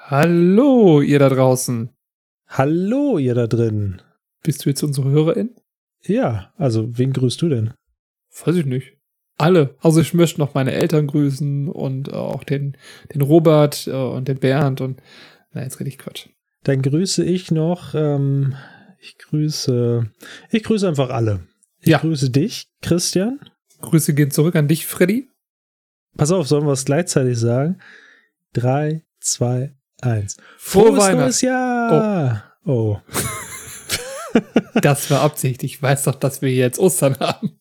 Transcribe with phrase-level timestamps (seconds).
[0.00, 1.90] Hallo, ihr da draußen.
[2.46, 4.00] Hallo, ihr da drin.
[4.42, 5.54] Bist du jetzt unsere Hörerin?
[6.02, 7.74] Ja, also wen grüßt du denn?
[8.44, 8.96] Weiß ich nicht.
[9.36, 9.76] Alle.
[9.80, 12.76] Also ich möchte noch meine Eltern grüßen und auch den,
[13.12, 15.02] den Robert äh, und den Bernd und
[15.52, 16.28] na, jetzt rede ich Quatsch.
[16.64, 18.54] Dann grüße ich noch, ähm,
[19.00, 20.10] ich grüße,
[20.50, 21.46] ich grüße einfach alle.
[21.80, 21.98] Ich Ja.
[21.98, 23.40] grüße dich, Christian.
[23.80, 25.28] Grüße gehen zurück an dich, Freddy.
[26.16, 27.78] Pass auf, sollen wir es gleichzeitig sagen?
[28.52, 30.36] Drei, zwei, eins.
[30.58, 31.20] Frohe Frohes Weihnachten.
[31.20, 32.44] neues Jahr!
[32.64, 32.98] Oh.
[34.82, 35.64] Das war Absicht.
[35.64, 37.58] Ich weiß doch, dass wir jetzt Ostern haben.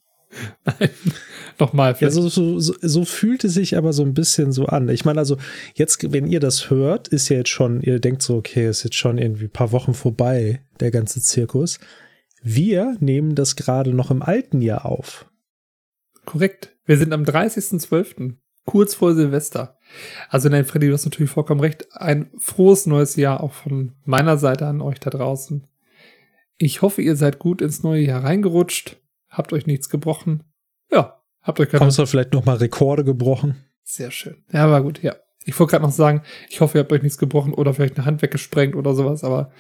[0.66, 0.90] Nein.
[1.60, 1.92] Nochmal.
[1.92, 2.16] Ja, vielleicht.
[2.16, 4.90] so, so, so, so fühlt es sich aber so ein bisschen so an.
[4.90, 5.38] Ich meine, also
[5.74, 8.96] jetzt, wenn ihr das hört, ist ja jetzt schon, ihr denkt so, okay, ist jetzt
[8.96, 11.80] schon irgendwie ein paar Wochen vorbei, der ganze Zirkus.
[12.44, 15.26] Wir nehmen das gerade noch im alten Jahr auf.
[16.26, 16.76] Korrekt.
[16.86, 19.77] Wir sind am 30.12., kurz vor Silvester.
[20.30, 21.88] Also nein, Freddy, du hast natürlich vollkommen recht.
[21.94, 25.68] Ein frohes neues Jahr auch von meiner Seite an euch da draußen.
[26.58, 28.98] Ich hoffe, ihr seid gut ins neue Jahr reingerutscht,
[29.30, 30.44] habt euch nichts gebrochen.
[30.92, 31.86] Ja, habt euch keine...
[31.86, 33.64] Haben wir vielleicht noch mal Rekorde gebrochen?
[33.84, 34.44] Sehr schön.
[34.52, 35.16] Ja, war gut, ja.
[35.46, 38.06] Ich wollte gerade noch sagen, ich hoffe, ihr habt euch nichts gebrochen oder vielleicht eine
[38.06, 39.52] Hand weggesprengt oder sowas, aber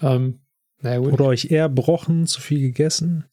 [0.00, 0.40] ähm,
[0.80, 1.12] naja gut.
[1.12, 3.24] Oder euch eher brochen, zu viel gegessen?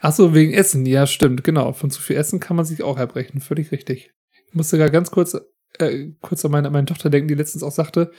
[0.00, 0.86] Ach so, wegen Essen.
[0.86, 1.72] Ja, stimmt, genau.
[1.72, 3.40] Von zu viel Essen kann man sich auch erbrechen.
[3.40, 4.12] Völlig richtig.
[4.48, 5.36] Ich musste sogar ganz kurz,
[5.78, 8.10] äh, kurz an meine, an meine Tochter denken, die letztens auch sagte,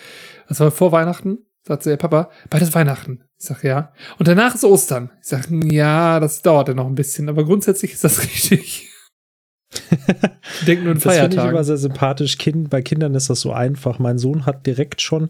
[0.48, 3.24] das war vor Weihnachten, sagt sie, Papa, bald ist Weihnachten.
[3.38, 3.94] Ich sag, ja.
[4.20, 5.12] Und danach ist Ostern.
[5.22, 8.90] Ich sag, ja, das dauert ja noch ein bisschen, aber grundsätzlich ist das richtig.
[10.68, 11.64] Denken nur in Das finde ich immer Feiertagen.
[11.64, 12.38] sehr sympathisch.
[12.38, 14.00] Kind, bei Kindern ist das so einfach.
[14.00, 15.30] Mein Sohn hat direkt schon,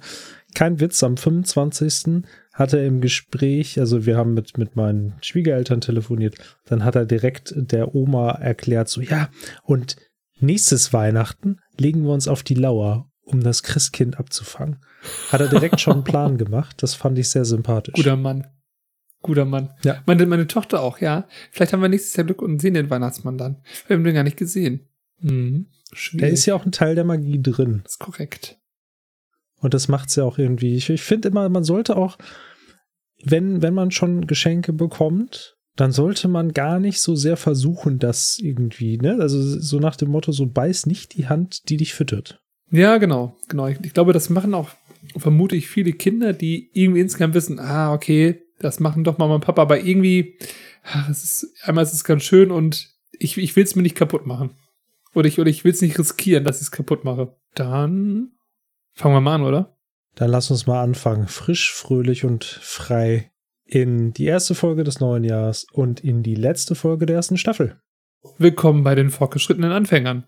[0.56, 2.24] kein Witz, am 25.
[2.54, 7.06] hat er im Gespräch, also wir haben mit, mit meinen Schwiegereltern telefoniert, dann hat er
[7.06, 9.30] direkt der Oma erklärt, so ja,
[9.64, 9.96] und
[10.40, 14.78] nächstes Weihnachten legen wir uns auf die Lauer, um das Christkind abzufangen.
[15.32, 16.82] Hat er direkt schon einen Plan gemacht.
[16.84, 17.94] Das fand ich sehr sympathisch.
[17.96, 18.48] Guter Mann.
[19.22, 19.70] Guter Mann.
[19.84, 20.02] Ja.
[20.06, 21.28] Meine, meine Tochter auch, ja.
[21.52, 23.62] Vielleicht haben wir nächstes Jahr Glück und sehen den Weihnachtsmann dann.
[23.88, 24.88] Wir haben den gar nicht gesehen.
[25.20, 25.68] Mhm.
[25.92, 26.34] Da Schwierig.
[26.34, 27.82] ist ja auch ein Teil der Magie drin.
[27.84, 28.58] Das ist korrekt.
[29.60, 30.76] Und das macht's ja auch irgendwie.
[30.76, 32.18] Ich, ich finde immer, man sollte auch,
[33.24, 38.38] wenn, wenn man schon Geschenke bekommt, dann sollte man gar nicht so sehr versuchen, das
[38.40, 39.18] irgendwie, ne?
[39.20, 42.42] Also so nach dem Motto, so beiß nicht die Hand, die dich füttert.
[42.72, 43.68] Ja, genau, genau.
[43.68, 44.70] Ich, ich glaube, das machen auch,
[45.18, 49.46] vermute ich, viele Kinder, die irgendwie insgesamt wissen, ah, okay, das machen doch Mama und
[49.46, 50.38] Papa, aber irgendwie,
[50.84, 53.96] ach, es ist, einmal ist es ganz schön und ich, ich will es mir nicht
[53.96, 54.56] kaputt machen.
[55.14, 57.36] Oder ich, oder ich will es nicht riskieren, dass ich es kaputt mache.
[57.56, 58.32] Dann
[58.94, 59.78] fangen wir mal an, oder?
[60.16, 61.28] Dann lass uns mal anfangen.
[61.28, 63.31] Frisch, fröhlich und frei
[63.72, 67.80] in die erste Folge des neuen Jahres und in die letzte Folge der ersten Staffel.
[68.38, 70.26] Willkommen bei den fortgeschrittenen Anfängern.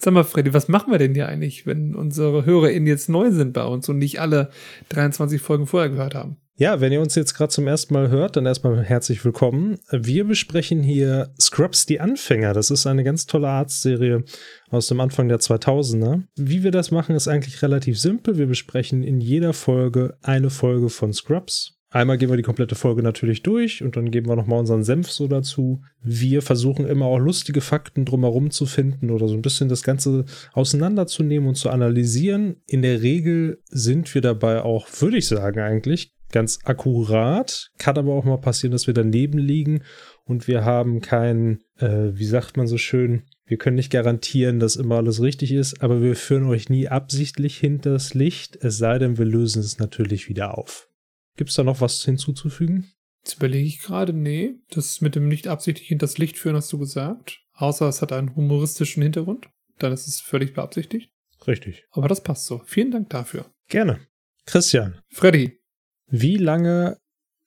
[0.00, 3.52] Sag mal, Freddy, was machen wir denn hier eigentlich, wenn unsere HörerInnen jetzt neu sind
[3.52, 4.48] bei uns und nicht alle
[4.88, 6.38] 23 Folgen vorher gehört haben?
[6.60, 9.78] Ja, wenn ihr uns jetzt gerade zum ersten Mal hört, dann erstmal herzlich willkommen.
[9.92, 12.52] Wir besprechen hier Scrubs die Anfänger.
[12.52, 14.24] Das ist eine ganz tolle Arztserie
[14.68, 16.24] aus dem Anfang der 2000er.
[16.34, 18.38] Wie wir das machen, ist eigentlich relativ simpel.
[18.38, 21.78] Wir besprechen in jeder Folge eine Folge von Scrubs.
[21.90, 25.12] Einmal gehen wir die komplette Folge natürlich durch und dann geben wir nochmal unseren Senf
[25.12, 25.80] so dazu.
[26.02, 30.24] Wir versuchen immer auch lustige Fakten drumherum zu finden oder so ein bisschen das Ganze
[30.54, 32.56] auseinanderzunehmen und zu analysieren.
[32.66, 37.70] In der Regel sind wir dabei auch, würde ich sagen eigentlich, ganz akkurat.
[37.78, 39.82] Kann aber auch mal passieren, dass wir daneben liegen
[40.24, 44.76] und wir haben kein, äh, wie sagt man so schön, wir können nicht garantieren, dass
[44.76, 49.16] immer alles richtig ist, aber wir führen euch nie absichtlich hinters Licht, es sei denn,
[49.16, 50.88] wir lösen es natürlich wieder auf.
[51.36, 52.92] Gibt es da noch was hinzuzufügen?
[53.24, 56.78] Jetzt überlege ich gerade, nee, das mit dem nicht absichtlich hinters Licht führen hast du
[56.78, 57.40] gesagt.
[57.54, 59.48] Außer es hat einen humoristischen Hintergrund.
[59.78, 61.10] Dann ist es völlig beabsichtigt.
[61.46, 61.84] Richtig.
[61.90, 62.62] Aber das passt so.
[62.64, 63.46] Vielen Dank dafür.
[63.68, 64.00] Gerne.
[64.46, 65.57] Christian, Freddy,
[66.08, 66.98] wie lange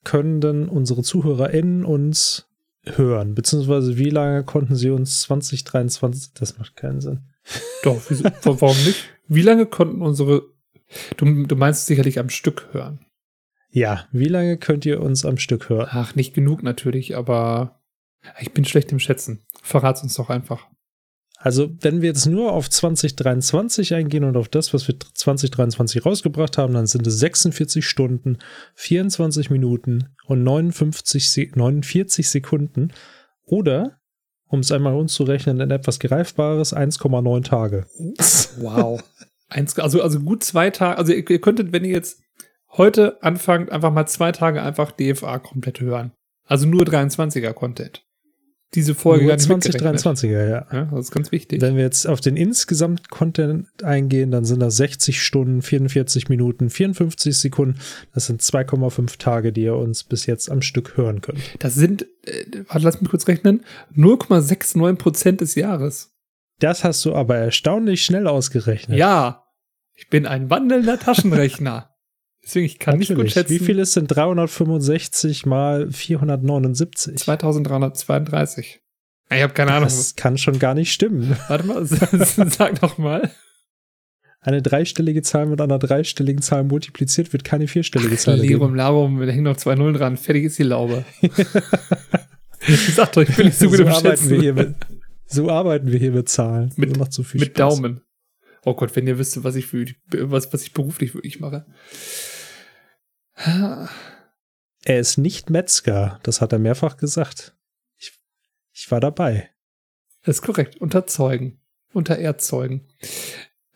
[0.04, 2.48] können denn unsere ZuhörerInnen uns
[2.84, 3.34] hören?
[3.34, 7.20] Beziehungsweise wie lange konnten sie uns 2023, das macht keinen Sinn.
[7.82, 9.04] doch, wieso, warum nicht?
[9.28, 10.42] Wie lange konnten unsere,
[11.16, 13.04] du, du meinst sicherlich am Stück hören.
[13.70, 15.88] Ja, wie lange könnt ihr uns am Stück hören?
[15.90, 17.80] Ach, nicht genug natürlich, aber
[18.40, 19.44] ich bin schlecht im Schätzen.
[19.62, 20.68] Verrat's uns doch einfach.
[21.44, 26.56] Also, wenn wir jetzt nur auf 2023 eingehen und auf das, was wir 2023 rausgebracht
[26.56, 28.38] haben, dann sind es 46 Stunden,
[28.76, 32.92] 24 Minuten und 59, Se 49 Sekunden.
[33.44, 33.98] Oder,
[34.46, 37.86] um es einmal umzurechnen, in etwas Greifbares, 1,9 Tage.
[38.58, 39.02] Wow.
[39.48, 42.22] Also, also gut zwei Tage, also ihr, ihr könntet, wenn ihr jetzt
[42.68, 46.12] heute anfangt, einfach mal zwei Tage einfach DFA komplett hören.
[46.46, 48.04] Also nur 23er Content.
[48.74, 50.66] Diese Folge Nur gar nicht 2023er, ja.
[50.72, 51.60] Ja, das ist ganz wichtig.
[51.60, 57.36] Wenn wir jetzt auf den Insgesamt-Content eingehen, dann sind das 60 Stunden, 44 Minuten, 54
[57.36, 57.78] Sekunden.
[58.14, 61.40] Das sind 2,5 Tage, die ihr uns bis jetzt am Stück hören könnt.
[61.58, 63.62] Das sind, äh, warte, lass mich kurz rechnen,
[63.94, 66.14] 0,69 Prozent des Jahres.
[66.58, 68.96] Das hast du aber erstaunlich schnell ausgerechnet.
[68.96, 69.44] Ja,
[69.94, 71.91] ich bin ein wandelnder Taschenrechner.
[72.44, 73.32] Deswegen, ich kann nicht gut Natürlich.
[73.34, 73.50] schätzen.
[73.54, 77.16] Wie viel ist denn 365 mal 479?
[77.18, 78.80] 2332.
[79.30, 79.84] Ich habe keine Ahnung.
[79.88, 81.36] Das kann schon gar nicht stimmen.
[81.48, 83.30] Warte mal, sag doch mal.
[84.40, 88.34] Eine dreistellige Zahl mit einer dreistelligen Zahl multipliziert wird keine vierstellige Zahl.
[88.40, 88.48] ergeben.
[88.58, 90.16] Lirum, Larum, da hängen noch zwei Nullen dran.
[90.16, 91.04] Fertig ist die Laube.
[91.20, 91.32] ich
[92.94, 94.74] sag doch, ich bin nicht so gut so im arbeiten wir hier mit,
[95.26, 96.72] so arbeiten wir hier mit Zahlen.
[96.76, 97.76] Mit- macht so viel Mit Spaß.
[97.76, 98.00] Daumen.
[98.64, 101.64] Oh Gott, wenn ihr wüsstet, was ich für was, was ich beruflich wirklich mache.
[103.34, 103.88] Er
[104.98, 107.56] ist nicht Metzger, das hat er mehrfach gesagt.
[107.98, 108.12] Ich,
[108.72, 109.50] ich war dabei.
[110.24, 110.80] Das ist korrekt.
[110.80, 111.60] Unter Zeugen.
[111.92, 112.88] Unter Erdzeugen.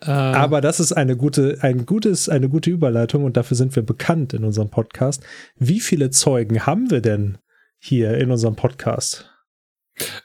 [0.00, 3.82] Äh, Aber das ist eine gute, ein gutes, eine gute Überleitung und dafür sind wir
[3.82, 5.22] bekannt in unserem Podcast.
[5.56, 7.38] Wie viele Zeugen haben wir denn
[7.78, 9.30] hier in unserem Podcast?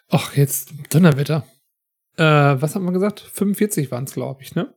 [0.10, 1.45] ach, jetzt Donnerwetter.
[2.18, 3.22] Äh, was hat man gesagt?
[3.22, 4.74] 45 waren es, glaube ich, ne?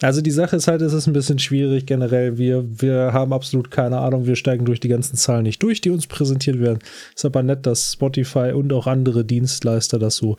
[0.00, 2.38] Also die Sache ist halt, es ist ein bisschen schwierig generell.
[2.38, 4.26] Wir, wir haben absolut keine Ahnung.
[4.26, 6.78] Wir steigen durch die ganzen Zahlen nicht durch, die uns präsentiert werden.
[7.14, 10.36] Ist aber nett, dass Spotify und auch andere Dienstleister das so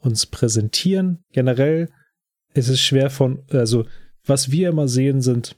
[0.00, 1.20] uns präsentieren.
[1.32, 1.88] Generell
[2.54, 3.86] ist es schwer von, also
[4.24, 5.56] was wir immer sehen, sind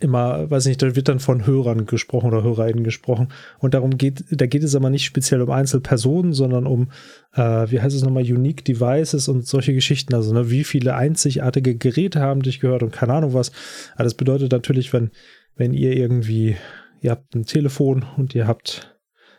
[0.00, 3.28] immer, weiß nicht, da wird dann von Hörern gesprochen oder HörerInnen gesprochen.
[3.58, 6.90] Und darum geht, da geht es aber nicht speziell um Einzelpersonen, sondern um,
[7.34, 10.14] äh, wie heißt es nochmal, Unique Devices und solche Geschichten.
[10.14, 13.50] Also, ne, wie viele einzigartige Geräte haben dich gehört und keine Ahnung was.
[13.94, 15.10] Aber das bedeutet natürlich, wenn,
[15.56, 16.56] wenn ihr irgendwie,
[17.00, 18.94] ihr habt ein Telefon und ihr habt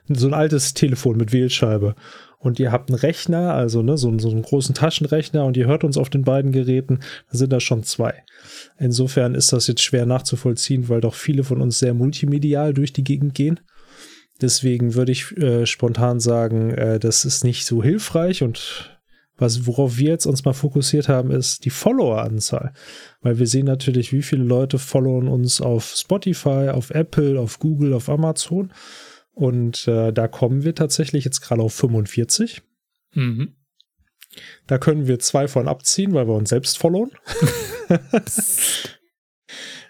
[0.09, 1.95] so ein altes Telefon mit Wählscheibe
[2.39, 5.83] und ihr habt einen Rechner, also ne, so, so einen großen Taschenrechner und ihr hört
[5.83, 6.99] uns auf den beiden Geräten,
[7.29, 8.23] dann sind das schon zwei.
[8.77, 13.03] Insofern ist das jetzt schwer nachzuvollziehen, weil doch viele von uns sehr multimedial durch die
[13.03, 13.59] Gegend gehen.
[14.41, 18.97] Deswegen würde ich äh, spontan sagen, äh, das ist nicht so hilfreich und
[19.39, 22.73] was, worauf wir jetzt uns mal fokussiert haben, ist die Follower-Anzahl.
[23.21, 27.93] Weil wir sehen natürlich, wie viele Leute followen uns auf Spotify, auf Apple, auf Google,
[27.93, 28.71] auf Amazon.
[29.39, 32.61] Und äh, da kommen wir tatsächlich jetzt gerade auf 45.
[33.13, 33.53] Mhm.
[34.67, 37.11] Da können wir zwei von abziehen, weil wir uns selbst followen.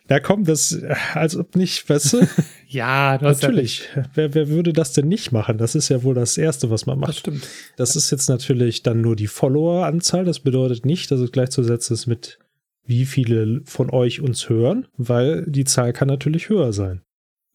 [0.08, 2.28] Da kommt das, äh, als ob nicht, weißt du?
[2.68, 3.90] Ja, Natürlich.
[4.14, 5.58] Wer, wer würde das denn nicht machen?
[5.58, 7.20] Das ist ja wohl das Erste, was man Ja, das macht.
[7.20, 7.48] stimmt.
[7.78, 10.24] Das ist jetzt natürlich dann nur die Follower-Anzahl.
[10.26, 12.38] Das bedeutet nicht, dass es gleichzusetzen ist mit
[12.86, 17.02] wie viele von euch uns hören, weil die Zahl kann natürlich höher sein.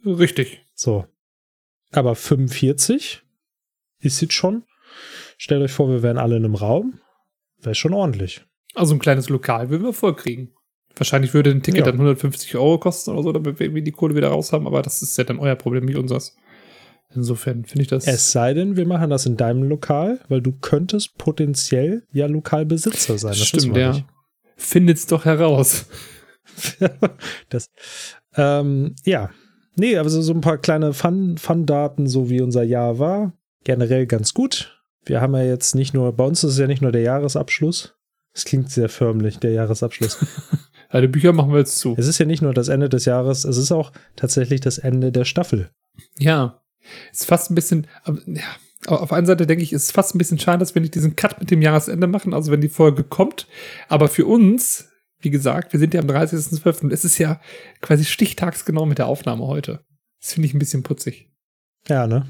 [0.05, 0.63] Richtig.
[0.75, 1.07] So.
[1.95, 3.23] Aber 45
[4.01, 4.65] ist jetzt schon.
[5.39, 7.01] Stellt euch vor, wir wären alle in einem Raum.
[7.61, 8.45] Wäre schon ordentlich.
[8.75, 10.53] Also ein kleines Lokal würden wir voll kriegen.
[10.97, 11.87] Wahrscheinlich würde ein Ticket Ja.
[11.87, 14.83] dann 150 Euro kosten oder so, damit wir irgendwie die Kohle wieder raus haben, aber
[14.83, 16.37] das ist ja dann euer Problem, nicht unseres.
[17.15, 18.07] Insofern finde ich das.
[18.07, 23.19] Es sei denn, wir machen das in deinem Lokal, weil du könntest potenziell ja Lokalbesitzer
[23.19, 23.31] sein.
[23.33, 23.93] Das stimmt, ja.
[23.93, 24.05] nicht.
[24.57, 25.87] Findet's doch heraus.
[27.49, 27.71] das,
[28.37, 29.31] ähm, ja.
[29.77, 33.33] Nee, aber so, ein paar kleine Fun- Fun-Daten, so wie unser Jahr war.
[33.65, 34.81] Generell ganz gut.
[35.05, 37.95] Wir haben ja jetzt nicht nur, bei uns ist es ja nicht nur der Jahresabschluss.
[38.33, 40.19] Es klingt sehr förmlich, der Jahresabschluss.
[40.93, 41.97] Ja, die Bücher machen wir jetzt zu.
[41.99, 45.11] es ist ja nicht nur das Ende des Jahres, es ist auch tatsächlich das Ende
[45.11, 45.71] der Staffel.
[46.21, 46.61] Ja.
[47.11, 47.89] Ist fast ein bisschen,
[48.27, 48.43] ja.
[48.87, 51.41] Auf einer Seite denke ich, ist fast ein bisschen schade, dass wir nicht diesen Cut
[51.41, 53.49] mit dem Jahresende machen, also wenn die Folge kommt.
[53.89, 54.89] Aber für uns,
[55.25, 56.85] wie gesagt, wir sind ja am 30.12.
[56.85, 57.41] und es ist ja
[57.81, 59.85] quasi stichtagsgenau mit der Aufnahme heute.
[60.21, 61.31] Das finde ich ein bisschen putzig.
[61.89, 62.27] Ja, ne?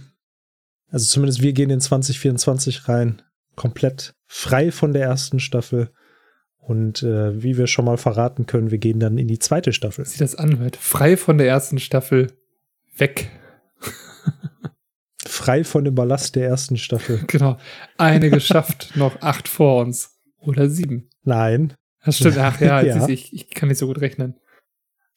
[0.90, 3.22] Also zumindest wir gehen in 2024 rein,
[3.56, 5.90] komplett frei von der ersten Staffel.
[6.56, 10.06] Und äh, wie wir schon mal verraten können, wir gehen dann in die zweite Staffel.
[10.06, 10.76] Wie das anhört.
[10.76, 12.32] Frei von der ersten Staffel
[12.96, 13.30] weg.
[15.26, 17.22] Frei von dem Ballast der ersten Staffel.
[17.26, 17.58] Genau.
[17.98, 20.16] Eine geschafft, noch acht vor uns.
[20.38, 21.10] Oder sieben.
[21.22, 21.74] Nein,
[22.04, 22.38] Das stimmt.
[22.38, 23.08] Ach ja, Ja.
[23.08, 24.34] Ich, ich kann nicht so gut rechnen.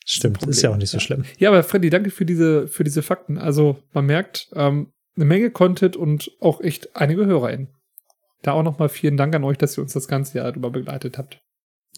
[0.05, 1.25] stimmt, Problem, ist ja auch nicht so schlimm.
[1.37, 3.37] Ja, aber Freddy, danke für diese, für diese Fakten.
[3.37, 7.69] Also man merkt, ähm, eine Menge Content und auch echt einige HörerInnen.
[8.43, 11.17] Da auch nochmal vielen Dank an euch, dass ihr uns das ganze Jahr über begleitet
[11.17, 11.41] habt.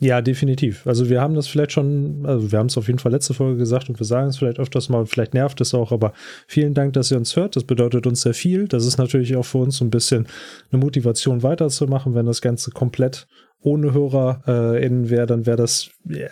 [0.01, 0.88] Ja, definitiv.
[0.88, 3.58] Also wir haben das vielleicht schon, also wir haben es auf jeden Fall letzte Folge
[3.58, 6.13] gesagt und wir sagen es vielleicht öfters mal, vielleicht nervt es auch, aber
[6.48, 7.58] vielen Dank, dass ihr uns hört.
[7.58, 8.70] Das bedeutet uns sehr viel.
[8.70, 10.25] Das ist natürlich auch für uns so ein bisschen
[10.72, 12.15] eine Motivation weiterzumachen.
[12.15, 13.27] Wenn das Ganze komplett
[13.62, 16.29] ohne HörerInnen wäre, dann wäre das, äh,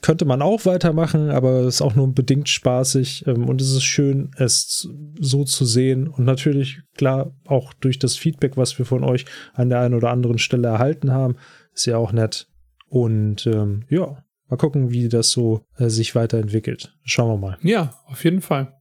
[0.00, 3.84] könnte man auch weitermachen, aber es ist auch nur bedingt spaßig ähm, und es ist
[3.84, 4.88] schön, es
[5.20, 9.68] so zu sehen und natürlich, klar, auch durch das Feedback, was wir von euch an
[9.68, 11.36] der einen oder anderen Stelle erhalten haben,
[11.74, 12.48] ist ja auch nett.
[12.92, 16.94] Und ähm, ja, mal gucken, wie das so äh, sich weiterentwickelt.
[17.04, 17.58] Schauen wir mal.
[17.62, 18.74] Ja, auf jeden Fall.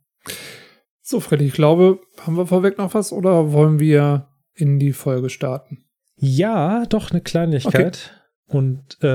[1.01, 5.29] So, Freddy, ich glaube, haben wir vorweg noch was oder wollen wir in die Folge
[5.29, 5.85] starten?
[6.17, 8.11] Ja, doch eine Kleinigkeit.
[8.49, 8.57] Okay.
[8.57, 9.07] Und äh,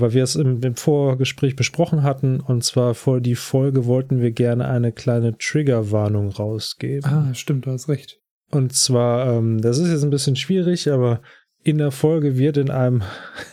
[0.00, 4.32] weil wir es im, im, Vorgespräch besprochen hatten, und zwar vor die Folge wollten wir
[4.32, 7.10] gerne eine kleine Triggerwarnung rausgeben.
[7.10, 8.20] Ah, stimmt, du hast recht.
[8.50, 11.22] Und zwar, ähm, das ist jetzt ein bisschen schwierig, aber
[11.62, 13.02] in der Folge wird in einem,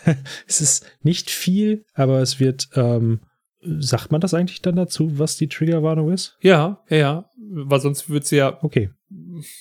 [0.47, 3.21] es ist nicht viel, aber es wird, ähm,
[3.61, 6.37] sagt man das eigentlich dann dazu, was die Triggerwarnung ist?
[6.41, 8.89] Ja, ja, ja, weil sonst würde es ja, okay,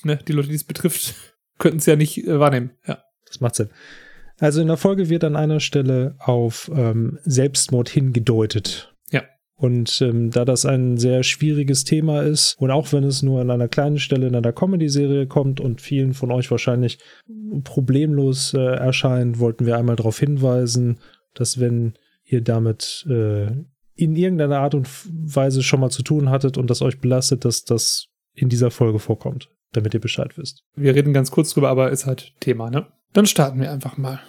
[0.04, 1.14] ne, die Leute, die es betrifft,
[1.58, 3.02] könnten es ja nicht äh, wahrnehmen, ja.
[3.26, 3.68] Das macht Sinn.
[4.38, 8.87] Also in der Folge wird an einer Stelle auf ähm, Selbstmord hingedeutet.
[9.58, 13.50] Und ähm, da das ein sehr schwieriges Thema ist und auch wenn es nur an
[13.50, 17.00] einer kleinen Stelle in einer Comedy-Serie kommt und vielen von euch wahrscheinlich
[17.64, 21.00] problemlos äh, erscheint, wollten wir einmal darauf hinweisen,
[21.34, 23.48] dass wenn ihr damit äh,
[23.96, 27.64] in irgendeiner Art und Weise schon mal zu tun hattet und das euch belastet, dass
[27.64, 30.62] das in dieser Folge vorkommt, damit ihr Bescheid wisst.
[30.76, 32.86] Wir reden ganz kurz drüber, aber ist halt Thema, ne?
[33.12, 34.20] Dann starten wir einfach mal.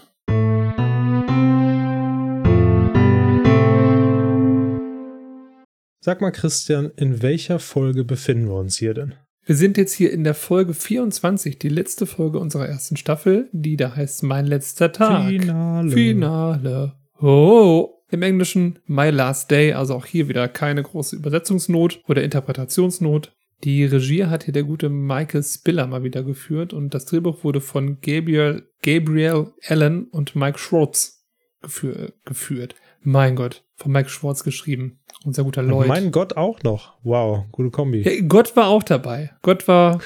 [6.01, 9.15] Sag mal, Christian, in welcher Folge befinden wir uns hier denn?
[9.45, 13.75] Wir sind jetzt hier in der Folge 24, die letzte Folge unserer ersten Staffel, die
[13.75, 15.27] da heißt Mein letzter Tag.
[15.27, 15.91] Finale.
[15.91, 16.95] Finale.
[17.19, 17.95] Oh.
[18.11, 23.33] Im Englischen My Last Day, also auch hier wieder keine große Übersetzungsnot oder Interpretationsnot.
[23.65, 27.59] Die Regie hat hier der gute Michael Spiller mal wieder geführt und das Drehbuch wurde
[27.59, 31.25] von Gabriel, Gabriel Allen und Mike Schwartz
[31.61, 32.75] geführ, geführt.
[33.01, 34.98] Mein Gott, von Mike Schwartz geschrieben.
[35.25, 35.87] Unser guter Lloyd.
[35.87, 36.97] Mein Gott auch noch.
[37.03, 38.01] Wow, gute Kombi.
[38.01, 39.31] Ja, Gott war auch dabei.
[39.41, 39.99] Gott war.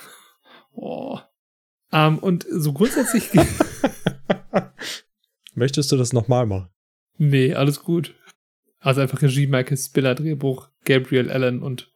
[0.74, 1.18] oh.
[1.92, 3.30] Um, und so grundsätzlich.
[5.54, 6.68] Möchtest du das nochmal machen?
[7.18, 8.14] Nee, alles gut.
[8.78, 11.92] Also einfach Regie, Michael Spiller, Drehbuch, Gabriel Allen und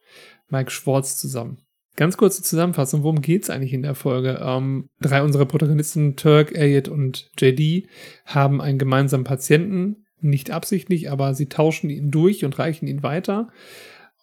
[0.49, 1.65] Mike Schwartz zusammen.
[1.95, 4.39] Ganz kurze Zusammenfassung, worum geht's eigentlich in der Folge?
[4.41, 7.87] Ähm, drei unserer Protagonisten, Turk, Elliot und JD,
[8.25, 13.49] haben einen gemeinsamen Patienten, nicht absichtlich, aber sie tauschen ihn durch und reichen ihn weiter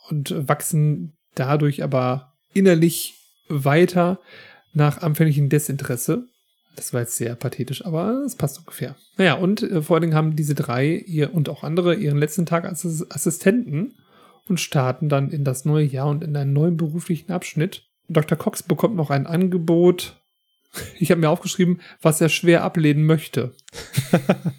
[0.09, 3.15] und wachsen dadurch aber innerlich
[3.49, 4.21] weiter
[4.73, 6.27] nach anfänglichen Desinteresse.
[6.77, 8.97] Das war jetzt sehr pathetisch, aber es passt ungefähr.
[9.19, 12.47] Naja, und äh, vor allen Dingen haben diese drei ihr und auch andere ihren letzten
[12.47, 13.95] Tag als Assistenten
[14.49, 17.85] und starten dann in das neue Jahr und in einen neuen beruflichen Abschnitt.
[18.09, 18.39] Dr.
[18.39, 20.22] Cox bekommt noch ein Angebot.
[20.99, 23.55] Ich habe mir aufgeschrieben, was er schwer ablehnen möchte.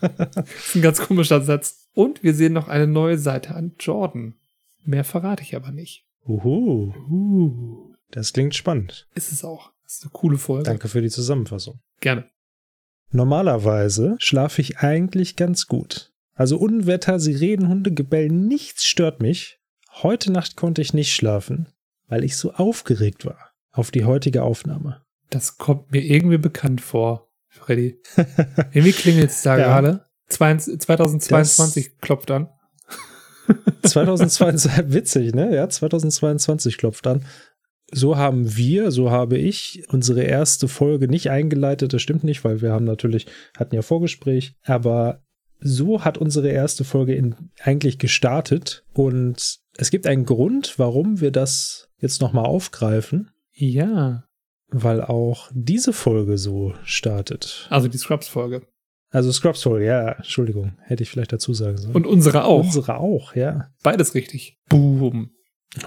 [0.02, 1.88] das ist ein ganz komischer Satz.
[1.94, 4.36] Und wir sehen noch eine neue Seite an Jordan.
[4.84, 6.06] Mehr verrate ich aber nicht.
[6.26, 6.94] Uhu.
[7.10, 7.94] Uh.
[8.12, 9.08] Das klingt spannend.
[9.16, 9.72] Ist es auch.
[9.84, 10.64] Das ist eine coole Folge.
[10.64, 11.80] Danke für die Zusammenfassung.
[12.00, 12.26] Gerne.
[13.12, 16.12] Normalerweise schlafe ich eigentlich ganz gut.
[16.36, 19.60] Also Unwetter, Sirenen, Hunde, Gebell, nichts stört mich.
[20.02, 21.68] Heute Nacht konnte ich nicht schlafen,
[22.08, 25.04] weil ich so aufgeregt war auf die heutige Aufnahme.
[25.34, 28.00] Das kommt mir irgendwie bekannt vor, Freddy.
[28.72, 29.66] irgendwie klingelt es da ja.
[29.66, 30.06] gerade.
[30.30, 32.50] 2022 das klopft an.
[33.84, 35.56] 2022, witzig, ne?
[35.56, 37.26] Ja, 2022 klopft an.
[37.92, 41.94] So haben wir, so habe ich unsere erste Folge nicht eingeleitet.
[41.94, 43.26] Das stimmt nicht, weil wir haben natürlich,
[43.58, 45.24] hatten ja Vorgespräch, aber
[45.60, 51.32] so hat unsere erste Folge in, eigentlich gestartet und es gibt einen Grund, warum wir
[51.32, 53.32] das jetzt nochmal aufgreifen.
[53.52, 54.26] Ja.
[54.74, 57.68] Weil auch diese Folge so startet.
[57.70, 58.68] Also die Scrubs-Folge.
[59.12, 61.94] Also Scrubs-Folge, ja, Entschuldigung, hätte ich vielleicht dazu sagen sollen.
[61.94, 62.64] Und unsere auch.
[62.64, 63.70] Unsere auch, ja.
[63.84, 64.58] Beides richtig.
[64.70, 65.30] Boom.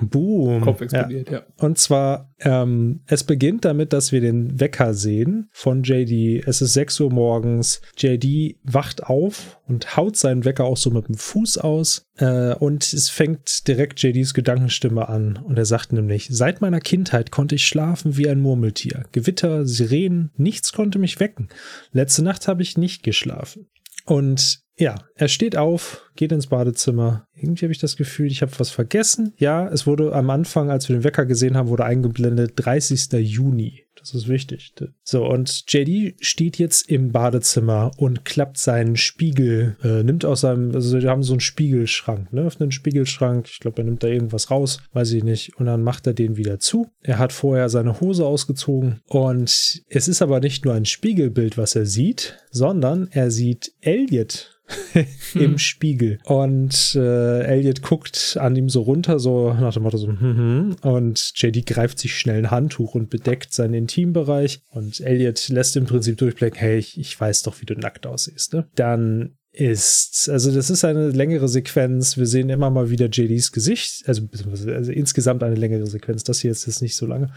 [0.01, 0.63] Boom.
[0.63, 1.39] Kopf explodiert, ja.
[1.39, 1.47] ja.
[1.59, 6.45] Und zwar, ähm, es beginnt damit, dass wir den Wecker sehen von JD.
[6.47, 7.81] Es ist 6 Uhr morgens.
[7.97, 12.07] JD wacht auf und haut seinen Wecker auch so mit dem Fuß aus.
[12.17, 15.37] Äh, und es fängt direkt JDs Gedankenstimme an.
[15.37, 19.05] Und er sagt nämlich, seit meiner Kindheit konnte ich schlafen wie ein Murmeltier.
[19.13, 21.49] Gewitter, Sirenen, nichts konnte mich wecken.
[21.93, 23.69] Letzte Nacht habe ich nicht geschlafen.
[24.05, 27.27] Und ja, er steht auf, geht ins Badezimmer.
[27.35, 29.35] Irgendwie habe ich das Gefühl, ich habe was vergessen.
[29.39, 33.13] Ja, es wurde am Anfang, als wir den Wecker gesehen haben, wurde eingeblendet 30.
[33.13, 33.87] Juni.
[34.07, 34.73] Das ist wichtig.
[35.03, 40.73] So, und JD steht jetzt im Badezimmer und klappt seinen Spiegel, äh, nimmt aus seinem,
[40.75, 42.43] also wir haben so einen Spiegelschrank, ne?
[42.43, 43.49] Öffnet einen Spiegelschrank.
[43.51, 45.57] Ich glaube, er nimmt da irgendwas raus, weiß ich nicht.
[45.57, 46.89] Und dann macht er den wieder zu.
[47.03, 51.75] Er hat vorher seine Hose ausgezogen und es ist aber nicht nur ein Spiegelbild, was
[51.75, 54.57] er sieht, sondern er sieht Elliot
[55.35, 55.59] im hm.
[55.59, 56.06] Spiegel.
[56.25, 60.77] Und äh, Elliot guckt an ihm so runter, so nach dem Motto so, hm, hm.
[60.83, 64.61] und JD greift sich schnell ein Handtuch und bedeckt seinen Intimbereich.
[64.71, 68.55] Und Elliot lässt im Prinzip durchblicken, hey, ich, ich weiß doch, wie du nackt aussiehst.
[68.55, 68.67] Ne?
[68.75, 72.17] Dann ist, also das ist eine längere Sequenz.
[72.17, 74.23] Wir sehen immer mal wieder JDs Gesicht, also,
[74.69, 76.25] also insgesamt eine längere Sequenz.
[76.25, 77.33] Das hier ist jetzt nicht so lange.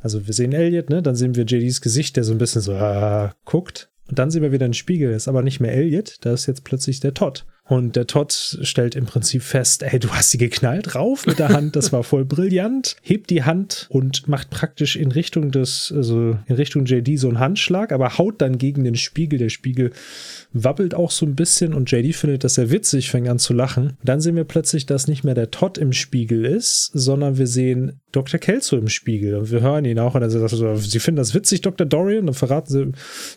[0.00, 1.00] Also wir sehen Elliot, ne?
[1.00, 3.88] Dann sehen wir JDs Gesicht, der so ein bisschen so äh, guckt.
[4.08, 6.64] Und dann sehen wir wieder einen Spiegel, ist aber nicht mehr Elliot, da ist jetzt
[6.64, 7.46] plötzlich der Todd.
[7.66, 11.48] Und der Todd stellt im Prinzip fest, ey, du hast sie geknallt, rauf mit der
[11.48, 16.36] Hand, das war voll brillant, hebt die Hand und macht praktisch in Richtung des, also
[16.46, 19.38] in Richtung JD so einen Handschlag, aber haut dann gegen den Spiegel.
[19.38, 19.92] Der Spiegel
[20.54, 23.98] wabbelt auch so ein bisschen und JD findet das sehr witzig, fängt an zu lachen.
[24.02, 28.00] dann sehen wir plötzlich, dass nicht mehr der Todd im Spiegel ist, sondern wir sehen
[28.12, 28.38] Dr.
[28.38, 31.34] Kelso im Spiegel und wir hören ihn auch und er sagt so, Sie finden das
[31.34, 31.86] witzig, Dr.
[31.86, 32.26] Dorian?
[32.26, 32.92] Dann verraten Sie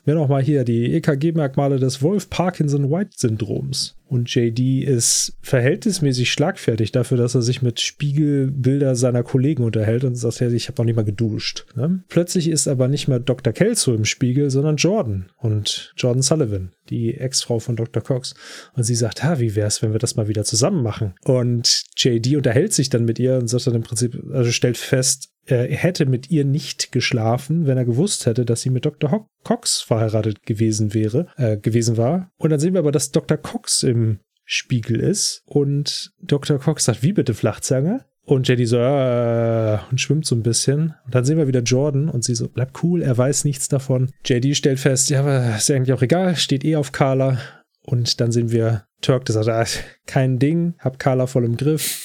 [0.06, 3.96] mir noch mal hier die EKG-Merkmale des Wolf-Parkinson-White-Syndroms.
[4.10, 10.16] Und JD ist verhältnismäßig schlagfertig dafür, dass er sich mit Spiegelbilder seiner Kollegen unterhält und
[10.16, 11.66] sagt, ich habe noch nicht mal geduscht.
[11.76, 12.04] Ne?
[12.08, 13.52] Plötzlich ist aber nicht mehr Dr.
[13.52, 18.04] Kelso im Spiegel, sondern Jordan und Jordan Sullivan, die Ex-Frau von Dr.
[18.04, 18.34] Cox.
[18.74, 21.16] Und sie sagt, ha, wie wär's, wenn wir das mal wieder zusammen machen?
[21.24, 25.30] Und JD unterhält sich dann mit ihr und sagt dann im Prinzip, also stellt fest,
[25.46, 29.30] er hätte mit ihr nicht geschlafen, wenn er gewusst hätte, dass sie mit Dr.
[29.44, 32.32] Cox verheiratet gewesen wäre, äh, gewesen war.
[32.38, 33.38] Und dann sehen wir aber, dass Dr.
[33.38, 36.60] Cox im Spiegel ist und Dr.
[36.60, 38.06] Cox sagt, wie bitte Flachzange?
[38.28, 40.94] Und Jenny so, äh, und schwimmt so ein bisschen.
[41.06, 44.12] Und dann sehen wir wieder Jordan und sie so, bleibt cool, er weiß nichts davon.
[44.26, 47.40] JD stellt fest, ja, aber ist eigentlich auch egal, steht eh auf Carla.
[47.84, 49.66] Und dann sehen wir Turk, der sagt, ah,
[50.08, 52.04] kein Ding, hab Carla voll im Griff.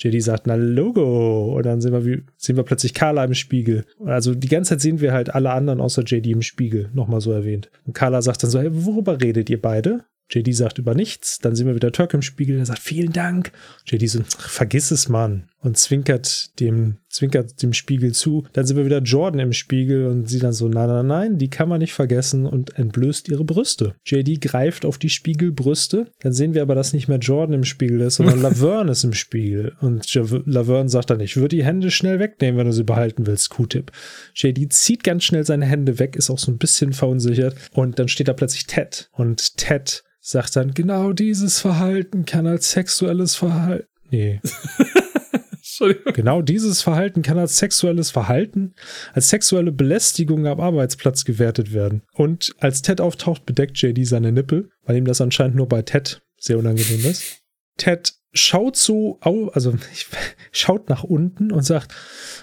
[0.00, 1.54] JD sagt, na Logo.
[1.56, 3.84] Und dann sehen wir, sehen wir plötzlich Carla im Spiegel.
[4.04, 7.30] Also die ganze Zeit sehen wir halt alle anderen außer JD im Spiegel, nochmal so
[7.30, 7.70] erwähnt.
[7.86, 10.04] Und Carla sagt dann so, hey, worüber redet ihr beide?
[10.30, 11.38] JD sagt über nichts.
[11.38, 13.52] Dann sehen wir wieder Turk im Spiegel, der sagt, vielen Dank.
[13.86, 15.49] JD so, vergiss es, Mann.
[15.62, 18.46] Und zwinkert dem, zwinkert dem Spiegel zu.
[18.54, 21.50] Dann sind wir wieder Jordan im Spiegel und sie dann so, nein, nein, nein, die
[21.50, 23.94] kann man nicht vergessen und entblößt ihre Brüste.
[24.06, 26.06] JD greift auf die Spiegelbrüste.
[26.20, 29.12] Dann sehen wir aber, dass nicht mehr Jordan im Spiegel ist, sondern Laverne ist im
[29.12, 29.76] Spiegel.
[29.82, 30.10] Und
[30.46, 33.92] Laverne sagt dann, ich würde die Hände schnell wegnehmen, wenn du sie behalten willst, Q-Tip.
[34.34, 37.54] JD zieht ganz schnell seine Hände weg, ist auch so ein bisschen verunsichert.
[37.72, 39.10] Und dann steht da plötzlich Ted.
[39.12, 43.86] Und Ted sagt dann, genau dieses Verhalten kann als sexuelles Verhalten.
[44.10, 44.40] Nee.
[46.12, 48.74] genau dieses Verhalten kann als sexuelles Verhalten,
[49.12, 52.02] als sexuelle Belästigung am Arbeitsplatz gewertet werden.
[52.14, 56.22] Und als Ted auftaucht, bedeckt JD seine Nippel, weil ihm das anscheinend nur bei Ted
[56.38, 57.40] sehr unangenehm ist.
[57.76, 59.74] Ted schaut so, also
[60.52, 61.94] schaut nach unten und sagt,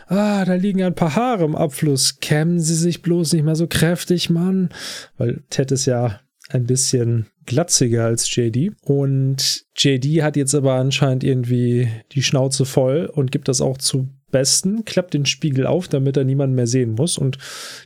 [0.08, 3.68] ah, da liegen ein paar Haare im Abfluss, kämmen Sie sich bloß nicht mehr so
[3.68, 4.70] kräftig, Mann.
[5.18, 6.20] Weil Ted ist ja
[6.50, 8.74] ein bisschen glatziger als JD.
[8.84, 14.10] Und JD hat jetzt aber anscheinend irgendwie die Schnauze voll und gibt das auch zu
[14.30, 17.38] besten, klappt den Spiegel auf, damit er niemanden mehr sehen muss und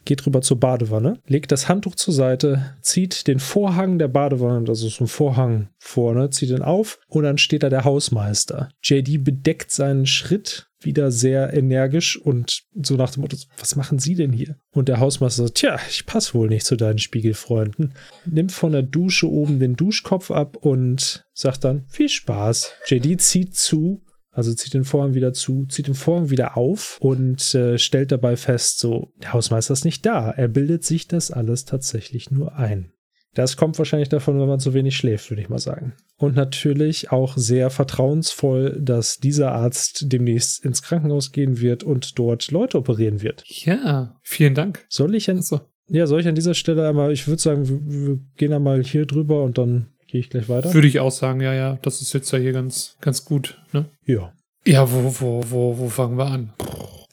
[0.05, 4.89] geht rüber zur Badewanne, legt das Handtuch zur Seite, zieht den Vorhang der Badewanne, also
[4.89, 8.69] so ein Vorhang vorne, zieht ihn auf und dann steht da der Hausmeister.
[8.83, 14.15] JD bedeckt seinen Schritt wieder sehr energisch und so nach dem Motto, was machen Sie
[14.15, 14.57] denn hier?
[14.71, 17.93] Und der Hausmeister sagt, tja, ich passe wohl nicht zu deinen Spiegelfreunden.
[18.25, 22.73] Nimmt von der Dusche oben den Duschkopf ab und sagt dann, viel Spaß.
[22.87, 27.53] JD zieht zu, also zieht den Vorhang wieder zu, zieht den Vorhang wieder auf und
[27.53, 30.31] äh, stellt dabei fest, so, der Hausmeister ist nicht da.
[30.31, 32.93] Er bildet sich das alles tatsächlich nur ein.
[33.33, 35.93] Das kommt wahrscheinlich davon, wenn man zu wenig schläft, würde ich mal sagen.
[36.17, 42.51] Und natürlich auch sehr vertrauensvoll, dass dieser Arzt demnächst ins Krankenhaus gehen wird und dort
[42.51, 43.43] Leute operieren wird.
[43.47, 44.85] Ja, vielen Dank.
[44.89, 45.61] Soll ich an, so.
[45.87, 49.05] ja, soll ich an dieser Stelle einmal, ich würde sagen, wir, wir gehen einmal hier
[49.05, 50.73] drüber und dann gehe ich gleich weiter.
[50.73, 51.79] Würde ich auch sagen, ja, ja.
[51.81, 53.85] Das ist jetzt ja hier ganz, ganz gut, ne?
[54.05, 54.33] Ja.
[54.65, 56.53] Ja, wo, wo, wo, wo fangen wir an?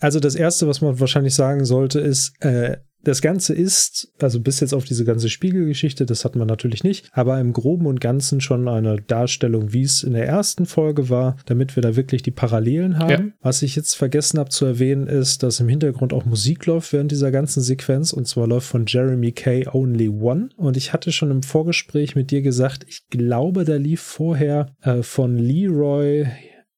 [0.00, 4.61] Also das erste, was man wahrscheinlich sagen sollte, ist, äh, das Ganze ist, also bis
[4.61, 8.40] jetzt auf diese ganze Spiegelgeschichte, das hat man natürlich nicht, aber im Groben und Ganzen
[8.40, 12.30] schon eine Darstellung, wie es in der ersten Folge war, damit wir da wirklich die
[12.30, 13.11] Parallelen haben.
[13.11, 13.32] Ja.
[13.40, 17.12] Was ich jetzt vergessen habe zu erwähnen, ist, dass im Hintergrund auch Musik läuft während
[17.12, 20.50] dieser ganzen Sequenz und zwar läuft von Jeremy Kay Only One.
[20.56, 25.02] Und ich hatte schon im Vorgespräch mit dir gesagt, ich glaube, da lief vorher äh,
[25.02, 26.26] von Leroy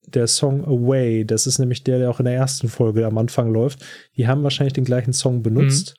[0.06, 1.24] der Song Away.
[1.24, 3.84] Das ist nämlich der, der auch in der ersten Folge am Anfang läuft.
[4.16, 5.94] Die haben wahrscheinlich den gleichen Song benutzt.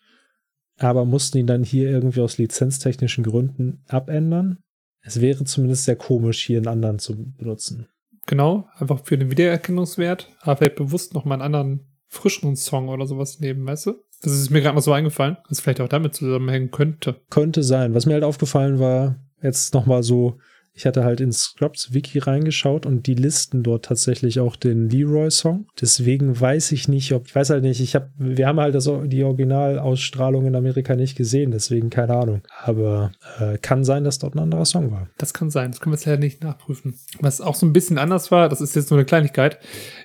[0.81, 4.59] Aber mussten ihn dann hier irgendwie aus lizenztechnischen Gründen abändern.
[5.01, 7.87] Es wäre zumindest sehr komisch, hier einen anderen zu benutzen.
[8.27, 13.39] Genau, einfach für den Wiedererkennungswert, aber vielleicht bewusst nochmal einen anderen frischeren Song oder sowas
[13.39, 13.93] nehmen, weißt du?
[14.21, 17.21] Das ist mir gerade noch so eingefallen, dass es vielleicht auch damit zusammenhängen könnte.
[17.29, 17.95] Könnte sein.
[17.95, 20.37] Was mir halt aufgefallen war, jetzt nochmal so
[20.73, 25.67] ich hatte halt in Scrubs Wiki reingeschaut und die listen dort tatsächlich auch den Leroy-Song.
[25.79, 28.89] Deswegen weiß ich nicht, ob, ich weiß halt nicht, ich habe, wir haben halt das,
[29.05, 32.41] die Originalausstrahlung in Amerika nicht gesehen, deswegen keine Ahnung.
[32.63, 35.09] Aber äh, kann sein, dass dort ein anderer Song war.
[35.17, 36.97] Das kann sein, das können wir jetzt leider nicht nachprüfen.
[37.19, 39.59] Was auch so ein bisschen anders war, das ist jetzt nur eine Kleinigkeit.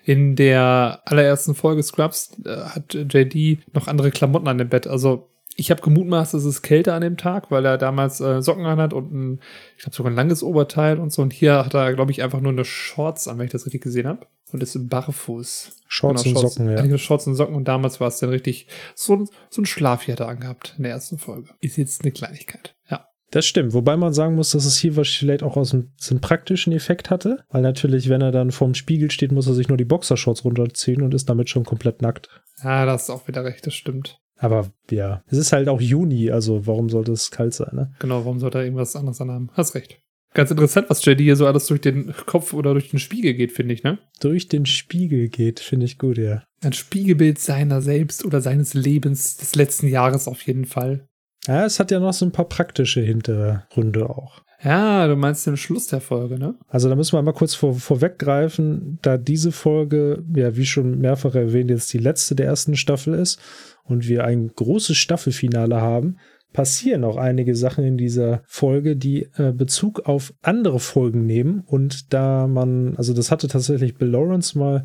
[0.05, 4.87] In der allerersten Folge Scrubs äh, hat JD noch andere Klamotten an dem Bett.
[4.87, 8.67] Also ich habe gemutmaßt, es ist kälter an dem Tag, weil er damals äh, Socken
[8.67, 9.41] anhat und ein,
[9.77, 11.23] ich glaube sogar ein langes Oberteil und so.
[11.23, 13.83] Und hier hat er, glaube ich, einfach nur eine Shorts an, wenn ich das richtig
[13.83, 14.27] gesehen habe.
[14.53, 15.83] Und ist barfuß.
[15.89, 16.99] Shorts genau, und Shorts, Socken, ja.
[16.99, 17.57] Shorts und Socken.
[17.57, 21.49] Und damals war es dann richtig so, so ein Schlafjahr angehabt in der ersten Folge.
[21.61, 22.77] Ist jetzt eine Kleinigkeit.
[22.91, 23.09] Ja.
[23.33, 26.73] Das stimmt, wobei man sagen muss, dass es hier vielleicht auch aus einem, einen praktischen
[26.73, 29.85] Effekt hatte, weil natürlich, wenn er dann vorm Spiegel steht, muss er sich nur die
[29.85, 32.29] Boxershorts runterziehen und ist damit schon komplett nackt.
[32.63, 34.21] Ja, das ist auch wieder recht, das stimmt.
[34.39, 37.93] Aber ja, es ist halt auch Juni, also warum sollte es kalt sein, ne?
[37.99, 39.51] Genau, warum sollte er irgendwas anderes anhaben?
[39.55, 40.01] Hast recht.
[40.35, 43.53] Ganz interessant, was JD hier so alles durch den Kopf oder durch den Spiegel geht,
[43.53, 43.99] finde ich, ne?
[44.21, 46.43] Durch den Spiegel geht, finde ich gut, ja.
[46.61, 51.07] Ein Spiegelbild seiner selbst oder seines Lebens des letzten Jahres auf jeden Fall.
[51.47, 54.43] Ja, es hat ja noch so ein paar praktische Hintergründe auch.
[54.63, 56.57] Ja, du meinst den Schluss der Folge, ne?
[56.69, 61.35] Also da müssen wir mal kurz vor, vorweggreifen, da diese Folge, ja, wie schon mehrfach
[61.35, 63.41] erwähnt, jetzt die letzte der ersten Staffel ist
[63.87, 66.17] und wir ein großes Staffelfinale haben,
[66.53, 71.63] passieren auch einige Sachen in dieser Folge, die äh, Bezug auf andere Folgen nehmen.
[71.67, 74.85] Und da man, also das hatte tatsächlich Bill Lawrence mal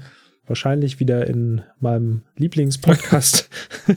[0.51, 3.49] wahrscheinlich wieder in meinem Lieblingspodcast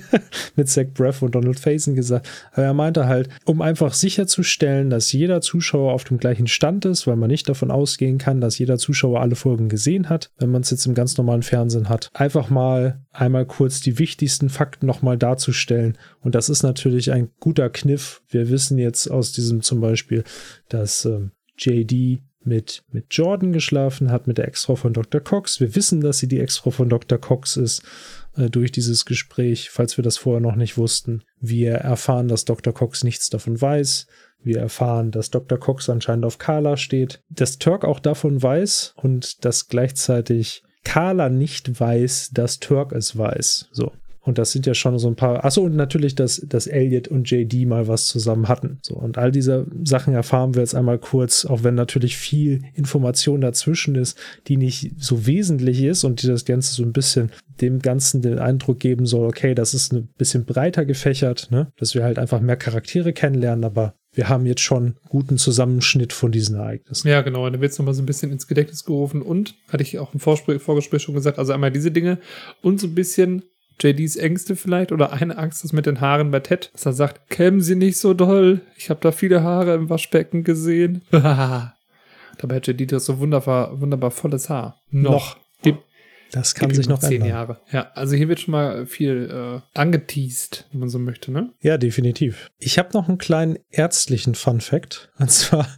[0.57, 2.29] mit Zach Breath und Donald Faison gesagt.
[2.53, 7.09] Aber er meinte halt, um einfach sicherzustellen, dass jeder Zuschauer auf dem gleichen Stand ist,
[7.09, 10.63] weil man nicht davon ausgehen kann, dass jeder Zuschauer alle Folgen gesehen hat, wenn man
[10.63, 12.09] es jetzt im ganz normalen Fernsehen hat.
[12.15, 15.99] Einfach mal einmal kurz die wichtigsten Fakten nochmal darzustellen.
[16.21, 18.23] Und das ist natürlich ein guter Kniff.
[18.29, 20.23] Wir wissen jetzt aus diesem zum Beispiel,
[20.69, 25.21] dass ähm, JD mit, mit Jordan geschlafen hat, mit der Ex-Frau von Dr.
[25.21, 25.61] Cox.
[25.61, 27.19] Wir wissen, dass sie die Ex-Frau von Dr.
[27.19, 27.83] Cox ist
[28.37, 31.23] äh, durch dieses Gespräch, falls wir das vorher noch nicht wussten.
[31.41, 32.73] Wir erfahren, dass Dr.
[32.73, 34.07] Cox nichts davon weiß.
[34.43, 35.59] Wir erfahren, dass Dr.
[35.59, 37.23] Cox anscheinend auf Carla steht.
[37.31, 43.69] Dass Turk auch davon weiß und dass gleichzeitig Carla nicht weiß, dass Turk es weiß.
[43.73, 43.93] So.
[44.25, 45.45] Und das sind ja schon so ein paar.
[45.45, 48.79] Achso, und natürlich, dass, dass Elliot und JD mal was zusammen hatten.
[48.83, 53.43] So, und all diese Sachen erfahren wir jetzt einmal kurz, auch wenn natürlich viel Information
[53.43, 57.81] dazwischen ist, die nicht so wesentlich ist und die das Ganze so ein bisschen dem
[57.81, 61.71] Ganzen den Eindruck geben soll, okay, das ist ein bisschen breiter gefächert, ne?
[61.77, 66.33] Dass wir halt einfach mehr Charaktere kennenlernen, aber wir haben jetzt schon guten Zusammenschnitt von
[66.33, 67.09] diesen Ereignissen.
[67.09, 67.49] Ja, genau.
[67.51, 70.21] Da wird es nochmal so ein bisschen ins Gedächtnis gerufen und, hatte ich auch im
[70.21, 72.19] Vorgespräch schon gesagt, also einmal diese Dinge
[72.63, 73.43] und so ein bisschen
[73.81, 77.29] JDs Ängste vielleicht oder eine Angst ist mit den Haaren bei Ted, dass er sagt,
[77.31, 81.03] kämmen Sie nicht so doll, ich habe da viele Haare im Waschbecken gesehen.
[81.11, 84.81] Dabei hat JD das so wunderbar, wunderbar volles Haar.
[84.91, 85.37] Noch.
[85.63, 85.79] Gib,
[86.35, 87.29] das kann sich noch zehn ändern.
[87.29, 87.61] Jahre.
[87.71, 91.53] Ja, also hier wird schon mal viel äh, angeteased, wenn man so möchte, ne?
[91.61, 92.51] Ja, definitiv.
[92.59, 95.13] Ich habe noch einen kleinen ärztlichen Fun Fact.
[95.19, 95.69] Und zwar,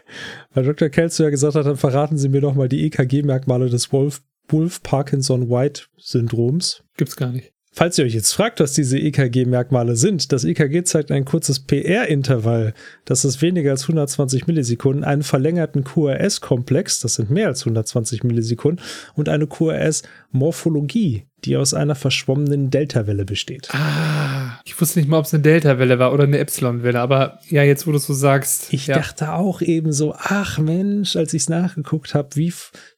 [0.52, 0.90] weil Dr.
[0.90, 6.84] Kelso ja gesagt hat, dann verraten Sie mir doch mal die EKG-Merkmale des Wolf Wolf-Parkinson-White-Syndroms.
[6.96, 7.52] Gibt's gar nicht.
[7.74, 12.74] Falls ihr euch jetzt fragt, was diese EKG-Merkmale sind, das EKG zeigt ein kurzes PR-Intervall,
[13.06, 18.84] das ist weniger als 120 Millisekunden, einen verlängerten QRS-Komplex, das sind mehr als 120 Millisekunden,
[19.14, 23.70] und eine QRS-Morphologie, die aus einer verschwommenen Delta-Welle besteht.
[23.72, 27.62] Ah, ich wusste nicht mal, ob es eine Delta-Welle war oder eine Epsilon-Welle, aber ja,
[27.62, 28.70] jetzt wo du es so sagst.
[28.74, 28.96] Ich ja.
[28.96, 32.52] dachte auch eben so, ach Mensch, als ich es nachgeguckt habe, wie,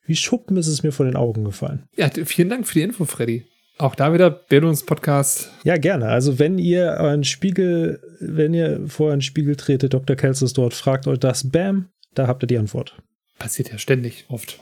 [0.05, 1.85] wie Schuppen ist es mir vor den Augen gefallen.
[1.97, 3.45] Ja, vielen Dank für die Info, Freddy.
[3.79, 5.51] Auch da wieder Bildungspodcast.
[5.65, 6.07] Ja, gerne.
[6.09, 10.15] Also wenn ihr einen Spiegel, wenn ihr vor einen Spiegel tretet, Dr.
[10.15, 12.95] Kelsus dort, fragt euch das, bam, da habt ihr die Antwort.
[13.39, 14.61] Passiert ja ständig, oft.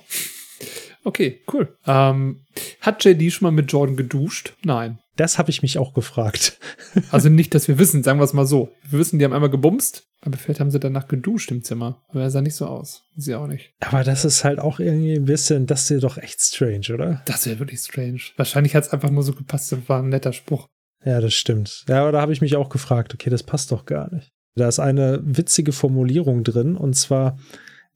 [1.04, 1.76] Okay, cool.
[1.86, 2.40] Ähm,
[2.80, 4.54] hat JD schon mal mit Jordan geduscht?
[4.64, 4.98] Nein.
[5.16, 6.58] Das habe ich mich auch gefragt.
[7.10, 8.70] also nicht, dass wir wissen, sagen wir es mal so.
[8.88, 12.02] Wir wissen, die haben einmal gebumst, aber vielleicht haben sie danach geduscht im Zimmer.
[12.08, 13.04] Aber er sah nicht so aus.
[13.16, 13.74] Sie auch nicht.
[13.80, 17.22] Aber das ist halt auch irgendwie ein bisschen, das ist doch echt strange, oder?
[17.26, 18.20] Das wäre wirklich strange.
[18.36, 19.72] Wahrscheinlich hat es einfach nur so gepasst.
[19.72, 20.66] Das war ein netter Spruch.
[21.04, 21.84] Ja, das stimmt.
[21.88, 24.32] Ja, aber da habe ich mich auch gefragt, okay, das passt doch gar nicht.
[24.54, 27.38] Da ist eine witzige Formulierung drin und zwar,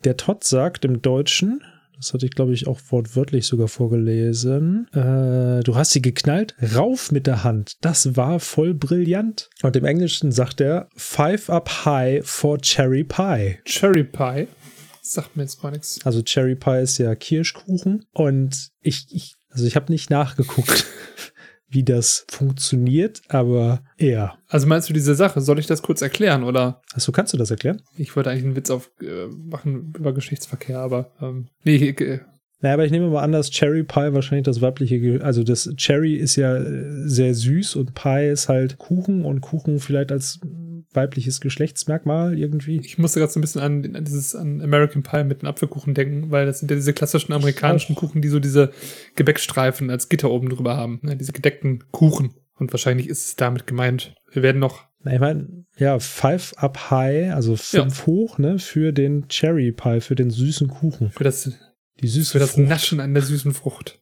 [0.04, 1.62] der Todd sagt im Deutschen,
[1.96, 4.86] Das hatte ich, glaube ich, auch wortwörtlich sogar vorgelesen.
[4.92, 7.76] Äh, du hast sie geknallt, rauf mit der Hand.
[7.80, 9.48] Das war voll brillant.
[9.62, 13.58] Und im Englischen sagt er, Five up high for Cherry Pie.
[13.64, 14.48] Cherry Pie?
[15.00, 16.00] Sagt mir jetzt gar nichts.
[16.04, 18.04] Also Cherry Pie ist ja Kirschkuchen.
[18.12, 20.84] Und ich, ich also ich habe nicht nachgeguckt.
[21.68, 24.38] wie das funktioniert, aber eher.
[24.48, 25.40] Also meinst du diese Sache?
[25.40, 26.82] Soll ich das kurz erklären oder?
[26.94, 27.82] Achso, kannst du das erklären?
[27.96, 32.20] Ich wollte eigentlich einen Witz auf äh, machen über Geschlechtsverkehr, aber ähm, nee, äh,
[32.60, 36.14] naja, aber ich nehme mal an, dass Cherry Pie wahrscheinlich das weibliche, also das Cherry
[36.14, 40.40] ist ja äh, sehr süß und Pie ist halt Kuchen und Kuchen vielleicht als
[40.96, 42.80] weibliches Geschlechtsmerkmal irgendwie.
[42.80, 45.94] Ich musste gerade so ein bisschen an, an, dieses an American Pie mit den Apfelkuchen
[45.94, 48.72] denken, weil das sind ja diese klassischen amerikanischen Kuchen, die so diese
[49.14, 51.16] Gebäckstreifen als Gitter oben drüber haben, ne?
[51.16, 52.34] diese gedeckten Kuchen.
[52.58, 54.14] Und wahrscheinlich ist es damit gemeint.
[54.32, 54.86] Wir werden noch.
[55.02, 58.06] Na, ich meine, ja, five up high, also fünf ja.
[58.06, 61.10] hoch, ne, für den Cherry Pie, für den süßen Kuchen.
[61.10, 61.52] Für das,
[62.00, 62.68] die süße für das Frucht.
[62.68, 64.00] Naschen an der süßen Frucht.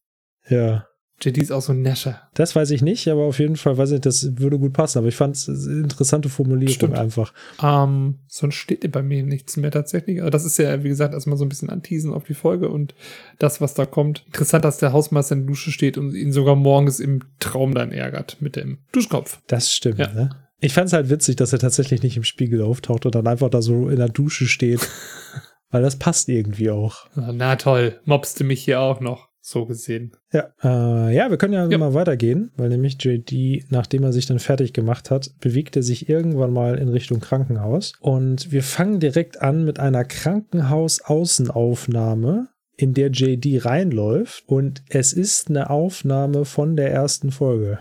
[0.49, 0.87] Ja.
[1.21, 2.21] JD ist auch so ein Nascher.
[2.35, 4.99] Das weiß ich nicht, aber auf jeden Fall weiß ich, das würde gut passen.
[4.99, 6.99] Aber ich fand es eine interessante Formulierung Stimmt.
[6.99, 7.33] einfach.
[7.63, 10.21] Ähm, sonst steht bei mir nichts mehr tatsächlich.
[10.21, 12.95] Aber das ist ja, wie gesagt, erstmal so ein bisschen anteasen auf die Folge und
[13.39, 14.25] das, was da kommt.
[14.27, 17.93] Interessant, dass der Hausmeister in der Dusche steht und ihn sogar morgens im Traum dann
[17.93, 19.41] ärgert mit dem Duschkopf.
[19.47, 20.13] Das stimmt, ja.
[20.13, 20.31] ne?
[20.61, 23.51] Ich fand es halt witzig, dass er tatsächlich nicht im Spiegel auftaucht und dann einfach
[23.51, 24.89] da so in der Dusche steht.
[25.71, 27.07] Weil das passt irgendwie auch.
[27.17, 30.13] Na toll, mobste mich hier auch noch so gesehen.
[30.33, 31.79] Ja, äh, ja wir können ja, ja.
[31.79, 36.09] mal weitergehen, weil nämlich JD, nachdem er sich dann fertig gemacht hat, bewegt er sich
[36.09, 37.93] irgendwann mal in Richtung Krankenhaus.
[38.01, 45.49] Und wir fangen direkt an mit einer Krankenhaus-Außenaufnahme, in der JD reinläuft und es ist
[45.49, 47.79] eine Aufnahme von der ersten Folge.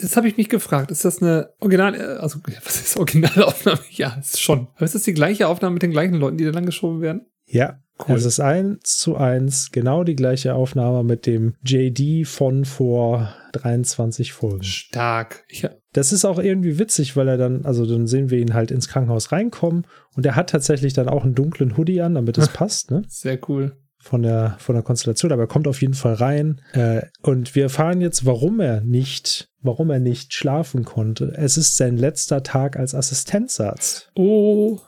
[0.00, 0.90] Das habe ich mich gefragt.
[0.90, 3.78] Ist das eine Original, also was ist Originalaufnahme?
[3.90, 4.66] Ja, ist schon.
[4.74, 7.26] Aber ist das die gleiche Aufnahme mit den gleichen Leuten, die da lang geschoben werden?
[7.44, 8.16] Ja, Cool.
[8.16, 14.32] Es ist eins zu eins genau die gleiche Aufnahme mit dem JD von vor 23
[14.32, 14.62] Folgen.
[14.64, 15.44] Stark.
[15.48, 15.70] Ja.
[15.92, 18.88] Das ist auch irgendwie witzig, weil er dann, also dann sehen wir ihn halt ins
[18.88, 22.90] Krankenhaus reinkommen und er hat tatsächlich dann auch einen dunklen Hoodie an, damit es passt.
[22.90, 23.02] Ne?
[23.08, 23.76] Sehr cool.
[23.98, 26.60] Von der, von der Konstellation, aber er kommt auf jeden Fall rein.
[26.74, 31.32] Äh, und wir erfahren jetzt, warum er nicht, warum er nicht schlafen konnte.
[31.34, 34.12] Es ist sein letzter Tag als Assistenzarzt.
[34.14, 34.78] Oh,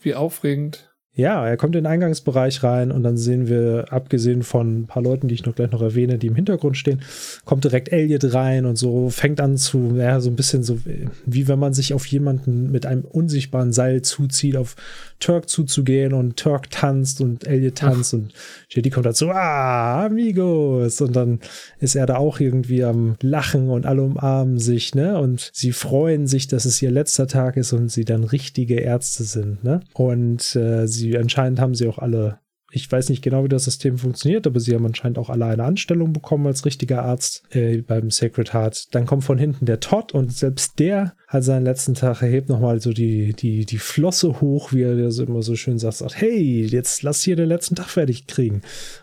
[0.00, 0.87] wie aufregend.
[1.18, 5.02] Ja, er kommt in den Eingangsbereich rein und dann sehen wir, abgesehen von ein paar
[5.02, 7.02] Leuten, die ich noch gleich noch erwähne, die im Hintergrund stehen,
[7.44, 10.78] kommt direkt Elliot rein und so fängt an zu, ja, so ein bisschen so,
[11.26, 14.76] wie wenn man sich auf jemanden mit einem unsichtbaren Seil zuzieht, auf
[15.18, 18.18] Turk zuzugehen und Turk tanzt und Elliot tanzt Ach.
[18.18, 18.32] und
[18.70, 21.00] JD kommt dazu, ah, amigos.
[21.00, 21.40] Und dann
[21.80, 25.18] ist er da auch irgendwie am Lachen und alle umarmen sich, ne?
[25.18, 29.24] Und sie freuen sich, dass es ihr letzter Tag ist und sie dann richtige Ärzte
[29.24, 29.80] sind, ne?
[29.94, 32.40] Und äh, sie anscheinend haben sie auch alle
[32.70, 35.64] ich weiß nicht genau, wie das System funktioniert, aber sie haben anscheinend auch alle eine
[35.64, 38.94] Anstellung bekommen als richtiger Arzt äh, beim Sacred Heart.
[38.94, 42.80] Dann kommt von hinten der Todd und selbst der hat seinen letzten Tag, erhebt nochmal
[42.80, 46.66] so die, die, die Flosse hoch, wie er das immer so schön sagt, sagt, hey,
[46.66, 48.60] jetzt lass hier den letzten Tag fertig kriegen.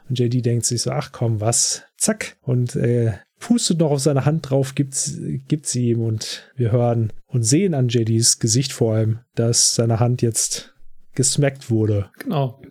[0.09, 1.83] Und JD denkt sich so, ach komm, was?
[1.97, 2.37] Zack.
[2.43, 7.11] Und äh, pustet noch auf seine Hand drauf, gibt's, gibt sie ihm und wir hören
[7.25, 10.74] und sehen an JDs Gesicht vor allem, dass seine Hand jetzt
[11.15, 12.11] gesmackt wurde.
[12.19, 12.61] Genau.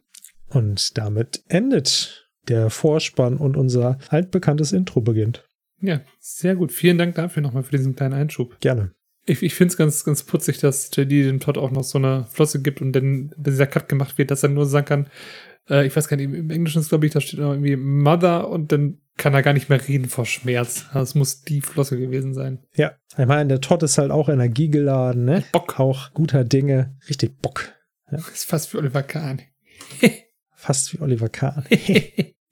[0.48, 5.44] Und damit endet der Vorspann und unser altbekanntes Intro beginnt.
[5.80, 6.72] Ja, sehr gut.
[6.72, 8.60] Vielen Dank dafür nochmal für diesen kleinen Einschub.
[8.60, 8.92] Gerne.
[9.26, 12.26] Ich, ich finde es ganz, ganz putzig, dass JD dem Todd auch noch so eine
[12.30, 15.06] Flosse gibt und dann dieser Cut gemacht wird, dass er nur sagen kann,
[15.68, 18.70] äh, ich weiß gar nicht, im Englischen ist, glaube ich, da steht irgendwie Mother und
[18.72, 20.86] dann kann er gar nicht mehr reden vor Schmerz.
[20.92, 22.58] Das muss die Flosse gewesen sein.
[22.74, 25.44] Ja, ich meine, der Todd ist halt auch energiegeladen, ne?
[25.52, 25.78] Bock.
[25.78, 26.96] Auch guter Dinge.
[27.08, 27.72] Richtig Bock.
[28.14, 28.32] Ja.
[28.32, 29.42] Ist fast wie Oliver Kahn.
[30.56, 31.64] Fast wie Oliver Kahn.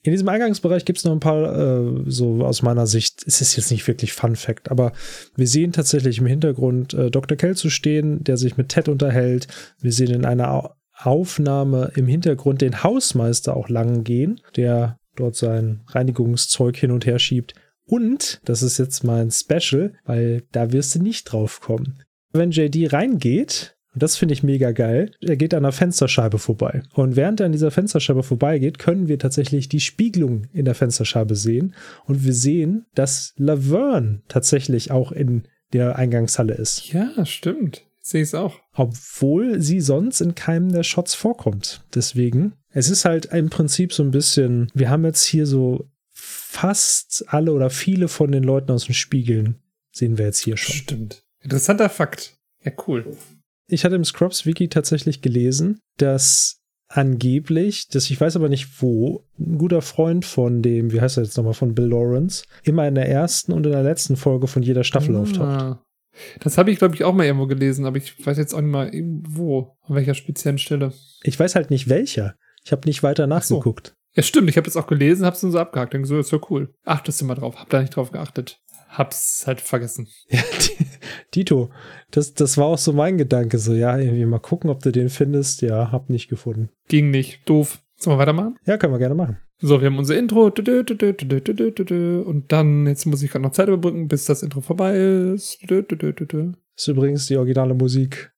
[0.04, 3.56] In diesem Eingangsbereich gibt es noch ein paar, äh, so aus meiner Sicht, es ist
[3.56, 4.92] jetzt nicht wirklich Fun Fact, aber
[5.36, 7.38] wir sehen tatsächlich im Hintergrund äh, Dr.
[7.38, 9.46] Kell zu stehen, der sich mit Ted unterhält.
[9.80, 15.82] Wir sehen in einer Aufnahme im Hintergrund den Hausmeister auch lang gehen, der dort sein
[15.88, 17.54] Reinigungszeug hin und her schiebt.
[17.84, 22.02] Und, das ist jetzt mein Special, weil da wirst du nicht drauf kommen.
[22.32, 25.12] Wenn JD reingeht, und das finde ich mega geil.
[25.20, 26.82] Er geht an einer Fensterscheibe vorbei.
[26.94, 31.36] Und während er an dieser Fensterscheibe vorbeigeht, können wir tatsächlich die Spiegelung in der Fensterscheibe
[31.36, 31.74] sehen.
[32.06, 35.42] Und wir sehen, dass Laverne tatsächlich auch in
[35.74, 36.92] der Eingangshalle ist.
[36.92, 37.84] Ja, stimmt.
[38.00, 38.58] Sehe ich es auch.
[38.74, 41.84] Obwohl sie sonst in keinem der Shots vorkommt.
[41.94, 47.26] Deswegen, es ist halt im Prinzip so ein bisschen, wir haben jetzt hier so fast
[47.28, 49.56] alle oder viele von den Leuten aus den Spiegeln
[49.92, 50.74] sehen wir jetzt hier schon.
[50.74, 51.24] Stimmt.
[51.40, 52.38] Interessanter Fakt.
[52.64, 53.16] Ja, cool
[53.68, 59.24] ich hatte im Scrubs Wiki tatsächlich gelesen, dass angeblich, das ich weiß aber nicht wo,
[59.38, 62.94] ein guter Freund von dem, wie heißt er jetzt nochmal, von Bill Lawrence, immer in
[62.94, 65.20] der ersten und in der letzten Folge von jeder Staffel Ah.
[65.20, 65.78] auftaucht.
[66.40, 68.70] Das habe ich, glaube ich, auch mal irgendwo gelesen, aber ich weiß jetzt auch nicht
[68.70, 68.90] mal
[69.26, 70.92] wo, an welcher speziellen Stelle.
[71.22, 72.34] Ich weiß halt nicht welcher.
[72.64, 73.28] Ich habe nicht weiter so.
[73.28, 73.94] nachgeguckt.
[74.14, 75.94] Ja, stimmt, ich habe es auch gelesen, hab's nur so abgehakt.
[75.94, 76.74] Denke so, ist ja cool.
[76.84, 78.60] Achtest du mal drauf, hab da nicht drauf geachtet
[78.92, 80.08] hab's halt vergessen.
[80.28, 80.40] Ja,
[81.34, 81.70] Dito,
[82.10, 83.58] das, das war auch so mein Gedanke.
[83.58, 85.62] So, ja, irgendwie mal gucken, ob du den findest.
[85.62, 86.70] Ja, hab nicht gefunden.
[86.88, 87.48] Ging nicht.
[87.48, 87.82] Doof.
[87.96, 88.56] Sollen wir weitermachen?
[88.66, 89.38] Ja, können wir gerne machen.
[89.58, 90.46] So, wir haben unser Intro.
[90.46, 95.58] Und dann, jetzt muss ich gerade noch Zeit überbrücken, bis das Intro vorbei ist.
[95.68, 95.84] Das
[96.76, 98.32] ist übrigens die originale Musik.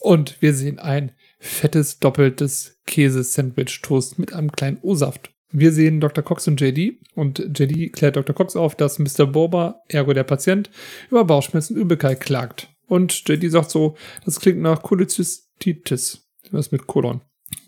[0.00, 5.33] Und wir sehen ein fettes, doppeltes Käse-Sandwich-Toast mit einem kleinen O-Saft.
[5.56, 6.24] Wir sehen Dr.
[6.24, 8.34] Cox und JD und JD klärt Dr.
[8.34, 9.24] Cox auf, dass Mr.
[9.24, 10.68] Boba, ergo der Patient,
[11.10, 12.74] über Bauchschmerzen und Übelkeit klagt.
[12.88, 16.26] Und JD sagt so, das klingt nach Cholecystitis.
[16.50, 17.20] Was mit Kolon.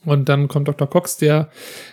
[0.05, 0.91] Und dann kommt Dr.
[0.91, 1.49] Cox, der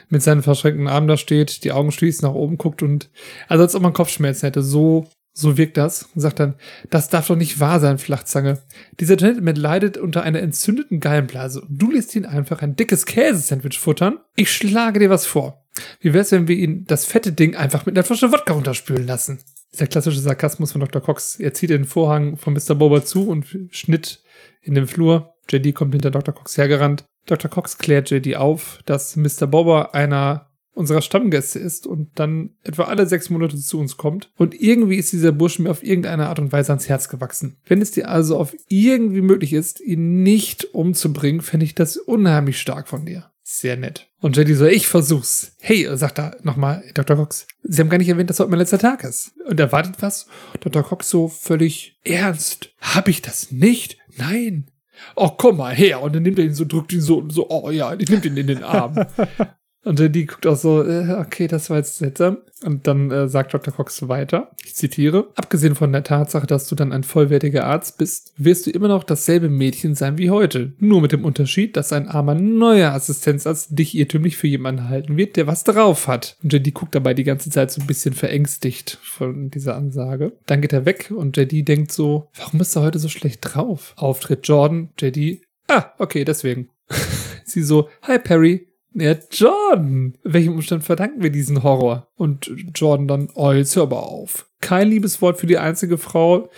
[0.09, 3.11] mit seinen verschränkten Armen da steht, die Augen schließt, nach oben guckt und,
[3.47, 4.63] also als ob man Kopfschmerzen hätte.
[4.63, 6.09] So, so wirkt das.
[6.13, 6.55] Und sagt dann,
[6.89, 8.59] das darf doch nicht wahr sein, Flachzange.
[8.99, 13.79] Dieser Gentleman leidet unter einer entzündeten Gallenblase und du lässt ihn einfach ein dickes Käsesandwich
[13.79, 14.19] futtern?
[14.35, 15.65] Ich schlage dir was vor.
[15.99, 19.39] Wie wär's, wenn wir ihn das fette Ding einfach mit einer Flasche Wodka runterspülen lassen?
[19.73, 21.01] Dieser klassische Sarkasmus von Dr.
[21.01, 21.39] Cox.
[21.39, 22.75] Er zieht den Vorhang von Mr.
[22.75, 24.21] Boba zu und Schnitt
[24.61, 25.33] in den Flur.
[25.49, 26.33] JD kommt hinter Dr.
[26.33, 27.05] Cox hergerannt.
[27.25, 27.49] Dr.
[27.49, 29.47] Cox klärt JD auf, dass Mr.
[29.47, 34.31] Boba einer unserer Stammgäste ist und dann etwa alle sechs Monate zu uns kommt.
[34.37, 37.57] Und irgendwie ist dieser Bursche mir auf irgendeine Art und Weise ans Herz gewachsen.
[37.65, 42.59] Wenn es dir also auf irgendwie möglich ist, ihn nicht umzubringen, fände ich das unheimlich
[42.59, 43.29] stark von dir.
[43.45, 44.07] Sehr nett.
[44.21, 45.57] Und JD so, ich versuch's.
[45.59, 47.17] Hey, sagt er nochmal, Dr.
[47.17, 49.33] Cox, Sie haben gar nicht erwähnt, dass heute mein letzter Tag ist.
[49.45, 50.27] Und er wartet was.
[50.61, 50.81] Dr.
[50.81, 52.73] Cox so völlig ernst.
[52.79, 53.97] Hab ich das nicht?
[54.17, 54.71] Nein.
[55.15, 56.01] Oh, komm mal her.
[56.01, 58.37] Und dann nimmt er ihn so, drückt ihn so, so, oh ja, ich nimmt ihn
[58.37, 58.95] in den Arm.
[59.83, 62.37] Und die guckt auch so, äh, okay, das war jetzt seltsam.
[62.63, 63.73] Und dann äh, sagt Dr.
[63.73, 68.33] Cox weiter, ich zitiere, abgesehen von der Tatsache, dass du dann ein vollwertiger Arzt bist,
[68.37, 70.71] wirst du immer noch dasselbe Mädchen sein wie heute.
[70.79, 75.35] Nur mit dem Unterschied, dass ein armer neuer Assistenzarzt dich irrtümlich für jemanden halten wird,
[75.35, 76.37] der was drauf hat.
[76.41, 80.31] Und JD guckt dabei die ganze Zeit so ein bisschen verängstigt von dieser Ansage.
[80.45, 83.93] Dann geht er weg und JD denkt so, warum ist er heute so schlecht drauf?
[83.97, 86.69] Auftritt Jordan, JD, ah, okay, deswegen.
[87.43, 92.07] Sie so, hi Perry, ja, Jordan, welchem Umstand verdanken wir diesen Horror?
[92.15, 94.47] Und Jordan dann, oh, jetzt hör aber auf.
[94.63, 96.49] Kein Liebeswort für die einzige Frau,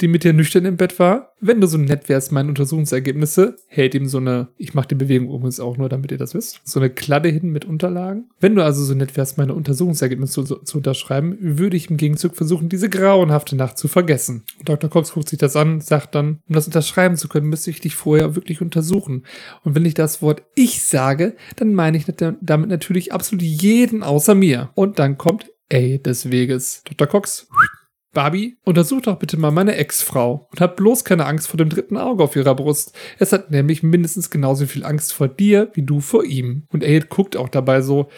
[0.00, 1.34] die mit dir nüchtern im Bett war.
[1.40, 5.28] Wenn du so nett wärst, meine Untersuchungsergebnisse, hält ihm so eine, ich mache die Bewegung
[5.28, 8.30] übrigens auch nur, damit ihr das wisst, so eine Kladde hin mit Unterlagen.
[8.40, 12.34] Wenn du also so nett wärst, meine Untersuchungsergebnisse zu, zu unterschreiben, würde ich im Gegenzug
[12.34, 14.44] versuchen, diese grauenhafte Nacht zu vergessen.
[14.64, 14.88] Dr.
[14.88, 17.94] Cox guckt sich das an, sagt dann, um das unterschreiben zu können, müsste ich dich
[17.94, 19.24] vorher wirklich untersuchen.
[19.64, 22.06] Und wenn ich das Wort ich sage, dann meine ich
[22.40, 24.70] damit natürlich absolut jeden außer mir.
[24.74, 26.82] Und dann kommt A des Weges.
[26.84, 27.06] Dr.
[27.06, 27.48] Cox,
[28.12, 31.96] Barbie, untersuch doch bitte mal meine Ex-Frau und hab bloß keine Angst vor dem dritten
[31.96, 32.92] Auge auf ihrer Brust.
[33.18, 36.64] Es hat nämlich mindestens genauso viel Angst vor dir wie du vor ihm.
[36.70, 38.08] Und Aid guckt auch dabei so,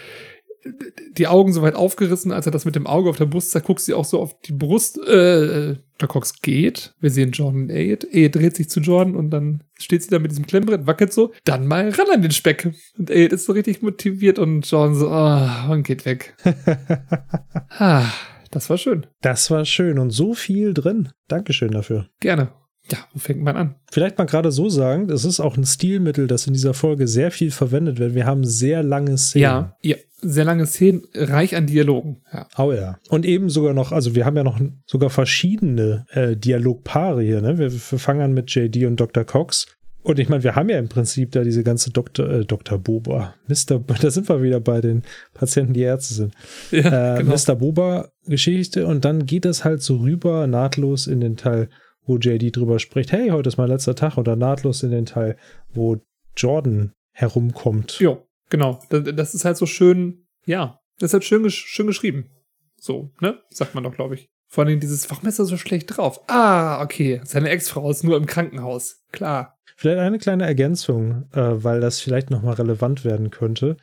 [1.16, 3.66] die Augen so weit aufgerissen, als er das mit dem Auge auf der Brust sagt,
[3.66, 4.98] guckt sie auch so auf die Brust.
[4.98, 6.09] Äh, Dr.
[6.09, 6.94] Cox geht.
[7.01, 8.07] Wir sehen Jordan und Aid.
[8.12, 11.33] Aid dreht sich zu Jordan und dann steht sie da mit diesem Klemmbrett, wackelt so.
[11.44, 12.72] Dann mal ran an den Speck.
[12.98, 16.35] Und Aid ist so richtig motiviert und Jordan so, ah, und geht weg.
[17.79, 18.07] ah,
[18.51, 19.07] das war schön.
[19.20, 21.11] Das war schön und so viel drin.
[21.29, 22.09] Dankeschön dafür.
[22.20, 22.53] Gerne.
[22.90, 23.74] Ja, wo fängt man an?
[23.90, 27.30] Vielleicht mal gerade so sagen, es ist auch ein Stilmittel, das in dieser Folge sehr
[27.30, 28.14] viel verwendet wird.
[28.14, 29.42] Wir haben sehr lange Szenen.
[29.42, 32.22] Ja, ja, sehr lange Szenen, reich an Dialogen.
[32.32, 32.48] Ja.
[32.58, 32.98] Oh ja.
[33.08, 37.40] Und eben sogar noch, also wir haben ja noch sogar verschiedene äh, Dialogpaare hier.
[37.40, 37.58] Ne?
[37.58, 39.24] Wir, wir fangen an mit JD und Dr.
[39.24, 39.66] Cox.
[40.02, 42.28] Und ich meine, wir haben ja im Prinzip da diese ganze Dr.
[42.28, 42.78] Äh, Dr.
[42.78, 43.78] Boba, Mr.
[44.00, 45.02] Da sind wir wieder bei den
[45.34, 46.34] Patienten, die Ärzte sind.
[46.72, 47.34] Ja, äh, genau.
[47.34, 47.54] Mr.
[47.54, 51.68] Boba-Geschichte und dann geht es halt so rüber, nahtlos in den Teil,
[52.04, 55.36] wo JD drüber spricht, hey, heute ist mein letzter Tag, oder nahtlos in den Teil,
[55.72, 56.00] wo
[56.36, 57.98] Jordan herumkommt.
[58.00, 58.80] Ja, genau.
[58.88, 62.30] Das, ist halt so schön, ja, das ist halt schön, gesch schön geschrieben.
[62.76, 63.40] So, ne?
[63.50, 64.28] Sagt man doch, glaube ich.
[64.48, 66.20] Vor allem dieses, warum ist er so schlecht drauf?
[66.28, 67.20] Ah, okay.
[67.24, 69.02] Seine Ex-Frau ist nur im Krankenhaus.
[69.12, 69.58] Klar.
[69.76, 73.76] Vielleicht eine kleine Ergänzung, äh, weil das vielleicht nochmal relevant werden könnte.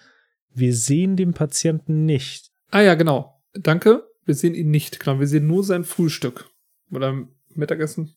[0.53, 2.51] Wir sehen den Patienten nicht.
[2.71, 3.41] Ah ja, genau.
[3.53, 4.03] Danke.
[4.25, 4.99] Wir sehen ihn nicht.
[4.99, 6.49] Genau, wir sehen nur sein Frühstück.
[6.91, 7.27] Oder
[7.59, 8.15] Mittagessen.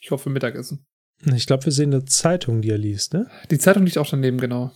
[0.00, 0.86] Ich hoffe Mittagessen.
[1.34, 3.28] Ich glaube, wir sehen eine Zeitung, die er liest, ne?
[3.50, 4.72] Die Zeitung liegt auch daneben, genau.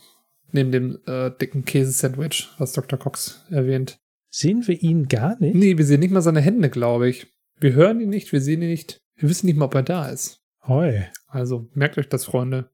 [0.52, 2.98] Neben dem äh, dicken Käsesandwich, was Dr.
[2.98, 3.98] Cox erwähnt.
[4.30, 5.54] Sehen wir ihn gar nicht?
[5.54, 7.28] Nee, wir sehen nicht mal seine Hände, glaube ich.
[7.58, 9.00] Wir hören ihn nicht, wir sehen ihn nicht.
[9.16, 10.42] Wir wissen nicht mal, ob er da ist.
[10.66, 11.06] Hoi.
[11.28, 12.70] Also merkt euch das, Freunde.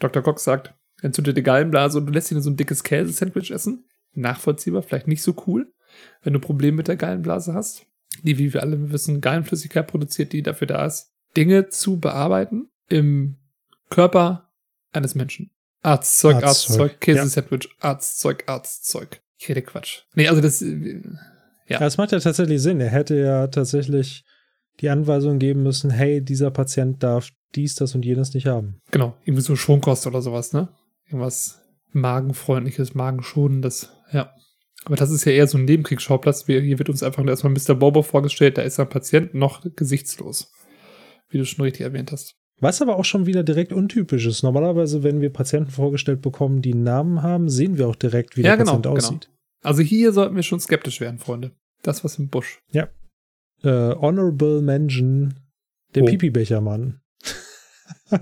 [0.00, 0.22] Dr.
[0.22, 3.84] Cox sagt, entzündete Gallenblase und du lässt ihn so ein dickes Käse-Sandwich essen.
[4.14, 5.72] Nachvollziehbar, vielleicht nicht so cool,
[6.22, 7.86] wenn du Probleme mit der Gallenblase hast.
[8.22, 13.36] Die, wie wir alle wissen, Gallenflüssigkeit produziert, die dafür da ist, Dinge zu bearbeiten im
[13.90, 14.50] Körper
[14.92, 15.50] eines Menschen.
[15.82, 19.20] Arztzeug, Arztzeug, Arztzeug, Käse-Sandwich, Arztzeug, Arztzeug.
[19.38, 20.02] Ich rede Quatsch.
[20.14, 20.60] Nee, also das,
[21.68, 22.80] Ja, das macht ja tatsächlich Sinn.
[22.80, 24.24] Er hätte ja tatsächlich
[24.80, 28.80] die Anweisung geben müssen, hey, dieser Patient darf dies, das und jenes nicht haben.
[28.90, 30.68] genau, irgendwie so Schonkost oder sowas, ne?
[31.06, 31.60] Irgendwas
[31.92, 34.32] magenfreundliches, magenschonendes, ja.
[34.84, 36.46] Aber das ist ja eher so ein Nebenkriegsschauplatz.
[36.46, 37.74] Hier wird uns einfach nur erstmal Mr.
[37.74, 40.52] Bobo vorgestellt, da ist ein Patient noch gesichtslos.
[41.28, 42.36] Wie du schon richtig erwähnt hast.
[42.60, 44.42] Was aber auch schon wieder direkt untypisch ist.
[44.42, 48.42] Normalerweise, wenn wir Patienten vorgestellt bekommen, die einen Namen haben, sehen wir auch direkt, wie
[48.42, 48.96] Ja, der genau, Patient genau.
[48.96, 49.30] aussieht.
[49.62, 51.52] Also hier sollten wir schon skeptisch werden, Freunde.
[51.82, 52.60] Das was im Busch.
[52.72, 52.84] Äh,
[53.62, 55.34] Honorable Mention,
[55.94, 56.06] der Oh.
[56.06, 57.00] Pipi-Bechermann.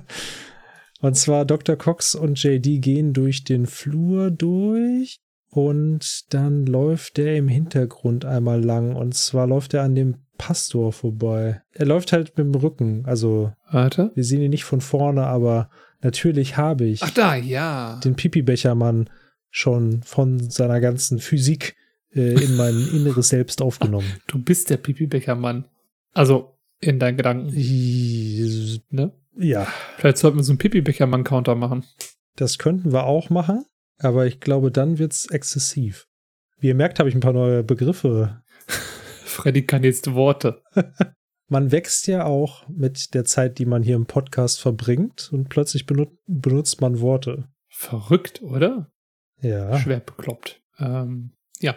[1.00, 1.76] und zwar Dr.
[1.76, 5.18] Cox und JD gehen durch den Flur durch
[5.56, 10.92] und dann läuft der im Hintergrund einmal lang und zwar läuft er an dem Pastor
[10.92, 11.62] vorbei.
[11.72, 14.12] Er läuft halt mit dem Rücken, also Warte.
[14.14, 15.70] wir sehen ihn nicht von vorne, aber
[16.02, 17.98] natürlich habe ich Ach da, ja.
[18.04, 19.08] den Pipi-Bechermann
[19.48, 21.74] schon von seiner ganzen Physik
[22.14, 24.12] äh, in mein inneres Selbst aufgenommen.
[24.26, 25.64] Du bist der Pipi-Becher-Mann.
[26.12, 27.46] Also in deinen Gedanken,
[28.90, 29.12] ne?
[29.38, 31.84] Ja, Vielleicht sollten wir so einen Pipi-Becher-Mann-Counter machen.
[32.36, 33.64] das könnten wir auch machen,
[33.98, 36.08] aber ich glaube, dann wird's exzessiv.
[36.58, 38.42] Wie ihr merkt, habe ich ein paar neue Begriffe.
[39.24, 40.62] Freddy kann jetzt Worte.
[41.48, 45.86] Man wächst ja auch mit der Zeit, die man hier im Podcast verbringt und plötzlich
[45.86, 47.48] benut benutzt man Worte.
[47.68, 48.90] Verrückt, oder?
[49.40, 49.78] Ja.
[49.78, 50.60] Schwer bekloppt.
[50.80, 51.76] Ähm, ja.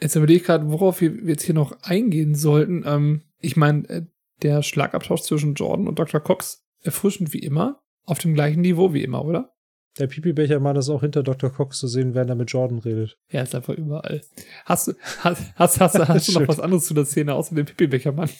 [0.00, 2.84] Jetzt überlege ich gerade, worauf wir jetzt hier noch eingehen sollten.
[2.86, 4.06] Ähm, ich meine, äh,
[4.42, 6.20] der Schlagabtausch zwischen Jordan und Dr.
[6.20, 9.52] Cox erfrischend wie immer, auf dem gleichen Niveau wie immer, oder?
[9.98, 11.50] Der Pipi-Bechermann ist auch hinter Dr.
[11.50, 13.18] Cox zu sehen, während er mit Jordan redet.
[13.28, 14.22] Er ist einfach überall.
[14.64, 17.66] Hast du, hast, hast, hast, hast, du noch was anderes zu der Szene außer dem
[17.66, 18.30] Pipi-Bechermann?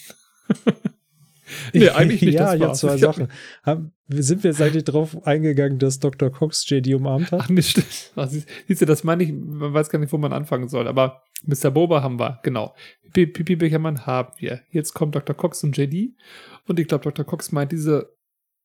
[1.75, 2.35] nee, eigentlich nicht.
[2.35, 2.81] ja, das war's.
[2.81, 3.29] zwei Sachen.
[3.63, 6.31] Haben, sind wir eigentlich drauf eingegangen, dass Dr.
[6.31, 7.41] Cox JD umarmt hat?
[7.45, 8.13] Ach, nicht stimmt.
[8.17, 10.89] Also, siehst- du, das meine ich, man weiß gar nicht, wo man anfangen soll.
[10.89, 11.71] Aber Mr.
[11.71, 12.75] Boba haben wir, genau.
[13.13, 14.63] Pipi Pipi Bechermann haben wir.
[14.71, 15.37] Jetzt kommt Dr.
[15.37, 16.15] Cox und JD.
[16.67, 17.27] Und ich glaube, Dr.
[17.27, 18.15] Cox meint diese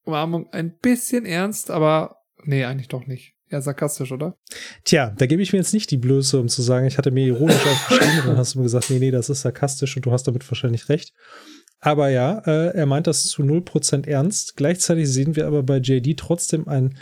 [0.03, 3.33] Umarmung ein bisschen ernst, aber nee, eigentlich doch nicht.
[3.49, 4.37] Ja, sarkastisch, oder?
[4.83, 7.25] Tja, da gebe ich mir jetzt nicht die Blöße, um zu sagen, ich hatte mir
[7.25, 10.11] ironisch aufgeschrieben und dann hast du mir gesagt, nee, nee, das ist sarkastisch und du
[10.11, 11.13] hast damit wahrscheinlich recht.
[11.79, 14.57] Aber ja, äh, er meint das zu 0% ernst.
[14.57, 16.97] Gleichzeitig sehen wir aber bei JD trotzdem ein,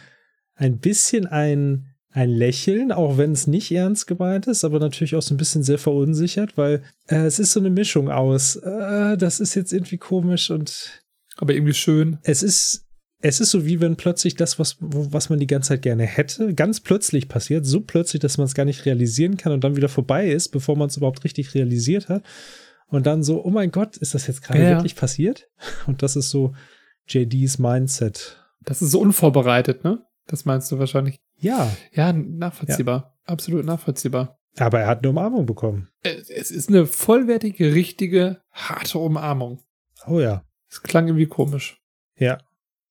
[0.54, 5.22] ein bisschen ein, ein Lächeln, auch wenn es nicht ernst gemeint ist, aber natürlich auch
[5.22, 9.40] so ein bisschen sehr verunsichert, weil äh, es ist so eine Mischung aus, äh, das
[9.40, 11.02] ist jetzt irgendwie komisch und
[11.38, 12.20] Aber irgendwie schön.
[12.24, 12.85] es ist,
[13.22, 16.54] es ist so wie wenn plötzlich das, was, was man die ganze Zeit gerne hätte,
[16.54, 19.90] ganz plötzlich passiert, so plötzlich, dass man es gar nicht realisieren kann und dann wieder
[19.90, 22.24] vorbei ist, bevor man es überhaupt richtig realisiert hat.
[22.88, 24.70] Und dann so, oh mein Gott, ist das jetzt gerade Ja.
[24.72, 25.50] wirklich passiert?
[25.88, 26.54] Und das ist so
[27.08, 28.46] JDs Mindset.
[28.62, 30.06] Das ist so unvorbereitet, ne?
[30.28, 31.18] Das meinst du wahrscheinlich.
[31.38, 33.18] Ja, Ja, nachvollziehbar.
[33.26, 34.38] Absolut nachvollziehbar.
[34.58, 35.90] aber er hat eine Umarmung bekommen.
[36.04, 39.62] Es es ist eine vollwertige, richtige, harte Umarmung.
[40.06, 40.44] Oh ja.
[40.70, 41.82] Es klang irgendwie komisch.
[42.18, 42.38] Ja.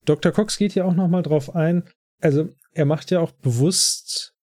[0.04, 0.32] Dr.
[0.32, 1.84] Cox geht ja auch noch mal drauf ein.
[2.20, 4.34] Also, er macht ja auch bewusst,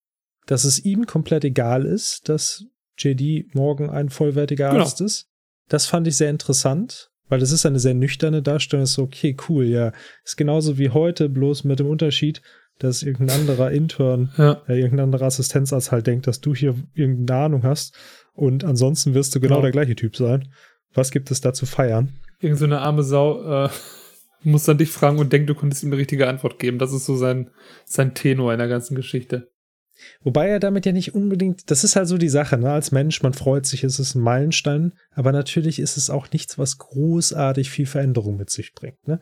[0.46, 2.64] dass es ihm komplett egal ist, dass
[2.98, 4.80] JD morgen ein vollwertiger Genau.
[4.82, 5.28] Arzt ist.
[5.68, 8.84] Das fand ich sehr interessant, weil das ist eine sehr nüchterne Darstellung.
[8.84, 9.92] Ist so, okay, cool, ja.
[10.24, 12.42] Ist genauso wie heute, bloß mit dem Unterschied,
[12.78, 14.62] dass irgendein anderer Intern, Ja.
[14.68, 17.94] äh, irgendein anderer Assistenzarzt halt denkt, dass du hier irgendeine Ahnung hast.
[18.34, 19.62] Und ansonsten wirst du genau, Genau.
[19.62, 20.48] der gleiche Typ sein.
[20.94, 22.12] Was gibt es da zu feiern?
[22.40, 23.68] Irgend so eine arme Sau äh,
[24.44, 26.78] muss dann dich fragen und denkt, du konntest ihm eine richtige Antwort geben.
[26.78, 27.50] Das ist so sein,
[27.84, 29.48] sein Tenor in der ganzen Geschichte.
[30.22, 32.72] Wobei er damit ja nicht unbedingt, das ist halt so die Sache, ne?
[32.72, 36.58] Als Mensch, man freut sich, es ist ein Meilenstein, aber natürlich ist es auch nichts,
[36.58, 39.20] was großartig viel Veränderung mit sich bringt, ne?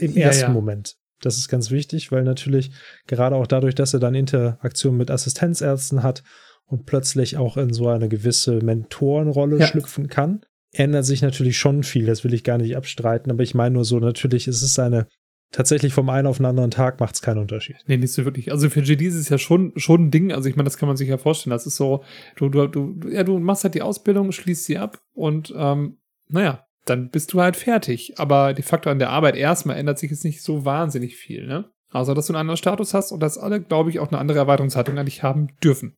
[0.00, 0.48] Im Ja, ersten ja.
[0.50, 0.96] Moment.
[1.20, 2.70] Das ist ganz wichtig, weil natürlich
[3.06, 6.22] gerade auch dadurch, dass er dann Interaktion mit Assistenzärzten hat
[6.66, 9.66] und plötzlich auch in so eine gewisse Mentorenrolle Ja.
[9.66, 10.42] schlüpfen kann,
[10.72, 12.06] ändert sich natürlich schon viel.
[12.06, 15.06] Das will ich gar nicht abstreiten, aber ich meine nur so, natürlich ist es eine,
[15.50, 17.76] tatsächlich vom einen auf den anderen Tag macht es keinen Unterschied.
[17.86, 18.52] Nee, nicht so wirklich.
[18.52, 20.32] Also für JD ist es ja schon, schon ein Ding.
[20.32, 21.52] Also ich meine, das kann man sich ja vorstellen.
[21.52, 22.04] Das ist so,
[22.36, 25.98] du, du, du, ja, du machst halt die Ausbildung, schließt sie ab und ähm,
[26.28, 28.18] naja, dann bist du halt fertig.
[28.18, 31.70] Aber de facto an der Arbeit erstmal ändert sich jetzt nicht so wahnsinnig viel, ne?
[31.90, 34.38] Außer, dass du einen anderen Status hast und dass alle, glaube ich, auch eine andere
[34.38, 35.96] Erwartungshaltung an dich haben dürfen.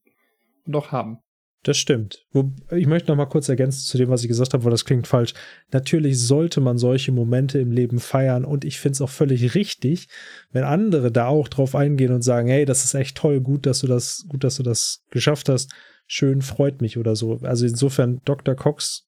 [0.64, 1.18] Und auch haben.
[1.62, 2.24] Das stimmt.
[2.70, 5.06] Ich möchte noch mal kurz ergänzen zu dem, was ich gesagt habe, weil das klingt
[5.06, 5.34] falsch.
[5.72, 10.08] Natürlich sollte man solche Momente im Leben feiern und ich finde es auch völlig richtig,
[10.52, 13.80] wenn andere da auch drauf eingehen und sagen, hey, das ist echt toll, gut, dass
[13.80, 15.70] du das, gut, dass du das geschafft hast,
[16.06, 17.38] schön, freut mich oder so.
[17.42, 18.54] Also insofern Dr.
[18.54, 19.06] Cox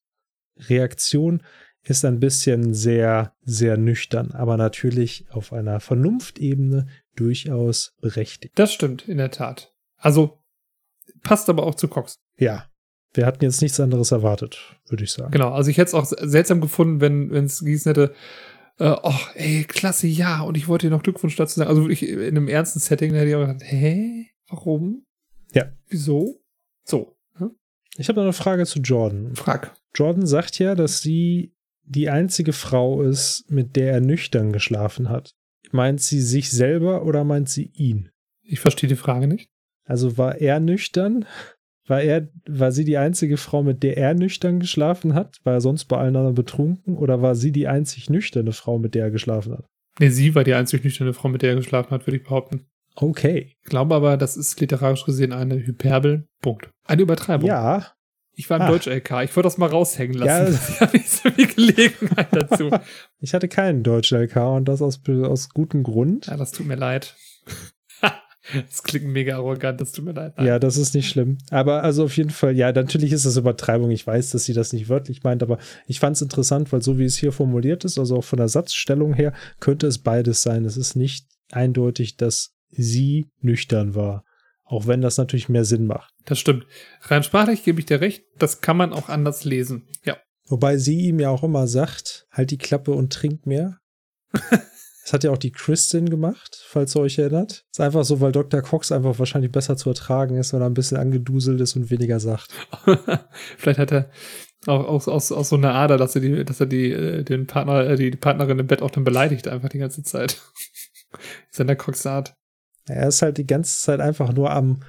[0.68, 1.42] Reaktion
[1.84, 6.86] ist ein bisschen sehr, sehr nüchtern, aber natürlich auf einer Vernunftebene
[7.16, 8.52] durchaus berechtigt.
[8.58, 9.72] Das stimmt, in der Tat.
[9.96, 10.41] Also
[11.22, 12.16] passt aber auch zu Cox.
[12.36, 12.66] Ja.
[13.14, 14.58] Wir hatten jetzt nichts anderes erwartet,
[14.88, 15.32] würde ich sagen.
[15.32, 18.14] Genau, also ich hätte es auch seltsam gefunden, wenn es gießen hätte,
[18.78, 21.68] äh, oh, ey, klasse, ja, und ich wollte dir noch Glückwunsch dazu sagen.
[21.68, 24.26] Also wirklich in einem ernsten Setting hätte ich auch gedacht, hä?
[24.48, 25.04] Warum?
[25.52, 25.72] Ja.
[25.88, 26.40] Wieso?
[26.84, 27.16] So.
[27.36, 27.52] Hm?
[27.96, 29.34] Ich habe noch eine Frage zu Jordan.
[29.36, 29.74] Frag.
[29.94, 31.54] Jordan sagt ja, dass sie
[31.84, 35.34] die einzige Frau ist, mit der er nüchtern geschlafen hat.
[35.70, 38.10] Meint sie sich selber oder meint sie ihn?
[38.42, 39.50] Ich verstehe die Frage nicht.
[39.92, 41.26] Also war er nüchtern?
[41.86, 45.40] War er, war sie die einzige Frau, mit der er nüchtern geschlafen hat?
[45.44, 46.96] War er sonst bei allen anderen betrunken?
[46.96, 49.66] Oder war sie die einzig nüchterne Frau, mit der er geschlafen hat?
[50.00, 52.64] Nee, sie war die einzig nüchterne Frau, mit der er geschlafen hat, würde ich behaupten.
[52.94, 53.54] Okay.
[53.62, 56.26] Ich glaube aber, das ist literarisch gesehen eine Hyperbel.
[56.40, 56.70] Punkt.
[56.86, 57.50] Eine Übertreibung.
[57.50, 57.92] Ja.
[58.34, 59.24] Ich war im Deutsch-LK.
[59.24, 60.54] Ich wollte das mal raushängen lassen.
[60.54, 60.58] Ja.
[60.70, 62.70] Ich habe nicht so viel Gelegenheit dazu.
[63.20, 66.28] ich hatte keinen Deutsch-LK und das aus, aus gutem Grund.
[66.28, 67.14] Ja, das tut mir leid.
[68.52, 70.34] Das klingt mega arrogant, das tut mir leid.
[70.36, 70.46] Nein.
[70.46, 71.38] Ja, das ist nicht schlimm.
[71.50, 73.90] Aber also auf jeden Fall, ja, natürlich ist das Übertreibung.
[73.90, 76.98] Ich weiß, dass sie das nicht wörtlich meint, aber ich fand es interessant, weil so
[76.98, 80.64] wie es hier formuliert ist, also auch von der Satzstellung her, könnte es beides sein.
[80.64, 84.24] Es ist nicht eindeutig, dass sie nüchtern war.
[84.64, 86.12] Auch wenn das natürlich mehr Sinn macht.
[86.24, 86.66] Das stimmt.
[87.02, 89.86] Rein sprachlich gebe ich dir recht, das kann man auch anders lesen.
[90.04, 90.16] Ja.
[90.46, 93.78] Wobei sie ihm ja auch immer sagt, halt die Klappe und trink mehr.
[95.12, 97.66] Das hat ja auch die Kristin gemacht, falls ihr euch erinnert.
[97.70, 98.62] Ist einfach so, weil Dr.
[98.62, 102.18] Cox einfach wahrscheinlich besser zu ertragen ist, wenn er ein bisschen angeduselt ist und weniger
[102.18, 102.48] sagt.
[103.58, 104.10] Vielleicht hat er
[104.66, 107.46] auch aus, aus, aus so einer Ader, dass er die, dass er die, äh, den
[107.46, 110.40] Partner, äh, die Partnerin im Bett auch dann beleidigt einfach die ganze Zeit.
[111.50, 112.34] Seiner Cox Art.
[112.86, 114.80] Er ist halt die ganze Zeit einfach nur am,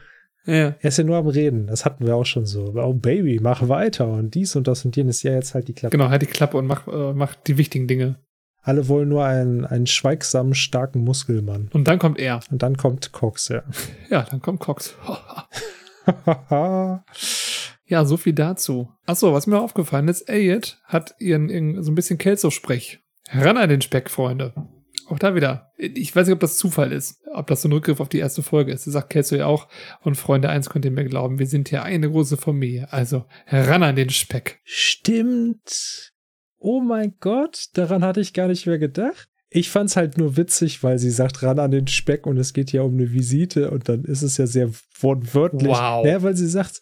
[0.46, 0.76] ja.
[0.80, 1.68] Er ist ja nur am Reden.
[1.68, 2.74] Das hatten wir auch schon so.
[2.78, 5.22] Oh Baby, mach weiter und dies und das und jenes.
[5.24, 5.98] Ja, jetzt halt die Klappe.
[5.98, 8.20] Genau, halt die Klappe und mach, äh, mach die wichtigen Dinge.
[8.64, 11.70] Alle wollen nur einen, einen schweigsamen, starken Muskelmann.
[11.74, 12.40] Und dann kommt er.
[12.50, 13.64] Und dann kommt Cox, ja.
[14.10, 14.96] Ja, dann kommt Cox.
[17.86, 18.90] ja, so viel dazu.
[19.06, 23.00] Achso, was mir aufgefallen ist, Elliot hat ihren, ihren so ein bisschen Kelso-Sprech.
[23.28, 24.54] Heran an den Speck, Freunde.
[25.10, 25.72] Auch da wieder.
[25.78, 28.44] Ich weiß nicht, ob das Zufall ist, ob das so ein Rückgriff auf die erste
[28.44, 28.88] Folge ist.
[28.88, 29.68] Das sagt Kelso ja auch.
[30.02, 32.88] Und Freunde, eins könnt ihr mir glauben, wir sind hier eine große Familie.
[32.92, 34.62] Also heran an den Speck.
[34.64, 36.13] Stimmt
[36.64, 39.30] oh mein Gott, daran hatte ich gar nicht mehr gedacht.
[39.50, 42.54] Ich fand es halt nur witzig, weil sie sagt, ran an den Speck und es
[42.54, 45.68] geht ja um eine Visite und dann ist es ja sehr wortwörtlich.
[45.68, 46.06] Wow.
[46.06, 46.82] Ja, weil sie sagt,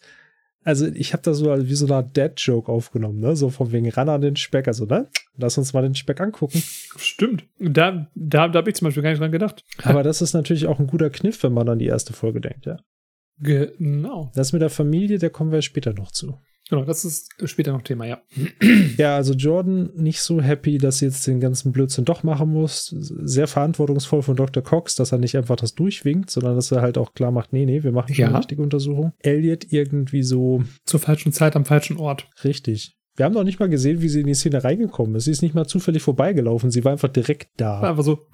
[0.64, 3.36] also ich habe da so wie so eine Dead-Joke aufgenommen, ne?
[3.36, 4.68] So von wegen ran an den Speck.
[4.68, 5.08] Also, ne?
[5.36, 6.62] Lass uns mal den Speck angucken.
[6.96, 7.44] Stimmt.
[7.58, 9.64] Da, da, da habe ich zum Beispiel gar nicht dran gedacht.
[9.82, 12.66] Aber das ist natürlich auch ein guter Kniff, wenn man an die erste Folge denkt,
[12.66, 12.78] ja.
[13.38, 14.30] Genau.
[14.34, 16.38] Das mit der Familie, da kommen wir später noch zu.
[16.70, 18.22] Genau, das ist später noch Thema, ja.
[18.96, 22.94] Ja, also Jordan nicht so happy, dass sie jetzt den ganzen Blödsinn doch machen muss.
[22.96, 24.62] Sehr verantwortungsvoll von Dr.
[24.62, 27.66] Cox, dass er nicht einfach das durchwinkt, sondern dass er halt auch klar macht, nee,
[27.66, 28.28] nee, wir machen schon ja.
[28.28, 29.12] eine richtige Untersuchung.
[29.18, 30.62] Elliot irgendwie so.
[30.84, 32.28] Zur falschen Zeit am falschen Ort.
[32.44, 32.96] Richtig.
[33.16, 35.24] Wir haben noch nicht mal gesehen, wie sie in die Szene reingekommen ist.
[35.24, 36.70] Sie ist nicht mal zufällig vorbeigelaufen.
[36.70, 37.82] Sie war einfach direkt da.
[37.82, 38.26] War einfach so,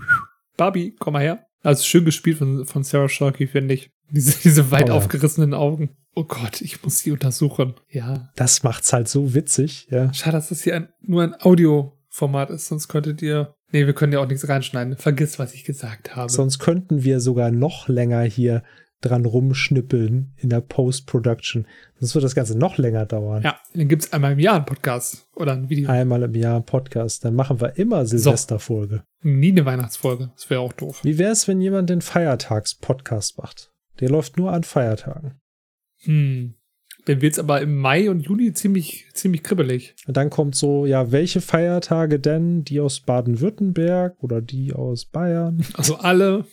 [0.57, 1.48] Barbie, komm mal her.
[1.63, 3.91] Also schön gespielt von, von Sarah Sharkey, finde ich.
[4.11, 4.95] Diese, diese weit oh, ja.
[4.95, 5.91] aufgerissenen Augen.
[6.15, 7.75] Oh Gott, ich muss sie untersuchen.
[7.91, 8.31] Ja.
[8.37, 10.13] Das macht's halt so witzig, ja.
[10.15, 13.55] Schade, dass das hier ein, nur ein Audioformat ist, sonst könntet ihr.
[13.71, 14.97] Nee, wir können ja auch nichts reinschneiden.
[14.97, 16.31] Vergiss, was ich gesagt habe.
[16.33, 18.63] Sonst könnten wir sogar noch länger hier
[19.01, 21.67] dran rumschnippeln in der Post-Production.
[21.99, 23.43] Sonst wird das Ganze noch länger dauern.
[23.43, 25.89] Ja, dann gibt's einmal im Jahr einen Podcast oder ein Video.
[25.89, 27.25] Einmal im Jahr einen Podcast.
[27.25, 29.05] Dann machen wir immer Silvesterfolge.
[29.23, 29.29] So.
[29.29, 30.31] Nie eine Weihnachtsfolge.
[30.35, 31.01] Das wäre auch doof.
[31.05, 33.73] Wie wäre es, wenn jemand den Feiertags-Podcast macht?
[34.01, 35.41] Der läuft nur an Feiertagen.
[36.03, 36.55] Hm.
[37.05, 39.95] Dann wird's aber im Mai und Juni ziemlich, ziemlich kribbelig.
[40.07, 42.65] Und dann kommt so, ja, welche Feiertage denn?
[42.65, 45.65] Die aus Baden-Württemberg oder die aus Bayern?
[45.75, 46.45] Also alle.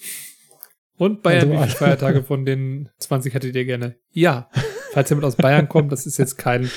[0.98, 3.96] Und Bayern, also wie viele Feiertage von den 20 hättet ihr gerne?
[4.12, 4.50] Ja.
[4.94, 6.70] Falls jemand aus Bayern kommt, das ist jetzt kein,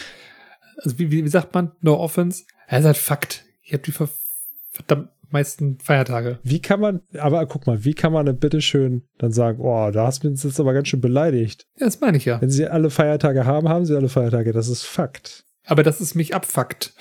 [0.83, 1.73] also wie, wie, sagt man?
[1.81, 2.45] No offense.
[2.66, 3.45] Er ist halt Fakt.
[3.62, 6.39] Ich habe die verdammt meisten Feiertage.
[6.43, 10.07] Wie kann man, aber guck mal, wie kann man denn bitteschön dann sagen, oh, da
[10.07, 11.66] hast du uns jetzt aber ganz schön beleidigt.
[11.79, 12.41] Ja, das meine ich ja.
[12.41, 14.53] Wenn sie alle Feiertage haben, haben sie alle Feiertage.
[14.53, 15.45] Das ist Fakt.
[15.66, 16.95] Aber das ist mich abfuckt.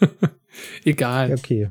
[0.84, 1.32] Egal.
[1.32, 1.70] Okay.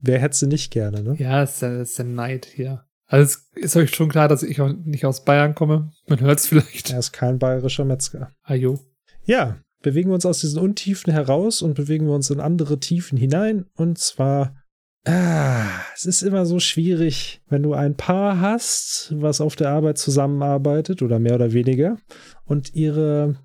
[0.00, 1.16] Wer hätte sie nicht gerne, ne?
[1.18, 2.84] Ja, das ist, der, das ist der Neid hier.
[3.06, 5.92] Also es ist euch schon klar, dass ich auch nicht aus Bayern komme.
[6.08, 6.90] Man hört es vielleicht.
[6.90, 8.32] Er ist kein bayerischer Metzger.
[8.42, 8.80] Ajo.
[9.24, 13.16] Ja, bewegen wir uns aus diesen Untiefen heraus und bewegen wir uns in andere Tiefen
[13.16, 13.66] hinein.
[13.76, 14.56] Und zwar,
[15.04, 19.98] ah, es ist immer so schwierig, wenn du ein Paar hast, was auf der Arbeit
[19.98, 21.98] zusammenarbeitet oder mehr oder weniger
[22.44, 23.36] und ihre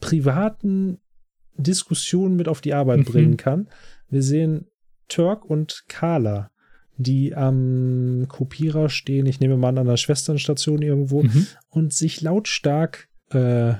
[0.00, 0.98] privaten
[1.56, 3.04] Diskussionen mit auf die Arbeit Mhm.
[3.04, 3.68] bringen kann.
[4.08, 4.66] Wir sehen
[5.08, 6.50] Turk und Carla,
[6.96, 9.26] die am Kopierer stehen.
[9.26, 11.46] Ich nehme mal an, an einer Schwesternstation irgendwo Mhm.
[11.70, 13.74] und sich lautstark äh,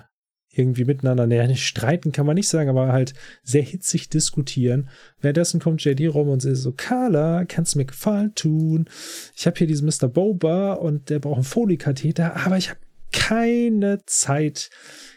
[0.57, 3.13] irgendwie miteinander, naja, nicht streiten kann man nicht sagen, aber halt
[3.43, 4.89] sehr hitzig diskutieren.
[5.21, 8.89] Währenddessen kommt JD rum und sie so, Carla, kannst du mir Gefallen tun?
[9.35, 10.07] Ich habe hier diesen Mr.
[10.09, 12.79] Boba und der braucht einen Folikatheter, aber ich habe
[13.13, 14.71] keine Zeit.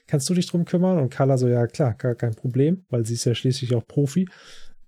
[0.07, 0.97] Kannst du dich drum kümmern?
[0.97, 4.27] Und Carla so, ja klar, gar kein Problem, weil sie ist ja schließlich auch Profi.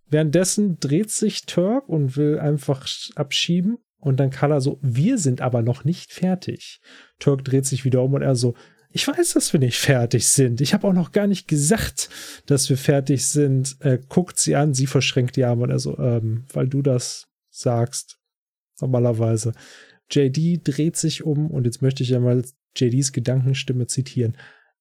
[0.09, 3.77] Währenddessen dreht sich Turk und will einfach abschieben.
[3.97, 6.79] Und dann Carla so, wir sind aber noch nicht fertig.
[7.19, 8.55] Turk dreht sich wieder um und er so,
[8.91, 10.61] ich weiß, dass wir nicht fertig sind.
[10.61, 12.09] Ich habe auch noch gar nicht gesagt,
[12.47, 13.77] dass wir fertig sind.
[13.81, 17.27] Äh, guckt sie an, sie verschränkt die Arme und er so, ähm, weil du das
[17.49, 18.17] sagst,
[18.79, 19.53] normalerweise.
[20.09, 22.43] JD dreht sich um und jetzt möchte ich ja mal
[22.75, 24.37] JDs Gedankenstimme zitieren.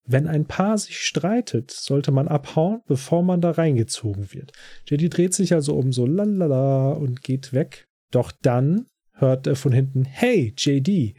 [0.09, 4.52] Wenn ein Paar sich streitet, sollte man abhauen, bevor man da reingezogen wird.
[4.86, 7.86] JD dreht sich also um so lalala und geht weg.
[8.11, 11.14] Doch dann hört er von hinten, hey, JD.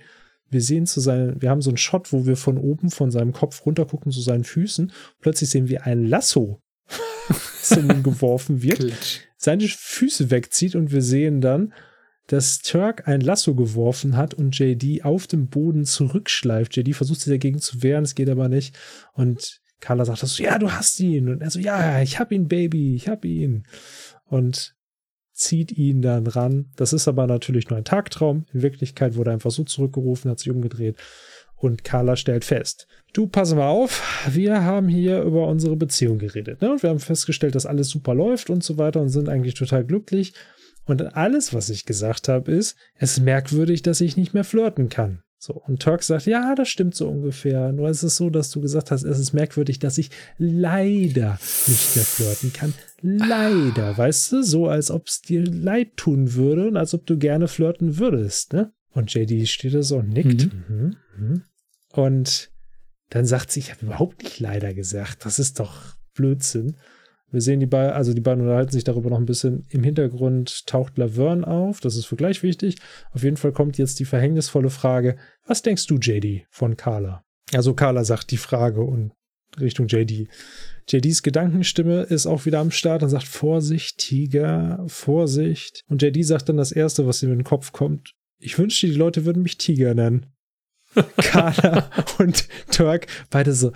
[0.51, 3.33] Wir sehen zu seinen, wir haben so einen Shot, wo wir von oben von seinem
[3.33, 4.91] Kopf runter gucken zu seinen Füßen.
[5.19, 6.59] Plötzlich sehen wir ein Lasso,
[7.27, 11.73] das in ihn geworfen wird seine Füße wegzieht und wir sehen dann,
[12.29, 16.75] dass Turk ein Lasso geworfen hat und JD auf dem Boden zurückschleift.
[16.77, 18.77] JD versucht sich dagegen zu wehren, es geht aber nicht.
[19.13, 21.27] Und Carla sagt so, ja, du hast ihn.
[21.27, 23.63] Und er so, ja, ich hab ihn, Baby, ich hab ihn.
[24.25, 24.75] Und
[25.33, 26.67] zieht ihn dann ran.
[26.75, 28.45] Das ist aber natürlich nur ein Tagtraum.
[28.53, 30.97] In Wirklichkeit wurde er einfach so zurückgerufen, hat sich umgedreht.
[31.55, 36.61] Und Carla stellt fest, du, pass mal auf, wir haben hier über unsere Beziehung geredet.
[36.61, 36.71] Ne?
[36.71, 39.83] Und wir haben festgestellt, dass alles super läuft und so weiter und sind eigentlich total
[39.83, 40.33] glücklich.
[40.89, 44.89] Und alles, was ich gesagt habe, ist, es ist merkwürdig, dass ich nicht mehr flirten
[44.89, 45.21] kann.
[45.37, 47.71] So, und Turk sagt, ja, das stimmt so ungefähr.
[47.71, 50.09] Nur ist es so, dass du gesagt hast, es ist merkwürdig, dass ich
[50.39, 51.37] leider
[51.67, 52.73] nicht mehr flirten kann.
[53.03, 57.19] Leider, weißt du, so als ob es dir leid tun würde und als ob du
[57.19, 58.73] gerne flirten würdest, ne?
[58.89, 60.51] Und JD steht da so und nickt.
[60.51, 60.95] Mhm.
[61.19, 61.43] Mhm.
[61.91, 62.49] Und
[63.11, 65.23] dann sagt sie, ich habe überhaupt nicht leider gesagt.
[65.23, 66.77] Das ist doch Blödsinn.
[67.31, 69.65] Wir sehen die beiden, also die beiden unterhalten sich darüber noch ein bisschen.
[69.69, 72.77] Im Hintergrund taucht Laverne auf, das ist für gleich wichtig.
[73.11, 77.23] Auf jeden Fall kommt jetzt die verhängnisvolle Frage: Was denkst du, JD, von Carla?
[77.53, 79.11] Also Carla sagt die Frage und
[79.59, 80.27] Richtung JD.
[80.87, 85.83] JDs Gedankenstimme ist auch wieder am Start und sagt: Vorsicht, Tiger, Vorsicht.
[85.87, 88.93] Und JD sagt dann das Erste, was ihm in den Kopf kommt: Ich wünschte, die
[88.93, 90.27] Leute würden mich Tiger nennen.
[91.17, 93.71] Carla und Turk beide so: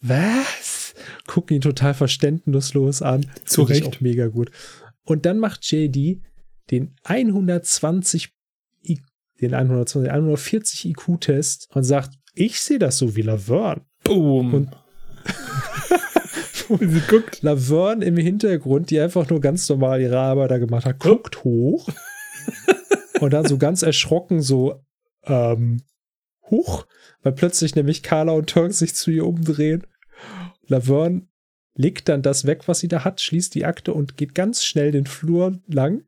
[0.00, 0.81] Was?
[1.26, 3.26] Gucken ihn total verständnislos an.
[3.44, 3.86] Zu Recht.
[3.86, 4.50] auch mega gut.
[5.04, 6.20] Und dann macht JD
[6.70, 8.32] den 120
[8.84, 9.00] I
[9.40, 13.82] den 120, 140 IQ-Test und sagt, ich sehe das so wie Laverne.
[14.04, 14.54] Boom.
[14.54, 14.70] Und-
[16.80, 17.42] sie guckt.
[17.42, 21.88] Laverne im Hintergrund, die einfach nur ganz normal ihre Arbeit da gemacht hat, guckt hoch
[23.20, 24.80] und dann so ganz erschrocken so,
[25.24, 25.82] ähm,
[26.50, 26.86] hoch,
[27.22, 29.86] weil plötzlich nämlich Carla und Turk sich zu ihr umdrehen.
[30.66, 31.26] Laverne
[31.74, 34.92] legt dann das weg, was sie da hat, schließt die Akte und geht ganz schnell
[34.92, 36.04] den Flur lang.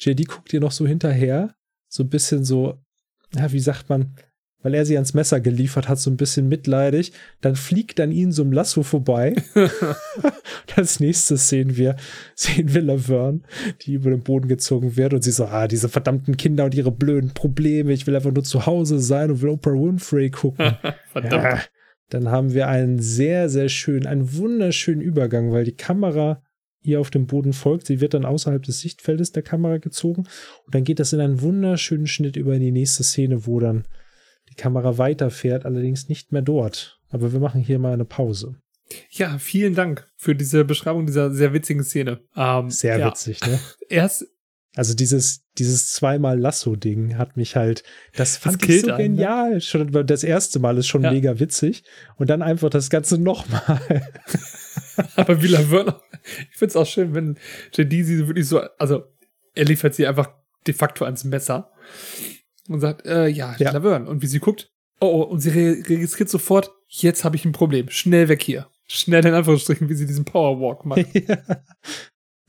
[0.00, 1.54] JD guckt ihr noch so hinterher,
[1.88, 2.82] so ein bisschen so,
[3.34, 4.16] ja, wie sagt man,
[4.64, 7.12] weil er sie ans Messer geliefert hat, so ein bisschen mitleidig.
[7.42, 9.36] Dann fliegt an ihnen so ein Lasso vorbei.
[10.74, 11.96] Als nächstes sehen wir,
[12.34, 13.40] sehen wir Laverne,
[13.82, 16.90] die über den Boden gezogen wird und sie so, ah, diese verdammten Kinder und ihre
[16.90, 20.76] blöden Probleme, ich will einfach nur zu Hause sein und will Oprah Winfrey gucken.
[21.12, 21.70] Verdammt.
[22.10, 26.42] Dann haben wir einen sehr, sehr schönen, einen wunderschönen Übergang, weil die Kamera
[26.82, 27.86] ihr auf dem Boden folgt.
[27.86, 30.24] Sie wird dann außerhalb des Sichtfeldes der Kamera gezogen
[30.66, 33.84] und dann geht das in einen wunderschönen Schnitt über in die nächste Szene, wo dann
[34.50, 37.00] die Kamera weiterfährt, allerdings nicht mehr dort.
[37.08, 38.56] Aber wir machen hier mal eine Pause.
[39.10, 42.20] Ja, vielen Dank für diese Beschreibung dieser sehr witzigen Szene.
[42.36, 43.58] Ähm, Sehr ja, witzig, ne?
[43.88, 44.26] Erst,
[44.76, 47.84] Also dieses, dieses zweimal Lasso-Ding hat mich halt,
[48.16, 49.22] das fand ich killt so einen, ne?
[49.22, 49.60] genial.
[49.60, 51.12] Schon das erste Mal ist schon Ja.
[51.12, 51.84] mega witzig.
[52.16, 53.80] Und dann einfach das Ganze nochmal.
[55.16, 55.96] aber wie Laverne,
[56.50, 57.38] ich find's auch schön, wenn
[57.72, 59.04] JD sie wirklich so, also
[59.54, 60.30] er liefert sie einfach
[60.66, 61.70] de facto ans Messer
[62.68, 63.70] und sagt, äh, ja, Ja.
[63.70, 64.08] Laverne.
[64.08, 67.52] Und wie sie guckt, oh, oh, und sie re registriert sofort, jetzt habe ich ein
[67.52, 68.66] Problem, schnell weg hier.
[68.86, 71.06] Schnell in Anführungsstrichen, wie sie diesen Powerwalk macht.
[71.14, 71.38] ja.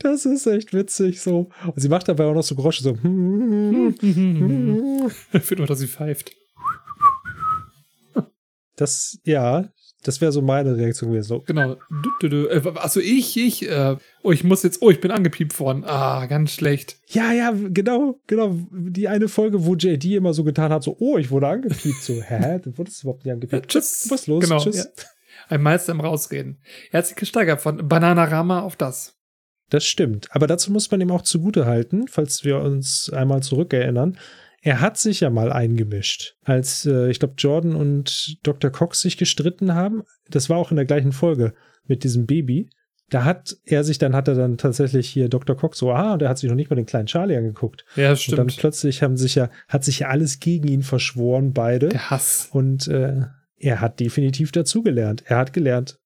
[0.05, 1.49] Das ist echt witzig so.
[1.65, 2.95] Und sie macht dabei auch noch so Geräusche so.
[3.01, 3.95] hm,
[5.33, 6.31] Ich finde nur, dass sie pfeift.
[8.75, 9.69] Das, ja,
[10.03, 11.27] das wäre so meine Reaktion gewesen.
[11.27, 11.75] So, Genau.
[12.03, 12.47] Du, du, du.
[12.49, 13.67] Äh, Achso, ich, ich.
[13.69, 14.81] Äh, oh, ich muss jetzt.
[14.81, 15.83] Oh, ich bin angepiept worden.
[15.85, 16.97] Ah, ganz schlecht.
[17.07, 18.55] ja, ja, genau, genau.
[18.71, 22.03] Die eine Folge, wo JD immer so getan hat, so, oh, ich wurde angepiept.
[22.03, 23.69] So, hä, du wurdest überhaupt nicht angepiept.
[23.71, 24.05] tschüss.
[24.09, 24.43] Was ist los?
[24.43, 24.59] Genau.
[24.59, 24.77] Tschüss.
[24.77, 25.03] Ja.
[25.47, 26.59] Ein Meister im Rausreden.
[26.91, 29.14] Er hat sich gesteigert von Bananarama auf das.
[29.69, 30.27] Das stimmt.
[30.31, 34.17] Aber dazu muss man ihm auch zugute halten, falls wir uns einmal zurückerinnern.
[34.61, 38.71] Er hat sich ja mal eingemischt, als äh, ich glaube Jordan und Dr.
[38.71, 40.03] Cox sich gestritten haben.
[40.29, 41.53] Das war auch in der gleichen Folge
[41.85, 42.69] mit diesem Baby.
[43.09, 45.55] Da hat er sich dann, hat er dann tatsächlich hier Dr.
[45.55, 47.85] Cox so, ah, und er hat sich noch nicht mal den kleinen Charlie angeguckt.
[47.95, 48.57] Ja, Und dann stimmt.
[48.57, 51.89] plötzlich haben sich ja, hat sich ja alles gegen ihn verschworen, beide.
[51.89, 52.49] Der Hass.
[52.51, 53.21] Und äh,
[53.57, 55.21] er hat definitiv dazugelernt.
[55.27, 55.99] Er hat gelernt,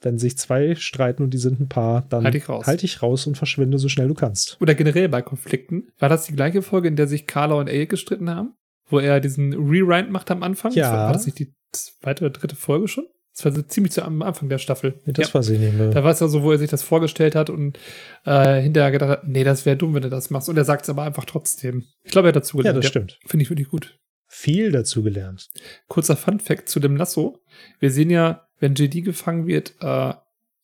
[0.00, 2.66] wenn sich zwei streiten und die sind ein Paar, dann Halt dich raus.
[2.66, 4.56] halt dich raus und verschwinde so schnell du kannst.
[4.60, 5.88] Oder generell bei Konflikten.
[5.98, 8.54] War das die gleiche Folge, in der sich Carla und Eric gestritten haben?
[8.88, 10.72] Wo er diesen Rewind macht am Anfang?
[10.72, 10.92] Ja.
[10.92, 13.06] War, war das nicht die zweite oder dritte Folge schon?
[13.34, 14.98] Das war so ziemlich zu, am Anfang der Staffel.
[15.04, 15.34] Nee, das ja.
[15.34, 15.90] weiß ich nicht mehr.
[15.90, 17.78] Da war es ja so, wo er sich das vorgestellt hat und
[18.24, 20.48] äh, hinterher gedacht hat, nee, das wäre dumm, wenn du das machst.
[20.48, 21.84] Und er sagt es aber einfach trotzdem.
[22.02, 22.84] Ich glaube, er hat dazu ja, gelernt.
[22.84, 23.18] das stimmt.
[23.26, 23.98] Finde ich wirklich gut.
[24.26, 25.50] Viel dazu gelernt.
[25.88, 27.38] Kurzer Fun-Fact zu dem Lasso.
[27.78, 30.14] Wir sehen ja, wenn JD gefangen wird, äh,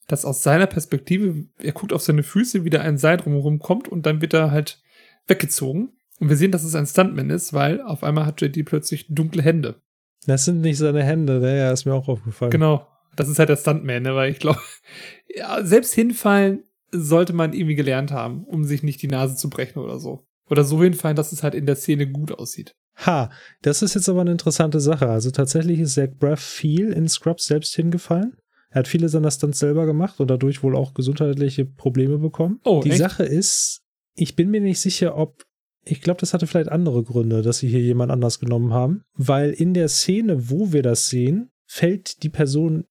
[0.09, 3.89] dass aus seiner Perspektive, er guckt auf seine Füße, wie da ein Seil drumherum kommt
[3.89, 4.83] und dann wird er halt
[5.27, 5.93] weggezogen.
[6.19, 9.43] Und wir sehen, dass es ein Stuntman ist, weil auf einmal hat JD plötzlich dunkle
[9.43, 9.81] Hände.
[10.27, 11.59] Das sind nicht seine Hände, ne?
[11.59, 12.51] ja, ist mir auch aufgefallen.
[12.51, 12.87] Genau.
[13.17, 14.15] Das ist halt der Stuntman, ne?
[14.15, 14.61] weil ich glaube,
[15.35, 19.79] ja, selbst hinfallen sollte man irgendwie gelernt haben, um sich nicht die Nase zu brechen
[19.79, 20.27] oder so.
[20.51, 22.75] Oder so hinfallen, dass es halt in der Szene gut aussieht.
[23.07, 23.31] Ha,
[23.63, 25.09] das ist jetzt aber eine interessante Sache.
[25.09, 28.37] Also tatsächlich ist Zach Braff viel in Scrubs selbst hingefallen.
[28.71, 32.61] Er hat viele seiner Stunts selber gemacht und dadurch wohl auch gesundheitliche Probleme bekommen.
[32.65, 32.99] Oh, Die echt?
[32.99, 33.83] Sache ist,
[34.15, 35.45] ich bin mir nicht sicher, ob.
[35.85, 39.51] Ich glaube, das hatte vielleicht andere Gründe, dass sie hier jemand anders genommen haben, weil
[39.51, 42.85] in der Szene, wo wir das sehen, fällt die Person,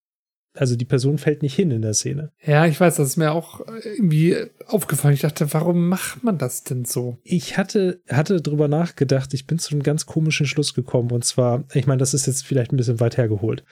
[0.53, 2.31] also die Person fällt nicht hin in der Szene.
[2.43, 4.35] Ja, ich weiß, das ist mir auch irgendwie
[4.67, 5.13] aufgefallen.
[5.13, 7.17] Ich dachte, warum macht man das denn so?
[7.23, 11.11] Ich hatte, hatte drüber nachgedacht, ich bin zu einem ganz komischen Schluss gekommen.
[11.11, 13.63] Und zwar, ich meine, das ist jetzt vielleicht ein bisschen weit hergeholt.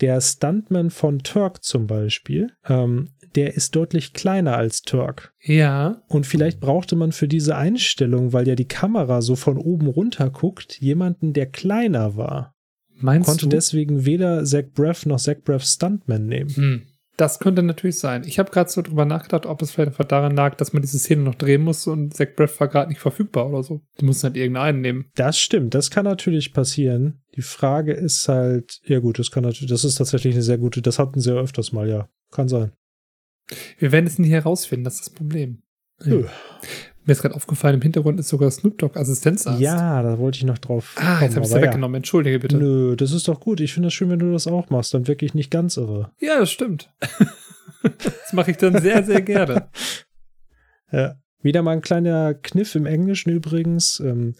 [0.00, 5.32] Der Stuntman von Turk zum Beispiel, ähm, der ist deutlich kleiner als Turk.
[5.42, 9.86] Ja, Und vielleicht brauchte man für diese Einstellung, weil ja die Kamera so von oben
[9.86, 12.55] runter guckt, jemanden, der kleiner war.
[12.98, 13.50] Meinst Konnte du?
[13.50, 16.50] deswegen weder Zach Braff noch Zach Braff Stuntman nehmen.
[16.50, 16.82] Hm.
[17.16, 18.24] Das könnte natürlich sein.
[18.26, 20.98] Ich habe gerade so drüber nachgedacht, ob es vielleicht einfach daran lag, dass man diese
[20.98, 23.80] Szene noch drehen musste und Zach Braff war gerade nicht verfügbar oder so.
[23.98, 25.06] Die mussten halt irgendeinen nehmen.
[25.14, 27.22] Das stimmt, das kann natürlich passieren.
[27.34, 30.82] Die Frage ist halt, ja gut, das kann natürlich, das ist tatsächlich eine sehr gute,
[30.82, 32.08] das hatten sie ja öfters mal, ja.
[32.32, 32.72] Kann sein.
[33.78, 35.62] Wir werden es nie herausfinden, das ist das Problem.
[36.04, 36.26] Nö.
[37.06, 39.60] Mir ist gerade aufgefallen, im Hintergrund ist sogar Snoop Dogg Assistenzarzt.
[39.60, 40.96] Ja, da wollte ich noch drauf.
[40.96, 41.62] Ah, jetzt habe ich es ja.
[41.62, 41.94] weggenommen.
[41.94, 42.56] Entschuldige bitte.
[42.56, 43.60] Nö, das ist doch gut.
[43.60, 44.92] Ich finde es schön, wenn du das auch machst.
[44.92, 46.10] Dann wirklich nicht ganz irre.
[46.18, 46.92] Ja, das stimmt.
[47.82, 49.68] das mache ich dann sehr, sehr gerne.
[50.92, 51.16] Ja.
[51.42, 53.98] Wieder mal ein kleiner Kniff im Englischen übrigens.
[53.98, 54.36] Ähm,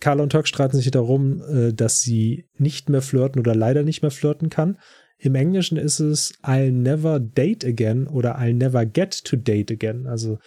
[0.00, 4.00] Carla und Turk streiten sich darum, äh, dass sie nicht mehr flirten oder leider nicht
[4.00, 4.78] mehr flirten kann.
[5.18, 10.06] Im Englischen ist es I'll never date again oder I'll never get to date again.
[10.06, 10.38] Also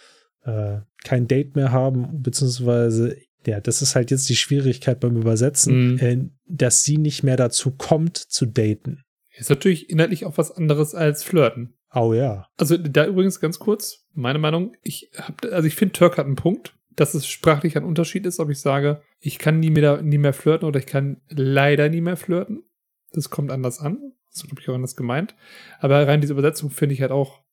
[0.44, 3.16] äh, kein Date mehr haben, beziehungsweise,
[3.46, 5.98] ja, das ist halt jetzt die Schwierigkeit beim Übersetzen, Mhm.
[5.98, 9.02] äh, dass sie nicht mehr dazu kommt zu daten.
[9.36, 11.74] Ist natürlich inhaltlich auch was anderes als Flirten.
[11.92, 12.46] Oh ja.
[12.56, 16.36] Also da übrigens ganz kurz, meine Meinung, ich hab, also ich finde, Turk hat einen
[16.36, 20.18] Punkt, dass es sprachlich ein Unterschied ist, ob ich sage, ich kann nie mehr, nie
[20.18, 22.62] mehr flirten oder ich kann leider nie mehr flirten.
[23.12, 23.98] Das kommt anders an.
[24.30, 25.34] Das ist, glaube ich, auch anders gemeint.
[25.78, 27.43] Aber rein diese Übersetzung finde ich halt auch.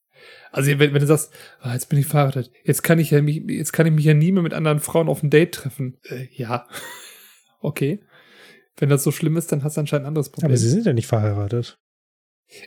[0.52, 1.32] Also wenn, wenn du sagst,
[1.62, 4.14] ah, jetzt bin ich verheiratet, jetzt kann ich ja mich, jetzt kann ich mich ja
[4.14, 5.98] nie mehr mit anderen Frauen auf ein Date treffen.
[6.04, 6.68] Äh, ja.
[7.60, 8.02] okay.
[8.78, 10.52] Wenn das so schlimm ist, dann hast du anscheinend ein anderes Problem.
[10.52, 11.80] Aber sie sind ja nicht verheiratet.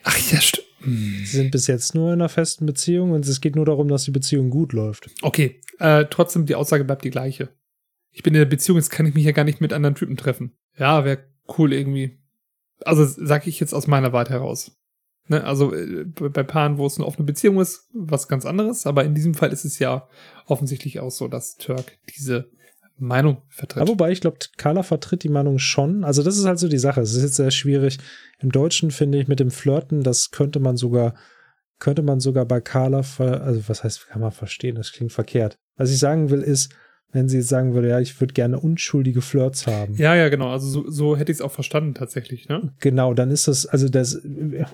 [0.02, 0.66] Ach ja, stimmt.
[0.80, 1.22] Hm.
[1.24, 4.04] Sie sind bis jetzt nur in einer festen Beziehung und es geht nur darum, dass
[4.04, 5.10] die Beziehung gut läuft.
[5.22, 7.48] Okay, äh, trotzdem, die Aussage bleibt die gleiche.
[8.10, 10.16] Ich bin in der Beziehung, jetzt kann ich mich ja gar nicht mit anderen Typen
[10.16, 10.56] treffen.
[10.78, 11.24] Ja, wäre
[11.58, 12.18] cool irgendwie.
[12.84, 14.76] Also sag ich jetzt aus meiner Warte heraus.
[15.26, 18.86] Ne, also äh, bei Paaren, wo es eine offene Beziehung ist, was ganz anderes.
[18.86, 20.06] Aber in diesem Fall ist es ja
[20.46, 22.50] offensichtlich auch so, dass Turk diese
[22.98, 23.82] Meinung vertritt.
[23.82, 26.04] Aber wobei, ich glaube, Carla vertritt die Meinung schon.
[26.04, 27.00] Also, das ist halt so die Sache.
[27.00, 27.98] Es ist jetzt sehr schwierig.
[28.38, 31.14] Im Deutschen finde ich mit dem Flirten, das könnte man sogar,
[31.78, 34.76] könnte man sogar bei Carla, also was heißt, kann man verstehen?
[34.76, 35.58] Das klingt verkehrt.
[35.76, 36.72] Was ich sagen will, ist,
[37.14, 39.94] wenn sie jetzt sagen würde, ja, ich würde gerne unschuldige Flirts haben.
[39.94, 40.50] ja, ja, genau.
[40.50, 42.48] Also so, so hätte ich es auch verstanden tatsächlich.
[42.48, 42.72] Ne?
[42.80, 44.20] Genau, dann ist das, also das,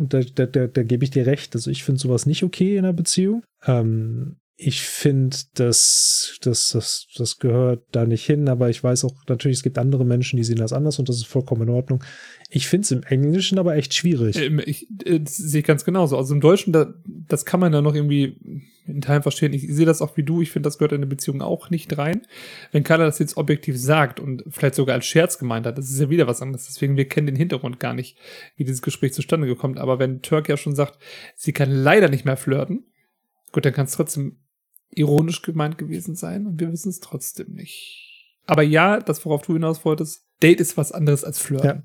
[0.01, 1.55] da, da, da, da gebe ich dir recht.
[1.55, 3.43] Also ich finde sowas nicht okay in einer Beziehung.
[3.67, 9.15] Ähm, ich finde, das, das, das, das gehört da nicht hin, aber ich weiß auch
[9.27, 12.05] natürlich, es gibt andere Menschen, die sehen das anders und das ist vollkommen in Ordnung.
[12.51, 14.37] Ich finde es im Englischen aber echt schwierig.
[14.37, 16.19] Ähm, ich äh, sehe ganz genauso.
[16.19, 18.37] Also im Deutschen, da, das kann man ja noch irgendwie
[18.87, 19.55] in Teilen verstehen.
[19.55, 20.43] Ich sehe das auch wie du.
[20.43, 22.27] Ich finde, das gehört in eine Beziehung auch nicht rein.
[22.71, 26.01] Wenn keiner das jetzt objektiv sagt und vielleicht sogar als Scherz gemeint hat, das ist
[26.01, 26.67] ja wieder was anderes.
[26.67, 28.19] Deswegen, wir kennen den Hintergrund gar nicht,
[28.57, 29.79] wie dieses Gespräch zustande gekommen.
[29.79, 30.99] Aber wenn Turk ja schon sagt,
[31.35, 32.85] sie kann leider nicht mehr flirten,
[33.53, 34.37] gut, dann kann es trotzdem
[34.91, 38.37] ironisch gemeint gewesen sein und wir wissen es trotzdem nicht.
[38.47, 41.69] Aber ja, das, worauf du hinaus wolltest, Date ist was anderes als Flirten.
[41.69, 41.83] Ja.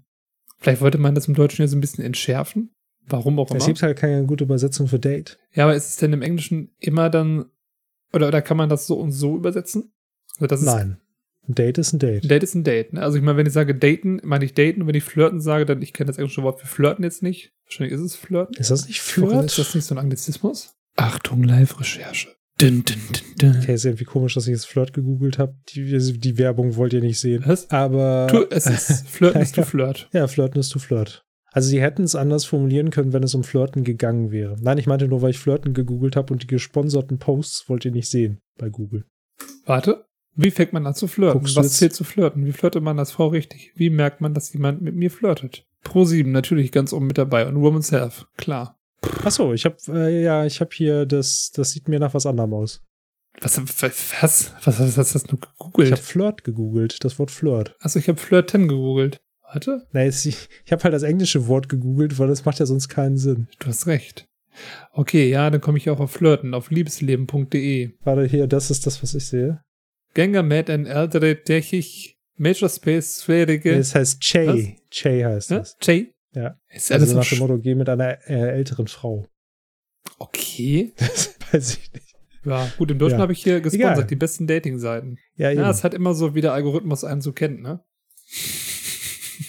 [0.58, 2.72] Vielleicht wollte man das im Deutschen ja so ein bisschen entschärfen.
[3.08, 3.60] Warum auch immer.
[3.60, 5.38] Es gibt halt keine gute Übersetzung für Date.
[5.54, 7.46] Ja, aber ist es denn im Englischen immer dann,
[8.14, 9.94] oder, oder kann man das so und so übersetzen?
[10.40, 10.98] Also Nein.
[11.48, 12.30] Ein Date ist ein Date.
[12.30, 12.94] Date ist ein Date.
[12.94, 13.02] Ne?
[13.02, 14.82] Also ich meine, wenn ich sage daten, meine ich daten.
[14.82, 17.54] Und wenn ich flirten sage, dann, ich kenne das englische Wort für flirten jetzt nicht.
[17.66, 18.56] Wahrscheinlich ist es flirten.
[18.56, 19.46] Ist das nicht flirt?
[19.46, 20.76] Ist das nicht so ein Anglizismus?
[20.96, 22.35] Achtung, Live-Recherche.
[22.58, 23.02] Dun, dun,
[23.38, 23.58] dun.
[23.60, 25.56] Okay, ist irgendwie komisch, dass ich jetzt Flirt gegoogelt habe.
[25.70, 27.44] Die, die, Werbung wollt ihr nicht sehen.
[27.46, 27.70] Was?
[27.70, 28.28] Aber.
[28.30, 30.10] Tu, es ist Flirten ist to Flirt.
[30.14, 31.26] Ja, Flirten ist to Flirt.
[31.52, 34.58] Also sie hätten es anders formulieren können, wenn es um Flirten gegangen wäre.
[34.62, 37.92] Nein, ich meinte nur, weil ich Flirten gegoogelt habe und die gesponserten Posts wollt ihr
[37.92, 39.06] nicht sehen bei Google.
[39.66, 40.06] Warte.
[40.38, 41.40] Wie fängt man an zu flirten?
[41.40, 42.46] Guckst Was zählt zu flirten?
[42.46, 43.72] Wie flirtet man als Frau richtig?
[43.76, 45.66] Wie merkt man, dass jemand mit mir flirtet?
[45.82, 48.78] Pro 7 natürlich ganz oben mit dabei und Woman's Health, klar.
[49.24, 52.54] Achso, ich habe äh, ja, ich habe hier das, das sieht mir nach was anderem
[52.54, 52.82] aus.
[53.42, 55.88] Was, was, was, was, was hast du gegoogelt?
[55.88, 57.76] Ich habe Flirt gegoogelt, das Wort Flirt.
[57.80, 59.20] Achso, ich habe Flirten gegoogelt.
[59.42, 59.86] Warte.
[59.92, 60.26] Nein, ich,
[60.66, 63.48] ich habe halt das englische Wort gegoogelt, weil das macht ja sonst keinen Sinn.
[63.60, 64.28] Du hast recht.
[64.92, 67.92] Okay, ja, dann komme ich auch auf Flirten, auf liebesleben.de.
[68.04, 69.62] Warte, hier, das ist das, was ich sehe.
[70.14, 73.76] Gänger mit ein ältere Techik Major Space Sphärige.
[73.76, 74.78] Es heißt Che.
[74.90, 75.60] Che heißt ja?
[75.60, 75.78] das.
[75.80, 76.15] Che?
[76.36, 76.60] Ja.
[76.70, 79.26] Ist also nach dem Motto, geh mit einer äh, älteren Frau.
[80.20, 80.94] Okay.
[81.52, 82.16] Das weiß ich nicht.
[82.44, 83.22] Ja, gut, im Deutschen ja.
[83.22, 84.08] habe ich hier gesponsert, Egal.
[84.08, 85.18] die besten Dating-Seiten.
[85.36, 87.84] Ja, ja, es hat immer so, wie der Algorithmus einen so kennt, ne?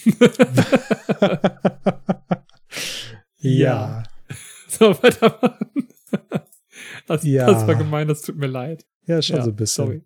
[3.39, 4.03] ja.
[4.69, 5.89] So, weitermachen.
[7.07, 7.47] Das, ja.
[7.47, 8.85] das war gemein, das tut mir leid.
[9.07, 9.87] Ja, schon ja, so ein bisschen.
[9.87, 10.03] Sorry.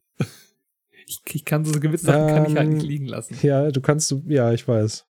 [1.07, 3.37] Ich, ich kann so gewisse Sachen ähm, kann ich halt nicht ähm, liegen lassen.
[3.43, 5.10] Ja, du kannst, ja, ich weiß.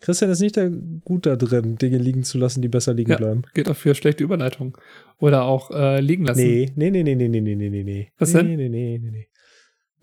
[0.00, 0.58] Christian ist nicht
[1.04, 3.42] gut da drin, Dinge liegen zu lassen, die besser liegen ja, bleiben.
[3.54, 4.76] Geht auch für schlechte Überleitung.
[5.18, 6.42] Oder auch äh, liegen lassen.
[6.42, 8.08] Nee, nee, nee, nee, nee, nee, nee, nee, nee.
[8.18, 8.56] Was nee, denn?
[8.56, 9.28] Nee, nee, nee, nee.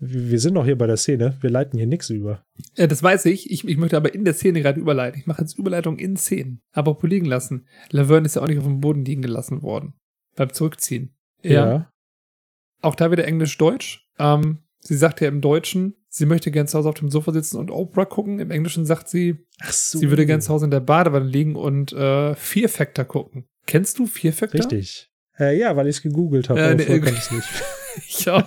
[0.04, 1.38] Wir sind noch hier bei der Szene.
[1.40, 2.44] Wir leiten hier nichts über.
[2.76, 3.48] Ja, das weiß ich.
[3.52, 3.68] ich.
[3.68, 5.20] Ich möchte aber in der Szene gerade überleiten.
[5.20, 6.60] Ich mache jetzt Überleitung in Szenen.
[6.72, 7.68] Aber liegen lassen.
[7.90, 9.94] Laverne ist ja auch nicht auf dem Boden liegen gelassen worden.
[10.34, 11.14] Beim Zurückziehen.
[11.42, 11.52] Ja.
[11.52, 11.90] ja.
[12.80, 14.08] Auch da wieder Englisch-Deutsch.
[14.18, 17.58] Ähm, sie sagt ja im Deutschen, sie möchte gern zu Hause auf dem Sofa sitzen
[17.58, 18.40] und Oprah gucken.
[18.40, 19.98] Im Englischen sagt sie, so.
[19.98, 23.46] sie würde gern zu Hause in der Badewanne liegen und äh, Fear Factor gucken.
[23.66, 24.60] Kennst du Fear Factor?
[24.60, 25.10] Richtig.
[25.38, 26.60] Äh, ja, weil ich es gegoogelt habe.
[26.60, 27.48] Äh, nee, kann ich nicht.
[28.08, 28.44] ich auch.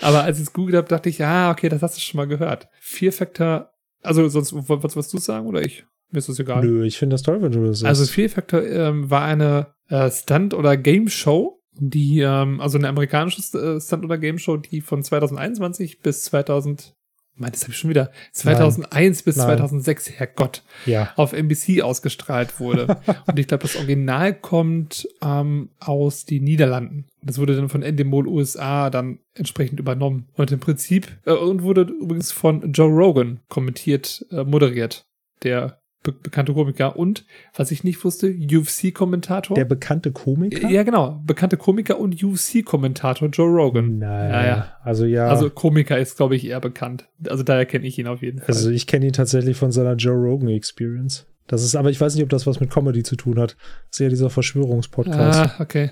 [0.00, 2.26] aber als ich es googelt habe, dachte ich, ah, okay, das hast du schon mal
[2.26, 2.68] gehört.
[2.80, 3.70] Fear Factor,
[4.02, 5.84] also sonst, was willst du sagen oder ich?
[6.10, 6.64] Mir ist das egal.
[6.64, 7.88] Nö, ich finde das toll, wenn du das sagst.
[7.88, 13.40] Also Fear Factor ähm, war eine äh, Stunt- oder Game-Show, die, ähm, also eine amerikanische
[13.58, 16.94] äh, Stunt- oder Game Show, die von 2021 bis 2000,
[17.36, 19.24] mein, das habe ich schon wieder, 2001 Nein.
[19.24, 19.46] bis Nein.
[19.46, 21.12] 2006, Herrgott, ja.
[21.16, 22.98] auf NBC ausgestrahlt wurde.
[23.26, 27.06] und ich glaube, das Original kommt ähm, aus den Niederlanden.
[27.22, 30.28] Das wurde dann von Endemol USA dann entsprechend übernommen.
[30.36, 35.06] Und im Prinzip, äh, und wurde übrigens von Joe Rogan kommentiert, äh, moderiert.
[35.42, 37.24] Der be bekannte Komiker und,
[37.56, 39.56] was ich nicht wusste, UFC-Kommentator.
[39.56, 40.68] Der bekannte Komiker?
[40.68, 41.20] Ja, genau.
[41.26, 43.98] Bekannte Komiker und UFC-Kommentator Joe Rogan.
[43.98, 44.28] Naja.
[44.30, 44.76] Ja, ja.
[44.84, 45.26] Also ja.
[45.26, 47.08] Also Komiker ist, glaube ich, eher bekannt.
[47.28, 48.46] Also daher kenne ich ihn auf jeden Fall.
[48.48, 51.26] Also ich kenne ihn tatsächlich von seiner Joe Rogan Experience.
[51.46, 53.56] Das ist, aber ich weiß nicht, ob das was mit Comedy zu tun hat.
[53.90, 55.40] Das ist ja dieser Verschwörungspodcast.
[55.40, 55.90] Ah, okay.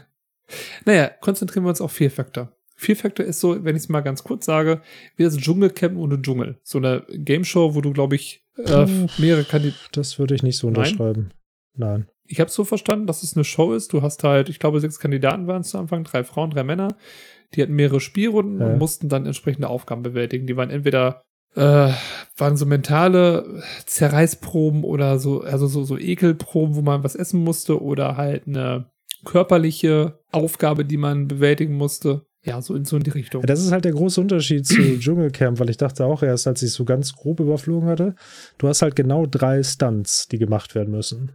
[0.85, 2.53] Naja, konzentrieren wir uns auf Fear Factor.
[2.77, 4.81] Fear Factor ist so, wenn ich es mal ganz kurz sage,
[5.17, 6.59] wie das Dschungelcamp ohne Dschungel.
[6.63, 8.87] So eine Game Show, wo du, glaube ich, äh,
[9.19, 9.81] mehrere Kandidaten.
[9.93, 11.33] Das würde ich nicht so unterschreiben.
[11.75, 11.91] Nein.
[11.91, 12.09] Nein.
[12.25, 13.93] Ich habe es so verstanden, dass es eine Show ist.
[13.93, 16.97] Du hast halt, ich glaube, sechs Kandidaten waren es zu Anfang, drei Frauen, drei Männer.
[17.55, 18.67] Die hatten mehrere Spielrunden ja.
[18.67, 20.47] und mussten dann entsprechende Aufgaben bewältigen.
[20.47, 21.23] Die waren entweder
[21.55, 21.93] äh,
[22.37, 27.83] waren so mentale Zerreißproben oder so, also so, so Ekelproben, wo man was essen musste
[27.83, 28.91] oder halt eine
[29.25, 32.27] körperliche Aufgabe, die man bewältigen musste.
[32.45, 33.43] Ja, so in, so in die Richtung.
[33.47, 36.69] Das ist halt der große Unterschied zu Dschungelcamp, weil ich dachte auch erst, als ich
[36.69, 38.15] es so ganz grob überflogen hatte,
[38.59, 41.33] du hast halt genau drei Stunts, die gemacht werden müssen.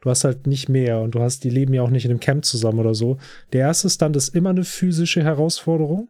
[0.00, 2.20] Du hast halt nicht mehr und du hast, die leben ja auch nicht in einem
[2.20, 3.18] Camp zusammen oder so.
[3.52, 6.08] Der erste Stunt ist immer eine physische Herausforderung.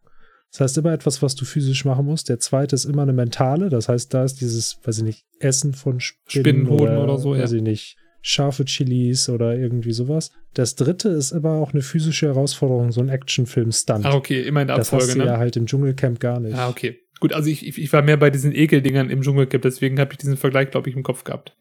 [0.50, 2.28] Das heißt immer etwas, was du physisch machen musst.
[2.28, 3.68] Der zweite ist immer eine mentale.
[3.68, 7.32] Das heißt, da ist dieses, weiß ich nicht, Essen von Spinnen Spinnenhoden oder, oder so,
[7.32, 7.58] weiß ja.
[7.58, 10.32] ich nicht, scharfe Chilis oder irgendwie sowas.
[10.58, 14.04] Das dritte ist aber auch eine physische Herausforderung, so ein Actionfilm-Stunt.
[14.04, 15.26] Ah, okay, immer in der Abfolge, das hast du ne?
[15.26, 16.56] ja halt im Dschungelcamp gar nicht.
[16.56, 16.98] Ah, okay.
[17.20, 20.18] Gut, also ich, ich, ich war mehr bei diesen Ekeldingern im Dschungelcamp, deswegen habe ich
[20.18, 21.56] diesen Vergleich, glaube ich, im Kopf gehabt.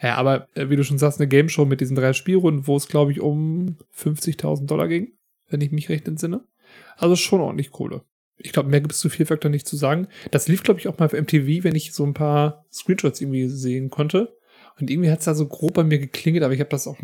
[0.00, 2.76] Ja, aber äh, wie du schon sagst, eine Game Show mit diesen drei Spielrunden, wo
[2.76, 5.14] es, glaube ich, um 50.000 Dollar ging,
[5.48, 6.44] wenn ich mich recht entsinne.
[6.96, 8.02] Also schon ordentlich Kohle.
[8.36, 10.06] Ich glaube, mehr gibt es zu Fear Factor nicht zu sagen.
[10.30, 13.48] Das lief, glaube ich, auch mal auf MTV, wenn ich so ein paar Screenshots irgendwie
[13.48, 14.36] sehen konnte.
[14.78, 17.00] Und irgendwie hat es da so grob bei mir geklingelt, aber ich habe das auch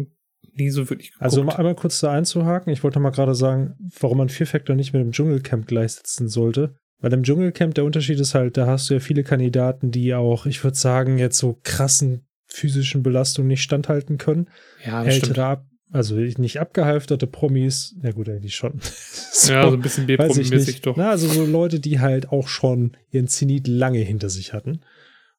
[0.55, 1.23] nie so wirklich geguckt.
[1.23, 4.77] Also um einmal kurz da einzuhaken, ich wollte mal gerade sagen, warum man Fear Factor
[4.77, 6.75] nicht mit dem Dschungelcamp gleichsetzen sollte.
[7.01, 10.47] Weil im Dschungelcamp der Unterschied ist halt, da hast du ja viele Kandidaten, die auch,
[10.47, 14.49] ich würde sagen, jetzt so krassen physischen Belastungen nicht standhalten können.
[14.85, 15.15] ja, das.
[15.15, 18.81] Ältere, ab, also nicht abgehalfterte Promis, na gut, eigentlich schon.
[18.81, 20.97] so, Ja, so ein bisschen B-Promi-mäßig doch.
[20.97, 24.81] Na, also so Leute, die halt auch schon ihren Zenit lange hinter sich hatten.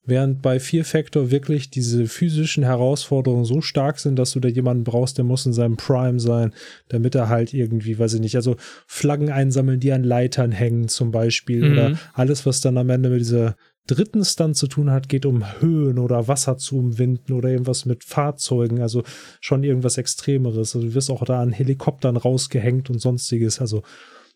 [0.05, 4.83] Während bei Fear Factor wirklich diese physischen Herausforderungen so stark sind, dass du da jemanden
[4.83, 6.53] brauchst, der muss in seinem Prime sein,
[6.89, 11.11] damit er halt irgendwie, weiß ich nicht, also Flaggen einsammeln, die an Leitern hängen zum
[11.11, 11.71] Beispiel Mhm.
[11.71, 13.55] oder alles, was dann am Ende mit dieser
[13.87, 18.03] dritten Stunt zu tun hat, geht um Höhen oder Wasser zu umwinden oder irgendwas mit
[18.03, 19.03] Fahrzeugen, also
[19.41, 20.75] schon irgendwas Extremeres.
[20.75, 23.83] Also du wirst auch da an Helikoptern rausgehängt und sonstiges, also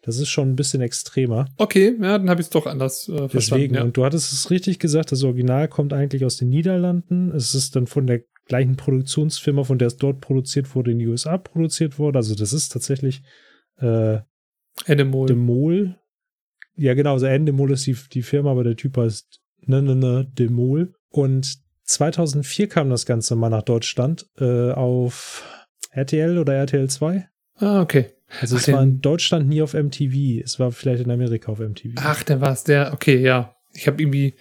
[0.07, 1.45] das ist schon ein bisschen extremer.
[1.57, 3.33] Okay, ja, dann habe ich es doch anders äh, verstanden.
[3.33, 3.83] Deswegen, Ja.
[3.83, 7.31] und du hattest es richtig gesagt, das Original kommt eigentlich aus den Niederlanden.
[7.35, 11.09] Es ist dann von der gleichen Produktionsfirma, von der es dort produziert wurde, in den
[11.09, 12.17] USA produziert wurde.
[12.17, 13.21] Also das ist tatsächlich
[13.79, 14.19] äh,
[14.85, 15.27] Endemol.
[15.27, 15.95] Demol.
[16.75, 20.31] Ja, genau, also Endemol ist die, die Firma, aber der Typ heißt ne, ne, ne,
[20.39, 20.93] Demol.
[21.09, 25.43] Und 2004 kam das Ganze mal nach Deutschland äh, auf
[25.91, 27.27] RTL oder RTL 2.
[27.55, 28.11] Ah, okay.
[28.41, 30.41] Also Ach, es war in Deutschland nie auf MTV.
[30.43, 31.93] Es war vielleicht in Amerika auf MTV.
[31.95, 33.55] Ach, der war es, der, okay, ja.
[33.73, 34.33] Ich habe irgendwie,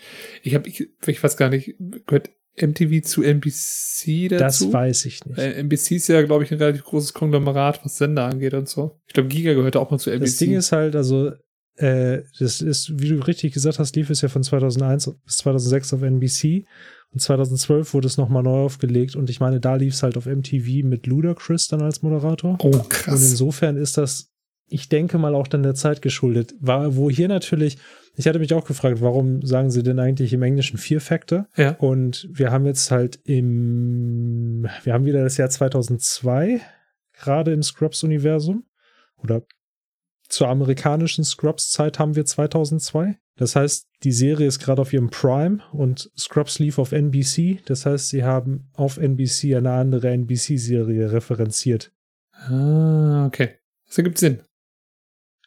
[0.43, 1.74] ich habe, ich, ich weiß gar nicht,
[2.07, 2.30] gehört
[2.61, 4.72] MTV zu NBC das dazu?
[4.72, 5.39] weiß ich nicht.
[5.39, 8.99] Äh, NBC ist ja, glaube ich, ein relativ großes Konglomerat, was Sender angeht und so.
[9.07, 10.24] Ich glaube, Giga gehört auch mal zu NBC.
[10.24, 11.32] Das Ding ist halt, also,
[11.77, 15.93] äh, das ist, wie du richtig gesagt hast, lief es ja von 2001 bis 2006
[15.95, 16.64] auf NBC
[17.12, 20.27] und 2012 wurde es nochmal neu aufgelegt und ich meine, da lief es halt auf
[20.27, 22.59] MTV mit Ludacris dann als Moderator.
[22.61, 23.31] oh, Und krass.
[23.31, 24.31] insofern ist das,
[24.68, 26.55] ich denke mal, auch dann der Zeit geschuldet.
[26.61, 27.79] War, wo hier natürlich,
[28.16, 31.47] ich hatte mich auch gefragt, warum sagen sie denn eigentlich im Englischen Fear Factor?
[31.57, 31.72] Ja.
[31.72, 36.61] Und wir haben jetzt halt im, wir haben wieder das Jahr 2002,
[37.12, 38.64] gerade im Scrubs-Universum.
[39.18, 39.43] Oder
[40.29, 43.18] zur amerikanischen Scrubs-Zeit haben wir 2002.
[43.37, 47.61] Das heißt, die Serie ist gerade auf ihrem Prime und Scrubs lief auf NBC.
[47.66, 51.93] Das heißt, sie haben auf NBC eine andere NBC-Serie referenziert.
[52.33, 53.57] Ah, okay.
[53.87, 54.41] Das ergibt Sinn.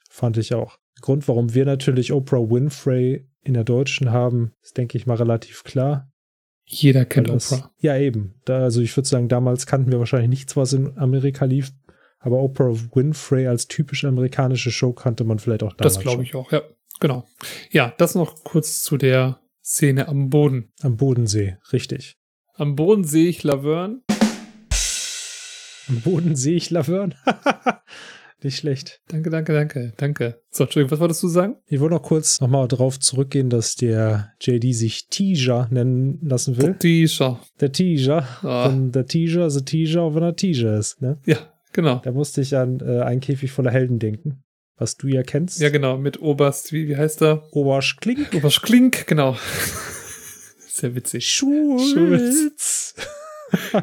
[0.10, 0.78] Fand ich auch.
[1.02, 5.64] Grund, warum wir natürlich Oprah Winfrey in der Deutschen haben, ist, denke ich mal, relativ
[5.64, 6.12] klar.
[6.66, 7.72] Jeder kennt das- Oprah.
[7.80, 8.36] Ja, eben.
[8.46, 11.72] Da, also ich würde sagen, damals kannten wir wahrscheinlich nichts, was in Amerika lief.
[12.20, 16.36] Aber Oprah Winfrey als typisch amerikanische Show kannte man vielleicht auch damals Das glaube ich
[16.36, 16.62] auch, ja.
[17.00, 17.26] Genau.
[17.72, 20.74] Ja, das noch kurz zu der Szene am Boden.
[20.82, 22.18] Am Bodensee, richtig.
[22.56, 24.02] Am Boden sehe ich Laverne.
[25.88, 27.16] Am Boden sehe ich Laverne.
[28.42, 29.02] Nicht schlecht.
[29.10, 30.42] Danke, danke, danke, danke.
[30.50, 31.56] So, Entschuldigung, was wolltest du sagen?
[31.68, 36.76] Ich wollte noch kurz nochmal darauf zurückgehen, dass der JD sich Teaser nennen lassen will.
[36.76, 37.42] Tisha.
[37.60, 38.26] Der Teaser.
[38.42, 38.70] Ah.
[38.70, 41.02] Von der Teaser, the Teaser, wenn er Teaser ist.
[41.02, 41.18] Ne?
[41.26, 41.38] Ja,
[41.74, 42.02] genau.
[42.04, 44.44] Da musste ich an äh, einen Käfig voller Helden denken.
[44.78, 45.60] Was du ja kennst.
[45.60, 47.44] Ja, genau, mit Oberst, wie, wie heißt er?
[47.52, 48.34] Obersch Klink.
[48.34, 49.36] Oberst Klink, genau.
[50.70, 51.28] Sehr witzig.
[51.30, 52.96] Schulz.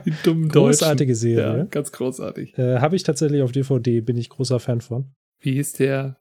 [0.07, 0.63] Die dummen Deutschen.
[0.79, 1.67] Großartige Ja, Serie.
[1.71, 2.57] ganz großartig.
[2.57, 5.13] Äh, Habe ich tatsächlich auf DVD, bin ich großer Fan von.
[5.41, 6.17] Wie hieß der,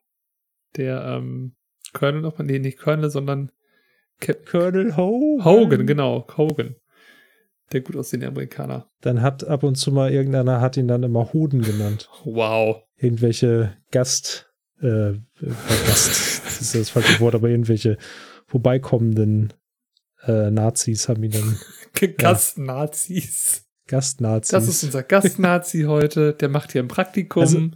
[0.75, 1.55] der, ähm,
[1.93, 2.47] Colonel nochmal?
[2.47, 3.51] Nee, nicht Colonel, sondern
[4.19, 5.45] Cap Colonel Hogan.
[5.45, 6.75] Hogan, genau, Hogan.
[7.71, 8.87] Der gut aussehende Amerikaner.
[9.01, 12.09] Dann hat ab und zu mal irgendeiner hat ihn dann immer Hoden genannt.
[12.25, 12.83] Wow.
[12.97, 14.49] Irgendwelche Gast,
[14.81, 15.19] äh, äh,
[15.87, 17.97] Gast, das ist das falsche Wort, aber irgendwelche
[18.47, 19.53] vorbeikommenden
[20.25, 21.59] äh, Nazis haben ihn dann
[22.17, 23.65] Gastnazis.
[23.87, 24.51] Gastnazis.
[24.51, 26.33] Das ist unser Gastnazi heute.
[26.33, 27.41] Der macht hier ein Praktikum.
[27.41, 27.69] Also,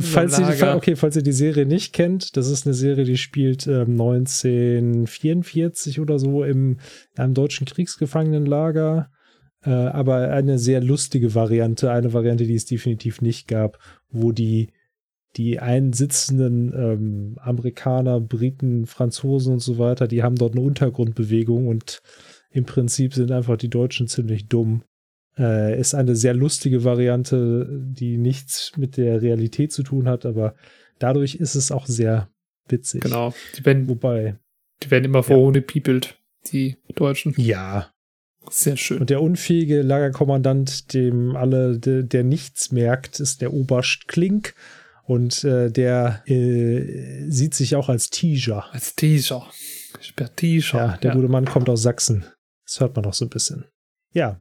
[0.00, 0.76] Falls ihr, Lager.
[0.76, 5.98] okay, falls ihr die Serie nicht kennt, das ist eine Serie, die spielt ähm, 1944
[5.98, 6.78] oder so im
[7.16, 9.10] in einem deutschen Kriegsgefangenenlager.
[9.64, 13.78] Äh, aber eine sehr lustige Variante, eine Variante, die es definitiv nicht gab,
[14.10, 14.68] wo die
[15.36, 22.02] die einsitzenden ähm, Amerikaner, Briten, Franzosen und so weiter, die haben dort eine Untergrundbewegung und
[22.50, 24.82] im Prinzip sind einfach die Deutschen ziemlich dumm.
[25.38, 30.54] Äh, ist eine sehr lustige Variante, die nichts mit der Realität zu tun hat, aber
[30.98, 32.28] dadurch ist es auch sehr
[32.68, 33.02] witzig.
[33.02, 33.34] Genau.
[33.56, 34.38] Die werden, Wobei,
[34.82, 36.18] die werden immer vorgepiepelt,
[36.52, 37.34] die Deutschen.
[37.36, 37.92] ja,
[38.50, 39.00] Sehr schön.
[39.00, 44.54] Und der unfähige Lagerkommandant, dem alle, der, der nichts merkt, ist der Oberst Klink.
[45.04, 48.66] Und äh, der äh, sieht sich auch als Teaser.
[48.72, 49.48] Als Teaser.
[50.36, 50.78] Teaser.
[50.78, 52.26] Ja, der gute Mann kommt aus Sachsen.
[52.66, 53.64] Das hört man doch so ein bisschen.
[54.12, 54.40] Ja.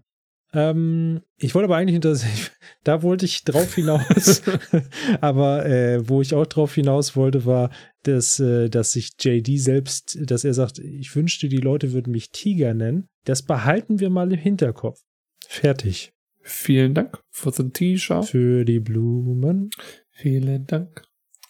[0.53, 2.17] Ähm, ich wollte aber eigentlich hinter,
[2.83, 4.41] da wollte ich drauf hinaus,
[5.21, 7.69] aber äh, wo ich auch drauf hinaus wollte, war,
[8.03, 12.31] dass, äh, dass sich JD selbst, dass er sagt, ich wünschte, die Leute würden mich
[12.31, 13.07] Tiger nennen.
[13.27, 15.01] Das behalten wir mal im Hinterkopf.
[15.45, 16.13] Fertig.
[16.39, 18.25] Vielen Dank für den T-Shirt.
[18.25, 19.69] Für die Blumen.
[20.11, 21.01] Vielen Dank.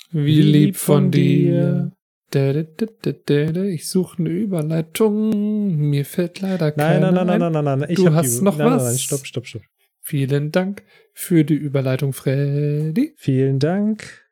[0.09, 1.91] Wie lieb von dir.
[2.33, 5.77] Ich suche eine Überleitung.
[5.77, 7.89] Mir fällt leider keine Nein, nein, nein, nein, nein, nein, nein.
[7.91, 8.81] Ich du hast die, noch nein, was.
[8.81, 9.61] Nein, nein, stopp, stopp, stopp.
[10.01, 13.13] Vielen Dank für die Überleitung, Freddy.
[13.17, 14.26] Vielen Dank.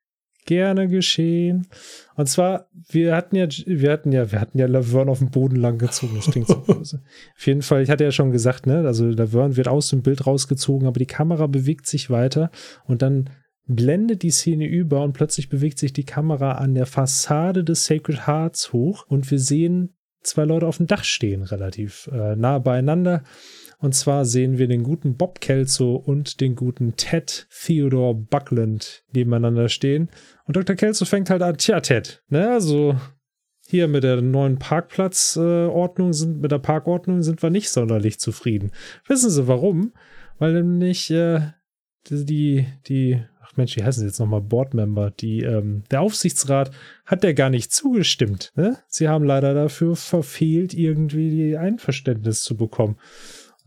[0.46, 1.68] Gerne geschehen.
[2.16, 5.56] Und zwar, wir hatten ja, wir hatten ja, wir hatten ja Laverne auf dem Boden
[5.56, 6.14] lang gezogen.
[6.16, 7.02] Das klingt so böse.
[7.36, 10.28] Auf jeden Fall, ich hatte ja schon gesagt, ne, also Laverne wird aus dem Bild
[10.28, 12.52] rausgezogen, aber die Kamera bewegt sich weiter
[12.86, 13.30] und dann
[13.68, 18.28] blendet die Szene über und plötzlich bewegt sich die Kamera an der Fassade des Sacred
[18.28, 23.24] Hearts hoch und wir sehen zwei Leute auf dem Dach stehen, relativ äh, nah beieinander.
[23.80, 29.70] Und zwar sehen wir den guten Bob Kelso und den guten Ted Theodore Buckland nebeneinander
[29.70, 30.10] stehen.
[30.46, 30.76] Und Dr.
[30.76, 32.96] Kelso fängt halt an, tja, Ted, ne, also
[33.68, 38.72] hier mit der neuen Parkplatzordnung sind, mit der Parkordnung sind wir nicht sonderlich zufrieden.
[39.08, 39.94] Wissen Sie warum?
[40.38, 41.42] Weil nämlich äh,
[42.10, 46.72] die, die, ach Mensch, wie heißen sie jetzt nochmal, Boardmember, die, ähm, der Aufsichtsrat
[47.06, 48.52] hat der gar nicht zugestimmt.
[48.56, 48.78] Ne?
[48.88, 52.98] Sie haben leider dafür verfehlt, irgendwie die Einverständnis zu bekommen.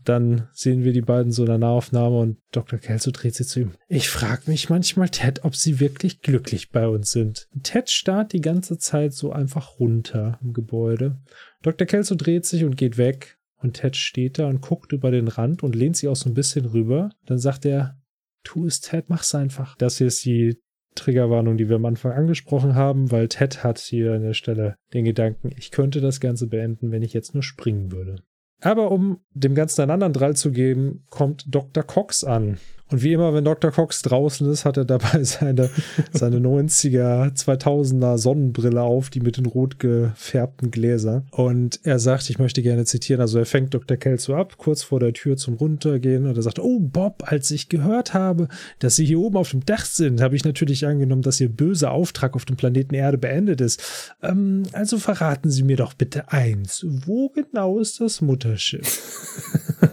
[0.05, 2.79] Dann sehen wir die beiden so in der Nahaufnahme und Dr.
[2.79, 3.71] Kelso dreht sich zu ihm.
[3.87, 7.47] Ich frage mich manchmal, Ted, ob sie wirklich glücklich bei uns sind.
[7.63, 11.17] Ted starrt die ganze Zeit so einfach runter im Gebäude.
[11.61, 11.85] Dr.
[11.85, 13.37] Kelso dreht sich und geht weg.
[13.61, 16.33] Und Ted steht da und guckt über den Rand und lehnt sich auch so ein
[16.33, 17.09] bisschen rüber.
[17.25, 17.97] Dann sagt er,
[18.43, 19.75] tu es, Ted, mach's einfach.
[19.75, 20.57] Das hier ist die
[20.95, 25.05] Triggerwarnung, die wir am Anfang angesprochen haben, weil Ted hat hier an der Stelle den
[25.05, 28.23] Gedanken, ich könnte das Ganze beenden, wenn ich jetzt nur springen würde.
[28.61, 31.83] Aber um dem Ganzen einen anderen Drall zu geben, kommt Dr.
[31.83, 32.57] Cox an.
[32.91, 33.71] Und wie immer, wenn Dr.
[33.71, 35.69] Cox draußen ist, hat er dabei seine,
[36.11, 41.27] seine 90er, 2000er Sonnenbrille auf, die mit den rot gefärbten Gläsern.
[41.31, 43.97] Und er sagt, ich möchte gerne zitieren, also er fängt Dr.
[43.97, 46.25] Kelso ab, kurz vor der Tür zum Runtergehen.
[46.25, 48.47] Und er sagt, oh Bob, als ich gehört habe,
[48.79, 51.91] dass Sie hier oben auf dem Dach sind, habe ich natürlich angenommen, dass Ihr böser
[51.91, 54.15] Auftrag auf dem Planeten Erde beendet ist.
[54.23, 56.83] Ähm, also verraten Sie mir doch bitte eins.
[56.87, 59.77] Wo genau ist das Mutterschiff?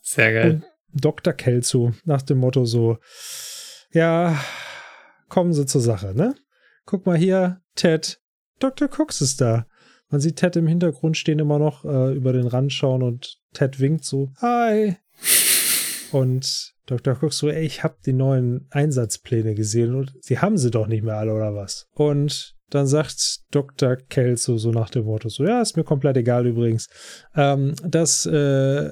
[0.00, 0.50] Sehr geil.
[0.54, 1.32] Und Dr.
[1.32, 2.98] Kelso nach dem Motto so,
[3.92, 4.38] ja,
[5.28, 6.34] kommen Sie zur Sache, ne?
[6.84, 8.20] Guck mal hier, Ted,
[8.58, 8.88] Dr.
[8.88, 9.66] Cox ist da.
[10.08, 13.80] Man sieht Ted im Hintergrund stehen immer noch äh, über den Rand schauen und Ted
[13.80, 14.96] winkt so, hi.
[16.12, 17.14] Und Dr.
[17.14, 21.02] Cox so, ey, ich hab die neuen Einsatzpläne gesehen und sie haben sie doch nicht
[21.02, 21.88] mehr alle oder was?
[21.94, 23.96] Und dann sagt Dr.
[23.96, 26.88] Kelso so nach dem Motto so, ja, ist mir komplett egal übrigens,
[27.34, 28.90] ähm, dass äh,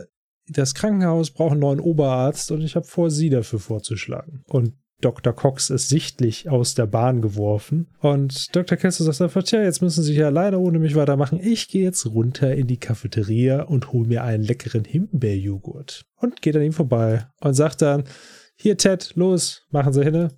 [0.50, 4.42] das Krankenhaus braucht einen neuen Oberarzt und ich habe vor, Sie dafür vorzuschlagen.
[4.48, 5.32] Und Dr.
[5.32, 7.88] Cox ist sichtlich aus der Bahn geworfen.
[8.00, 8.76] Und Dr.
[8.76, 11.40] Kessler sagt einfach, tja, jetzt müssen Sie ja leider ohne mich weitermachen.
[11.42, 16.04] Ich gehe jetzt runter in die Cafeteria und hole mir einen leckeren Himbeerjoghurt.
[16.16, 18.04] Und geht an ihm vorbei und sagt dann,
[18.56, 20.28] hier Ted, los, machen Sie hin.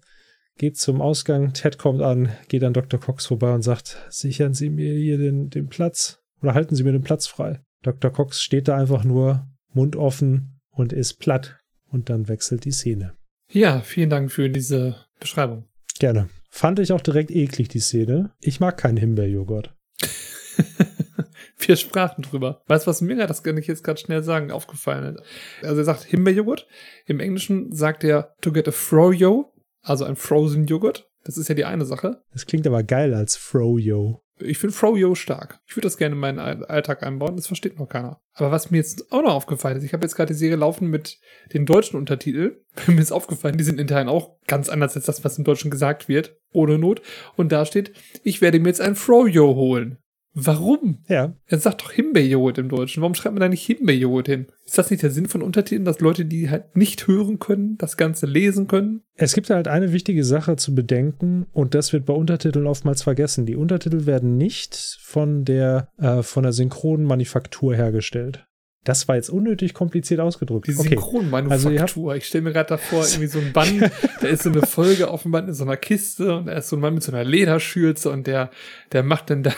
[0.58, 3.00] Geht zum Ausgang, Ted kommt an, geht an Dr.
[3.00, 6.92] Cox vorbei und sagt, sichern Sie mir hier den, den Platz oder halten Sie mir
[6.92, 7.60] den Platz frei.
[7.82, 8.12] Dr.
[8.12, 11.58] Cox steht da einfach nur, Mund offen und ist platt.
[11.90, 13.12] Und dann wechselt die Szene.
[13.50, 15.68] Ja, vielen Dank für diese Beschreibung.
[15.98, 16.30] Gerne.
[16.48, 18.32] Fand ich auch direkt eklig, die Szene.
[18.40, 19.74] Ich mag keinen Himbeerjoghurt.
[21.58, 22.62] Wir sprachen drüber.
[22.66, 25.22] Weißt du, was mir das kann ich jetzt gerade schnell sagen, aufgefallen ist?
[25.62, 26.66] Also er sagt Himbeerjoghurt.
[27.06, 29.52] Im Englischen sagt er to get a froyo,
[29.82, 31.08] also ein frozen Joghurt.
[31.24, 32.22] Das ist ja die eine Sache.
[32.32, 34.22] Das klingt aber geil als Froyo.
[34.44, 35.60] Ich finde Froyo stark.
[35.66, 37.36] Ich würde das gerne in meinen Alltag einbauen.
[37.36, 38.20] Das versteht noch keiner.
[38.34, 40.88] Aber was mir jetzt auch noch aufgefallen ist, ich habe jetzt gerade die Serie laufen
[40.88, 41.18] mit
[41.52, 42.56] den deutschen Untertiteln.
[42.86, 46.08] mir ist aufgefallen, die sind intern auch ganz anders als das, was im Deutschen gesagt
[46.08, 46.36] wird.
[46.52, 47.02] Ohne Not.
[47.36, 49.98] Und da steht, ich werde mir jetzt ein Froyo holen.
[50.34, 50.98] Warum?
[51.08, 51.34] Ja.
[51.46, 53.02] Er sagt doch Himbeerjoghurt im Deutschen.
[53.02, 54.46] Warum schreibt man da nicht Himbeerjoghurt hin?
[54.64, 57.98] Ist das nicht der Sinn von Untertiteln, dass Leute, die halt nicht hören können, das
[57.98, 59.02] Ganze lesen können?
[59.14, 63.44] Es gibt halt eine wichtige Sache zu bedenken und das wird bei Untertiteln oftmals vergessen.
[63.44, 68.46] Die Untertitel werden nicht von der, äh, von der synchronen Manufaktur hergestellt.
[68.84, 70.66] Das war jetzt unnötig kompliziert ausgedrückt.
[70.66, 72.10] Die Synchronmanufaktur.
[72.10, 75.08] Also ich stelle mir gerade davor, irgendwie so ein Band, da ist so eine Folge
[75.08, 77.12] auf dem Band in so einer Kiste und da ist so ein Mann mit so
[77.12, 78.50] einer Lederschürze und der,
[78.90, 79.52] der macht dann da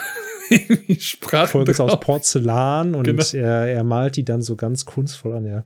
[0.99, 1.99] Sprachen Folge ist aus.
[2.01, 3.23] Porzellan und Genau.
[3.33, 5.65] er, er malt die dann so ganz kunstvoll an, ja.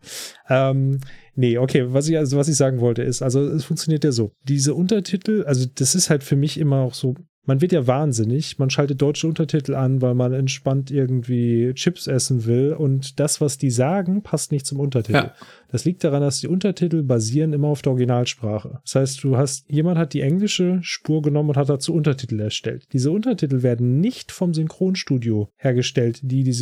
[0.49, 1.01] Ähm,
[1.35, 4.33] nee, okay, was ich, also was ich sagen wollte ist, also es funktioniert ja so.
[4.45, 7.15] Diese Untertitel, also das ist halt für mich immer auch so,
[7.49, 12.45] man wird ja wahnsinnig, man schaltet deutsche Untertitel an, weil man entspannt irgendwie Chips essen
[12.45, 15.17] will und das, was die sagen, passt nicht zum Untertitel.
[15.17, 15.35] Ja.
[15.69, 18.81] Das liegt daran, dass die Untertitel basieren immer auf der Originalsprache.
[18.85, 22.87] Das heißt, du hast, jemand hat die englische Spur genommen und hat dazu Untertitel erstellt.
[22.93, 26.53] Diese Untertitel werden nicht vom Synchronstudio hergestellt, die die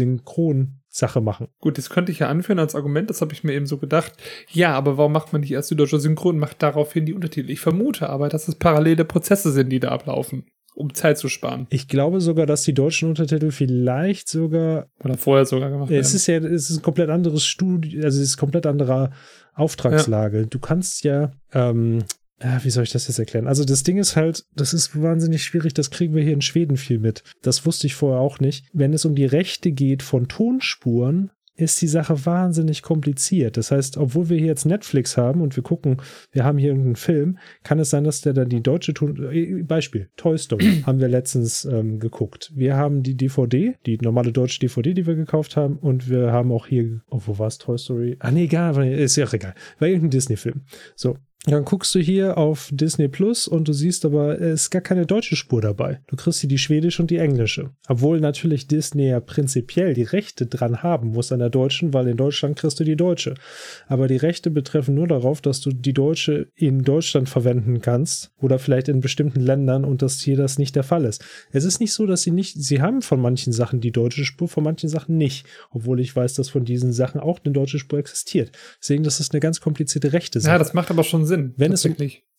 [0.97, 1.49] Synchronsache machen.
[1.61, 4.13] Gut, das könnte ich ja anführen als Argument, das habe ich mir eben so gedacht.
[4.51, 7.51] Ja, aber warum macht man nicht erst die deutsche Synchron und macht daraufhin die Untertitel?
[7.51, 10.45] Ich vermute aber, dass es parallele Prozesse sind, die da ablaufen,
[10.75, 11.67] um Zeit zu sparen.
[11.71, 16.17] Ich glaube sogar, dass die deutschen Untertitel vielleicht sogar Oder vorher sogar gemacht Es werden.
[16.17, 19.11] ist ja, es ist ein komplett anderes Studio, also es ist komplett andere
[19.55, 20.47] Auftragslage.
[20.47, 22.01] Du kannst ja, ähm,
[22.43, 23.47] ja, wie soll ich das jetzt erklären?
[23.47, 26.77] Also das Ding ist halt, das ist wahnsinnig schwierig, das kriegen wir hier in Schweden
[26.77, 27.23] viel mit.
[27.43, 28.67] Das wusste ich vorher auch nicht.
[28.73, 33.57] Wenn es um die Rechte geht von Tonspuren, ist die Sache wahnsinnig kompliziert.
[33.57, 35.97] Das heißt, obwohl wir hier jetzt Netflix haben und wir gucken,
[36.31, 39.63] wir haben hier irgendeinen Film, kann es sein, dass der dann die deutsche Ton äh,
[39.63, 42.53] Beispiel Toy Story haben wir letztens ähm, geguckt.
[42.55, 46.53] Wir haben die DVD, die normale deutsche DVD, die wir gekauft haben, und wir haben
[46.53, 48.17] auch hier, oh, wo war es Toy Story?
[48.21, 49.55] Ah nee, egal, ist ja auch egal.
[49.79, 50.63] War irgendein Disney-Film.
[50.95, 51.17] So,
[51.53, 55.07] dann guckst du hier auf Disney Plus und du siehst aber, es ist gar keine
[55.07, 56.01] deutsche Spur dabei.
[56.09, 57.71] Du kriegst hier die schwedische und die englische.
[57.89, 62.17] Obwohl natürlich Disney ja prinzipiell die Rechte dran haben muss an der deutschen, weil in
[62.17, 63.35] Deutschland kriegst du die deutsche.
[63.87, 68.59] Aber die Rechte betreffen nur darauf, dass du die deutsche in Deutschland verwenden kannst oder
[68.59, 71.25] vielleicht in bestimmten Ländern und dass hier das nicht der Fall ist.
[71.53, 74.49] Es ist nicht so, dass sie nicht, sie haben von manchen Sachen die deutsche Spur,
[74.49, 75.47] von manchen Sachen nicht.
[75.71, 78.51] Obwohl ich weiß, dass von diesen Sachen auch eine deutsche Spur existiert.
[78.81, 80.53] Deswegen, das ist eine ganz komplizierte Rechte Sache.
[80.53, 81.36] Ja, das macht aber schon Sinn.
[81.57, 81.85] Wenn es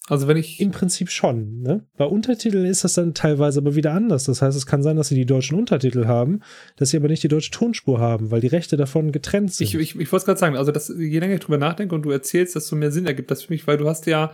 [0.09, 1.59] also wenn ich Im Prinzip schon.
[1.61, 1.85] Ne?
[1.97, 4.23] Bei Untertiteln ist das dann teilweise aber wieder anders.
[4.23, 6.39] Das heißt, es kann sein, dass sie die deutschen Untertitel haben,
[6.77, 9.67] dass sie aber nicht die deutsche Tonspur haben, weil die Rechte davon getrennt sind.
[9.67, 12.03] Ich, ich, ich wollte es gerade sagen, also das, je länger ich drüber nachdenke und
[12.03, 14.33] du erzählst, desto mehr Sinn ergibt das für mich, weil du hast ja,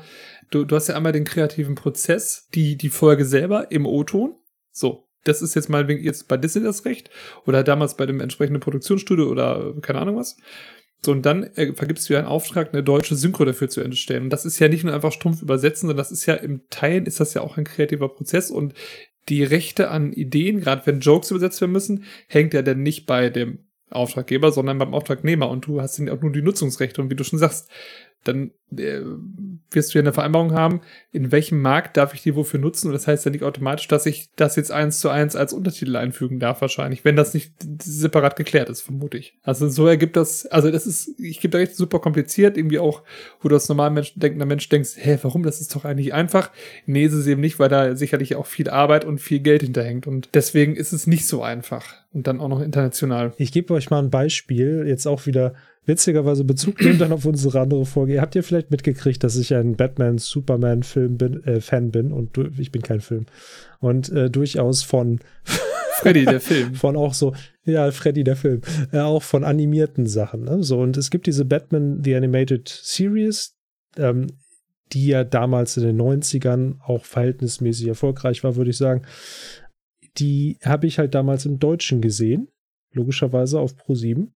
[0.51, 4.35] du, du hast ja einmal den kreativen Prozess, die, die Folge selber im O-Ton.
[4.71, 5.09] So.
[5.25, 7.09] Das ist jetzt mal jetzt bei Disney das Recht
[7.45, 10.35] oder damals bei dem entsprechenden Produktionsstudio oder keine Ahnung was.
[11.05, 14.23] So, und dann äh, vergibst du ja einen Auftrag, eine deutsche Synchro dafür zu entstellen.
[14.23, 17.05] Und das ist ja nicht nur einfach stumpf übersetzen, sondern das ist ja im Teilen
[17.05, 18.51] ist das ja auch ein kreativer Prozess.
[18.51, 18.73] Und
[19.29, 23.29] die Rechte an Ideen, gerade wenn Jokes übersetzt werden müssen, hängt ja dann nicht bei
[23.29, 23.59] dem
[23.89, 25.49] Auftraggeber, sondern beim Auftragnehmer.
[25.49, 27.01] Und du hast dann auch nur die Nutzungsrechte.
[27.01, 27.69] Und wie du schon sagst,
[28.23, 29.01] dann äh,
[29.71, 30.81] wirst du ja eine Vereinbarung haben,
[31.11, 34.05] in welchem Markt darf ich die wofür nutzen und das heißt ja nicht automatisch, dass
[34.05, 38.35] ich das jetzt eins zu eins als Untertitel einfügen darf wahrscheinlich, wenn das nicht separat
[38.35, 39.37] geklärt ist, vermute ich.
[39.43, 43.03] Also so ergibt das, also das ist, ich gebe da echt super kompliziert, irgendwie auch,
[43.41, 46.51] wo du als normal Mensch, denkender Mensch denkst, hä, warum, das ist doch eigentlich einfach.
[46.85, 50.07] Nee, ist es eben nicht, weil da sicherlich auch viel Arbeit und viel Geld hinterhängt
[50.07, 53.33] und deswegen ist es nicht so einfach und dann auch noch international.
[53.37, 55.55] Ich gebe euch mal ein Beispiel, jetzt auch wieder
[55.85, 58.13] witzigerweise Bezug nehmen dann auf unsere andere Folge.
[58.13, 62.49] Ihr habt ja vielleicht mitgekriegt, dass ich ein Batman-Superman-Film bin, äh, Fan bin und du,
[62.57, 63.25] ich bin kein Film.
[63.79, 65.19] Und äh, durchaus von
[65.99, 66.73] Freddy, der Film.
[66.75, 67.33] von auch so,
[67.65, 68.61] ja, Freddy der Film,
[68.91, 70.43] äh, auch von animierten Sachen.
[70.43, 70.63] Ne?
[70.63, 73.55] So, und es gibt diese Batman The Animated Series,
[73.97, 74.27] ähm,
[74.93, 79.03] die ja damals in den 90ern auch verhältnismäßig erfolgreich war, würde ich sagen.
[80.17, 82.49] Die habe ich halt damals im Deutschen gesehen,
[82.91, 84.33] logischerweise auf Pro 7.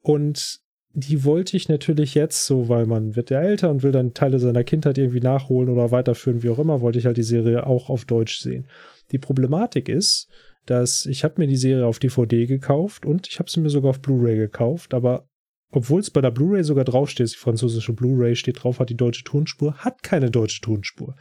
[0.00, 0.60] Und
[0.92, 4.38] die wollte ich natürlich jetzt so, weil man wird ja älter und will dann Teile
[4.38, 7.88] seiner Kindheit irgendwie nachholen oder weiterführen, wie auch immer, wollte ich halt die Serie auch
[7.88, 8.66] auf Deutsch sehen.
[9.12, 10.28] Die Problematik ist,
[10.66, 13.90] dass ich habe mir die Serie auf DVD gekauft und ich habe sie mir sogar
[13.90, 15.28] auf Blu-ray gekauft, aber
[15.70, 19.24] obwohl es bei der Blu-ray sogar draufsteht, die französische Blu-ray steht drauf, hat die deutsche
[19.24, 21.14] Tonspur, hat keine deutsche Tonspur.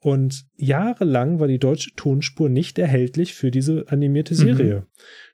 [0.00, 4.80] Und jahrelang war die deutsche Tonspur nicht erhältlich für diese animierte Serie.
[4.80, 4.86] Mhm.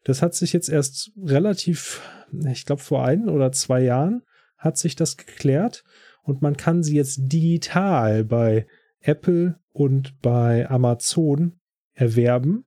[0.05, 2.03] Das hat sich jetzt erst relativ,
[2.51, 4.23] ich glaube vor ein oder zwei Jahren
[4.57, 5.85] hat sich das geklärt
[6.23, 8.67] und man kann sie jetzt digital bei
[9.01, 11.59] Apple und bei Amazon
[11.95, 12.65] erwerben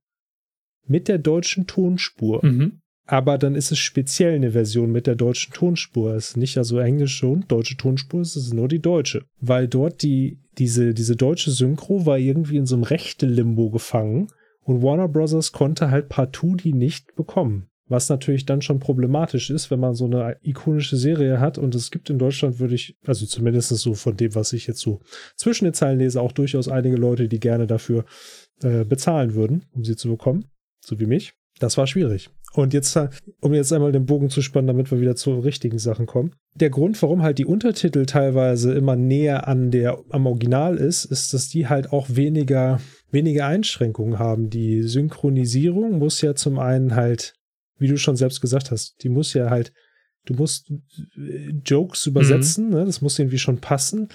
[0.86, 2.44] mit der deutschen Tonspur.
[2.44, 2.80] Mhm.
[3.06, 6.14] Aber dann ist es speziell eine Version mit der deutschen Tonspur.
[6.14, 9.26] Es ist nicht also englische und deutsche Tonspur, es ist nur die deutsche.
[9.40, 14.28] Weil dort die, diese, diese deutsche Synchro war irgendwie in so einem Rechte-Limbo gefangen
[14.62, 17.68] und Warner Brothers konnte halt partout die nicht bekommen.
[17.88, 21.90] Was natürlich dann schon problematisch ist, wenn man so eine ikonische Serie hat und es
[21.90, 25.00] gibt in Deutschland, würde ich, also zumindest so von dem, was ich jetzt so
[25.36, 28.06] zwischen den Zeilen lese, auch durchaus einige Leute, die gerne dafür
[28.62, 30.46] äh, bezahlen würden, um sie zu bekommen,
[30.80, 31.34] so wie mich.
[31.60, 32.30] Das war schwierig.
[32.54, 32.96] Und jetzt,
[33.40, 36.34] um jetzt einmal den Bogen zu spannen, damit wir wieder zu richtigen Sachen kommen.
[36.54, 41.34] Der Grund, warum halt die Untertitel teilweise immer näher an der, am Original ist, ist,
[41.34, 42.80] dass die halt auch weniger,
[43.10, 44.50] weniger Einschränkungen haben.
[44.50, 47.34] Die Synchronisierung muss ja zum einen halt,
[47.78, 49.72] wie du schon selbst gesagt hast, die muss ja halt
[50.24, 50.70] du musst
[51.16, 52.74] äh, Jokes übersetzen, mhm.
[52.74, 52.84] ne?
[52.84, 54.08] das muss irgendwie schon passen.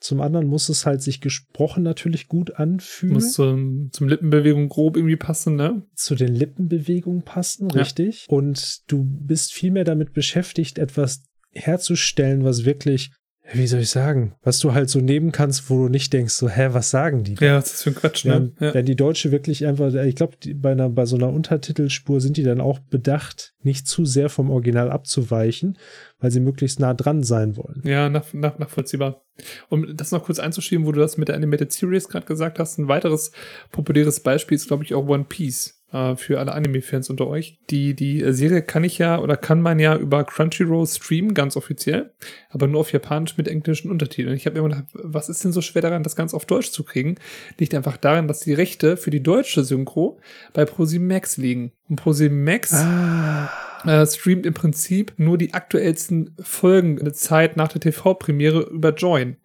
[0.00, 3.14] Zum anderen muss es halt sich gesprochen natürlich gut anfühlen.
[3.14, 5.82] Muss zum, zum Lippenbewegung grob irgendwie passen, ne?
[5.94, 7.80] Zu den Lippenbewegungen passen, ja.
[7.80, 8.26] richtig.
[8.28, 11.22] Und du bist viel mehr damit beschäftigt, etwas
[11.52, 13.10] herzustellen, was wirklich
[13.52, 16.48] wie soll ich sagen, was du halt so nehmen kannst, wo du nicht denkst, so,
[16.48, 17.34] hä, was sagen die?
[17.40, 18.52] Ja, was ist für ein Quatsch, ne?
[18.60, 22.36] Ja, Wenn die Deutsche wirklich einfach, ich glaube, bei einer, bei so einer Untertitelspur sind
[22.36, 25.78] die dann auch bedacht, nicht zu sehr vom Original abzuweichen,
[26.20, 27.82] weil sie möglichst nah dran sein wollen.
[27.84, 29.24] Ja, nach, nach, nachvollziehbar.
[29.68, 32.78] Um das noch kurz einzuschieben, wo du das mit der Animated Series gerade gesagt hast,
[32.78, 33.32] ein weiteres
[33.72, 37.58] populäres Beispiel ist, glaube ich, auch One Piece äh, für alle Anime-Fans unter euch.
[37.70, 42.12] Die, die Serie kann ich ja oder kann man ja über Crunchyroll streamen, ganz offiziell,
[42.48, 44.36] aber nur auf Japanisch mit englischen Untertiteln.
[44.36, 46.84] Ich habe immer gedacht, was ist denn so schwer daran, das ganz auf Deutsch zu
[46.84, 47.16] kriegen?
[47.58, 50.18] Liegt einfach daran, dass die Rechte für die deutsche Synchro
[50.52, 51.72] bei ProSieben Max liegen.
[51.88, 53.50] Und ProSieben Max ah.
[53.84, 59.36] äh, streamt im Prinzip nur die aktuellsten Folgen eine Zeit nach der TV-Premiere über Join.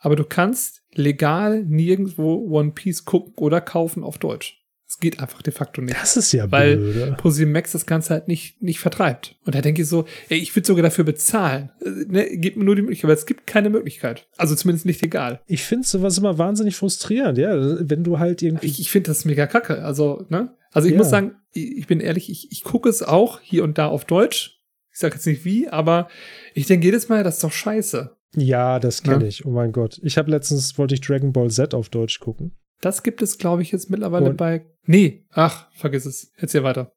[0.00, 4.61] Aber du kannst legal nirgendwo One Piece gucken oder kaufen auf Deutsch.
[4.92, 5.96] Es geht einfach de facto nicht.
[5.98, 7.16] Das ist ja weil blöd.
[7.24, 9.36] Weil Max das Ganze halt nicht, nicht vertreibt.
[9.46, 11.70] Und da denke ich so, ey, ich würde sogar dafür bezahlen.
[11.80, 14.26] Äh, ne, gibt mir nur die Möglichkeit, aber es gibt keine Möglichkeit.
[14.36, 15.40] Also zumindest nicht egal.
[15.46, 17.54] Ich finde sowas immer wahnsinnig frustrierend, ja.
[17.56, 18.66] Wenn du halt irgendwie.
[18.66, 19.82] Ich, ich finde das mega kacke.
[19.82, 20.54] Also, ne?
[20.72, 20.98] Also ich ja.
[20.98, 24.60] muss sagen, ich bin ehrlich, ich, ich gucke es auch hier und da auf Deutsch.
[24.92, 26.08] Ich sage jetzt nicht wie, aber
[26.52, 28.14] ich denke jedes Mal, das ist doch scheiße.
[28.36, 29.28] Ja, das kenne ja?
[29.28, 29.46] ich.
[29.46, 30.00] Oh mein Gott.
[30.02, 32.58] Ich habe letztens, wollte ich Dragon Ball Z auf Deutsch gucken.
[32.82, 34.36] Das gibt es, glaube ich, jetzt mittlerweile und?
[34.36, 34.66] bei.
[34.84, 36.32] Nee, ach, vergiss es.
[36.36, 36.92] Erzähl weiter.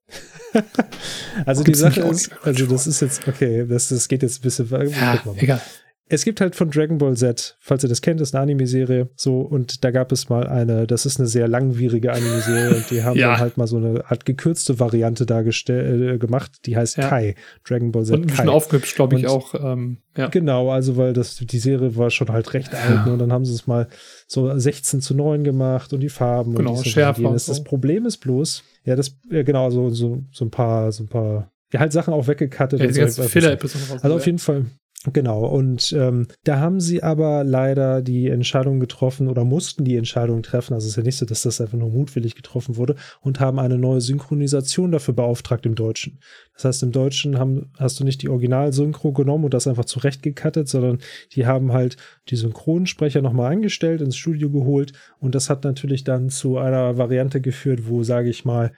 [1.45, 4.89] also die Sache ist, also das ist jetzt, okay, das, das geht jetzt ein bisschen.
[4.91, 5.61] Ja, egal
[6.07, 9.41] es gibt halt von Dragon Ball Z, falls ihr das kennt, ist eine Anime-Serie, so,
[9.41, 13.17] und da gab es mal eine, das ist eine sehr langwierige Anime-Serie, und die haben
[13.17, 13.31] ja.
[13.31, 17.07] dann halt mal so eine Art gekürzte Variante dargestellt, äh, gemacht, die heißt ja.
[17.07, 17.35] Kai,
[17.67, 18.15] Dragon Ball Z.
[18.15, 20.27] Und ein bisschen aufgehübscht, glaube ich, und, auch, ähm, ja.
[20.27, 23.45] Genau, also, weil das, die Serie war schon halt recht alt, ne, und dann haben
[23.45, 23.87] sie es mal
[24.27, 27.29] so 16 zu 9 gemacht und die Farben genau, und schärfer.
[27.29, 27.51] Und so.
[27.51, 31.07] Das Problem ist bloß, ja, das, ja, genau, so, so, so ein paar, so ein
[31.07, 32.79] paar, ja, halt Sachen auch weggekattet.
[32.79, 34.65] Ja, die ganzen Filler-Episoden Also auf jeden Fall,
[35.13, 40.41] Genau, und ähm, da haben sie aber leider die Entscheidung getroffen oder mussten die Entscheidung
[40.41, 43.39] treffen, also es ist ja nicht so, dass das einfach nur mutwillig getroffen wurde, und
[43.39, 46.19] haben eine neue Synchronisation dafür beauftragt im Deutschen.
[46.55, 50.69] Das heißt, im Deutschen haben, hast du nicht die Original-Synchro genommen und das einfach zurechtgekattet,
[50.69, 50.99] sondern
[51.33, 51.97] die haben halt
[52.29, 57.41] die Synchronsprecher nochmal eingestellt, ins Studio geholt und das hat natürlich dann zu einer Variante
[57.41, 58.71] geführt, wo, sage ich mal,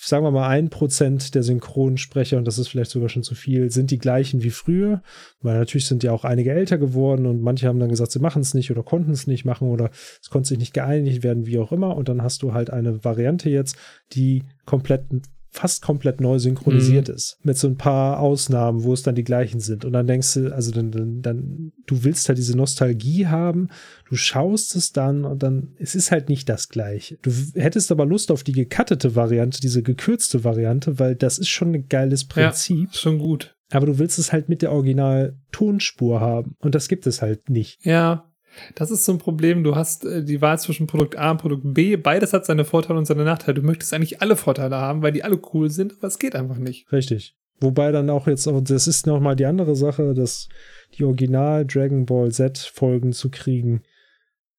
[0.00, 3.70] sagen wir mal ein Prozent der Synchronsprecher, und das ist vielleicht sogar schon zu viel,
[3.70, 5.02] sind die gleichen wie früher,
[5.42, 8.42] weil natürlich sind ja auch einige älter geworden und manche haben dann gesagt, sie machen
[8.42, 9.90] es nicht oder konnten es nicht machen oder
[10.20, 11.96] es konnte sich nicht geeinigt werden, wie auch immer.
[11.96, 13.76] Und dann hast du halt eine Variante jetzt,
[14.12, 15.04] die komplett
[15.52, 17.14] fast komplett neu synchronisiert mhm.
[17.14, 17.38] ist.
[17.42, 19.84] Mit so ein paar Ausnahmen, wo es dann die gleichen sind.
[19.84, 23.68] Und dann denkst du, also dann, dann, dann, du willst halt diese Nostalgie haben,
[24.08, 27.18] du schaust es dann und dann, es ist halt nicht das gleiche.
[27.22, 31.74] Du hättest aber Lust auf die gekattete Variante, diese gekürzte Variante, weil das ist schon
[31.74, 32.88] ein geiles Prinzip.
[32.92, 33.56] Ja, schon gut.
[33.70, 36.56] Aber du willst es halt mit der Original-Tonspur haben.
[36.58, 37.84] Und das gibt es halt nicht.
[37.84, 38.30] Ja,
[38.74, 39.62] das ist so ein Problem.
[39.62, 41.96] Du hast äh, die Wahl zwischen Produkt A und Produkt B.
[41.96, 43.54] Beides hat seine Vorteile und seine Nachteile.
[43.54, 46.58] Du möchtest eigentlich alle Vorteile haben, weil die alle cool sind, aber es geht einfach
[46.58, 46.90] nicht.
[46.92, 47.36] Richtig.
[47.60, 50.48] Wobei dann auch jetzt, das ist nochmal die andere Sache, dass
[50.96, 53.82] die Original Dragon Ball Z Folgen zu kriegen,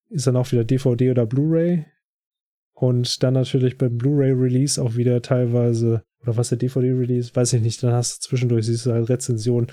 [0.09, 1.85] ist dann auch wieder DVD oder Blu-ray.
[2.73, 7.61] Und dann natürlich beim Blu-ray Release auch wieder teilweise oder was der DVD-Release, weiß ich
[7.61, 9.71] nicht, dann hast du zwischendurch siehst du halt Rezensionen,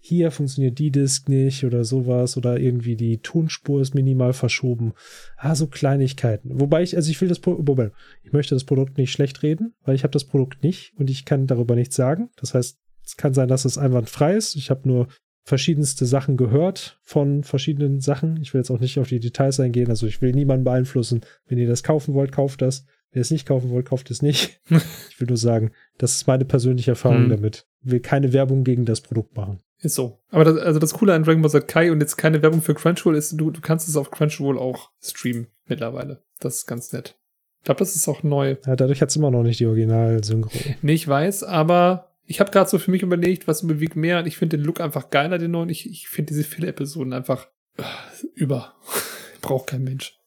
[0.00, 4.94] hier funktioniert die Disk nicht oder sowas oder irgendwie die Tonspur ist minimal verschoben.
[5.36, 6.58] Ah, so Kleinigkeiten.
[6.58, 9.94] Wobei ich, also ich will das Produkt, ich möchte das Produkt nicht schlecht reden, weil
[9.94, 12.30] ich habe das Produkt nicht und ich kann darüber nichts sagen.
[12.36, 14.56] Das heißt, es kann sein, dass es einwandfrei ist.
[14.56, 15.08] Ich habe nur
[15.42, 18.38] verschiedenste Sachen gehört von verschiedenen Sachen.
[18.40, 19.88] Ich will jetzt auch nicht auf die Details eingehen.
[19.88, 21.22] Also ich will niemanden beeinflussen.
[21.46, 22.84] Wenn ihr das kaufen wollt, kauft das.
[23.12, 24.60] Wer es nicht kaufen wollt, kauft es nicht.
[24.70, 27.30] ich will nur sagen, das ist meine persönliche Erfahrung hm.
[27.30, 27.66] damit.
[27.82, 29.60] Ich will keine Werbung gegen das Produkt machen.
[29.78, 30.20] Ist so.
[30.28, 32.74] Aber das, also das Coole an Dragon Ball Z Kai und jetzt keine Werbung für
[32.74, 36.22] Crunchyroll ist, du, du kannst es auf Crunchyroll auch streamen mittlerweile.
[36.38, 37.16] Das ist ganz nett.
[37.60, 38.56] Ich glaube, das ist auch neu.
[38.66, 40.50] Ja, dadurch hat es immer noch nicht die Original-Synchro.
[40.82, 44.26] Nee, ich weiß, aber ich habe gerade so für mich überlegt, was bewegt mehr und
[44.26, 45.68] ich finde den Look einfach geiler, den neuen.
[45.68, 47.82] Ich, ich finde diese Filler-Episoden einfach uh,
[48.34, 48.74] über.
[49.40, 50.18] Braucht kein Mensch.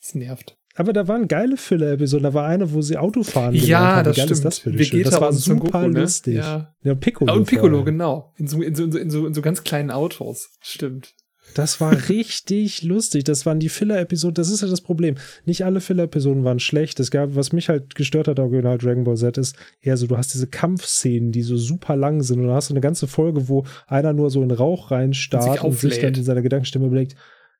[0.00, 0.56] Es nervt.
[0.80, 2.22] Aber da waren geile Filler-Episoden.
[2.22, 4.04] Da war eine, wo sie Autofahren Ja, haben.
[4.06, 4.30] das stimmt.
[4.30, 6.00] Ist das, für Vegeta das war super Goku, ne?
[6.00, 6.36] lustig.
[6.36, 7.30] Ja, ja Piccolo.
[7.30, 8.32] Ah, und Piccolo, genau.
[8.38, 10.48] In so, in, so, in, so, in so ganz kleinen Autos.
[10.62, 11.12] Stimmt.
[11.52, 13.24] Das war richtig lustig.
[13.24, 14.32] Das waren die Filler-Episoden.
[14.32, 15.16] Das ist ja das Problem.
[15.44, 16.98] Nicht alle Filler-Episoden waren schlecht.
[16.98, 20.16] Es gab, was mich halt gestört hat, original Dragon Ball Z, ist eher so, du
[20.16, 22.40] hast diese Kampfszenen, die so super lang sind.
[22.40, 25.72] Und dann hast du eine ganze Folge, wo einer nur so in Rauch reinstarrt und
[25.74, 27.16] sich, und sich dann in seiner Gedankenstimme überlegt,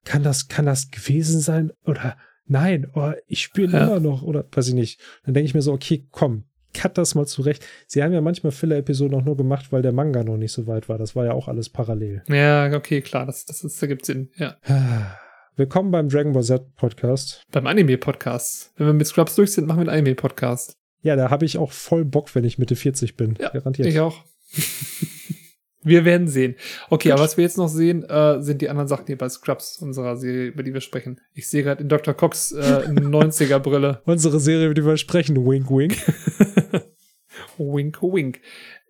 [0.06, 1.70] kann das, kann das gewesen sein?
[1.84, 2.16] Oder
[2.50, 3.86] nein, oh, ich spiele ja.
[3.86, 4.22] immer noch.
[4.22, 5.00] Oder weiß ich nicht.
[5.24, 6.44] Dann denke ich mir so, okay, komm,
[6.74, 7.64] cut das mal zurecht.
[7.86, 10.88] Sie haben ja manchmal Filler-Episoden auch nur gemacht, weil der Manga noch nicht so weit
[10.88, 10.98] war.
[10.98, 12.22] Das war ja auch alles parallel.
[12.28, 14.56] Ja, okay, klar, das, das, das ergibt Sinn, ja.
[15.56, 17.44] Willkommen beim Dragon Ball Z Podcast.
[17.50, 18.72] Beim Anime-Podcast.
[18.76, 20.76] Wenn wir mit Scrubs durch sind, machen wir einen Anime-Podcast.
[21.02, 23.36] Ja, da habe ich auch voll Bock, wenn ich Mitte 40 bin.
[23.40, 23.88] Ja, Garantiert.
[23.88, 24.24] Ich auch.
[25.82, 26.56] wir werden sehen.
[26.90, 27.12] Okay, Gut.
[27.14, 30.16] aber was wir jetzt noch sehen, äh, sind die anderen Sachen hier bei Scrubs, unserer
[30.16, 31.20] Serie, über die wir sprechen.
[31.32, 32.14] Ich sehe gerade in Dr.
[32.14, 34.02] Cox äh, 90er-Brille.
[34.04, 35.36] Unsere Serie, über die wir sprechen.
[35.36, 35.96] Wink, wink.
[37.58, 38.40] wink, wink.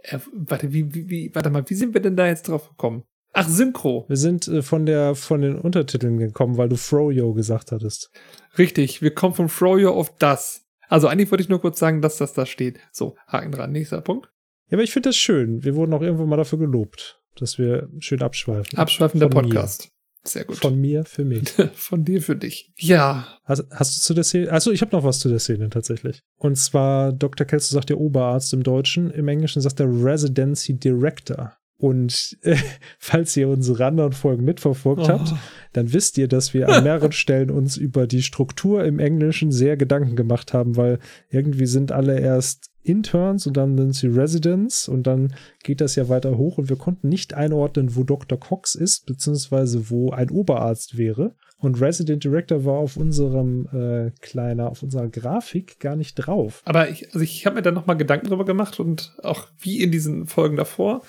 [0.03, 3.05] Äh, warte, wie, wie, wie, warte mal, wie sind wir denn da jetzt drauf gekommen?
[3.33, 4.07] Ach, Synchro.
[4.09, 8.11] Wir sind äh, von der von den Untertiteln gekommen, weil du Froyo gesagt hattest.
[8.59, 10.67] Richtig, wir kommen von Froyo auf das.
[10.89, 12.81] Also eigentlich wollte ich nur kurz sagen, dass das da steht.
[12.91, 13.71] So, Haken dran.
[13.71, 14.29] Nächster Punkt.
[14.71, 15.65] Ja, aber ich finde das schön.
[15.65, 18.79] Wir wurden auch irgendwann mal dafür gelobt, dass wir schön abschweifen.
[18.79, 19.85] Abschweifender Podcast.
[19.85, 19.91] Mir.
[20.23, 20.59] Sehr gut.
[20.59, 21.51] Von mir für mich.
[21.75, 22.73] Von dir für dich.
[22.77, 23.27] Ja.
[23.45, 24.53] Hast, hast du zu der Szene?
[24.53, 26.23] Also ich habe noch was zu der Szene tatsächlich.
[26.37, 27.47] Und zwar Dr.
[27.47, 31.57] Kelso sagt der Oberarzt im Deutschen, im Englischen sagt der Residency Director.
[31.79, 32.57] Und äh,
[32.99, 35.09] falls ihr unsere anderen Folgen mitverfolgt oh.
[35.09, 35.33] habt,
[35.73, 39.77] dann wisst ihr, dass wir an mehreren Stellen uns über die Struktur im Englischen sehr
[39.77, 45.07] Gedanken gemacht haben, weil irgendwie sind alle erst Interns und dann sind sie Residents und
[45.07, 48.39] dann geht das ja weiter hoch und wir konnten nicht einordnen, wo Dr.
[48.39, 51.35] Cox ist, beziehungsweise wo ein Oberarzt wäre.
[51.59, 56.63] Und Resident Director war auf unserem äh, kleiner, auf unserer Grafik gar nicht drauf.
[56.65, 59.93] Aber ich, also ich habe mir dann nochmal Gedanken drüber gemacht und auch wie in
[59.93, 61.03] diesen Folgen davor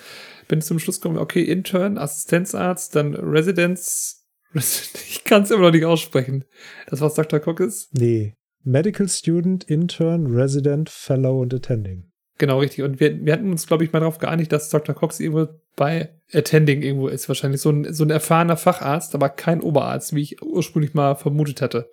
[0.48, 5.72] bin ich zum Schluss gekommen, okay, Intern, Assistenzarzt, dann Residence, ich kann es immer noch
[5.72, 6.44] nicht aussprechen.
[6.88, 7.40] Das was Dr.
[7.40, 7.94] Cox ist?
[7.94, 8.34] Nee.
[8.64, 12.12] Medical Student, Intern, Resident, Fellow und Attending.
[12.38, 12.82] Genau, richtig.
[12.84, 14.94] Und wir, wir hatten uns, glaube ich, mal darauf geeinigt, dass Dr.
[14.94, 17.28] Cox irgendwo bei Attending irgendwo ist.
[17.28, 21.62] Wahrscheinlich so ein, so ein erfahrener Facharzt, aber kein Oberarzt, wie ich ursprünglich mal vermutet
[21.62, 21.90] hatte.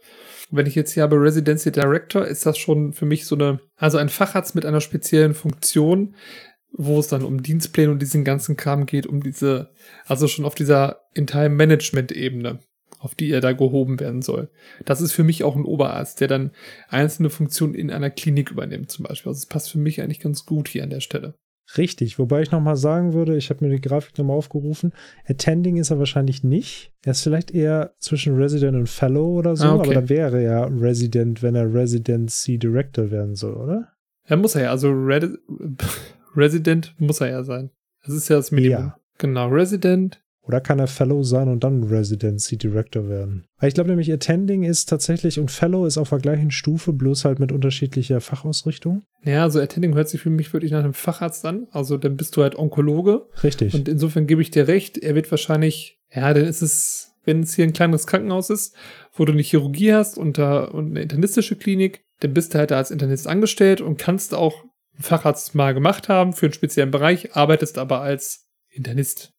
[0.50, 3.60] Und wenn ich jetzt hier habe Residency Director, ist das schon für mich so eine,
[3.76, 6.16] also ein Facharzt mit einer speziellen Funktion,
[6.72, 9.72] wo es dann um Dienstpläne und diesen ganzen Kram geht, um diese,
[10.06, 12.60] also schon auf dieser Entire-Management-Ebene
[13.00, 14.50] auf die er da gehoben werden soll.
[14.86, 16.52] Das ist für mich auch ein Oberarzt, der dann
[16.90, 19.30] einzelne Funktionen in einer Klinik übernimmt zum Beispiel.
[19.30, 21.34] Also es passt für mich eigentlich ganz gut hier an der Stelle.
[21.78, 24.92] Richtig, wobei ich nochmal sagen würde, ich habe mir die Grafik nochmal aufgerufen,
[25.28, 26.92] Attending ist er wahrscheinlich nicht.
[27.04, 29.86] Er ist vielleicht eher zwischen Resident und Fellow oder so, ah, okay.
[29.86, 33.94] aber dann wäre er Resident, wenn er Residency Director werden soll, oder?
[34.28, 35.38] Ja, muss er ja, also Red
[36.36, 37.70] Resident muss er ja sein.
[38.04, 38.80] Das ist ja das Minimum.
[38.80, 39.00] Ja.
[39.20, 43.46] Genau, Resident, oder kann er Fellow sein und dann Residency Director werden?
[43.62, 47.38] ich glaube nämlich, Attending ist tatsächlich und Fellow ist auf der gleichen Stufe, bloß halt
[47.38, 49.04] mit unterschiedlicher Fachausrichtung.
[49.24, 51.68] Ja, also Attending hört sich für mich wirklich nach einem Facharzt an.
[51.70, 53.28] Also dann bist du halt Onkologe.
[53.44, 53.76] Richtig.
[53.76, 57.54] Und insofern gebe ich dir recht, er wird wahrscheinlich, ja, dann ist es, wenn es
[57.54, 58.76] hier ein kleines Krankenhaus ist,
[59.14, 62.72] wo du eine Chirurgie hast und, da, und eine internistische Klinik, dann bist du halt
[62.72, 66.90] da als Internist angestellt und kannst auch einen Facharzt mal gemacht haben für einen speziellen
[66.90, 69.32] Bereich, arbeitest aber als Internist.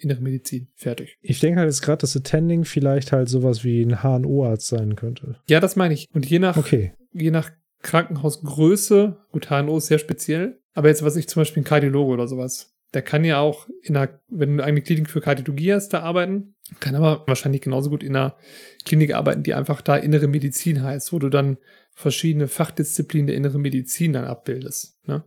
[0.00, 0.68] Innere Medizin.
[0.74, 1.18] Fertig.
[1.20, 5.36] Ich denke halt jetzt gerade, dass Attending vielleicht halt sowas wie ein HNO-Arzt sein könnte.
[5.46, 6.08] Ja, das meine ich.
[6.12, 6.92] Und je nach, okay.
[7.12, 7.50] je nach
[7.82, 12.28] Krankenhausgröße, gut, HNO ist sehr speziell, aber jetzt was ich zum Beispiel ein Kardiologe oder
[12.28, 16.00] sowas, der kann ja auch in einer, wenn du eine Klinik für Kardiologie hast, da
[16.00, 18.36] arbeiten, kann aber wahrscheinlich genauso gut in einer
[18.84, 21.58] Klinik arbeiten, die einfach da innere Medizin heißt, wo du dann
[21.94, 24.98] verschiedene Fachdisziplinen der inneren Medizin dann abbildest.
[25.06, 25.24] Ne?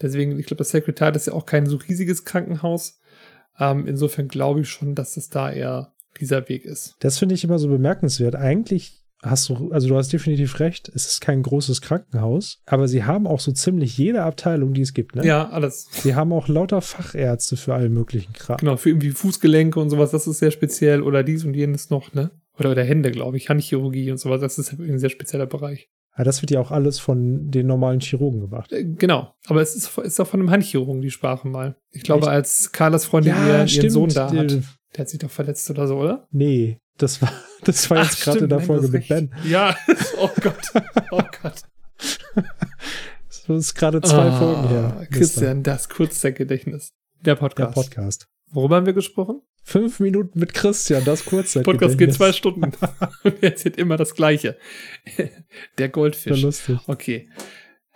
[0.00, 3.00] Deswegen, ich glaube, das Sekretariat ist ja auch kein so riesiges Krankenhaus,
[3.58, 6.94] ähm, insofern glaube ich schon, dass es da eher dieser Weg ist.
[7.00, 8.36] Das finde ich immer so bemerkenswert.
[8.36, 13.04] Eigentlich hast du, also du hast definitiv recht, es ist kein großes Krankenhaus, aber sie
[13.04, 15.24] haben auch so ziemlich jede Abteilung, die es gibt, ne?
[15.26, 15.88] Ja, alles.
[15.90, 18.58] Sie haben auch lauter Fachärzte für allen möglichen Kram.
[18.58, 22.12] Genau, für irgendwie Fußgelenke und sowas, das ist sehr speziell oder dies und jenes noch,
[22.12, 22.30] ne?
[22.58, 25.88] Oder, oder Hände, glaube ich, Handchirurgie und sowas, das ist ein sehr spezieller Bereich.
[26.16, 28.72] Ja, das wird ja auch alles von den normalen Chirurgen gemacht.
[28.72, 31.76] Äh, genau, aber es ist, ist auch von einem Handchirurgen die Sprache mal.
[31.90, 32.30] Ich glaube, Echt?
[32.30, 34.62] als Carlas Freundin ja, ihren, ihren Sohn da hat, der
[34.98, 36.28] hat sich doch verletzt oder so, oder?
[36.30, 37.32] Nee, das war,
[37.64, 39.34] das war jetzt gerade in der Folge mit Ben.
[39.44, 39.76] Ja,
[40.18, 40.72] oh Gott,
[41.10, 41.62] oh Gott.
[43.46, 45.06] Das ist gerade zwei oh, Folgen her.
[45.10, 46.94] Christian, das Kurzzeitgedächtnis.
[47.20, 47.76] Der Podcast.
[47.76, 48.26] Der Podcast.
[48.50, 49.42] Worüber haben wir gesprochen?
[49.66, 51.64] Fünf Minuten mit Christian, das Kurzzeit.
[51.64, 52.76] Podcast geht zwei Stunden und
[53.42, 54.58] er erzählt immer das Gleiche.
[55.78, 56.36] Der Goldfisch.
[56.38, 56.78] Ja, lustig.
[56.86, 57.30] Okay.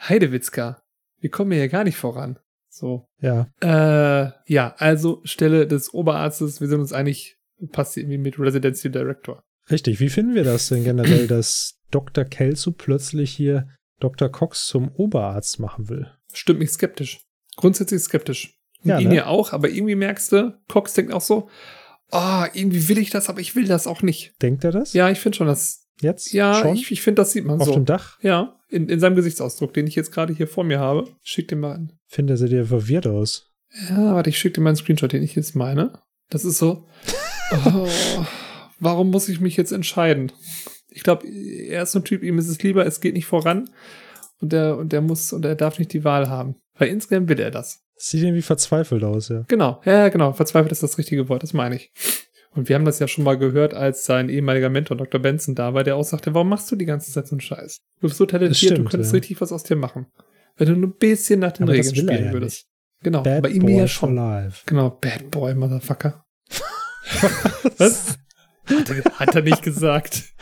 [0.00, 0.82] Heidewitzka.
[1.20, 2.38] Wir kommen hier ja gar nicht voran.
[2.70, 3.06] So.
[3.20, 3.48] Ja.
[3.60, 6.60] Äh, ja, also Stelle des Oberarztes.
[6.60, 7.36] Wir sind uns eigentlich
[7.70, 9.42] passt irgendwie mit Residency Director.
[9.70, 12.24] Richtig, wie finden wir das denn generell, dass Dr.
[12.24, 13.68] Kelso plötzlich hier
[14.00, 14.28] Dr.
[14.30, 16.10] Cox zum Oberarzt machen will?
[16.32, 17.20] Stimmt mich skeptisch.
[17.56, 18.57] Grundsätzlich skeptisch.
[18.84, 19.16] Und Ja, ihn ne?
[19.16, 21.48] ja auch, aber irgendwie merkst du, Cox denkt auch so,
[22.10, 24.34] ah, irgendwie will ich das, aber ich will das auch nicht.
[24.40, 24.92] Denkt er das?
[24.92, 26.32] Ja, ich finde schon, dass, Jetzt?
[26.32, 26.76] ja, Schon?
[26.76, 27.74] ich, ich finde, das sieht man Auf so.
[27.74, 28.18] dem Dach?
[28.22, 31.08] Ja, in, in seinem Gesichtsausdruck, den ich jetzt gerade hier vor mir habe.
[31.22, 31.92] Schick den mal an.
[32.06, 33.50] Finde, er sieht ja verwirrt aus.
[33.88, 35.92] Ja, warte, ich schicke dir mal einen Screenshot, den ich jetzt meine.
[36.30, 36.86] Das ist so,
[37.66, 37.88] oh,
[38.78, 40.30] warum muss ich mich jetzt entscheiden?
[40.90, 43.70] Ich glaube, er ist so ein Typ, ihm ist es lieber, es geht nicht voran
[44.40, 46.56] und er, und er muss und er darf nicht die Wahl haben.
[46.76, 47.80] Weil insgesamt will er das.
[47.98, 49.44] Sieht irgendwie verzweifelt aus, ja.
[49.48, 50.32] Genau, ja, genau.
[50.32, 51.92] Verzweifelt ist das richtige Wort, das meine ich.
[52.52, 55.20] Und wir haben das ja schon mal gehört, als sein ehemaliger Mentor Dr.
[55.20, 57.80] Benson da war, der auch sagte, warum machst du die ganze Zeit so einen Scheiß?
[58.00, 59.18] Du bist so talentiert, stimmt, du könntest ja.
[59.18, 60.06] richtig was aus dir machen.
[60.56, 62.66] Wenn du nur ein bisschen nach den Aber Regeln spielen ja würdest.
[63.02, 64.14] Genau, Bad bei ihm Boy ja schon.
[64.16, 64.62] life.
[64.66, 66.24] Genau, Bad Boy, Motherfucker.
[67.78, 68.18] Was?
[68.66, 70.24] Hat er, hat er nicht gesagt.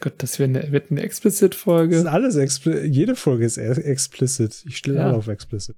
[0.00, 1.96] Gott, das wär eine, wird eine Das Explicit-Folge.
[1.96, 4.62] ist alles expli jede Folge ist explicit.
[4.66, 5.06] Ich stelle Ja.
[5.08, 5.76] alle auf explicit.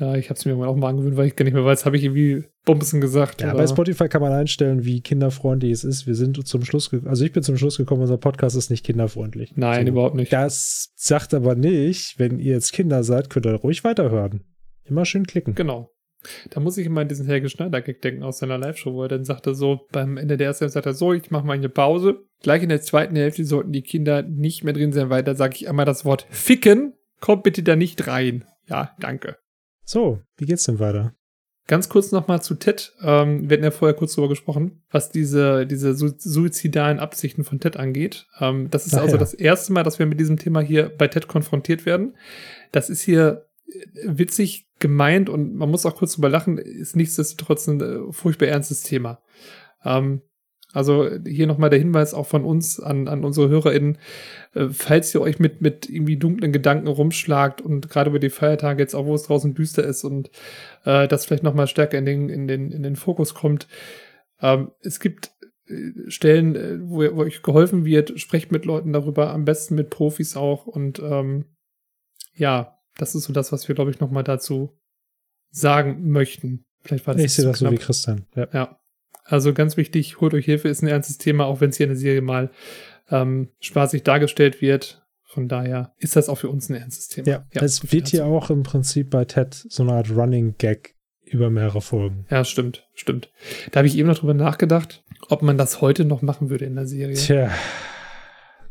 [0.00, 1.96] Ja, ich hab's mir irgendwann auch mal angewöhnt, weil ich gar nicht mehr weiß, habe
[1.96, 3.40] ich irgendwie Bumsen gesagt.
[3.42, 3.58] Ja, oder?
[3.58, 6.06] bei Spotify kann man einstellen, wie kinderfreundlich es ist.
[6.06, 9.54] Wir sind zum Schluss, also ich bin zum Schluss gekommen, unser Podcast ist nicht kinderfreundlich.
[9.56, 9.92] Nein, So.
[9.92, 10.32] überhaupt nicht.
[10.32, 14.44] Das sagt aber nicht, wenn ihr jetzt Kinder seid, könnt ihr ruhig weiterhören.
[14.84, 15.56] Immer schön klicken.
[15.56, 15.90] Genau.
[16.50, 19.24] Da muss ich immer an diesen Helge Schneider-Gag denken aus seiner Live-Show, wo er dann
[19.24, 22.24] sagte so, beim Ende der ersten Hälfte sagt er so, ich mache mal eine Pause.
[22.42, 25.54] Gleich in der zweiten Hälfte sollten die Kinder nicht mehr drin sein, weil da sage
[25.56, 26.94] ich einmal das Wort ficken.
[27.20, 28.44] Kommt bitte da nicht rein.
[28.66, 29.36] Ja, danke.
[29.84, 31.14] So, wie geht's denn weiter?
[31.66, 32.94] Ganz kurz nochmal zu Ted.
[33.02, 37.60] Ähm, wir hatten ja vorher kurz drüber gesprochen, was diese, diese su suizidalen Absichten von
[37.60, 38.26] Ted angeht.
[38.40, 39.18] Ähm, das ist Ach also ja.
[39.18, 42.16] das erste Mal, dass wir mit diesem Thema hier bei Ted konfrontiert werden.
[42.72, 43.47] Das ist hier
[44.04, 48.82] witzig gemeint und man muss auch kurz drüber lachen, ist nichtsdestotrotz ein äh, furchtbar ernstes
[48.82, 49.20] Thema.
[49.84, 50.22] Ähm,
[50.72, 53.98] also hier nochmal der Hinweis auch von uns an, an unsere HörerInnen,
[54.54, 58.82] äh, falls ihr euch mit, mit irgendwie dunklen Gedanken rumschlagt und gerade über die Feiertage
[58.82, 60.30] jetzt auch, wo es draußen düster ist und
[60.84, 63.66] äh, das vielleicht nochmal stärker in den, in, den, in den Fokus kommt.
[64.40, 65.32] Ähm, es gibt
[65.68, 69.88] äh, Stellen, äh, wo, wo euch geholfen wird, sprecht mit Leuten darüber, am besten mit
[69.88, 71.46] Profis auch und ähm,
[72.34, 74.76] ja, das ist so das, was wir, glaube ich, nochmal dazu
[75.50, 76.66] sagen möchten.
[76.82, 77.72] Vielleicht war das ich sehe das so knapp.
[77.72, 78.26] wie Christian.
[78.36, 78.48] Ja.
[78.52, 78.78] Ja.
[79.24, 81.90] Also ganz wichtig, holt euch Hilfe, ist ein ernstes Thema, auch wenn es hier in
[81.90, 82.50] der Serie mal
[83.10, 85.04] ähm, spaßig dargestellt wird.
[85.24, 87.28] Von daher ist das auch für uns ein ernstes Thema.
[87.28, 91.50] Ja, es wird hier auch im Prinzip bei Ted so eine Art Running Gag über
[91.50, 92.24] mehrere Folgen.
[92.30, 93.30] Ja, stimmt, stimmt.
[93.70, 96.74] Da habe ich eben noch drüber nachgedacht, ob man das heute noch machen würde in
[96.74, 97.16] der Serie.
[97.16, 97.50] Tja,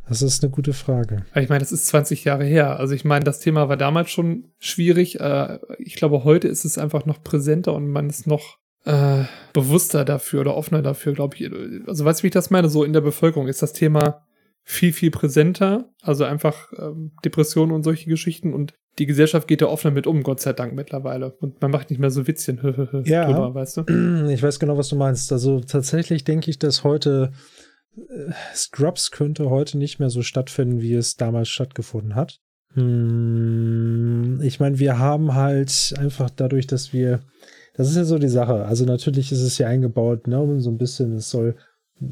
[0.07, 1.25] das ist eine gute Frage.
[1.35, 2.79] Ich meine, das ist 20 Jahre her.
[2.79, 5.19] Also ich meine, das Thema war damals schon schwierig.
[5.19, 9.23] Äh, ich glaube, heute ist es einfach noch präsenter und man ist noch äh,
[9.53, 11.51] bewusster dafür oder offener dafür, glaube ich.
[11.87, 12.69] Also weißt du, wie ich das meine?
[12.69, 14.23] So in der Bevölkerung ist das Thema
[14.63, 15.89] viel, viel präsenter.
[16.01, 20.23] Also einfach ähm, Depressionen und solche Geschichten und die Gesellschaft geht da offener mit um,
[20.23, 21.31] Gott sei Dank mittlerweile.
[21.39, 22.59] Und man macht nicht mehr so Witzchen
[23.05, 23.25] Ja.
[23.25, 24.29] drüber, weißt du?
[24.31, 25.31] Ich weiß genau, was du meinst.
[25.31, 27.31] Also tatsächlich denke ich, dass heute
[28.53, 32.39] Scrubs könnte heute nicht mehr so stattfinden, wie es damals stattgefunden hat.
[32.73, 37.21] Hm, ich meine, wir haben halt einfach dadurch, dass wir,
[37.73, 38.65] das ist ja so die Sache.
[38.65, 41.55] Also natürlich ist es ja eingebaut, ne, um so ein bisschen, es soll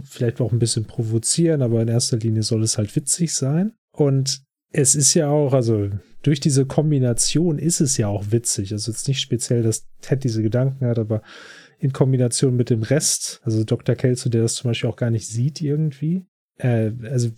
[0.03, 3.73] vielleicht auch ein bisschen provozieren, aber in erster Linie soll es halt witzig sein.
[3.91, 4.41] Und
[4.71, 5.89] es ist ja auch, also
[6.23, 8.71] durch diese Kombination ist es ja auch witzig.
[8.73, 11.21] Also jetzt nicht speziell, dass Ted diese Gedanken hat, aber
[11.85, 13.95] in Kombination mit dem Rest, also Dr.
[13.95, 16.25] Kelso, der das zum Beispiel auch gar nicht sieht irgendwie.
[16.57, 17.29] Äh, also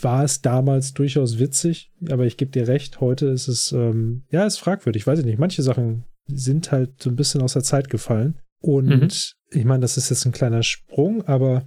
[0.00, 4.44] war es damals durchaus witzig, aber ich gebe dir recht, heute ist es, ähm, ja,
[4.46, 5.38] ist fragwürdig, weiß ich nicht.
[5.38, 8.38] Manche Sachen sind halt so ein bisschen aus der Zeit gefallen.
[8.62, 9.08] Und Mhm.
[9.58, 11.64] ich meine, das ist jetzt ein kleiner Sprung, aber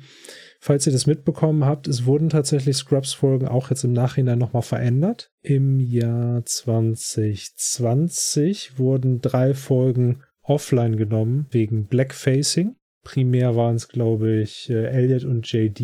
[0.59, 5.31] falls ihr das mitbekommen habt, es wurden tatsächlich Scrubs-Folgen auch jetzt im Nachhinein nochmal verändert.
[5.41, 12.75] Im Jahr 2020 wurden drei Folgen offline genommen wegen Blackfacing.
[13.03, 15.79] Primär waren es, glaube ich, äh, Elliot und JD,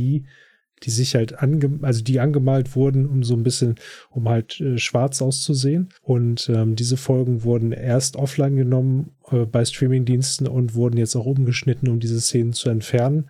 [0.84, 3.76] die sich halt ange also die angemalt wurden, um so ein bisschen,
[4.10, 5.90] um halt äh, schwarz auszusehen.
[6.02, 11.26] Und ähm, diese Folgen wurden erst offline genommen äh, bei Streamingdiensten und wurden jetzt auch
[11.26, 13.30] umgeschnitten, um diese Szenen zu entfernen,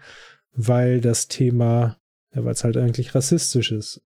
[0.54, 1.98] weil das Thema,
[2.36, 4.02] ja, weil es halt eigentlich rassistisch ist.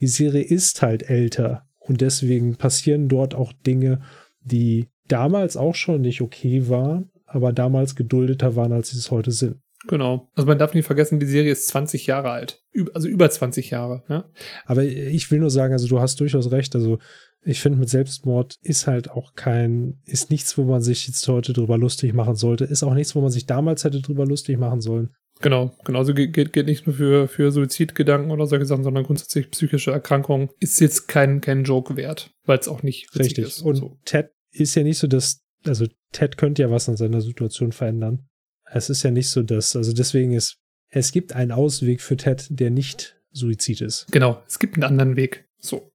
[0.00, 4.02] Die Serie ist halt älter und deswegen passieren dort auch Dinge,
[4.42, 9.30] die damals auch schon nicht okay waren, aber damals geduldeter waren, als sie es heute
[9.30, 9.60] sind.
[9.88, 10.28] Genau.
[10.34, 12.62] Also man darf nicht vergessen, die Serie ist 20 Jahre alt.
[12.94, 14.04] Also über 20 Jahre.
[14.08, 14.24] Ja?
[14.64, 16.74] Aber ich will nur sagen, also du hast durchaus recht.
[16.76, 16.98] Also
[17.44, 21.52] ich finde, mit Selbstmord ist halt auch kein, ist nichts, wo man sich jetzt heute
[21.52, 22.64] drüber lustig machen sollte.
[22.64, 25.10] Ist auch nichts, wo man sich damals hätte drüber lustig machen sollen.
[25.40, 29.90] Genau, genauso geht, geht nicht nur für, für Suizidgedanken oder solche Sachen, sondern grundsätzlich psychische
[29.90, 33.62] Erkrankungen ist jetzt kein, kein Joke wert, weil es auch nicht richtig ist.
[33.62, 33.98] Und so.
[34.04, 38.26] Ted ist ja nicht so, dass, also Ted könnte ja was an seiner Situation verändern.
[38.70, 40.56] Es ist ja nicht so, dass, also deswegen ist,
[40.88, 44.06] es gibt einen Ausweg für Ted, der nicht Suizid ist.
[44.10, 45.46] Genau, es gibt einen anderen Weg.
[45.58, 45.90] So.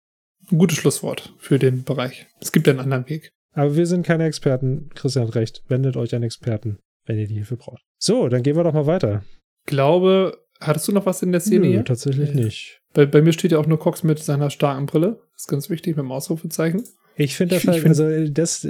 [0.51, 2.25] Ein gutes Schlusswort für den Bereich.
[2.39, 3.31] Es gibt einen anderen Weg.
[3.53, 4.89] Aber wir sind keine Experten.
[4.95, 5.63] Christian hat recht.
[5.67, 7.83] Wendet euch an Experten, wenn ihr die Hilfe braucht.
[7.99, 9.23] So, dann gehen wir doch mal weiter.
[9.65, 11.85] Glaube, hattest du noch was in der Szene Nö, hier?
[11.85, 12.79] tatsächlich nicht.
[12.93, 15.19] Bei, bei, mir steht ja auch nur Cox mit seiner starken Brille.
[15.33, 16.83] Das ist ganz wichtig mit dem Ausrufezeichen.
[17.17, 18.67] Ich finde das halt, also das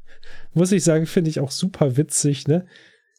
[0.54, 2.66] muss ich sagen, finde ich auch super witzig, ne?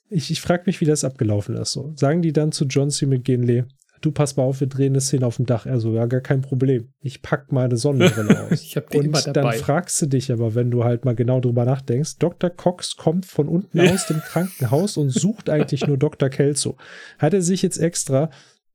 [0.10, 1.72] Ich, ich frage mich, wie das abgelaufen ist.
[1.72, 1.94] So.
[1.96, 3.06] Sagen die dann zu John C.
[3.06, 3.64] McGinley,
[4.02, 5.66] du pass mal auf, wir drehen eine Szene auf dem Dach.
[5.66, 6.90] Er so, ja, gar kein Problem.
[7.00, 8.62] Ich pack meine Sonnenbrille aus.
[8.62, 9.52] ich hab die Und immer dabei.
[9.52, 12.50] dann fragst du dich aber, wenn du halt mal genau drüber nachdenkst, Dr.
[12.50, 16.30] Cox kommt von unten aus dem Krankenhaus und sucht eigentlich nur Dr.
[16.30, 16.76] Kelso.
[17.18, 18.32] Hat er sich jetzt extra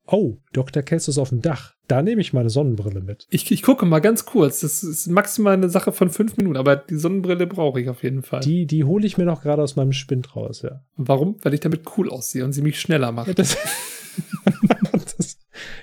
[0.09, 0.83] Oh, Dr.
[0.83, 1.75] Kelso ist auf dem Dach.
[1.87, 3.27] Da nehme ich meine Sonnenbrille mit.
[3.29, 4.61] Ich, ich gucke mal ganz kurz.
[4.61, 8.23] Das ist maximal eine Sache von fünf Minuten, aber die Sonnenbrille brauche ich auf jeden
[8.23, 8.39] Fall.
[8.39, 10.81] Die, die hole ich mir noch gerade aus meinem Spind raus, ja.
[10.95, 11.35] Warum?
[11.41, 13.27] Weil ich damit cool aussehe und sie mich schneller macht.
[13.27, 13.57] Ja, das,
[15.17, 15.37] das,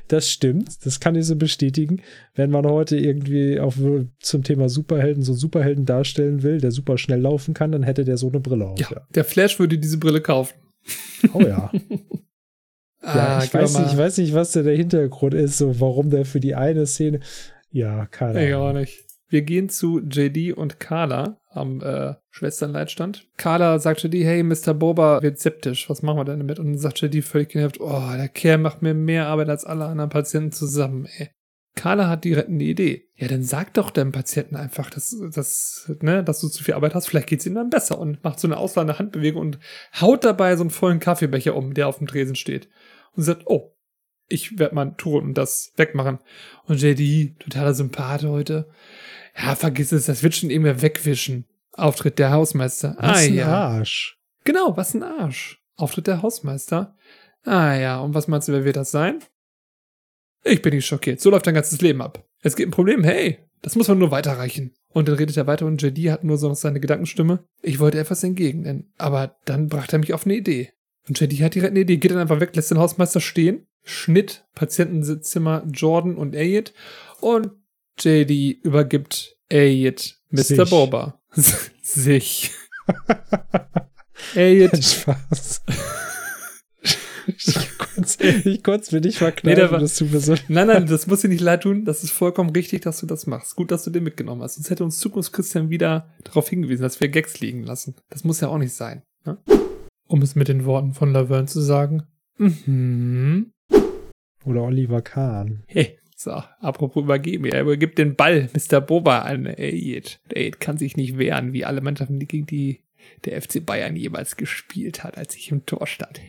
[0.09, 0.85] das, stimmt.
[0.87, 2.01] Das kann ich so bestätigen.
[2.35, 3.79] Wenn man heute irgendwie auf,
[4.21, 8.05] zum Thema Superhelden so einen Superhelden darstellen will, der super schnell laufen kann, dann hätte
[8.05, 8.81] der so eine Brille auf.
[8.81, 9.07] Ja, ja.
[9.15, 10.55] der Flash würde diese Brille kaufen.
[11.33, 11.71] Oh ja.
[13.05, 16.25] Ja, ah, ich, weiß nicht, ich weiß nicht, was der Hintergrund ist, so warum der
[16.25, 17.21] für die eine Szene.
[17.71, 18.49] Ja, keine Ahnung.
[18.49, 19.05] Ich auch nicht.
[19.29, 23.27] Wir gehen zu JD und Carla am äh, Schwesternleitstand.
[23.37, 24.75] Carla sagt JD, hey, Mr.
[24.75, 26.59] Boba wird septisch, was machen wir denn damit?
[26.59, 29.87] Und dann sagt JD völlig genervt, oh, der Kerl macht mir mehr Arbeit als alle
[29.87, 31.31] anderen Patienten zusammen, ey.
[31.77, 33.09] Carla hat die rettende Idee.
[33.17, 36.95] Ja, dann sag doch deinem Patienten einfach, dass, dass, ne, dass du zu viel Arbeit
[36.95, 37.09] hast.
[37.09, 39.59] Vielleicht geht's ihm dann besser und macht so eine ausladende Handbewegung und
[40.01, 42.69] haut dabei so einen vollen Kaffeebecher um, der auf dem Tresen steht
[43.17, 43.75] und sagt, oh,
[44.29, 46.19] ich werde mal tun und das wegmachen.
[46.67, 48.69] Und JD, totaler Sympath heute.
[49.37, 51.47] Ja, vergiss es, das wird schon irgendwer wegwischen.
[51.73, 52.97] Auftritt der Hausmeister.
[52.99, 53.47] Was ah, ein ja.
[53.49, 54.19] Arsch.
[54.45, 55.61] Genau, was ein Arsch.
[55.77, 56.97] Auftritt der Hausmeister.
[57.45, 59.19] Ah ja, und was meinst du, wer wird das sein?
[60.45, 61.21] Ich bin nicht schockiert.
[61.21, 62.25] So läuft dein ganzes Leben ab.
[62.43, 64.75] Es gibt ein Problem, hey, das muss man nur weiterreichen.
[64.91, 67.45] Und dann redet er weiter und JD hat nur so noch seine Gedankenstimme.
[67.63, 70.74] Ich wollte etwas entgegnen, aber dann brachte er mich auf eine Idee.
[71.09, 73.67] Und JD hat direkt eine Idee, geht dann einfach weg, lässt den Hausmeister stehen.
[73.83, 76.73] Schnitt, Patientenzimmer Jordan und Ayed.
[77.21, 77.51] Und
[77.99, 80.43] JD übergibt Ayed Mr.
[80.43, 80.71] Sich.
[80.71, 81.21] Boba.
[81.83, 82.51] Sich.
[84.35, 84.83] Ayed.
[84.83, 85.63] Spaß.
[87.27, 91.21] ich konnte es mir nicht verkneifen, nee, das tut mir so Nein, nein, das muss
[91.21, 91.85] dir nicht leid tun.
[91.85, 93.57] Das ist vollkommen richtig, dass du das machst.
[93.57, 94.55] Gut, dass du den mitgenommen hast.
[94.55, 97.95] Sonst hätte uns Zukunftschristian wieder darauf hingewiesen, dass wir Gags liegen lassen.
[98.09, 99.03] Das muss ja auch nicht sein.
[99.25, 99.39] Ne?
[100.15, 102.05] Um es mit den Worten von Laverne zu sagen.
[102.39, 103.51] Mhm.
[104.45, 105.65] Oder Oliver Kahn.
[105.67, 106.31] Hey, so,
[106.61, 107.47] apropos übergeben.
[107.47, 108.81] Er übergibt den Ball Mr.
[108.81, 110.21] Boba an Aid.
[110.33, 112.85] Aid kann sich nicht wehren, wie alle Mannschaften, die gegen die
[113.25, 116.21] der FC Bayern jeweils gespielt hat, als ich im Tor stand.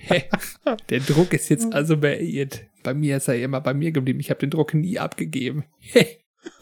[0.89, 2.65] der Druck ist jetzt also bei Aid.
[2.81, 4.19] Bei mir ist er immer bei mir geblieben.
[4.19, 5.63] Ich habe den Druck nie abgegeben.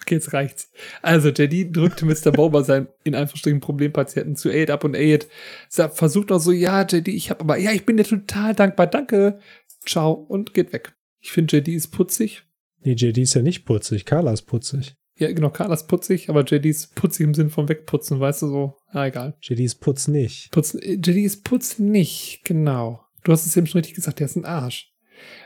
[0.00, 0.70] okay, jetzt reicht's.
[1.02, 2.32] Also, JD drückt Mr.
[2.32, 5.28] Boba sein in Anführungsstrichen Problempatienten zu Aid ab und Aid
[5.68, 9.38] versucht noch so, ja, JD, ich habe aber, ja, ich bin dir total dankbar, danke,
[9.86, 10.94] ciao und geht weg.
[11.20, 12.44] Ich finde, JD ist putzig.
[12.84, 14.96] Nee, JD ist ja nicht putzig, Carla ist putzig.
[15.16, 18.46] Ja, genau, Carla ist putzig, aber JD ist putzig im Sinn von wegputzen, weißt du
[18.48, 18.76] so.
[18.92, 19.36] Ja, egal.
[19.40, 20.50] JD ist putz nicht.
[20.50, 23.04] Putz, JD ist putz nicht, genau.
[23.22, 24.92] Du hast es eben schon richtig gesagt, der ist ein Arsch.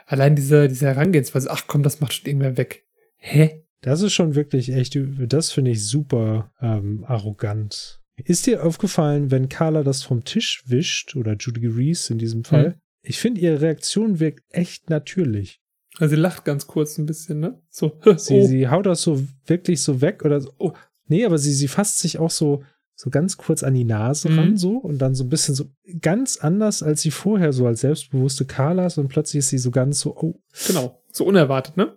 [0.07, 2.86] Allein diese, diese Herangehensweise, ach komm, das macht schon irgendwer weg.
[3.17, 3.63] Hä?
[3.83, 4.99] Das ist schon wirklich echt,
[5.29, 8.01] das finde ich super ähm, arrogant.
[8.17, 12.65] Ist dir aufgefallen, wenn Carla das vom Tisch wischt, oder Judy Reese in diesem Fall,
[12.65, 12.75] hm.
[13.03, 15.61] ich finde, ihre Reaktion wirkt echt natürlich.
[15.99, 17.61] Also sie lacht ganz kurz ein bisschen, ne?
[17.71, 17.99] So.
[18.17, 18.47] sie, oh.
[18.47, 20.53] sie haut das so wirklich so weg oder so.
[20.59, 20.73] Oh.
[21.09, 22.63] Nee, aber sie, sie fasst sich auch so,
[22.95, 24.39] so ganz kurz an die Nase mhm.
[24.39, 25.67] ran, so und dann so ein bisschen so
[26.01, 29.71] ganz anders, als sie vorher so als selbstbewusste Carla ist und plötzlich ist sie so
[29.71, 30.41] ganz so, oh.
[30.67, 31.97] Genau, so unerwartet, ne?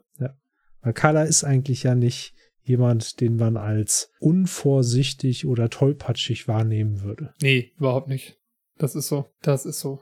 [0.81, 7.33] Weil Carla ist eigentlich ja nicht jemand, den man als unvorsichtig oder tollpatschig wahrnehmen würde.
[7.41, 8.37] Nee, überhaupt nicht.
[8.77, 9.25] Das ist so.
[9.41, 10.01] Das ist so.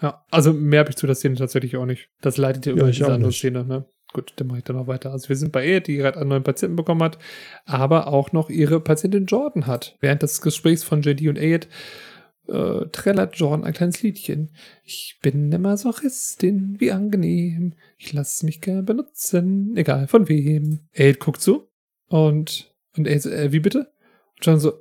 [0.00, 2.08] Ja, also mehr habe ich zu der Szene tatsächlich auch nicht.
[2.20, 3.38] Das leitet ja über diese andere nicht.
[3.38, 3.86] Szene, ne?
[4.12, 5.10] Gut, dann mache ich dann noch weiter.
[5.10, 7.18] Also wir sind bei ihr, die gerade einen neuen Patienten bekommen hat,
[7.64, 9.96] aber auch noch ihre Patientin Jordan hat.
[10.00, 11.68] Während des Gesprächs von JD und Ayed
[12.48, 14.50] äh, trällert John ein kleines Liedchen.
[14.84, 17.74] Ich bin der Masochistin, wie angenehm.
[17.98, 20.80] Ich lass mich gern benutzen, egal von wem.
[20.92, 21.68] Aid guckt so
[22.08, 23.90] und, und Aid so, äh, wie bitte?
[24.36, 24.74] Und John so,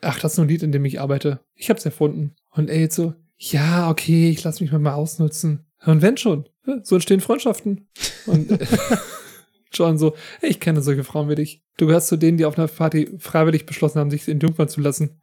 [0.00, 1.40] ach, das ist nur ein Lied, in dem ich arbeite.
[1.54, 2.34] Ich hab's erfunden.
[2.50, 5.66] Und Aid so, ja, okay, ich lass mich mal, ausnutzen.
[5.84, 6.48] Und wenn schon,
[6.82, 7.88] so entstehen Freundschaften.
[8.26, 8.50] Und
[9.72, 11.62] John so, hey, ich kenne solche Frauen wie dich.
[11.76, 14.80] Du gehörst zu denen, die auf einer Party freiwillig beschlossen haben, sich in Jungfern zu
[14.80, 15.20] lassen.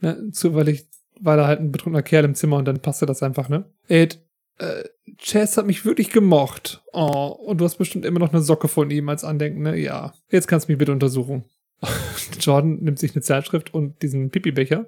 [0.00, 0.30] Ne?
[0.32, 0.88] Zufällig
[1.20, 3.64] war da halt ein betrunkener Kerl im Zimmer und dann passte das einfach, ne?
[3.88, 4.20] Ed,
[4.58, 4.84] äh,
[5.18, 6.82] Chess hat mich wirklich gemocht.
[6.92, 9.76] Oh, und du hast bestimmt immer noch eine Socke von ihm als Andenken, ne?
[9.76, 10.14] Ja.
[10.30, 11.44] Jetzt kannst du mich bitte untersuchen.
[12.40, 14.86] Jordan nimmt sich eine Zeitschrift und diesen Pipi-Becher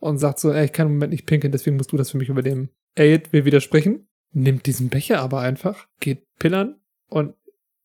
[0.00, 2.18] und sagt so, ey, ich kann im Moment nicht pinkeln, deswegen musst du das für
[2.18, 2.70] mich übernehmen.
[2.94, 6.76] Aid will widersprechen, nimmt diesen Becher aber einfach, geht pillern
[7.08, 7.34] und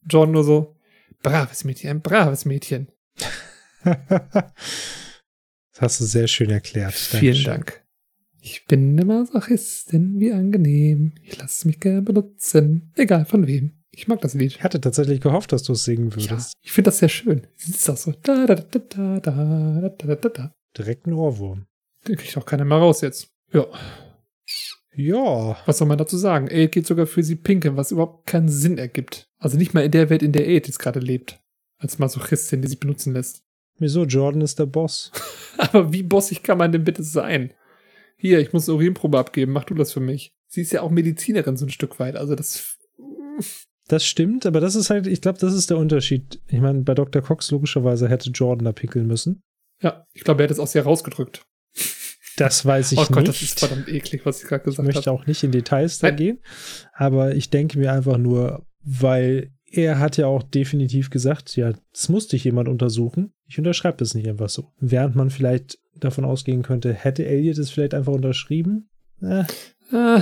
[0.05, 0.75] John nur so,
[1.23, 2.89] braves Mädchen, braves Mädchen.
[5.79, 6.93] das hast du sehr schön erklärt.
[6.93, 7.45] Vielen Dankeschön.
[7.45, 7.83] Dank.
[8.41, 11.13] Ich bin eine Masochistin, wie angenehm.
[11.23, 13.79] Ich lasse mich gerne benutzen, egal von wem.
[13.91, 14.51] Ich mag das Lied.
[14.51, 16.29] Ich hatte tatsächlich gehofft, dass du es singen würdest.
[16.29, 17.47] Ja, ich finde das sehr schön.
[17.57, 18.11] Es ist auch so.
[18.11, 20.53] Da, da, da, da, da, da, da, da.
[20.77, 21.65] Direkt ein Ohrwurm.
[22.07, 23.29] Den kriegt auch keiner mehr raus jetzt.
[23.53, 23.65] Ja.
[24.95, 25.57] Ja.
[25.65, 26.49] Was soll man dazu sagen?
[26.49, 29.29] Aid geht sogar für sie pinkeln, was überhaupt keinen Sinn ergibt.
[29.37, 31.39] Also nicht mal in der Welt, in der Aid jetzt gerade lebt.
[31.77, 33.43] Als Masochistin, die sich benutzen lässt.
[33.79, 34.03] Wieso?
[34.03, 35.11] Jordan ist der Boss.
[35.57, 37.53] Aber wie bossig kann man denn bitte sein?
[38.17, 40.33] Hier, ich muss eine Urinprobe abgeben, mach du das für mich.
[40.47, 42.77] Sie ist ja auch Medizinerin so ein Stück weit, also das.
[43.87, 46.41] Das stimmt, aber das ist halt, ich glaube, das ist der Unterschied.
[46.47, 47.21] Ich meine, bei Dr.
[47.21, 49.41] Cox logischerweise hätte Jordan da pinkeln müssen.
[49.81, 51.45] Ja, ich glaube, er hat es auch sehr rausgedrückt.
[52.37, 53.11] Das weiß ich oh nicht.
[53.11, 54.89] Oh Gott, das ist verdammt eklig, was ich gerade gesagt habe.
[54.89, 55.19] Ich möchte hab.
[55.19, 56.39] auch nicht in Details da gehen,
[56.93, 62.09] aber ich denke mir einfach nur, weil er hat ja auch definitiv gesagt, ja, das
[62.09, 63.33] musste ich jemand untersuchen.
[63.49, 64.71] Ich unterschreibe das nicht einfach so.
[64.79, 68.89] Während man vielleicht davon ausgehen könnte, hätte Elliot es vielleicht einfach unterschrieben?
[69.21, 69.43] Äh,
[69.91, 70.21] äh,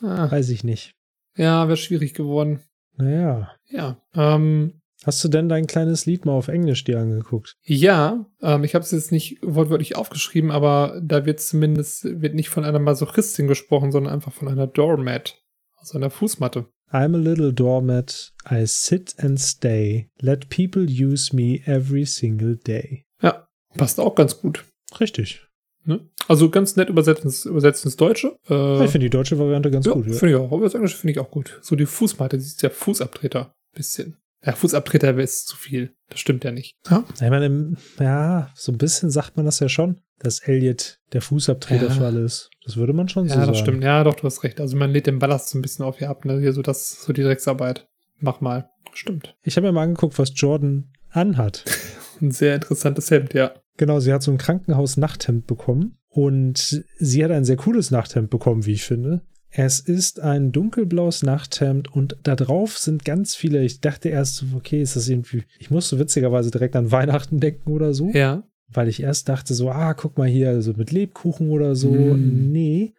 [0.00, 0.30] ah.
[0.30, 0.94] Weiß ich nicht.
[1.36, 2.60] Ja, wäre schwierig geworden.
[2.96, 3.52] Naja.
[3.70, 3.98] Ja.
[4.14, 7.56] Ähm, Hast du denn dein kleines Lied mal auf Englisch dir angeguckt?
[7.62, 12.48] Ja, ähm, ich habe es jetzt nicht wortwörtlich aufgeschrieben, aber da wird zumindest wird nicht
[12.48, 15.42] von einer Masochistin gesprochen, sondern einfach von einer Doormat,
[15.76, 16.68] also einer Fußmatte.
[16.92, 23.04] I'm a little doormat, I sit and stay, let people use me every single day.
[23.20, 24.64] Ja, passt auch ganz gut.
[25.00, 25.40] Richtig.
[25.84, 26.00] Ne?
[26.28, 28.36] Also ganz nett übersetzt ins, übersetzt ins Deutsche.
[28.48, 30.06] Äh, ich finde die deutsche Variante ganz ja, gut.
[30.06, 30.50] Ja, finde ich auch.
[30.50, 31.58] Aber das Englische finde ich auch gut.
[31.62, 33.54] So die Fußmatte, die ist ja Fußabtreter.
[33.74, 34.16] Bisschen.
[34.44, 35.94] Ja, Fußabtreter ist zu viel.
[36.10, 36.74] Das stimmt ja nicht.
[36.88, 37.04] Ja.
[37.14, 41.90] Ich meine, ja, so ein bisschen sagt man das ja schon, dass Elliot der Fußabtreter
[41.90, 42.50] für alle ist.
[42.64, 43.46] Das würde man schon ja, so sagen.
[43.46, 43.84] Ja, das stimmt.
[43.84, 44.60] Ja, doch, du hast recht.
[44.60, 46.40] Also man lädt den Ballast so ein bisschen auf ihr ab, ne?
[46.40, 47.86] Hier so das, so die Drecksarbeit.
[48.20, 48.70] Mach mal.
[48.92, 49.36] Stimmt.
[49.42, 51.64] Ich habe mir mal angeguckt, was Jordan anhat.
[52.20, 53.52] ein sehr interessantes Hemd, ja.
[53.76, 55.98] Genau, sie hat so ein Krankenhaus-Nachthemd bekommen.
[56.08, 59.22] Und sie hat ein sehr cooles Nachthemd bekommen, wie ich finde.
[59.50, 63.64] Es ist ein dunkelblaues Nachthemd und da drauf sind ganz viele.
[63.64, 65.44] Ich dachte erst, okay, ist das irgendwie.
[65.58, 68.10] Ich musste witzigerweise direkt an Weihnachten denken oder so.
[68.10, 68.42] Ja.
[68.74, 71.90] Weil ich erst dachte so, ah, guck mal hier, so mit Lebkuchen oder so.
[71.90, 72.52] Mm.
[72.52, 72.94] Nee.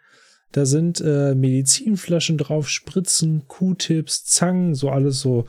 [0.51, 5.47] Da sind äh, Medizinflaschen drauf, Spritzen, Q-Tips, Zangen, so alles so,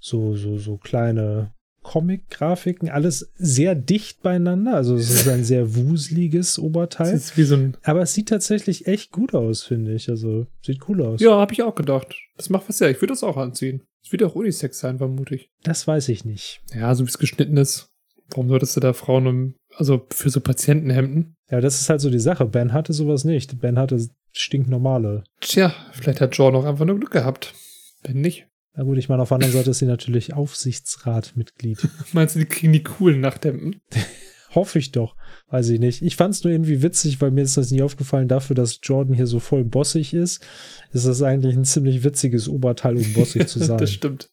[0.00, 1.52] so, so, so kleine
[1.86, 4.74] Comic-Grafiken, alles sehr dicht beieinander.
[4.74, 7.16] Also es ist ein sehr wuseliges Oberteil.
[7.16, 10.08] So Aber es sieht tatsächlich echt gut aus, finde ich.
[10.08, 11.20] Also sieht cool aus.
[11.20, 12.16] Ja, habe ich auch gedacht.
[12.36, 12.88] Das macht was ja.
[12.88, 13.82] Ich würde das auch anziehen.
[14.02, 15.50] Es wird auch Unisex sein, vermutlich.
[15.62, 16.60] Das weiß ich nicht.
[16.74, 17.88] Ja, so wie es geschnitten ist.
[18.30, 21.36] Warum solltest du da Frauen um, also für so Patientenhemden?
[21.50, 22.46] Ja, das ist halt so die Sache.
[22.46, 23.60] Ben hatte sowas nicht.
[23.60, 25.24] Ben hatte stinknormale.
[25.40, 27.54] Tja, vielleicht hat John auch einfach nur Glück gehabt.
[28.02, 28.46] Ben nicht.
[28.74, 31.88] Na gut, ich meine, auf der anderen Seite ist sie natürlich Aufsichtsratmitglied.
[32.12, 33.80] Meinst du, die kriegen die coolen Nachthemden?
[34.54, 35.16] Hoffe ich doch.
[35.48, 36.02] Weiß ich nicht.
[36.02, 39.14] Ich fand es nur irgendwie witzig, weil mir ist das nie aufgefallen, dafür, dass Jordan
[39.14, 40.44] hier so voll bossig ist,
[40.92, 43.78] ist das eigentlich ein ziemlich witziges Oberteil, um bossig zu sein.
[43.78, 44.30] das stimmt.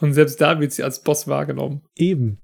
[0.00, 1.82] Und selbst da wird sie als Boss wahrgenommen.
[1.96, 2.38] Eben.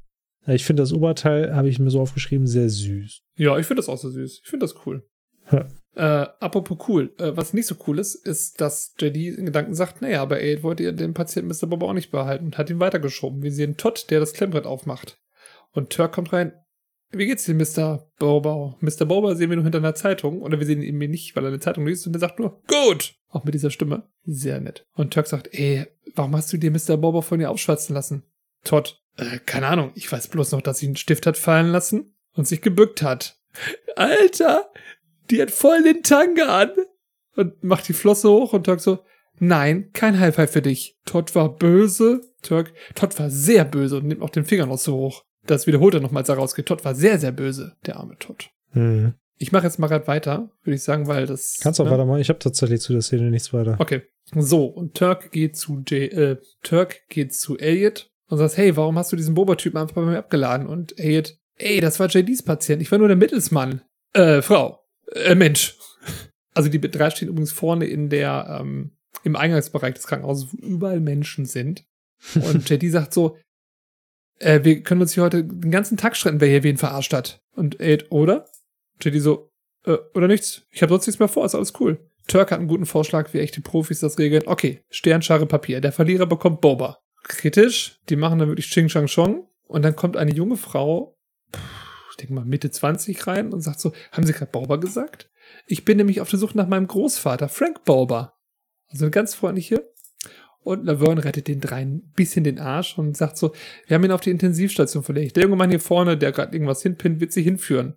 [0.47, 3.23] Ich finde das Oberteil, habe ich mir so aufgeschrieben, sehr süß.
[3.37, 4.41] Ja, ich finde das auch so süß.
[4.45, 5.07] Ich finde das cool.
[5.51, 5.67] Ja.
[5.95, 10.03] Äh, apropos cool, äh, was nicht so cool ist, ist, dass JD in Gedanken sagt,
[10.03, 11.67] naja, aber Aid wollte ja den Patienten Mr.
[11.67, 13.43] Bob auch nicht behalten und hat ihn weitergeschoben.
[13.43, 15.19] Wir sehen Todd, der das Klemmbrett aufmacht.
[15.73, 16.53] Und Turk kommt rein.
[17.13, 18.11] Wie geht's dir, Mr.
[18.19, 18.77] Boba?
[18.81, 19.07] Mr.
[19.07, 20.43] Boba sehen wir nur hinter einer Zeitung.
[20.43, 22.07] Oder wir sehen ihn eben nicht, weil er eine Zeitung liest.
[22.07, 23.15] Und er sagt nur, gut!
[23.29, 24.09] Auch mit dieser Stimme.
[24.25, 24.87] Sehr nett.
[24.95, 26.97] Und Turk sagt, ey, warum hast du dir Mr.
[26.97, 28.25] Boba von dir aufschwatzen lassen?
[28.65, 29.93] Todd, äh, keine Ahnung.
[29.95, 33.39] Ich weiß bloß noch, dass sie einen Stift hat fallen lassen und sich gebückt hat.
[33.97, 34.71] Alter,
[35.31, 36.71] die hat voll den Tanga an
[37.37, 39.01] und macht die Flosse hoch und Turk so,
[39.39, 40.99] nein, kein High Five für dich.
[41.05, 42.21] Todd war böse.
[42.43, 45.25] Turk, Todd war sehr böse und nimmt auch den Finger noch so hoch.
[45.47, 46.67] Das wiederholt er nochmal, als er rausgeht.
[46.67, 48.51] Todd war sehr, sehr böse, der arme Todd.
[48.73, 49.15] Mhm.
[49.39, 51.59] Ich mache jetzt mal gerade weiter, würde ich sagen, weil das.
[51.61, 51.91] Kannst auch ne?
[51.91, 52.21] weitermachen.
[52.21, 53.77] Ich habe tatsächlich zu der Szene nichts weiter.
[53.79, 54.03] Okay.
[54.35, 58.99] So, und Turk geht zu J äh, Turk geht zu Elliot und sagt, hey, warum
[58.99, 60.67] hast du diesen Boba-Typen einfach bei mir abgeladen?
[60.67, 63.83] Und Elliot, ey, das war JDs Patient, ich war nur der Mittelsmann.
[64.13, 64.85] Äh, Frau.
[65.13, 65.77] Äh, Mensch.
[66.55, 71.01] Also die drei stehen übrigens vorne in der, ähm, im Eingangsbereich des Krankenhauses, wo überall
[71.01, 71.85] Menschen sind.
[72.35, 73.37] Und JD sagt so,
[74.39, 77.43] äh, wir können uns hier heute den ganzen Tag streiten, wer hier wen verarscht hat.
[77.55, 78.47] Und Elliot, oder?
[79.03, 79.51] JD so,
[79.85, 80.63] äh, oder nichts.
[80.71, 82.01] Ich habe sonst nichts mehr vor, ist alles cool.
[82.27, 84.45] Turk hat einen guten Vorschlag, wie echte Profis das regeln.
[84.47, 85.83] Okay, Sternschare Papier.
[85.83, 86.99] Der Verlierer bekommt Boba.
[87.29, 89.49] Kritisch, die machen dann wirklich Ching Chang Chong.
[89.67, 91.19] Und dann kommt eine junge Frau,
[92.11, 95.31] ich denke mal Mitte 20 rein und sagt so, haben Sie gerade Boba gesagt?
[95.67, 98.39] Ich bin nämlich auf der Suche nach meinem Großvater, Frank Boba.
[98.89, 99.93] Also eine ganz freundliche.
[100.61, 103.55] Und Laverne rettet den dreien ein bisschen den Arsch und sagt so,
[103.87, 105.37] wir haben ihn auf die Intensivstation verlegt.
[105.37, 107.97] Der junge Mann hier vorne, der gerade irgendwas hinpinnt, wird sie hinführen.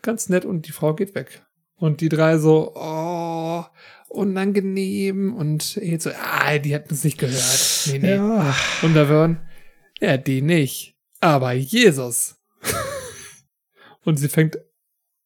[0.00, 1.44] Ganz nett und die Frau geht weg.
[1.82, 3.64] Und die drei so, oh,
[4.08, 5.34] unangenehm.
[5.34, 7.88] Und jetzt so, ah, die hat uns nicht gehört.
[7.88, 8.14] Nee, nee.
[8.14, 8.54] Ja.
[8.82, 9.44] Und Laverne,
[9.98, 10.94] ja, die nicht.
[11.18, 12.36] Aber Jesus.
[14.04, 14.58] und sie fängt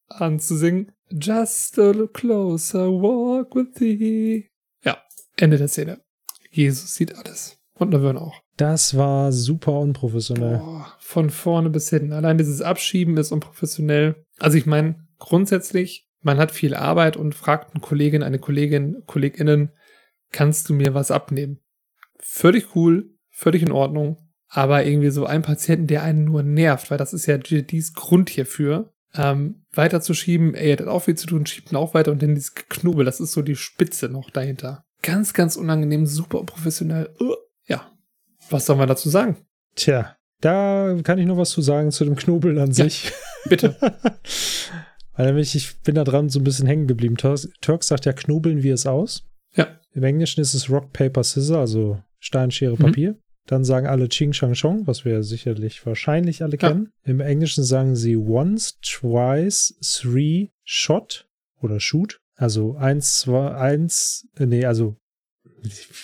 [0.08, 0.92] an zu singen.
[1.10, 4.48] Just a little closer walk with thee.
[4.82, 4.96] Ja,
[5.36, 6.00] Ende der Szene.
[6.50, 7.58] Jesus sieht alles.
[7.74, 8.40] Und Laverne auch.
[8.56, 10.56] Das war super unprofessionell.
[10.56, 12.14] Boah, von vorne bis hinten.
[12.14, 14.24] Allein dieses Abschieben ist unprofessionell.
[14.38, 19.70] Also ich meine, grundsätzlich, man hat viel Arbeit und fragt einen Kollegin, eine Kollegin, KollegInnen,
[20.32, 21.60] kannst du mir was abnehmen?
[22.18, 24.18] Völlig cool, völlig in Ordnung.
[24.48, 28.30] Aber irgendwie so ein Patienten, der einen nur nervt, weil das ist ja GDs Grund
[28.30, 32.22] hierfür, ähm, weiterzuschieben, ey, er hat auch viel zu tun, schiebt ihn auch weiter und
[32.22, 34.84] dann dieses Geknobel, das ist so die Spitze noch dahinter.
[35.02, 37.14] Ganz, ganz unangenehm, super unprofessionell.
[37.20, 37.34] Uh,
[37.66, 37.90] ja,
[38.50, 39.36] was soll man dazu sagen?
[39.74, 42.84] Tja, da kann ich noch was zu sagen zu dem Knobeln an Ja.
[42.84, 43.12] sich.
[43.48, 43.76] Bitte.
[45.16, 47.16] Weil nämlich, ich bin da dran so ein bisschen hängen geblieben.
[47.16, 49.24] Turks sagt ja, knobeln wir es aus.
[49.54, 49.68] Ja.
[49.92, 52.78] Im Englischen ist es Rock, Paper, Scissor, also Stein, Schere, Mhm.
[52.78, 53.16] Papier.
[53.46, 56.68] Dann sagen alle Ching, Chang, Chong, was wir sicherlich wahrscheinlich alle Ja.
[56.68, 56.90] kennen.
[57.04, 61.26] Im Englischen sagen sie once, twice, three, shot
[61.62, 62.18] oder shoot.
[62.34, 64.96] Also eins, zwei, eins, nee, also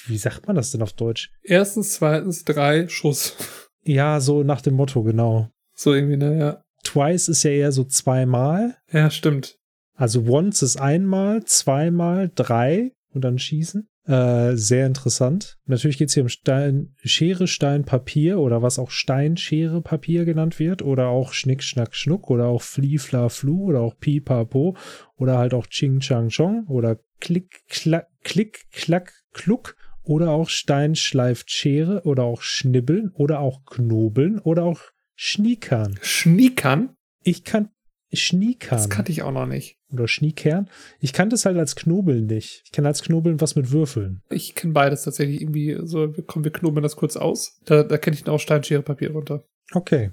[0.07, 1.31] wie- sagt man das denn auf Deutsch?
[1.43, 3.37] Erstens, zweitens, drei Schuss.
[3.85, 5.51] Ja, so nach dem Motto, genau.
[5.75, 6.63] So irgendwie, ne, ja.
[6.83, 8.77] Twice ist ja eher so zweimal.
[8.91, 9.59] Ja, stimmt.
[9.95, 13.89] Also once ist einmal, zweimal, drei und dann schießen.
[14.05, 15.59] Äh, sehr interessant.
[15.67, 20.25] Natürlich geht es hier um Stein, Schere, Stein, Papier oder was auch Stein, Schere, Papier
[20.25, 24.21] genannt wird oder auch Schnick, Schnack, Schnuck oder auch Fli, Fla, Flu oder auch Pi,
[24.21, 24.77] Pa, Po
[25.17, 30.97] oder halt auch Ching, Chang, Chong oder Klick, Klack, Klick, Klack, Kluck oder auch Stein
[30.97, 34.81] schleift Schere oder auch Schnibbeln oder auch Knobeln oder auch
[35.17, 35.99] Schniekern.
[36.03, 36.95] Schniekern?
[37.23, 37.69] Ich kann
[38.15, 39.79] Schniekern Das kannte ich auch noch nicht.
[39.91, 40.69] oder Schniekern.
[41.01, 42.63] Ich kannte es halt als Knobeln nicht.
[42.67, 44.21] Ich kenne als Knobeln was mit Würfeln.
[44.29, 47.59] Ich kenne beides tatsächlich irgendwie so, wir- komm, wir knobeln das kurz aus.
[47.65, 49.45] Da, da kenne ich dann auch Stein, Schere, Papier runter.
[49.75, 50.11] Okay.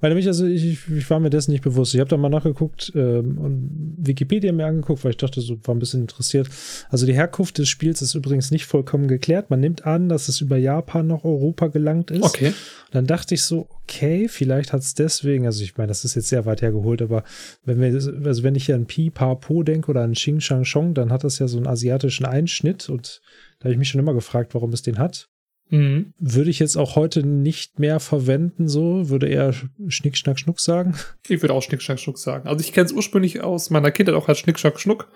[0.00, 1.94] Weil nämlich, also ich, ich- war mir dessen nicht bewusst.
[1.94, 5.74] Ich habe da mal nachgeguckt ähm, und Wikipedia mir angeguckt, weil ich dachte, so war
[5.74, 6.48] ein bisschen interessiert.
[6.88, 9.50] Also die Herkunft des Spiels ist übrigens nicht vollkommen geklärt.
[9.50, 12.22] Man nimmt an, dass es über Japan nach Europa gelangt ist.
[12.24, 12.48] Okay.
[12.48, 12.54] Und
[12.94, 16.28] dann dachte ich so, okay, vielleicht hat es deswegen, also ich meine, das ist jetzt
[16.28, 17.24] sehr weit hergeholt, aber
[17.64, 17.92] wenn wir,
[18.26, 21.12] also wenn ich hier an Pi, Pa, Po denke oder an Xing Shang Chong, dann
[21.12, 23.20] hat das ja so einen asiatischen Einschnitt und
[23.58, 25.28] da habe ich mich schon immer gefragt, warum es den hat.
[25.74, 26.12] Mhm.
[26.18, 29.52] Würde ich jetzt auch heute nicht mehr verwenden, so, würde eher
[29.88, 30.94] Schnick, Schnack, Schnuck sagen.
[31.28, 32.48] Ich würde auch Schnick, Schnack, Schnuck sagen.
[32.48, 35.08] Also ich kenne es ursprünglich aus meiner Kindheit auch als Schnick, Schnack, Schnuck,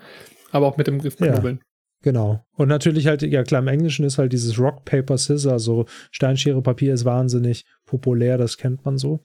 [0.51, 1.32] aber auch mit dem Griff Ja.
[1.32, 1.60] knobeln.
[2.02, 2.44] Genau.
[2.56, 6.62] Und natürlich halt, ja klar, im Englischen ist halt dieses Rock, Paper, Scissor, so Steinschere,
[6.62, 9.24] Papier ist wahnsinnig populär, das kennt man so.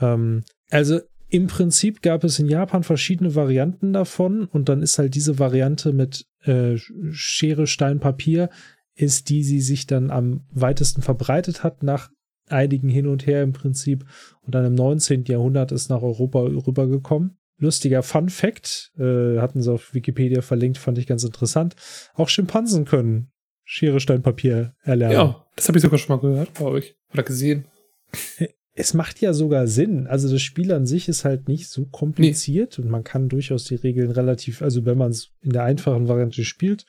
[0.00, 5.14] Ähm, also im Prinzip gab es in Japan verschiedene Varianten davon und dann ist halt
[5.14, 6.76] diese Variante mit äh,
[7.10, 8.48] Schere, Stein, Papier,
[8.96, 12.10] ist die, die sich dann am weitesten verbreitet hat nach
[12.48, 14.04] einigen hin und her im Prinzip
[14.42, 15.24] und dann im 19.
[15.24, 17.36] Jahrhundert ist nach Europa rübergekommen.
[17.58, 21.74] Lustiger Fun Fact, äh, hatten sie auf Wikipedia verlinkt, fand ich ganz interessant.
[22.14, 23.30] Auch Schimpansen können
[23.64, 25.16] Schere, Stein, Papier erlernen.
[25.16, 26.96] Ja, das habe ich sogar schon mal gehört, glaube ich.
[27.12, 27.66] Oder gesehen.
[28.78, 30.06] Es macht ja sogar Sinn.
[30.06, 33.76] Also das Spiel an sich ist halt nicht so kompliziert und man kann durchaus die
[33.76, 36.84] Regeln relativ, also wenn man es in der einfachen Variante spielt,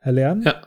[0.00, 0.44] erlernen.
[0.44, 0.62] Ja.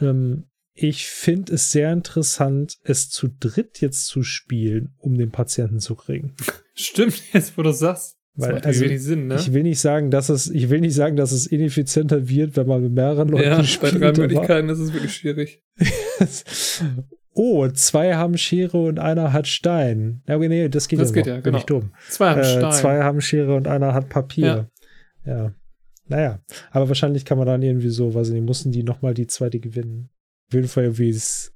[0.00, 0.44] Ähm,
[0.74, 5.94] ich finde es sehr interessant, es zu dritt jetzt zu spielen, um den Patienten zu
[5.94, 6.34] kriegen.
[6.74, 8.16] Stimmt, jetzt wo du sagst.
[8.36, 9.34] Das Weil, also, wenig Sinn, ne?
[9.36, 12.66] Ich will nicht sagen, dass es, ich will nicht sagen, dass es ineffizienter wird, wenn
[12.68, 14.00] man mit mehreren Leuten ja, bei spielt.
[14.00, 15.62] drei aber- Möglichkeiten ist es wirklich schwierig.
[17.32, 20.20] Oh, zwei haben Schere und einer hat Stein.
[20.26, 21.30] Ja, nee, das geht Das ja geht noch.
[21.30, 21.58] ja, Bin genau.
[21.58, 21.92] ich dumm.
[22.08, 22.72] Zwei haben Äh, Stein.
[22.72, 24.68] zwei haben Schere und einer hat Papier.
[25.24, 25.54] Ja.
[26.10, 26.40] Naja,
[26.72, 29.60] aber wahrscheinlich kann man dann irgendwie so, weiß ich nicht, mussten die nochmal die zweite
[29.60, 30.10] gewinnen.
[30.48, 31.52] Auf jeden Fall wie es.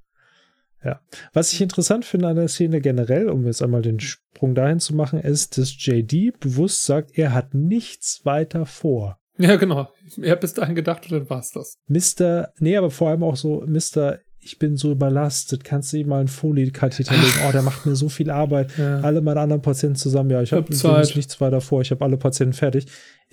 [0.83, 1.01] Ja.
[1.33, 4.95] Was ich interessant finde an der Szene generell, um jetzt einmal den Sprung dahin zu
[4.95, 9.19] machen, ist, dass JD bewusst sagt, er hat nichts weiter vor.
[9.37, 9.89] Ja, genau.
[10.21, 11.77] Er hat bis dahin gedacht und dann war's das.
[11.87, 16.07] Mr., nee, aber vor allem auch so, Mr., ich bin so überlastet, kannst du ihm
[16.07, 17.39] mal einen Foliekatheter legen?
[17.47, 18.77] Oh, der macht mir so viel Arbeit.
[18.77, 19.01] Ja.
[19.01, 22.15] Alle meine anderen Patienten zusammen, ja, ich habe Hab nichts weiter vor, ich habe alle
[22.15, 22.85] Patienten fertig.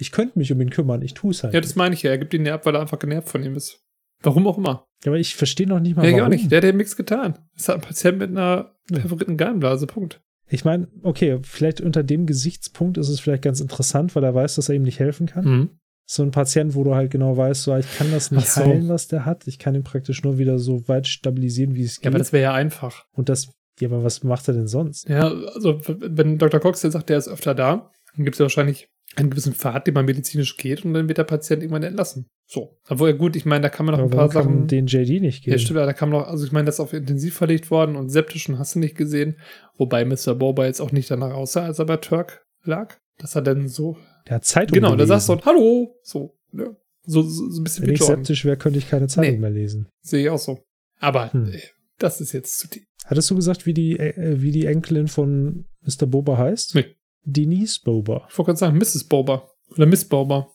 [0.02, 1.54] Ich könnte mich um ihn kümmern, ich tue es halt.
[1.54, 2.10] Ja, das meine ich ja.
[2.10, 3.84] Er gibt ihn ja ab, weil er einfach genervt von ihm ist.
[4.20, 4.84] Warum auch immer.
[5.04, 6.18] Ja, aber ich verstehe noch nicht mal, Ja, warum.
[6.20, 6.50] gar nicht.
[6.50, 7.38] Der hat ja nichts getan.
[7.56, 9.86] Das hat ein Patient mit einer favoriten Gallenblase.
[9.86, 10.20] Punkt.
[10.48, 14.56] Ich meine, okay, vielleicht unter dem Gesichtspunkt ist es vielleicht ganz interessant, weil er weiß,
[14.56, 15.44] dass er ihm nicht helfen kann.
[15.44, 15.70] Mhm.
[16.04, 18.60] So ein Patient, wo du halt genau weißt, so, ich kann das nicht so.
[18.64, 19.46] heilen, was der hat.
[19.46, 22.06] Ich kann ihn praktisch nur wieder so weit stabilisieren, wie es geht.
[22.06, 23.04] Ja, aber das wäre ja einfach.
[23.12, 25.08] Und das, ja, aber was macht er denn sonst?
[25.08, 26.58] Ja, also wenn Dr.
[26.60, 29.86] Cox jetzt sagt, der ist öfter da, dann gibt es ja wahrscheinlich einen gewissen Pfad,
[29.86, 32.26] den man medizinisch geht und dann wird der Patient irgendwann entlassen.
[32.46, 32.78] So.
[32.88, 34.66] Obwohl, ja gut, ich meine, da kann man noch Aber ein paar kann Sachen.
[34.68, 35.58] den JD nicht Ja, geben?
[35.58, 38.48] stimmt, da kam noch, also ich meine, das ist auf intensiv verlegt worden und septisch
[38.48, 39.38] und hast du nicht gesehen.
[39.76, 40.34] Wobei Mr.
[40.34, 42.96] Boba jetzt auch nicht danach aussah, als er bei Turk lag.
[43.18, 43.96] Das hat dann so.
[44.28, 45.94] Der hat Zeitung Genau, da sagst du Hallo.
[46.02, 46.76] So, ne?
[47.04, 48.18] So, so, so ein bisschen Wenn ich Jordan.
[48.18, 49.38] septisch wäre, könnte ich keine Zeitung Nee.
[49.40, 49.88] mehr lesen.
[50.02, 50.60] Sehe ich auch so.
[51.00, 51.52] Aber Hm.
[51.52, 51.58] äh,
[51.98, 52.84] das ist jetzt zu tief.
[53.04, 56.06] Hattest du gesagt, wie die, äh, wie die Enkelin von Mr.
[56.06, 56.76] Boba heißt?
[56.76, 56.94] Nee.
[57.24, 58.26] Denise Boba.
[58.30, 59.04] Ich wollte gerade sagen, Mrs.
[59.04, 59.48] Boba.
[59.70, 60.48] Oder Miss Boba.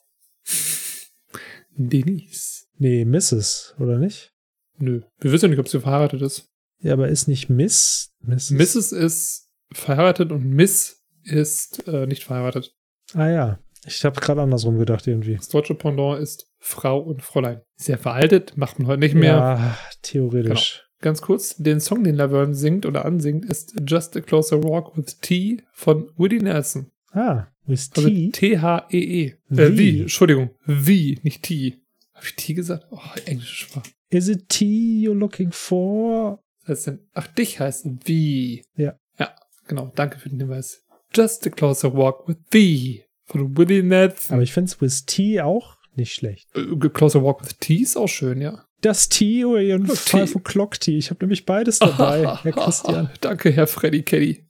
[1.76, 2.66] Denise.
[2.78, 4.34] Nee, Mrs., oder nicht?
[4.78, 5.02] Nö.
[5.20, 6.50] Wir wissen ja nicht, ob sie verheiratet ist.
[6.80, 8.14] Ja, aber ist nicht Miss?
[8.22, 8.52] Mrs.
[8.52, 8.92] Mrs.
[8.92, 12.76] ist verheiratet und Miss ist äh, nicht verheiratet.
[13.14, 15.36] Ah ja, ich habe gerade andersrum gedacht irgendwie.
[15.36, 17.62] Das deutsche Pendant ist Frau und Fräulein.
[17.76, 19.34] Sehr veraltet, macht man heute nicht mehr.
[19.34, 20.87] Ja, theoretisch.
[21.00, 25.20] Ganz kurz, den Song, den Laverne singt oder ansingt, ist Just a Closer Walk with
[25.22, 26.92] T von Woody Nelson.
[27.12, 28.32] Ah, with Also T.
[28.32, 29.26] T-H-E-E.
[29.26, 30.02] Äh, Wie?
[30.02, 30.52] Entschuldigung.
[30.66, 31.78] Wie, nicht T.
[32.14, 32.88] Habe ich T gesagt?
[32.90, 33.84] Oh, Englisch war.
[34.10, 36.40] Is it T you're looking for?
[36.62, 37.00] Was heißt denn?
[37.14, 38.64] Ach, dich heißt wie.
[38.76, 38.98] Ja.
[39.20, 39.36] Ja,
[39.68, 39.92] genau.
[39.96, 40.84] Danke für den Hinweis.
[41.14, 44.34] Just a Closer Walk with Thee von Woody Nelson.
[44.34, 46.48] Aber ich finde es with T auch nicht schlecht.
[46.56, 48.66] Äh, Closer Walk with T ist auch schön, ja.
[48.82, 50.98] Das T oder ihren Fall von Clock T.
[50.98, 53.10] Ich habe nämlich beides dabei, Herr Christian.
[53.22, 54.46] Danke, Herr Freddy Caddy.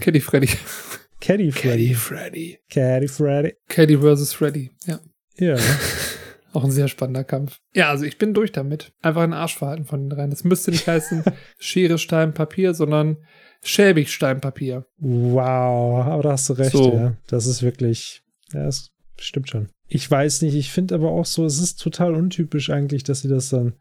[0.00, 0.48] Caddy Freddy.
[1.20, 1.94] Caddy Caddy Freddy.
[1.94, 2.58] Freddy.
[2.68, 3.54] Caddy Freddy.
[3.68, 4.70] Caddy versus Freddy.
[4.86, 5.00] Ja.
[5.38, 5.56] Ja.
[6.52, 7.60] Auch ein sehr spannender Kampf.
[7.74, 8.92] Ja, also ich bin durch damit.
[9.00, 10.30] Einfach ein Arschverhalten von den dreien.
[10.30, 11.24] Das müsste nicht heißen
[11.58, 13.16] Schere, Stein, Papier, sondern
[13.64, 14.84] schäbig Stein, Papier.
[14.98, 16.92] Wow, aber da hast du recht, So.
[16.94, 17.16] ja.
[17.26, 18.22] Das ist wirklich,
[18.52, 19.70] ja, das stimmt schon.
[19.94, 23.28] Ich weiß nicht, ich finde aber auch so, es ist total untypisch eigentlich, dass sie
[23.28, 23.74] das dann,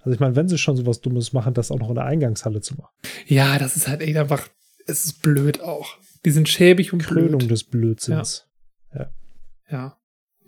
[0.00, 2.60] also ich meine, wenn sie schon sowas Dummes machen, das auch noch in der Eingangshalle
[2.60, 2.92] zu machen.
[3.26, 4.46] Ja, das ist halt echt einfach,
[4.86, 5.96] es ist blöd auch.
[6.26, 7.50] Die sind schäbig und Krönung blöd.
[7.50, 8.46] des Blödsinns.
[9.70, 9.96] Ja.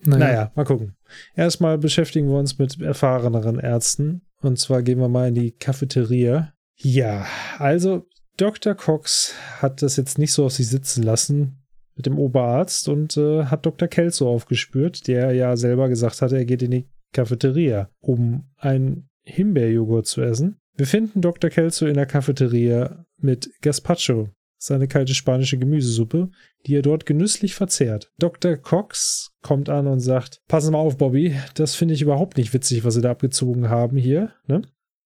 [0.03, 0.53] Naja.
[0.55, 0.95] mal gucken.
[1.35, 4.21] Erstmal beschäftigen wir uns mit erfahreneren Ärzten.
[4.43, 6.53] Und zwar gehen wir mal in die Cafeteria.
[6.75, 7.27] Ja,
[7.59, 8.07] also
[8.37, 8.75] Dr.
[8.75, 9.33] Cox
[9.63, 11.66] hat das jetzt nicht so auf sich sitzen lassen
[11.97, 13.89] mit dem Oberarzt und äh, hat Dr.
[13.89, 20.07] Kelso aufgespürt, der ja selber gesagt hatte, er geht in die Cafeteria, um einen Himbeerjoghurt
[20.07, 20.59] zu essen.
[20.77, 21.51] Wir finden Dr.
[21.51, 24.29] Kelso in der Cafeteria mit Gazpacho,
[24.59, 26.31] seine kalte spanische Gemüsesuppe,
[26.67, 28.13] die er dort genüsslich verzehrt.
[28.19, 28.57] Dr.
[28.57, 32.85] Cox kommt an und sagt: Passen mal auf, Bobby, das finde ich überhaupt nicht witzig,
[32.85, 34.33] was Sie da abgezogen haben hier.
[34.47, 34.63] Ne?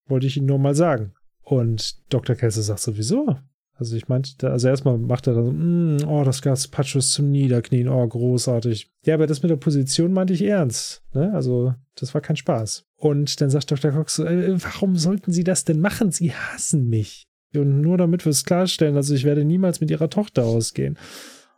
[0.06, 1.12] Wollte ich Ihnen nur mal sagen.
[1.42, 2.36] Und Dr.
[2.36, 3.36] Kelso sagt sowieso.
[3.80, 7.30] Also ich meinte, also erstmal macht er dann so, "Mm, oh, das Gazpacho ist zum
[7.30, 8.90] Niederknien, oh, großartig.
[9.06, 11.02] Ja, aber das mit der Position meinte ich ernst.
[11.14, 11.32] Ne?
[11.32, 12.84] Also, das war kein Spaß.
[12.96, 13.90] Und dann sagt Dr.
[13.90, 16.12] Cox so, äh, warum sollten Sie das denn machen?
[16.12, 17.26] Sie hassen mich.
[17.54, 20.98] Und nur damit wir es klarstellen, also ich werde niemals mit ihrer Tochter ausgehen.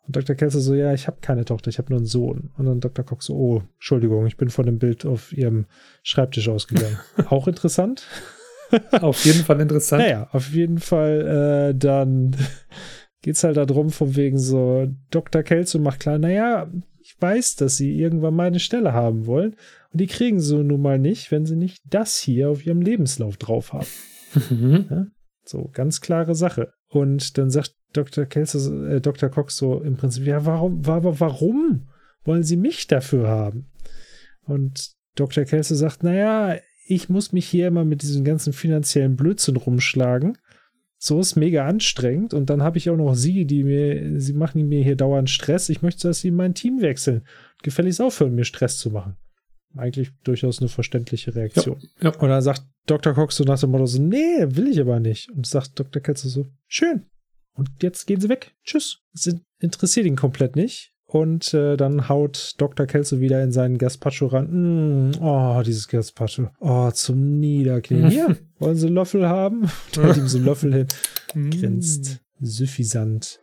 [0.07, 0.35] Und Dr.
[0.37, 2.51] Kelso so, ja, ich habe keine Tochter, ich habe nur einen Sohn.
[2.57, 3.05] Und dann Dr.
[3.05, 5.67] Cox so, oh, Entschuldigung, ich bin von dem Bild auf ihrem
[6.03, 6.99] Schreibtisch ausgegangen.
[7.29, 8.07] Auch interessant.
[9.01, 10.03] Auf jeden Fall interessant.
[10.03, 12.35] Naja, auf jeden Fall, äh, dann
[13.23, 15.43] geht's halt darum, von wegen so, Dr.
[15.43, 16.71] Kelso macht klar, naja,
[17.01, 19.57] ich weiß, dass sie irgendwann meine Stelle haben wollen.
[19.93, 23.37] Und die kriegen sie nun mal nicht, wenn sie nicht das hier auf ihrem Lebenslauf
[23.37, 23.87] drauf haben.
[24.51, 25.11] Mhm.
[25.45, 26.73] So, ganz klare Sache.
[26.89, 28.25] Und dann sagt Dr.
[28.27, 29.29] Kelso, so- äh, Dr.
[29.29, 31.89] Cox so im Prinzip, ja, warum, wa- aber warum
[32.25, 33.71] wollen Sie mich dafür haben?
[34.45, 35.45] Und Dr.
[35.45, 36.57] Kelso sagt, naja,
[36.95, 40.39] ich muss mich hier immer mit diesem ganzen finanziellen Blödsinn rumschlagen.
[40.99, 42.33] So ist mega anstrengend.
[42.35, 45.69] Und dann habe ich auch noch Sie, die mir, Sie machen mir hier dauernd Stress.
[45.69, 47.27] Ich möchte, dass Sie in mein Team wechseln.
[47.63, 49.17] Gefälligst aufhören, mir Stress zu machen.
[49.77, 51.79] eigentlich durchaus eine verständliche Reaktion.
[52.01, 52.19] Ja, ja.
[52.19, 53.15] Und dann sagt Dr.
[53.15, 55.31] Cox so nach dem Motto so, nee, will ich aber nicht.
[55.31, 56.03] Und sagt Dr.
[56.03, 57.07] Kelso so, schön.
[57.55, 58.55] Und jetzt gehen sie weg.
[58.65, 58.99] Tschüss.
[59.13, 60.92] Das interessiert ihn komplett nicht.
[61.13, 62.87] Und äh, dann haut Dr.
[62.87, 65.11] Kelso wieder in seinen Gaspacho ran.
[65.11, 66.49] Mm, oh, dieses Gaspacho.
[66.59, 68.09] Oh, zum Niederknien.
[68.09, 69.65] Hier, wollen Sie Löffel haben?
[69.95, 71.51] Und hält ihm so Löffel hin.
[71.51, 72.21] Grinst.
[72.41, 73.41] Suffisant.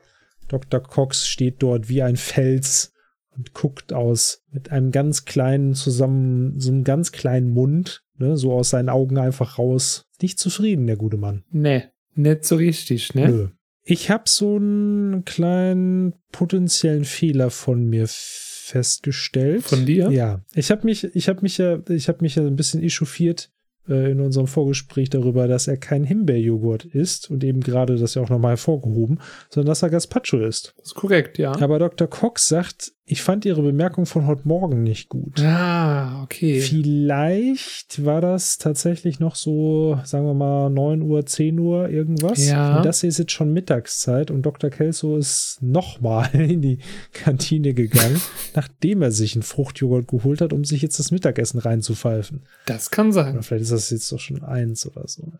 [0.48, 0.80] Dr.
[0.80, 2.92] Cox steht dort wie ein Fels
[3.38, 8.52] und guckt aus mit einem ganz kleinen zusammen, so einem ganz kleinen Mund, ne, so
[8.52, 10.08] aus seinen Augen einfach raus.
[10.24, 11.44] Nicht zufrieden, der gute Mann.
[11.52, 11.84] Nee,
[12.16, 13.28] nicht so richtig, ne?
[13.30, 13.48] Nö.
[13.92, 19.64] Ich habe so einen kleinen potenziellen Fehler von mir festgestellt.
[19.64, 20.12] Von dir?
[20.12, 20.42] Ja.
[20.54, 23.50] Ich habe mich, ich habe mich ja, ich habe mich ja ein bisschen echauffiert
[23.88, 28.22] äh, in unserem Vorgespräch darüber, dass er kein Himbeerjoghurt isst und eben gerade das ja
[28.22, 30.76] auch nochmal hervorgehoben, sondern dass er Gazpacho isst.
[30.78, 31.54] Das ist korrekt, ja.
[31.60, 32.08] Aber Dr.
[32.08, 35.40] Cox sagt, ich fand ihre Bemerkung von heute Morgen nicht gut.
[35.40, 36.62] Ah, okay.
[36.62, 42.48] Vielleicht war das tatsächlich noch so, sagen wir mal, 9 Uhr, 10 Uhr, irgendwas.
[42.48, 42.78] Ja.
[42.78, 44.70] Und das hier ist jetzt schon Mittagszeit und Dr.
[44.70, 46.78] Kelso ist nochmal in die
[47.12, 48.22] Kantine gegangen,
[48.54, 52.44] nachdem er sich einen Fruchtjoghurt geholt hat, um sich jetzt das Mittagessen reinzupfeifen.
[52.68, 53.34] Das kann sein.
[53.34, 55.34] Oder vielleicht ist das jetzt doch schon eins oder so.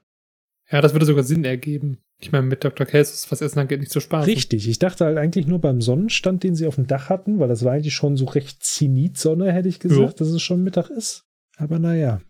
[0.72, 1.98] Ja, das würde sogar Sinn ergeben.
[2.22, 2.86] Ich meine, mit Dr.
[2.86, 4.26] Kelsus, was Essen angeht, nicht zu sparen.
[4.26, 7.48] Richtig, ich dachte halt eigentlich nur beim Sonnenstand, den sie auf dem Dach hatten, weil
[7.48, 10.26] das war eigentlich schon so recht Zenit-Sonne, hätte ich gesagt, Ja.
[10.26, 11.24] dass es schon Mittag ist.
[11.58, 12.22] Aber naja,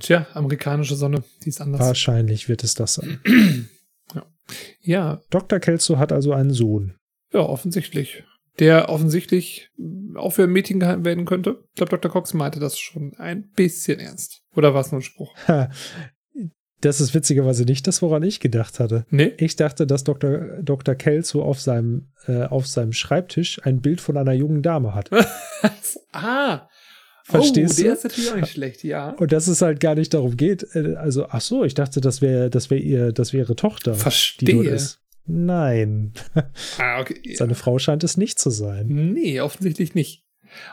[0.00, 1.80] Tja, amerikanische Sonne, die ist anders.
[1.80, 3.20] wahrscheinlich wird es das sein.
[4.80, 5.60] Ja, Dr.
[5.60, 6.96] Kelso hat also einen Sohn.
[7.32, 8.24] ja, offensichtlich.
[8.58, 9.70] Der offensichtlich
[10.16, 11.62] auch für ein Meeting gehalten werden könnte.
[11.68, 12.10] Ich glaube, Dr.
[12.10, 14.42] Cox meinte das schon ein bisschen ernst.
[14.56, 15.32] Oder war es nur ein Spruch?
[16.82, 19.04] Das ist witzigerweise nicht das, woran ich gedacht hatte.
[19.10, 19.32] Nee?
[19.38, 20.62] Ich dachte, dass Dr.
[20.62, 20.94] Dr.
[20.94, 25.10] Kelso auf seinem, äh, auf seinem Schreibtisch ein Bild von einer jungen Dame hat.
[26.12, 26.68] ah!
[27.24, 27.96] Verstehst oh, der du?
[27.98, 29.10] ist natürlich auch nicht schlecht, ja.
[29.10, 30.66] Und dass es halt gar nicht darum geht.
[30.74, 33.90] äh, Also, ach so, ich dachte, das wäre das wär ihr, das wäre ihre Tochter,
[33.92, 34.70] die dort Verstehe.
[34.70, 35.00] ist.
[35.26, 36.12] Nein,
[36.78, 37.34] Ah, okay.
[37.36, 38.86] seine Frau scheint es nicht zu sein.
[39.12, 40.24] Nee, offensichtlich nicht.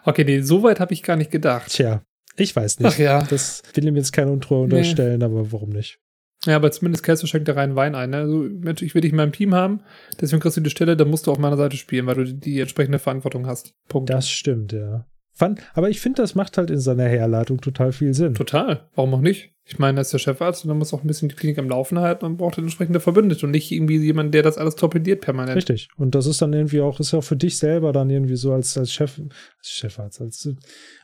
[0.04, 1.70] Okay, nee, so weit habe ich gar nicht gedacht.
[1.72, 2.02] Tja,
[2.38, 2.88] ich weiß nicht.
[2.88, 3.24] Ach ja.
[3.24, 6.00] Das will ihm jetzt keine Untreue unterstellen, aber warum nicht?
[6.46, 8.12] Ja, aber zumindest Kelso schenkt da rein Wein ein.
[8.12, 8.18] Ne?
[8.18, 9.82] Also, Mensch, ich will dich in meinem Team haben,
[10.22, 12.40] deswegen kriegst du die Stelle, dann musst du auf meiner Seite spielen, weil du die,
[12.40, 13.74] die entsprechende Verantwortung hast.
[13.88, 14.10] Punkt.
[14.10, 15.06] Das stimmt, ja.
[15.38, 18.34] Fand, aber ich finde, das macht halt in seiner Herleitung total viel Sinn.
[18.34, 18.88] Total.
[18.96, 19.52] Warum auch nicht?
[19.66, 21.70] Ich meine, er ist der Chefarzt und er muss auch ein bisschen die Klinik am
[21.70, 25.56] Laufen halten und braucht entsprechende Verbündete und nicht irgendwie jemand, der das alles torpediert permanent.
[25.58, 25.90] Richtig.
[25.96, 28.52] Und das ist dann irgendwie auch, ist ja auch für dich selber dann irgendwie so
[28.52, 30.50] als, als Chef, als Chefarzt, als,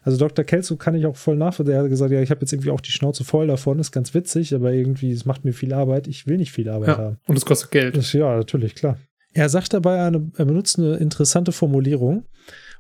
[0.02, 0.46] also Dr.
[0.46, 1.76] Kelso kann ich auch voll nachvollziehen.
[1.76, 4.14] Er hat gesagt, ja, ich habe jetzt irgendwie auch die Schnauze voll davon, ist ganz
[4.16, 6.08] witzig, aber irgendwie, es macht mir viel Arbeit.
[6.08, 6.98] Ich will nicht viel Arbeit Ja.
[6.98, 7.18] haben.
[7.28, 7.96] Und es kostet Geld.
[7.98, 8.98] Das, ja, natürlich, klar.
[9.34, 12.24] Er sagt dabei, eine, er benutzt eine interessante Formulierung,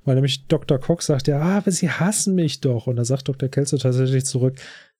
[0.05, 0.79] weil nämlich Dr.
[0.79, 2.87] Cox sagt, ja, ah, aber sie hassen mich doch.
[2.87, 3.49] Und da sagt Dr.
[3.49, 4.55] Kelso tatsächlich zurück,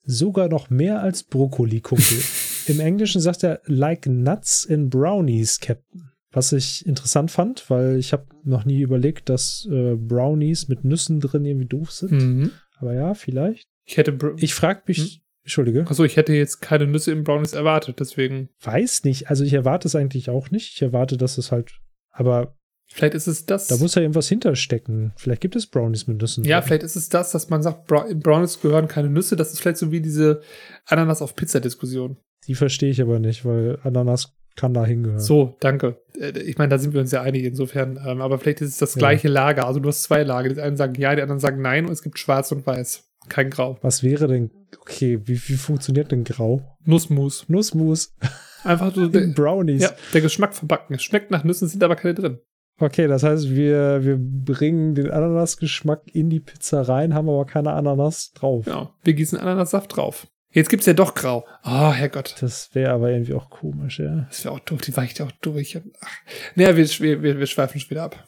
[0.06, 2.18] sogar noch mehr als Brokkoli-Kumpel.
[2.68, 6.10] Im Englischen sagt er, like nuts in brownies, Captain.
[6.32, 11.20] Was ich interessant fand, weil ich habe noch nie überlegt, dass äh, Brownies mit Nüssen
[11.20, 12.12] drin irgendwie doof sind.
[12.12, 12.52] Mhm.
[12.80, 13.68] Aber ja, vielleicht.
[13.86, 15.24] Ich hätte, Br Ich frage mich, Hm?
[15.44, 18.50] Entschuldige, achso, ich hätte jetzt keine Nüsse im Brownies erwartet, deswegen.
[18.62, 19.30] weiß nicht.
[19.30, 20.74] Also ich erwarte es eigentlich auch nicht.
[20.76, 21.80] Ich erwarte, dass es halt,
[22.12, 22.56] aber
[22.94, 23.68] Vielleicht ist es das.
[23.68, 25.14] Da muss ja irgendwas hinterstecken.
[25.18, 26.44] Vielleicht gibt es Brownies mit Nüssen.
[26.44, 29.36] ja, vielleicht ist es das, dass man sagt, Brownies gehören keine Nüsse.
[29.36, 30.42] Das ist vielleicht so wie diese
[30.86, 32.18] Ananas auf Pizza-Diskussion.
[32.48, 35.20] Die verstehe ich aber nicht, weil Ananas kann da hingehören.
[35.20, 35.98] So, danke.
[36.20, 38.00] Äh, Ich meine, da sind wir uns ja einig insofern.
[38.06, 39.00] Ähm, Aber vielleicht ist es das Ja.
[39.00, 39.66] gleiche Lager.
[39.66, 40.50] Also du hast zwei Lager.
[40.50, 43.04] Die einen sagen ja, die anderen sagen nein und es gibt schwarz und weiß.
[43.30, 43.78] Kein Grau.
[43.82, 46.62] Was wäre denn, okay, wie, wie funktioniert denn Grau?
[46.86, 47.46] Nussmus.
[47.48, 48.14] Nussmus
[48.66, 49.82] Einfach so in Brownies.
[49.82, 50.96] ja, der Geschmack verbacken.
[50.96, 52.38] Es schmeckt nach Nüssen, sind aber keine drin.
[52.84, 57.72] Okay, das heißt, wir, wir bringen den Ananasgeschmack in die Pizza rein, haben aber keine
[57.72, 58.66] Ananas drauf.
[58.68, 60.28] Ja, wir gießen Ananassaft drauf.
[60.52, 61.46] Jetzt gibt's ja doch Grau.
[61.64, 62.36] Oh, Herrgott.
[62.42, 64.28] Das wäre aber irgendwie auch komisch, ja.
[64.30, 64.82] Das wäre auch doof.
[64.82, 65.80] Die weicht auch durch.
[66.02, 66.18] Ach.
[66.56, 68.22] Naja, wir, wir, wir, wir schweifen schon wieder ab.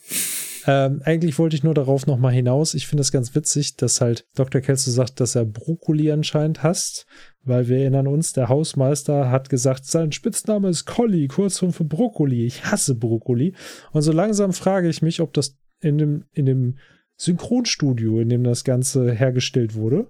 [0.67, 2.73] Ähm, eigentlich wollte ich nur darauf nochmal hinaus.
[2.73, 4.61] Ich finde das ganz witzig, dass halt Dr.
[4.61, 7.05] Kelso sagt, dass er Brokkoli anscheinend hasst,
[7.43, 12.45] weil wir erinnern uns, der Hausmeister hat gesagt, sein Spitzname ist Colli, Kurzform für Brokkoli.
[12.45, 13.53] Ich hasse Brokkoli.
[13.91, 16.77] Und so langsam frage ich mich, ob das in dem, in dem
[17.17, 20.09] Synchronstudio, in dem das Ganze hergestellt wurde,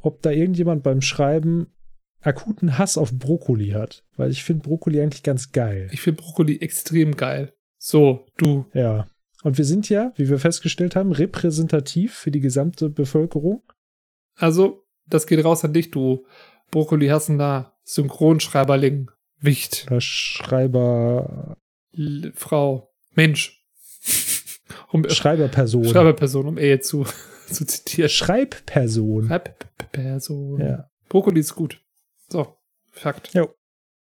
[0.00, 1.68] ob da irgendjemand beim Schreiben
[2.20, 4.04] akuten Hass auf Brokkoli hat.
[4.16, 5.88] Weil ich finde Brokkoli eigentlich ganz geil.
[5.92, 7.52] Ich finde Brokkoli extrem geil.
[7.78, 8.66] So, du.
[8.74, 9.06] Ja.
[9.46, 13.62] Und wir sind ja, wie wir festgestellt haben, repräsentativ für die gesamte Bevölkerung.
[14.34, 16.26] Also, das geht raus an dich, du
[16.72, 19.08] Brokkoli hassender Synchronschreiberling.
[19.38, 19.86] Wicht.
[19.86, 21.58] Oder Schreiber,
[21.92, 22.92] L Frau.
[23.14, 23.64] Mensch.
[24.90, 25.84] Um, Schreiberperson.
[25.84, 27.06] Schreiberperson, um Ehe zu.
[27.46, 28.10] so zitiert.
[28.10, 29.26] Schreibperson.
[29.28, 30.60] Schreibperson.
[30.60, 31.80] Ja, Brokkoli ist gut.
[32.28, 32.56] So,
[32.90, 33.32] Fakt.
[33.32, 33.54] Jo.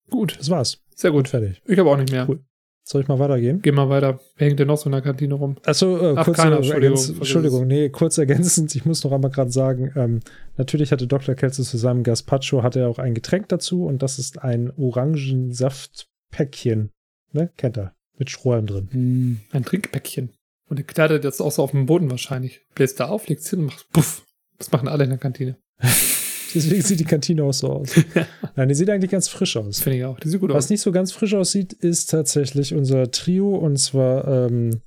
[0.09, 0.83] Gut, das war's.
[0.95, 1.29] sehr gut.
[1.29, 1.61] Fertig.
[1.65, 2.27] Ich habe auch nicht mehr.
[2.27, 2.43] Cool.
[2.91, 3.61] Soll ich mal weitergehen?
[3.61, 4.19] Geh mal weiter.
[4.37, 5.57] Wer hängt denn noch so in der Kantine rum?
[5.63, 9.29] Achso, äh, Ach, kurz keiner, Entschuldigung, Entschuldigung, Entschuldigung, nee, kurz ergänzend, ich muss noch einmal
[9.29, 10.21] gerade sagen, ähm,
[10.57, 11.35] natürlich hatte Dr.
[11.35, 16.89] Kelze zu seinem Gazpacho hatte er auch ein Getränk dazu und das ist ein Orangensaftpäckchen.
[17.31, 17.51] Ne?
[17.57, 17.93] Kennt er.
[18.17, 19.39] Mit Strohhalm drin.
[19.51, 20.31] Ein Trinkpäckchen.
[20.67, 22.61] Und der kleidet jetzt auch so auf dem Boden wahrscheinlich.
[22.73, 24.25] Bläst da auf, legt's hin und macht puff.
[24.57, 25.57] Das machen alle in der Kantine.
[26.53, 27.89] Deswegen sieht die Kantine auch so aus.
[28.55, 29.79] Nein, die sieht eigentlich ganz frisch aus.
[29.79, 30.19] Finde ich auch.
[30.19, 30.69] Die sieht gut Was aus.
[30.69, 34.81] nicht so ganz frisch aussieht, ist tatsächlich unser Trio und zwar ähm,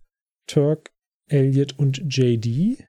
[0.46, 0.90] Turk,
[1.28, 2.84] Elliot und JD.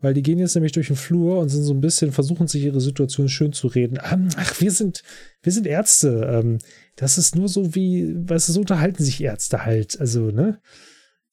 [0.00, 2.62] Weil die gehen jetzt nämlich durch den Flur und sind so ein bisschen, versuchen sich
[2.62, 3.98] ihre Situation schön zu reden.
[4.10, 5.02] Ähm, ach, wir sind,
[5.42, 6.28] wir sind Ärzte.
[6.30, 6.58] Ähm,
[6.94, 10.00] das ist nur so wie, weißt du, so unterhalten sich Ärzte halt.
[10.00, 10.60] Also, ne?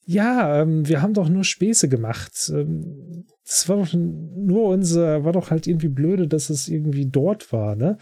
[0.05, 2.51] Ja, ähm, wir haben doch nur Späße gemacht.
[2.53, 7.51] Ähm, das war doch nur unser, war doch halt irgendwie blöde, dass es irgendwie dort
[7.51, 7.97] war, ne?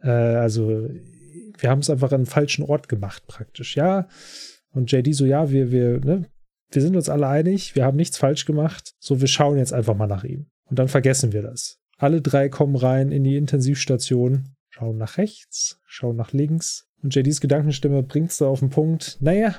[0.00, 0.88] Äh, also,
[1.58, 4.08] wir haben es einfach an den falschen Ort gemacht, praktisch, ja.
[4.70, 6.26] Und JD so, ja, wir, wir, ne,
[6.70, 9.96] wir sind uns alle einig, wir haben nichts falsch gemacht, so wir schauen jetzt einfach
[9.96, 10.46] mal nach ihm.
[10.70, 11.78] Und dann vergessen wir das.
[11.98, 16.88] Alle drei kommen rein in die Intensivstation, schauen nach rechts, schauen nach links.
[17.02, 19.56] Und JDs Gedankenstimme bringt es da auf den Punkt, naja,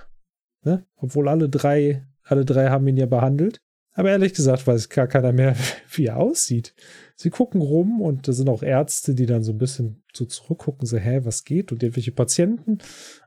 [0.63, 3.59] ne, obwohl alle drei, alle drei haben ihn ja behandelt.
[3.95, 5.55] Aber ehrlich gesagt weiß gar keiner mehr,
[5.91, 6.73] wie er aussieht.
[7.15, 10.87] Sie gucken rum und da sind auch Ärzte, die dann so ein bisschen so zurückgucken,
[10.87, 11.71] so, hä, was geht?
[11.71, 12.79] Und irgendwelche Patienten.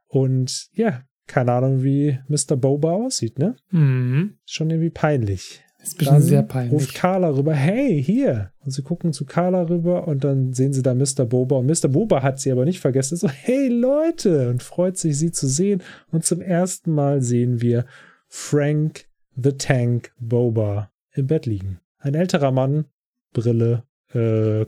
[0.08, 2.56] Und ja, keine Ahnung, wie Mr.
[2.56, 3.56] Boba aussieht, ne?
[3.70, 4.38] Mhm.
[4.44, 5.64] Schon irgendwie peinlich.
[5.86, 6.72] Ist ein bisschen Dann sehr peinlich.
[6.72, 8.50] ruft Carla rüber, hey, hier.
[8.64, 11.24] Und sie gucken zu Carla rüber und dann sehen sie da Mr.
[11.24, 11.56] Boba.
[11.58, 11.88] Und Mr.
[11.88, 13.16] Boba hat sie aber nicht vergessen.
[13.16, 14.50] So, hey Leute!
[14.50, 15.82] Und freut sich, sie zu sehen.
[16.10, 17.86] Und zum ersten Mal sehen wir
[18.26, 19.06] Frank
[19.36, 21.78] the Tank Boba im Bett liegen.
[21.98, 22.86] Ein älterer Mann,
[23.32, 24.66] Brille, äh,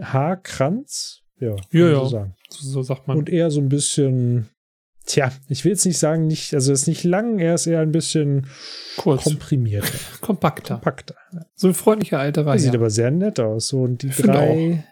[0.00, 1.22] Haarkranz.
[1.38, 2.04] Ja, Ja, ja.
[2.06, 3.18] So, so sagt man.
[3.18, 4.48] Und eher so ein bisschen,
[5.06, 7.80] tja, ich will jetzt nicht sagen, nicht, also er ist nicht lang, er ist eher
[7.80, 8.46] ein bisschen
[8.96, 9.24] Kurz.
[9.24, 10.74] komprimierter, kompakter.
[10.74, 11.14] kompakter.
[11.54, 13.68] So ein freundlicher alter Er sieht aber sehr nett aus.
[13.68, 14.84] So, und die Finde drei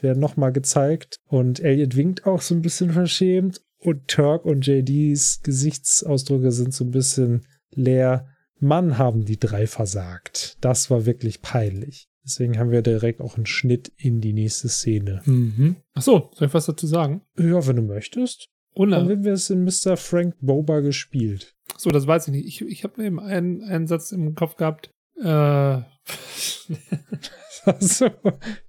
[0.00, 1.18] werden nochmal gezeigt.
[1.26, 3.62] Und Elliot winkt auch so ein bisschen verschämt.
[3.78, 8.28] Und Turk und JDs Gesichtsausdrücke sind so ein bisschen leer.
[8.60, 10.56] Mann, haben die drei versagt.
[10.60, 12.08] Das war wirklich peinlich.
[12.24, 15.20] Deswegen haben wir direkt auch einen Schnitt in die nächste Szene.
[15.26, 15.76] Mhm.
[15.92, 17.20] Ach so, soll ich was dazu sagen?
[17.38, 18.48] Ja, wenn du möchtest.
[18.76, 19.08] Dann Ohne.
[19.08, 19.96] werden wir es in Mr.
[19.96, 21.54] Frank Boba gespielt.
[21.76, 22.46] So, das weiß ich nicht.
[22.46, 24.90] Ich, ich habe eben einen, einen Satz im Kopf gehabt.
[25.20, 25.80] Äh,
[27.66, 28.10] Also,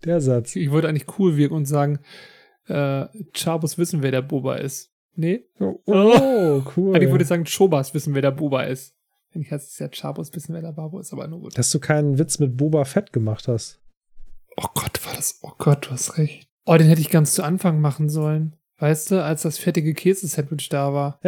[0.06, 0.56] der Satz.
[0.56, 2.00] ich wollte eigentlich cool wirken und sagen,
[2.68, 4.92] äh, Chabos wissen, wer der Boba ist.
[5.16, 5.46] Nee?
[5.60, 6.96] Oh, oh cool.
[6.96, 8.96] Eigentlich wollte ich sagen, Chobas wissen, wer der Boba ist.
[9.32, 11.58] Wenn ich heißt es ja Chabos wissen, wer der Babo ist, aber nur gut.
[11.58, 13.82] Dass du keinen Witz mit Boba Fett gemacht hast.
[14.56, 15.40] Oh Gott, war das.
[15.42, 16.48] Oh Gott, du hast recht.
[16.66, 18.56] Oh, den hätte ich ganz zu Anfang machen sollen.
[18.78, 21.20] Weißt du, als das fertige Käse-Sandwich da war.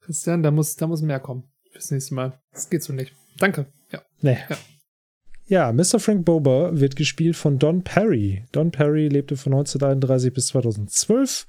[0.00, 1.44] Christian, da muss, da muss mehr kommen.
[1.70, 2.40] Fürs nächste Mal.
[2.52, 3.14] Das geht so nicht.
[3.38, 3.66] Danke.
[3.90, 4.02] Ja.
[4.20, 4.38] Nee.
[4.48, 4.56] Ja.
[5.46, 5.98] Ja, Mr.
[5.98, 8.44] Frank Boba wird gespielt von Don Perry.
[8.52, 11.46] Don Perry lebte von 1931 bis 2012,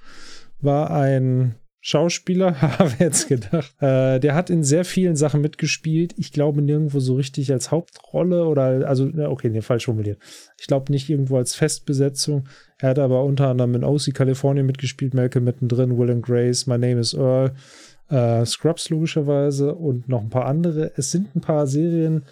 [0.60, 3.74] war ein Schauspieler, habe jetzt gedacht.
[3.82, 6.16] Äh, der hat in sehr vielen Sachen mitgespielt.
[6.18, 10.20] Ich glaube nirgendwo so richtig als Hauptrolle oder, also, okay, nee, falsch formuliert.
[10.60, 12.48] Ich glaube nicht irgendwo als Festbesetzung.
[12.84, 16.78] Er hat aber unter anderem in OC California mitgespielt, Malcolm mittendrin, Will and Grace, My
[16.78, 17.54] Name is Earl,
[18.10, 20.92] äh, Scrubs logischerweise und noch ein paar andere.
[20.98, 22.26] Es sind ein paar Serien,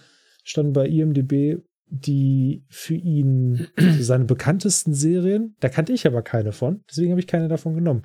[0.44, 3.68] standen bei IMDb, die für ihn
[4.02, 8.04] seine bekanntesten Serien, da kannte ich aber keine von, deswegen habe ich keine davon genommen.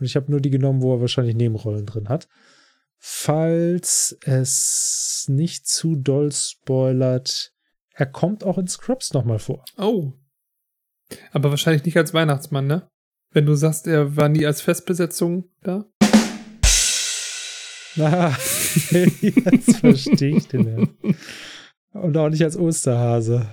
[0.00, 2.26] Und ich habe nur die genommen, wo er wahrscheinlich Nebenrollen drin hat.
[2.98, 7.52] Falls es nicht zu doll spoilert,
[7.94, 9.64] er kommt auch in Scrubs nochmal vor.
[9.78, 10.12] Oh.
[11.32, 12.88] Aber wahrscheinlich nicht als Weihnachtsmann, ne?
[13.30, 15.84] Wenn du sagst, er war nie als Festbesetzung da.
[17.96, 18.30] Na,
[19.20, 21.12] jetzt verstehe ich den ja.
[22.00, 23.48] Und auch nicht als Osterhase.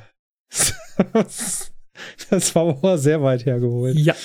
[2.29, 3.95] Das war aber sehr weit hergeholt.
[3.95, 4.15] Ja.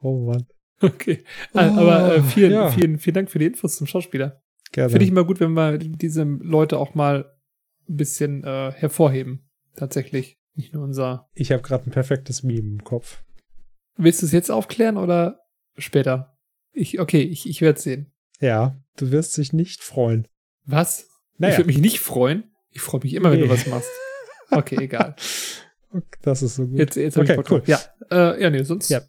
[0.00, 0.46] Oh Mann.
[0.80, 1.24] Okay.
[1.52, 2.70] Aber äh, vielen, ja.
[2.70, 4.42] vielen, vielen Dank für die Infos zum Schauspieler.
[4.72, 4.90] Gerne.
[4.90, 7.32] Finde ich immer gut, wenn wir diese Leute auch mal
[7.88, 9.48] ein bisschen äh, hervorheben.
[9.74, 10.38] Tatsächlich.
[10.56, 11.28] Nicht nur unser.
[11.34, 13.22] Ich habe gerade ein perfektes Meme im Kopf.
[13.96, 15.40] Willst du es jetzt aufklären oder
[15.76, 16.36] später?
[16.72, 18.12] Ich, okay, ich, ich werde sehen.
[18.40, 20.26] Ja, du wirst dich nicht freuen.
[20.64, 21.02] Was?
[21.34, 22.54] Ich Naja, würde mich nicht freuen.
[22.70, 23.46] Ich freue mich immer, wenn Nee.
[23.46, 23.88] du was machst.
[24.50, 25.16] Okay, egal.
[26.22, 26.78] das ist so gut.
[26.78, 27.62] Jetzt, jetzt Okay, ich cool.
[27.66, 27.80] Ja,
[28.10, 29.00] äh, ja, nee, sonst Ja.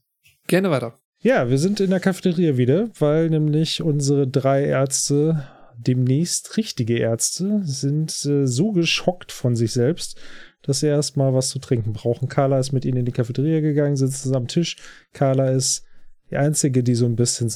[0.47, 0.99] gerne weiter.
[1.19, 5.47] Ja, wir sind in der Cafeteria wieder, weil nämlich unsere drei Ärzte,
[5.77, 10.19] demnächst richtige Ärzte, sind äh, so geschockt von sich selbst,
[10.63, 12.27] dass sie erstmal was zu trinken brauchen.
[12.27, 14.77] Carla ist mit ihnen in die Cafeteria gegangen, sitzt zusammen am Tisch.
[15.13, 15.83] Carla ist
[16.29, 17.51] die Einzige, die so ein bisschen,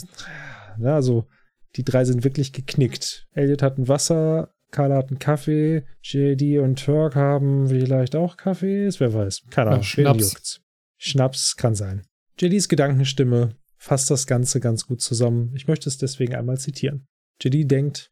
[0.79, 1.27] ja, also
[1.75, 3.27] die drei sind wirklich geknickt.
[3.33, 8.99] Elliot hat ein Wasser, Carla hat einen Kaffee, JD und Turk haben vielleicht auch Kaffees,
[8.99, 9.43] wer weiß.
[9.49, 10.61] Keine Ahnung, ja, Schnaps.
[10.97, 12.03] Schnaps kann sein.
[12.39, 15.51] JDs Gedankenstimme fasst das Ganze ganz gut zusammen.
[15.55, 17.07] Ich möchte es deswegen einmal zitieren.
[17.41, 18.11] JD denkt,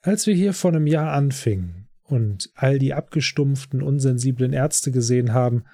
[0.00, 5.64] als wir hier vor einem Jahr anfingen und all die abgestumpften, unsensiblen Ärzte gesehen haben,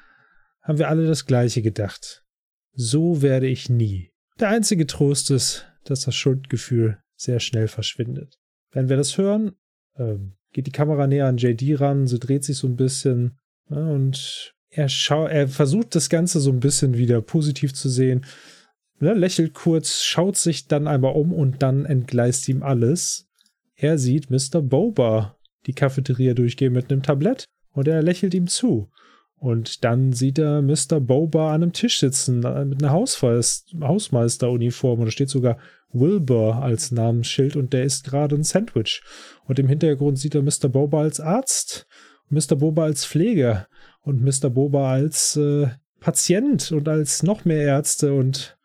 [0.62, 2.24] haben wir alle das Gleiche gedacht.
[2.72, 4.12] So werde ich nie.
[4.38, 8.38] Der einzige Trost ist, dass das Schuldgefühl sehr schnell verschwindet.
[8.70, 9.56] Wenn wir das hören,
[9.94, 10.16] äh,
[10.52, 13.38] geht die Kamera näher an JD ran, sie dreht sich so ein bisschen
[13.70, 14.88] ja, und er,
[15.30, 18.26] er versucht das Ganze so ein bisschen wieder positiv zu sehen,
[19.00, 23.26] ne, lächelt kurz, schaut sich dann einmal um und dann entgleist ihm alles.
[23.74, 24.60] Er sieht Mr.
[24.60, 28.90] Boba die Cafeteria durchgehen mit einem Tablett und er lächelt ihm zu.
[29.36, 31.00] Und dann sieht er Mr.
[31.00, 35.58] Boba an einem Tisch sitzen äh, mit einer Hausmeisteruniform und da steht sogar
[35.90, 39.02] Wilbur als Namensschild und der isst gerade ein Sandwich.
[39.44, 40.68] Und im Hintergrund sieht er Mr.
[40.68, 41.86] Boba als Arzt,
[42.30, 42.56] Mr.
[42.56, 43.68] Boba als Pfleger
[44.02, 44.50] und Mr.
[44.50, 45.68] Boba als äh,
[46.00, 48.58] Patient und als noch mehr Ärzte und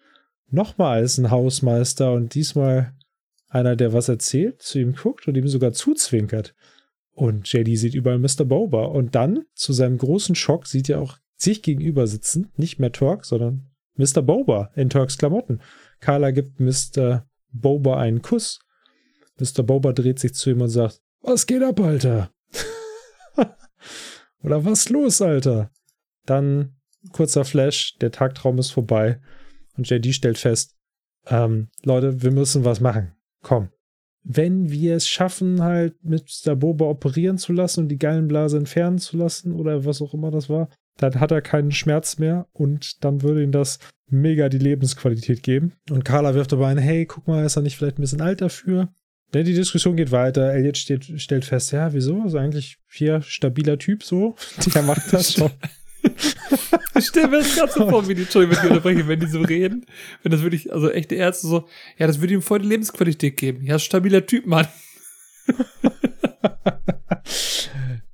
[0.49, 2.93] nochmal als ein Hausmeister und diesmal
[3.47, 6.55] einer, der was erzählt, zu ihm guckt und ihm sogar zuzwinkert.
[7.13, 8.43] Und JD sieht überall Mr.
[8.43, 8.85] Boba.
[8.85, 13.25] Und dann, zu seinem großen Schock, sieht er auch sich gegenüber sitzen, nicht mehr Turk,
[13.25, 14.21] sondern Mr.
[14.21, 15.61] Boba in Turks Klamotten.
[15.99, 17.27] Carla gibt Mr.
[17.51, 18.59] Boba einen Kuss.
[19.39, 19.63] Mr.
[19.63, 22.31] Boba dreht sich zu ihm und sagt, was geht ab, Alter?
[24.43, 25.71] Oder was los, Alter?
[26.25, 26.75] Dann
[27.11, 29.21] kurzer Flash, der Tagtraum ist vorbei
[29.77, 30.75] und JD stellt fest,
[31.27, 33.13] ähm, Leute, wir müssen was machen.
[33.41, 33.69] Komm.
[34.23, 36.55] Wenn wir es schaffen, halt Mr.
[36.55, 40.49] Boba operieren zu lassen und die Gallenblase entfernen zu lassen oder was auch immer das
[40.49, 45.43] war, dann hat er keinen Schmerz mehr und dann würde ihm das mega die Lebensqualität
[45.43, 45.73] geben.
[45.89, 48.41] Und Carla wirft aber ein, hey, guck mal, ist er nicht vielleicht ein bisschen alt
[48.41, 48.89] dafür?
[49.33, 50.53] Denn die Diskussion geht weiter.
[50.53, 52.21] Elliot steht, stellt fest, ja, wieso?
[52.21, 54.35] Also eigentlich vier stabiler Typ so.
[54.73, 55.51] Der macht das schon.
[56.95, 59.27] ich stelle mir das gerade so vor, wie die, Entschuldigung, wenn die unterbrechen, wenn die
[59.27, 59.85] so reden.
[60.21, 61.67] Wenn das wirklich, also echte Ärzte so,
[61.97, 63.63] ja, das würde ihm voll die Lebensqualität geben.
[63.63, 64.67] Ja, stabiler Typ, Mann.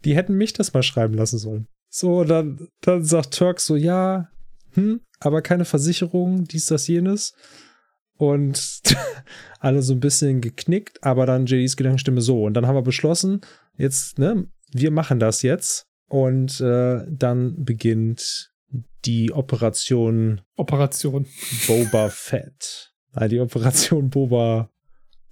[0.06, 1.68] die hätten mich das mal schreiben lassen sollen.
[1.90, 4.30] So, dann, dann sagt Turk so, ja,
[4.74, 7.34] hm, aber keine Versicherung, dies, das, jenes.
[8.18, 8.82] Und
[9.60, 12.44] alle so ein bisschen geknickt, aber dann JDs Gedankenstimme so.
[12.44, 13.42] Und dann haben wir beschlossen,
[13.76, 15.89] jetzt, ne, wir machen das jetzt.
[16.10, 18.52] Und äh, dann beginnt
[19.06, 21.26] die Operation Operation
[21.68, 22.94] Boba Fett.
[23.14, 24.70] Nein, die Operation Boba.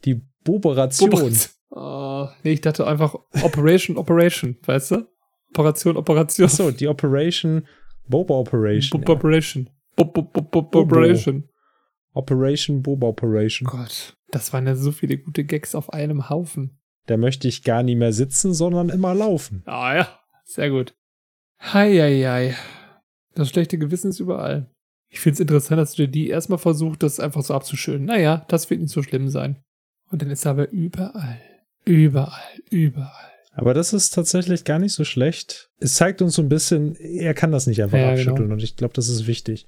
[0.06, 1.10] Die Boberation.
[1.10, 1.30] Boba.
[1.70, 5.08] Oh, nee, ich dachte einfach Operation Operation, weißt du?
[5.50, 6.46] Operation, Operation.
[6.46, 7.68] Achso, die Operation,
[8.08, 9.02] Boba Operation.
[9.02, 9.70] Boba Operation.
[9.96, 11.50] Boba Operation.
[12.14, 13.68] Operation Boba Operation.
[13.68, 16.80] Gott, das waren ja so viele gute Gags auf einem Haufen.
[17.08, 19.64] Da möchte ich gar nicht mehr sitzen, sondern immer laufen.
[19.66, 20.96] Ah ja, sehr gut.
[21.62, 22.56] Heieiei.
[23.36, 24.70] Das schlechte Gewissen ist überall.
[25.10, 28.06] Ich finde es interessant, dass JD erstmal versucht, das einfach so abzuschönen.
[28.06, 29.62] Naja, das wird nicht so schlimm sein.
[30.12, 31.40] Und dann ist er aber überall.
[31.86, 33.32] Überall, überall.
[33.54, 35.70] Aber das ist tatsächlich gar nicht so schlecht.
[35.80, 38.54] Es zeigt uns so ein bisschen, er kann das nicht einfach ja, abschütteln genau.
[38.54, 39.68] und ich glaube, das ist wichtig.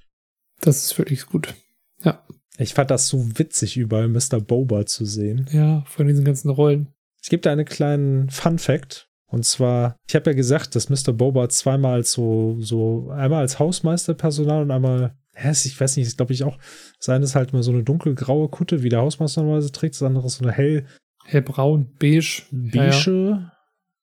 [0.61, 1.55] Das ist wirklich gut.
[2.03, 2.23] Ja.
[2.57, 4.41] Ich fand das so witzig, überall Mr.
[4.41, 5.47] Boba zu sehen.
[5.51, 6.93] Ja, von diesen ganzen Rollen.
[7.21, 9.08] Es gibt einen kleinen Fun Fact.
[9.29, 11.13] Und zwar, ich habe ja gesagt, dass Mr.
[11.13, 16.33] Boba zweimal so, so, einmal als Hausmeisterpersonal und einmal, ja, ich weiß nicht, ist glaube
[16.33, 16.57] ich auch,
[16.99, 20.37] seines halt mal so eine dunkelgraue Kutte, wie der Hausmeister normalerweise trägt, das andere ist
[20.37, 20.85] so eine hell.
[21.25, 22.43] Hellbraun, beige.
[22.51, 23.51] Beige,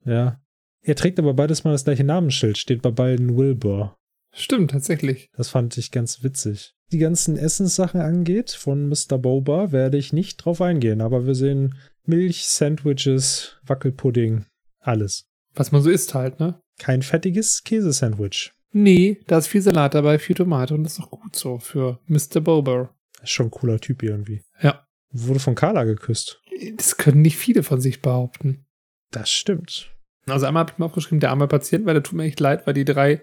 [0.05, 0.41] ja, ja.
[0.83, 3.97] Er trägt aber beides mal das gleiche Namensschild, steht bei beiden Wilbur.
[4.33, 5.31] Stimmt, tatsächlich.
[5.37, 6.75] Das fand ich ganz witzig.
[6.93, 9.19] Die ganzen Essenssachen angeht von Mr.
[9.19, 11.75] Boba, werde ich nicht drauf eingehen, aber wir sehen
[12.05, 14.45] Milch, Sandwiches, Wackelpudding,
[14.87, 15.29] alles.
[15.55, 16.61] Was man so isst halt, ne?
[16.79, 18.53] Kein fettiges Käsesandwich.
[18.73, 21.99] Nee, da ist viel Salat dabei, viel Tomate und das ist doch gut so für
[22.07, 22.41] Mr.
[22.41, 22.95] Boba.
[23.23, 24.43] Ist schon ein cooler Typ irgendwie.
[24.61, 24.87] Ja.
[25.11, 26.43] Wurde von Carla geküsst.
[26.77, 28.67] Das können nicht viele von sich behaupten.
[29.11, 29.91] Das stimmt.
[30.27, 32.67] Also einmal habe ich mir aufgeschrieben, der arme Patient, weil der tut mir echt leid,
[32.67, 33.23] weil die drei,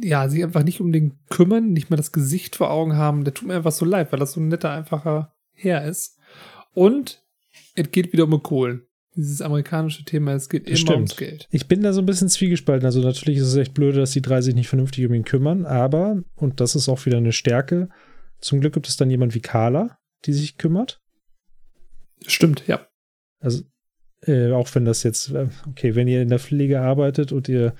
[0.00, 3.24] ja, sich einfach nicht um den kümmern, nicht mal das Gesicht vor Augen haben.
[3.24, 6.18] Der tut mir einfach so leid, weil das so ein netter, einfacher Herr ist.
[6.72, 7.22] Und
[7.74, 8.87] es geht wieder um Kohlen.
[9.18, 11.46] Dieses amerikanische Thema, es geht immer ums Geld.
[11.50, 12.86] Ich bin da so ein bisschen zwiegespalten.
[12.86, 15.66] Also natürlich ist es echt blöd, dass die drei sich nicht vernünftig um ihn kümmern,
[15.66, 17.90] aber, und das ist auch wieder eine Stärke,
[18.40, 21.02] zum Glück gibt es dann jemand wie Carla, die sich kümmert.
[22.26, 22.86] Stimmt, ja.
[23.40, 23.64] Also
[24.26, 27.74] Äh, auch wenn das jetzt, äh, okay, wenn ihr in der Pflege arbeitet und ihr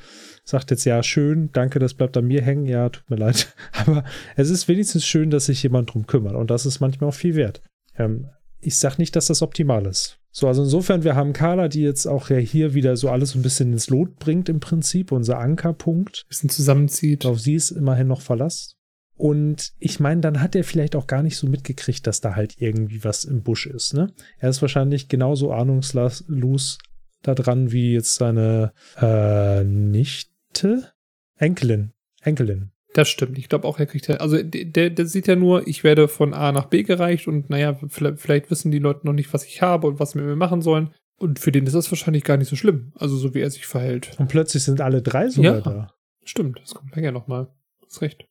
[0.44, 3.54] sagt jetzt, ja, schön, danke, das bleibt an mir hängen, ja, tut mir leid.
[3.72, 4.04] Aber
[4.36, 7.34] es ist wenigstens schön, dass sich jemand drum kümmert und das ist manchmal auch viel
[7.34, 7.60] wert.
[7.96, 8.28] Ähm,
[8.60, 10.18] ich sag nicht, dass das optimal ist.
[10.38, 13.40] So, also insofern, wir haben Carla, die jetzt auch ja hier wieder so alles so
[13.40, 16.26] ein bisschen ins Lot bringt im Prinzip, unser Ankerpunkt.
[16.28, 17.26] Bisschen zusammenzieht.
[17.26, 18.76] Auf sie ist immerhin noch Verlass.
[19.16, 22.54] Und ich meine, dann hat er vielleicht auch gar nicht so mitgekriegt, dass da halt
[22.58, 23.94] irgendwie was im Busch ist.
[23.94, 24.12] Ne?
[24.38, 26.78] Er ist wahrscheinlich genauso ahnungslos
[27.22, 30.92] da dran wie jetzt seine äh, Nichte?
[31.36, 31.90] Enkelin.
[32.22, 32.70] Enkelin.
[32.94, 33.36] Das stimmt.
[33.38, 36.32] Ich glaube auch, er kriegt ja, also der, der sieht ja nur, ich werde von
[36.32, 39.60] A nach B gereicht und naja, vielleicht, vielleicht wissen die Leute noch nicht, was ich
[39.62, 40.94] habe und was wir machen sollen.
[41.18, 42.92] Und für den ist das wahrscheinlich gar nicht so schlimm.
[42.96, 44.12] Also so wie er sich verhält.
[44.18, 45.60] Und plötzlich sind alle drei sogar Ja.
[45.60, 45.94] da.
[46.24, 47.48] Stimmt, das kommt länger nochmal.
[47.84, 48.24] Hast recht.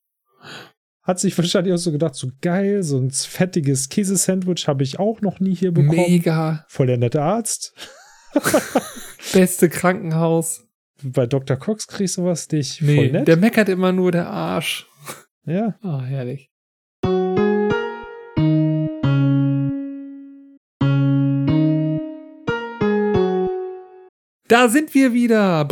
[1.03, 5.21] Hat sich wahrscheinlich auch so gedacht, so geil, so ein fettiges Käsesandwich habe ich auch
[5.21, 5.95] noch nie hier bekommen.
[5.97, 6.65] Mega.
[6.67, 7.73] Voll der nette Arzt.
[9.33, 10.66] Beste Krankenhaus.
[11.03, 11.57] Bei Dr.
[11.57, 12.47] Cox kriegst du sowas.
[12.49, 13.27] Voll Nee, nett.
[13.27, 14.87] der meckert immer nur der Arsch.
[15.45, 15.75] ja.
[15.81, 16.49] Ah, herrlich.
[24.47, 25.67] Da sind wir wieder.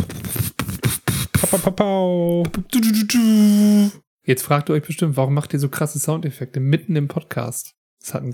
[4.24, 7.72] Jetzt fragt ihr euch bestimmt, warum macht ihr so krasse Soundeffekte mitten im Podcast?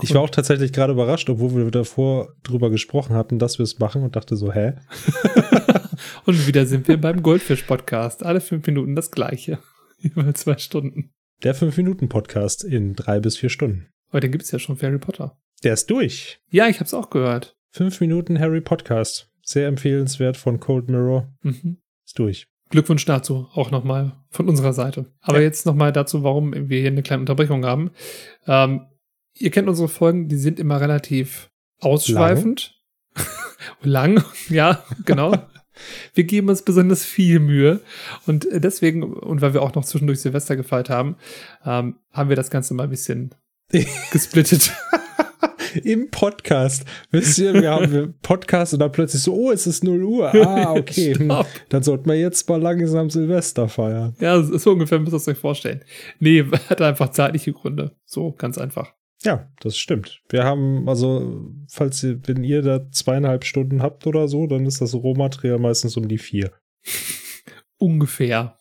[0.01, 3.79] Ich war auch tatsächlich gerade überrascht, obwohl wir davor drüber gesprochen hatten, dass wir es
[3.79, 4.73] machen und dachte so, hä?
[6.25, 8.23] Und wieder sind wir beim Goldfisch-Podcast.
[8.23, 9.59] Alle fünf Minuten das gleiche.
[10.01, 11.11] Über zwei Stunden.
[11.43, 13.87] Der 5-Minuten-Podcast in drei bis vier Stunden.
[14.09, 15.37] Aber den gibt es ja schon für Harry Potter.
[15.63, 16.39] Der ist durch.
[16.49, 17.57] Ja, ich hab's auch gehört.
[17.71, 19.29] 5 Minuten Harry Podcast.
[19.41, 21.33] Sehr empfehlenswert von Cold Mirror.
[21.41, 21.77] Mhm.
[22.05, 22.47] Ist durch.
[22.69, 25.05] Glückwunsch dazu, auch nochmal von unserer Seite.
[25.21, 25.43] Aber Ja.
[25.43, 27.91] jetzt nochmal dazu, warum wir hier eine kleine Unterbrechung haben.
[28.47, 28.87] Ähm,
[29.35, 31.49] ihr kennt unsere Folgen, die sind immer relativ
[31.79, 32.79] ausschweifend.
[33.81, 35.35] Lang, ja, genau.
[36.13, 37.81] Wir geben uns besonders viel Mühe.
[38.25, 41.15] Und äh, deswegen, und weil wir auch noch zwischendurch Silvester gefeiert haben,
[41.65, 43.33] ähm, haben wir das Ganze mal ein bisschen
[44.11, 44.71] gesplittet.
[45.83, 46.85] Im Podcast.
[47.09, 50.33] Wisst ihr, wir haben einen Podcast und dann plötzlich so, oh, es ist 0 Uhr.
[50.35, 51.15] Ah, okay.
[51.15, 51.47] Stopp.
[51.69, 54.15] Dann sollten wir jetzt mal langsam Silvester feiern.
[54.19, 55.83] Ja, so ungefähr müsst ihr es euch vorstellen.
[56.19, 57.95] Nee, hat einfach zeitliche Gründe.
[58.05, 58.93] So, ganz einfach.
[59.23, 60.21] Ja, das stimmt.
[60.29, 64.81] Wir haben, also, falls ihr, wenn ihr da zweieinhalb Stunden habt oder so, dann ist
[64.81, 66.51] das Rohmaterial meistens um die vier.
[67.77, 68.57] Ungefähr.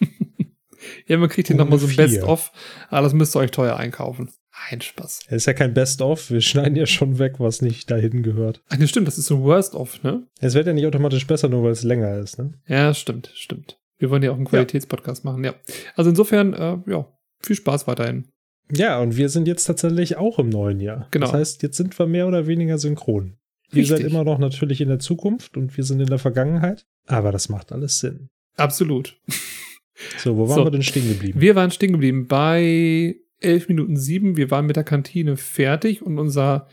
[1.06, 1.96] ja, man kriegt hier nochmal so ein.
[1.96, 2.50] Best-of.
[2.88, 4.30] Aber das müsst ihr euch teuer einkaufen.
[4.70, 5.20] Ein Spaß.
[5.26, 8.62] Es ist ja kein Best-of, wir schneiden ja schon weg, was nicht dahin gehört.
[8.68, 10.26] Ach, nee, stimmt, das ist so Worst-of, ne?
[10.40, 12.54] Es wird ja nicht automatisch besser, nur weil es länger ist, ne?
[12.66, 13.78] Ja, stimmt, stimmt.
[13.98, 15.54] Wir wollen ja auch einen Qualitätspodcast machen, ja.
[15.96, 17.06] Also insofern, äh, ja,
[17.40, 18.28] viel Spaß weiterhin.
[18.72, 21.08] Ja, und wir sind jetzt tatsächlich auch im neuen Jahr.
[21.10, 21.26] Genau.
[21.26, 23.36] Das heißt, jetzt sind wir mehr oder weniger synchron.
[23.72, 26.86] Ihr seid immer noch natürlich in der Zukunft und wir sind in der Vergangenheit.
[27.06, 28.28] Aber das macht alles Sinn.
[28.56, 29.18] Absolut.
[30.18, 30.64] So, wo waren So.
[30.64, 31.40] wir denn stehen geblieben?
[31.40, 34.36] Wir waren stehen geblieben bei 11 Minuten 7.
[34.36, 36.66] Wir waren mit der Kantine fertig und unser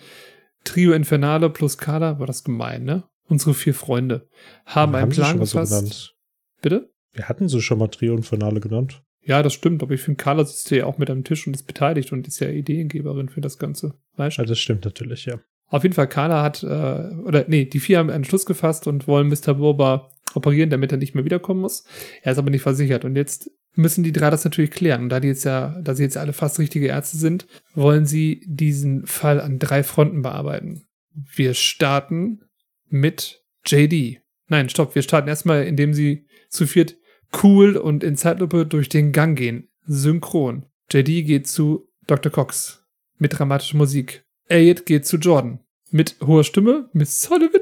[0.64, 3.04] Trio Infernale plus Kader, war das gemein, ne?
[3.28, 4.28] Unsere vier Freunde
[4.66, 5.72] haben einen sie schon Plan so gefasst.
[5.72, 6.16] genannt.
[6.64, 6.90] Bitte?
[7.14, 9.04] Wir hatten sie schon mal Trio und Finale genannt.
[9.24, 11.68] Ja, das stimmt, aber ich finde, Carla sitzt ja auch mit am Tisch und ist
[11.68, 13.94] beteiligt und ist ja Ideengeberin für das Ganze.
[14.16, 14.42] Weißt du?
[14.42, 15.40] Ja, das stimmt natürlich, ja.
[15.68, 19.08] Auf jeden Fall, Carla hat, äh, oder nee, die vier haben einen Schluss gefasst und
[19.08, 19.54] wollen Mr.
[19.54, 21.86] Boba operieren, damit er nicht mehr wiederkommen muss.
[22.24, 25.04] Er ist aber nicht versichert und jetzt müssen die drei das natürlich klären.
[25.04, 28.44] Und da die jetzt ja, da sie jetzt alle fast richtige Ärzte sind, wollen sie
[28.46, 30.88] diesen Fall an drei Fronten bearbeiten.
[31.14, 32.42] Wir starten
[32.88, 34.22] mit JD.
[34.48, 36.98] Nein, stopp, wir starten erstmal, indem sie zu viert
[37.44, 39.70] cool und in Zeitlupe durch den Gang gehen.
[39.86, 40.66] Synchron.
[40.92, 42.32] JD geht zu Dr.
[42.32, 42.86] Cox
[43.18, 44.26] mit dramatischer Musik.
[44.48, 45.60] Elliot geht zu Jordan
[45.92, 47.62] mit hoher Stimme, Miss Sullivan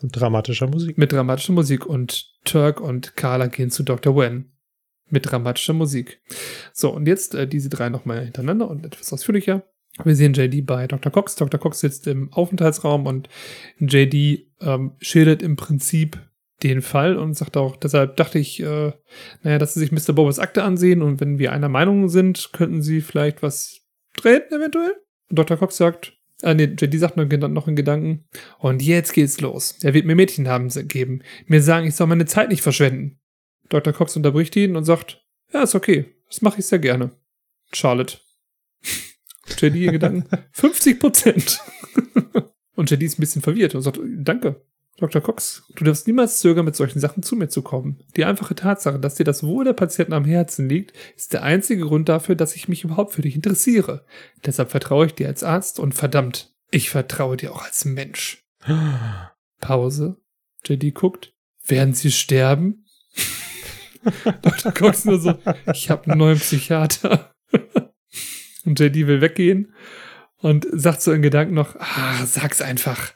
[0.00, 0.96] Und dramatischer Musik.
[0.98, 4.16] mit dramatischer Musik und Turk und Carla gehen zu Dr.
[4.16, 4.52] Wen
[5.10, 6.22] mit dramatischer Musik.
[6.72, 9.62] So, und jetzt äh, diese drei nochmal hintereinander und etwas ausführlicher.
[10.04, 11.12] Wir sehen JD bei Dr.
[11.12, 11.36] Cox.
[11.36, 11.60] Dr.
[11.60, 13.28] Cox sitzt im Aufenthaltsraum und
[13.78, 16.18] JD ähm, schildert im Prinzip
[16.62, 18.92] den Fall und sagt auch, deshalb dachte ich, äh,
[19.42, 20.12] naja, dass sie sich Mr.
[20.12, 23.80] Bobas Akte ansehen und wenn wir einer Meinung sind, könnten sie vielleicht was
[24.16, 24.94] drehen, eventuell.
[25.28, 25.56] Und Dr.
[25.56, 26.12] Cox sagt,
[26.42, 28.24] ah nee, JD sagt noch, noch in Gedanken,
[28.58, 29.76] und jetzt geht's los.
[29.82, 33.18] Er wird mir Mädchennamen geben, mir sagen, ich soll meine Zeit nicht verschwenden.
[33.68, 33.92] Dr.
[33.92, 37.12] Cox unterbricht ihn und sagt, ja, ist okay, das mache ich sehr gerne.
[37.72, 38.18] Charlotte.
[39.58, 41.60] JD in Gedanken, 50 Prozent.
[42.74, 44.62] und JD ist ein bisschen verwirrt und sagt, danke.
[44.98, 45.22] Dr.
[45.22, 48.02] Cox, du darfst niemals zögern, mit solchen Sachen zu mir zu kommen.
[48.16, 51.86] Die einfache Tatsache, dass dir das Wohl der Patienten am Herzen liegt, ist der einzige
[51.86, 54.04] Grund dafür, dass ich mich überhaupt für dich interessiere.
[54.44, 58.44] Deshalb vertraue ich dir als Arzt und verdammt, ich vertraue dir auch als Mensch.
[59.60, 60.20] Pause.
[60.64, 61.32] JD guckt.
[61.64, 62.84] Werden Sie sterben?
[64.42, 64.72] Dr.
[64.72, 65.34] Cox nur so,
[65.72, 67.32] ich habe einen neuen Psychiater.
[68.64, 69.72] und JD will weggehen
[70.38, 73.12] und sagt so in Gedanken noch, ah, sag's einfach.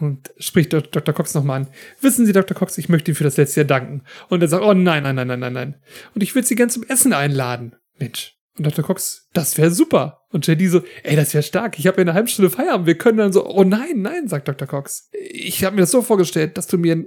[0.00, 1.12] Und spricht Dr.
[1.12, 1.68] Cox nochmal an.
[2.00, 2.56] Wissen Sie, Dr.
[2.56, 4.02] Cox, ich möchte Ihnen für das letzte Jahr danken.
[4.28, 5.74] Und er sagt, oh nein, nein, nein, nein, nein, nein.
[6.14, 7.74] Und ich würde Sie gern zum Essen einladen.
[7.98, 8.36] Mensch.
[8.56, 8.84] Und Dr.
[8.84, 10.22] Cox, das wäre super.
[10.30, 11.78] Und JD so, ey, das wäre stark.
[11.78, 12.86] Ich habe ja eine halbe Stunde Feierabend.
[12.86, 14.66] Wir können dann so, oh nein, nein, sagt Dr.
[14.66, 15.08] Cox.
[15.12, 17.06] Ich habe mir das so vorgestellt, dass du mir einen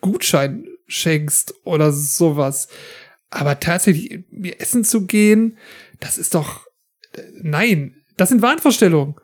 [0.00, 2.68] Gutschein schenkst oder sowas.
[3.30, 5.56] Aber tatsächlich, mir essen zu gehen,
[6.00, 6.66] das ist doch,
[7.40, 9.14] nein, das sind Wahnvorstellungen.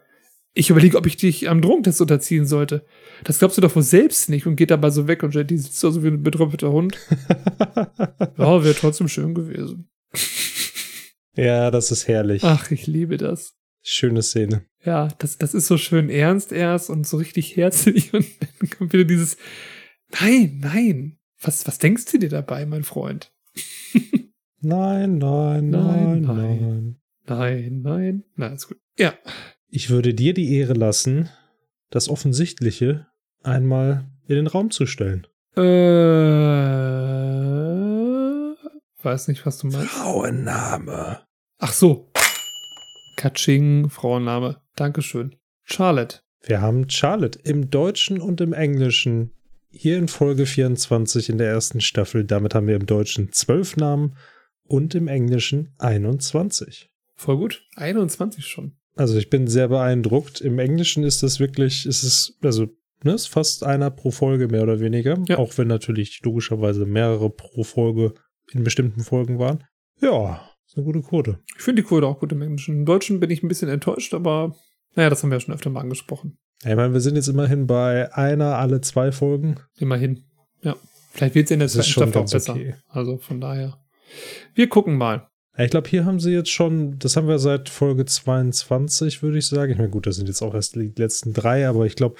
[0.59, 2.87] Ich überlege, ob ich dich am Drogentest unterziehen sollte.
[3.25, 5.85] Das glaubst du doch wohl selbst nicht und geht dabei so weg und die sitzt
[5.85, 6.97] da so wie ein betröpfelter Hund.
[8.39, 9.91] ja, wäre trotzdem schön gewesen.
[11.35, 12.43] Ja, das ist herrlich.
[12.43, 13.55] Ach, ich liebe das.
[13.83, 14.65] Schöne Szene.
[14.83, 18.95] Ja, das, das ist so schön ernst erst und so richtig herzlich und dann kommt
[18.95, 19.37] wieder dieses
[20.21, 21.19] Nein, nein.
[21.39, 23.31] Was, was denkst du dir dabei, mein Freund?
[24.61, 26.23] nein, nein, nein, nein.
[26.23, 26.97] Nein,
[27.27, 28.25] nein, nein.
[28.37, 28.79] Na, ist gut.
[28.99, 29.13] Ja.
[29.77, 31.29] Ich würde dir die Ehre lassen,
[31.91, 33.09] das Offensichtliche
[33.43, 35.27] einmal in den Raum zu stellen.
[35.55, 35.61] Äh,
[39.03, 39.91] weiß nicht, was du meinst.
[39.91, 41.21] Frauenname.
[41.59, 42.11] Ach so.
[43.19, 44.63] Katsching, Frauenname.
[44.77, 45.37] Dankeschön.
[45.63, 46.21] Charlotte.
[46.41, 49.33] Wir haben Charlotte im Deutschen und im Englischen.
[49.69, 52.25] Hier in Folge 24 in der ersten Staffel.
[52.25, 54.17] Damit haben wir im Deutschen zwölf Namen
[54.63, 56.91] und im Englischen 21.
[57.15, 57.63] Voll gut.
[57.77, 58.73] 21 schon.
[58.97, 60.41] Also ich bin sehr beeindruckt.
[60.41, 62.67] Im Englischen ist das wirklich, ist es, also,
[63.05, 65.23] ne, ist fast einer pro Folge mehr oder weniger.
[65.29, 65.39] Ja.
[65.39, 68.15] Auch wenn natürlich logischerweise mehrere pro Folge
[68.51, 69.65] in bestimmten Folgen waren.
[70.01, 71.39] Ja, ist eine gute Quote.
[71.57, 72.75] Ich finde die Quote auch gut im Englischen.
[72.75, 74.57] Im Deutschen bin ich ein bisschen enttäuscht, aber
[74.95, 76.39] naja, das haben wir ja schon öfter mal angesprochen.
[76.65, 79.57] Ich meine, wir sind jetzt immerhin bei einer alle zwei Folgen.
[79.79, 80.25] Immerhin.
[80.63, 80.75] Ja.
[81.13, 82.55] Vielleicht wird es in der zweiten Staffel auch besser.
[82.55, 82.75] Okay.
[82.89, 83.79] Also von daher.
[84.55, 85.29] Wir gucken mal.
[85.59, 89.47] Ich glaube, hier haben sie jetzt schon, das haben wir seit Folge 22, würde ich
[89.47, 89.73] sagen.
[89.73, 92.17] Ich meine, gut, das sind jetzt auch erst die letzten drei, aber ich glaube,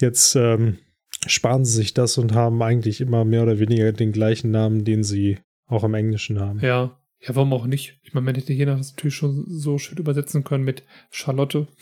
[0.00, 0.78] jetzt ähm,
[1.26, 5.02] sparen sie sich das und haben eigentlich immer mehr oder weniger den gleichen Namen, den
[5.02, 6.60] sie auch im Englischen haben.
[6.60, 6.98] Ja.
[7.20, 7.98] Ja, warum auch nicht?
[8.04, 11.66] Ich meine, man hätte hier das natürlich schon so schön übersetzen können mit Charlotte.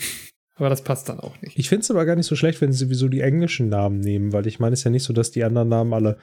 [0.55, 1.59] Aber das passt dann auch nicht.
[1.59, 4.33] Ich finde es aber gar nicht so schlecht, wenn sie sowieso die englischen Namen nehmen,
[4.33, 6.17] weil ich meine, es ist ja nicht so, dass die anderen Namen alle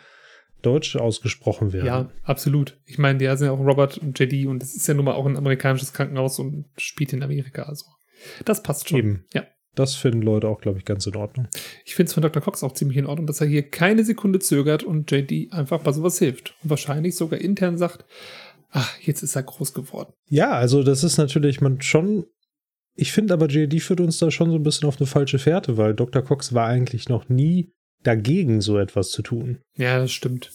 [0.63, 1.85] Deutsch ausgesprochen werden.
[1.85, 2.79] Ja, absolut.
[2.85, 5.13] Ich meine, die sind ja auch Robert und JD und das ist ja nun mal
[5.13, 7.63] auch ein amerikanisches Krankenhaus und spielt in Amerika.
[7.63, 7.85] Also
[8.45, 8.99] das passt schon.
[8.99, 9.25] Eben.
[9.33, 9.43] Ja.
[9.75, 11.47] Das finden Leute auch, glaube ich, ganz in Ordnung.
[11.83, 12.43] Ich finde es von Dr.
[12.43, 15.91] Cox auch ziemlich in Ordnung, dass er hier keine Sekunde zögert und JD einfach bei
[15.91, 16.53] sowas hilft.
[16.63, 18.05] Und wahrscheinlich sogar intern sagt,
[18.69, 20.13] ach, jetzt ist er groß geworden.
[20.29, 22.25] Ja, also das ist natürlich man schon.
[22.95, 25.77] Ich finde aber, JD führt uns da schon so ein bisschen auf eine falsche Fährte,
[25.77, 26.21] weil Dr.
[26.21, 27.73] Cox war eigentlich noch nie
[28.03, 29.59] dagegen, so etwas zu tun.
[29.75, 30.51] Ja, das stimmt.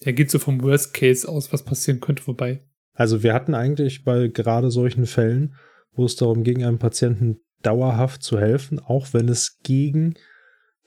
[0.00, 2.62] Er geht so vom Worst Case aus, was passieren könnte, vorbei.
[2.94, 5.54] Also wir hatten eigentlich bei gerade solchen Fällen,
[5.92, 10.14] wo es darum ging, einem Patienten dauerhaft zu helfen, auch wenn es gegen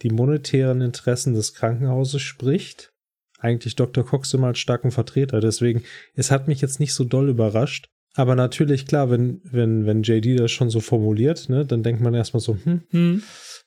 [0.02, 2.92] die monetären Interessen des Krankenhauses spricht,
[3.40, 4.06] eigentlich Dr.
[4.06, 5.40] Cox immer als starken Vertreter.
[5.40, 5.84] Deswegen,
[6.16, 7.90] es hat mich jetzt nicht so doll überrascht.
[8.16, 12.14] Aber natürlich, klar, wenn, wenn, wenn JD das schon so formuliert, ne, dann denkt man
[12.14, 13.24] erstmal so, hm, hm,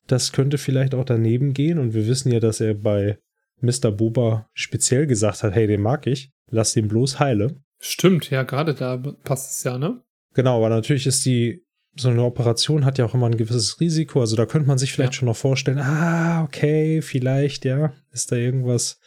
[0.06, 1.78] das könnte vielleicht auch daneben gehen.
[1.78, 3.18] Und wir wissen ja, dass er bei
[3.60, 3.90] Mr.
[3.90, 7.56] Boba speziell gesagt hat, hey, den mag ich, lass den bloß heile.
[7.80, 10.02] Stimmt, ja, gerade da passt es ja, ne?
[10.34, 11.64] Genau, aber natürlich ist die,
[11.96, 14.20] so eine Operation hat ja auch immer ein gewisses Risiko.
[14.20, 15.18] Also da könnte man sich vielleicht ja.
[15.18, 19.00] schon noch vorstellen, ah, okay, vielleicht, ja, ist da irgendwas,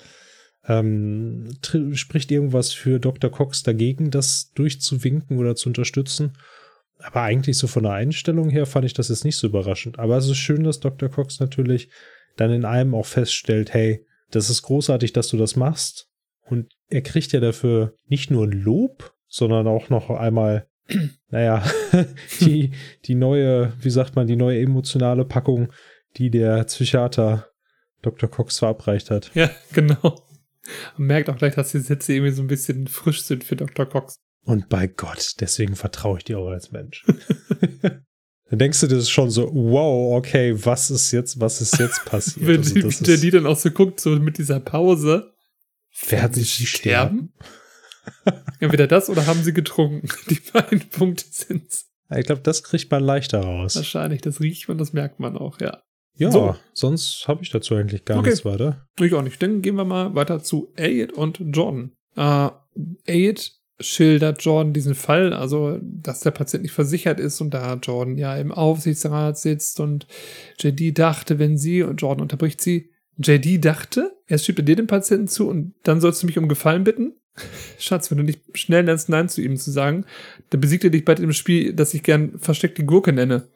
[0.67, 1.49] ähm,
[1.93, 3.31] spricht irgendwas für Dr.
[3.31, 6.33] Cox dagegen, das durchzuwinken oder zu unterstützen.
[6.99, 9.99] Aber eigentlich so von der Einstellung her fand ich das jetzt nicht so überraschend.
[9.99, 11.09] Aber es ist schön, dass Dr.
[11.09, 11.89] Cox natürlich
[12.35, 16.07] dann in einem auch feststellt, hey, das ist großartig, dass du das machst.
[16.45, 20.67] Und er kriegt ja dafür nicht nur ein Lob, sondern auch noch einmal,
[21.29, 21.63] naja,
[22.41, 22.71] die,
[23.05, 25.71] die neue, wie sagt man, die neue emotionale Packung,
[26.17, 27.47] die der Psychiater
[28.01, 28.29] Dr.
[28.29, 29.31] Cox verabreicht hat.
[29.35, 30.21] Ja, genau.
[30.97, 33.85] Man merkt auch gleich, dass die Sätze irgendwie so ein bisschen frisch sind für Dr.
[33.85, 34.15] Cox.
[34.45, 37.05] Und bei Gott, deswegen vertraue ich dir auch als Mensch.
[37.81, 42.47] dann denkst du dir schon so, wow, okay, was ist jetzt, was ist jetzt passiert?
[42.47, 45.33] Wenn also, die, der die dann auch so guckt, so mit dieser Pause.
[46.07, 47.33] Werden sie sterben?
[48.59, 50.07] Entweder das oder haben sie getrunken.
[50.29, 51.87] Die beiden Punkte sind's.
[52.15, 53.75] Ich glaube, das kriegt man leichter raus.
[53.75, 55.83] Wahrscheinlich, das riecht man, das merkt man auch, ja.
[56.19, 56.55] Ja, so.
[56.73, 58.29] sonst habe ich dazu eigentlich gar okay.
[58.29, 58.85] nichts weiter.
[58.99, 59.41] Ich auch nicht.
[59.41, 61.91] Dann gehen wir mal weiter zu Elliot und Jordan.
[62.17, 62.49] Äh,
[63.05, 68.17] Elliot schildert Jordan diesen Fall, also dass der Patient nicht versichert ist und da Jordan
[68.17, 70.05] ja im Aufsichtsrat sitzt und
[70.59, 74.87] JD dachte, wenn sie und Jordan unterbricht sie, JD dachte, erst schiebt er dir den
[74.87, 77.13] Patienten zu und dann sollst du mich um Gefallen bitten.
[77.79, 80.05] Schatz, wenn du nicht schnell lernst, Nein zu ihm zu sagen,
[80.49, 83.47] dann besiegt er dich bald im Spiel, das ich gern versteckte Gurke nenne.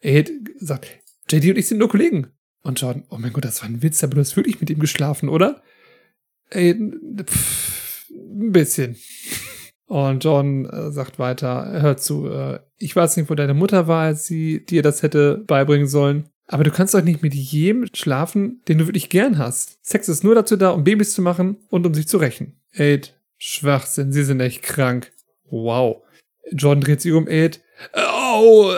[0.00, 0.88] Er gesagt,
[1.28, 2.28] JD und ich sind nur Kollegen.
[2.62, 4.80] Und Jordan, oh mein Gott, das war ein Witz, aber du hast wirklich mit ihm
[4.80, 5.62] geschlafen, oder?
[6.50, 6.74] Ey,
[7.22, 8.96] pff, ein bisschen.
[9.86, 14.06] Und John äh, sagt weiter, hör zu, äh, ich weiß nicht, wo deine Mutter war,
[14.06, 16.28] als sie dir das hätte beibringen sollen.
[16.48, 19.78] Aber du kannst doch nicht mit jedem schlafen, den du wirklich gern hast.
[19.82, 22.60] Sex ist nur dazu da, um Babys zu machen und um sich zu rächen.
[22.72, 25.12] Aid, Schwachsinn, sie sind echt krank.
[25.50, 26.02] Wow.
[26.52, 27.62] John dreht sich um, Aid.
[27.94, 28.72] Oh!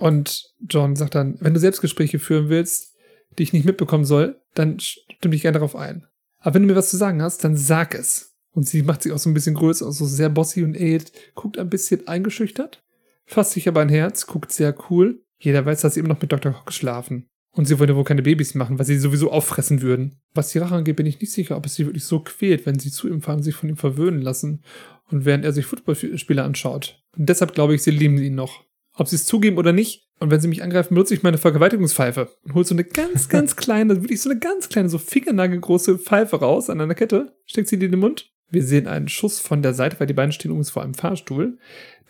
[0.00, 2.96] Und John sagt dann, wenn du Selbstgespräche führen willst,
[3.38, 6.06] die ich nicht mitbekommen soll, dann stimme ich gerne darauf ein.
[6.38, 8.34] Aber wenn du mir was zu sagen hast, dann sag es.
[8.52, 11.58] Und sie macht sich auch so ein bisschen größer, also sehr bossy und Aid guckt
[11.58, 12.82] ein bisschen eingeschüchtert,
[13.26, 15.22] fasst sich aber ein Herz, guckt sehr cool.
[15.38, 16.58] Jeder weiß, dass sie immer noch mit Dr.
[16.58, 17.28] Hock schlafen.
[17.52, 20.18] Und sie wollen ja wohl keine Babys machen, weil sie sowieso auffressen würden.
[20.32, 22.78] Was die Rache angeht, bin ich nicht sicher, ob es sie wirklich so quält, wenn
[22.78, 24.62] sie zu ihm fahren, sich von ihm verwöhnen lassen
[25.10, 27.02] und während er sich Footballspieler anschaut.
[27.18, 28.64] Und deshalb glaube ich, sie lieben ihn noch.
[29.00, 30.06] Ob sie es zugeben oder nicht.
[30.18, 33.56] Und wenn sie mich angreifen, benutze ich meine Vergewaltigungspfeife und hole so eine ganz, ganz
[33.56, 37.78] kleine, wirklich so eine ganz kleine, so fingernagelgroße Pfeife raus an einer Kette, steckt sie
[37.78, 40.50] dir in den Mund wir sehen einen Schuss von der Seite, weil die beiden stehen
[40.50, 41.58] übrigens vor einem Fahrstuhl.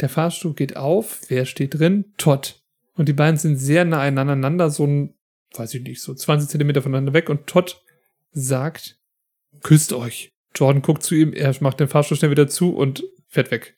[0.01, 1.21] Der Fahrstuhl geht auf.
[1.29, 2.15] Wer steht drin?
[2.17, 2.63] Todd.
[2.95, 5.15] Und die beiden sind sehr nah aneinander, so ein,
[5.55, 7.29] weiß ich nicht, so 20 Zentimeter voneinander weg.
[7.29, 7.83] Und Todd
[8.33, 8.99] sagt,
[9.63, 10.33] küsst euch.
[10.55, 13.77] Jordan guckt zu ihm, er macht den Fahrstuhl schnell wieder zu und fährt weg.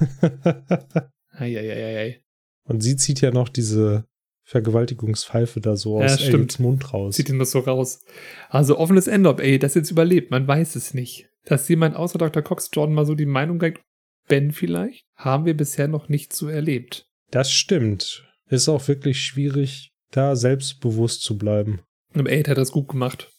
[1.36, 2.22] Eieieiei.
[2.64, 4.04] Und sie zieht ja noch diese
[4.44, 7.16] Vergewaltigungspfeife da so aus ja, Aids Mund raus.
[7.16, 8.04] Zieht ihn das so raus.
[8.48, 11.28] Also offenes Ende, ob ey das jetzt überlebt, man weiß es nicht.
[11.44, 12.42] Dass jemand außer Dr.
[12.42, 13.80] Cox Jordan mal so die Meinung gibt,
[14.28, 17.08] Ben vielleicht, haben wir bisher noch nicht so erlebt.
[17.30, 18.24] Das stimmt.
[18.48, 21.80] Ist auch wirklich schwierig, da selbstbewusst zu bleiben.
[22.14, 23.30] Und Aid hat das gut gemacht.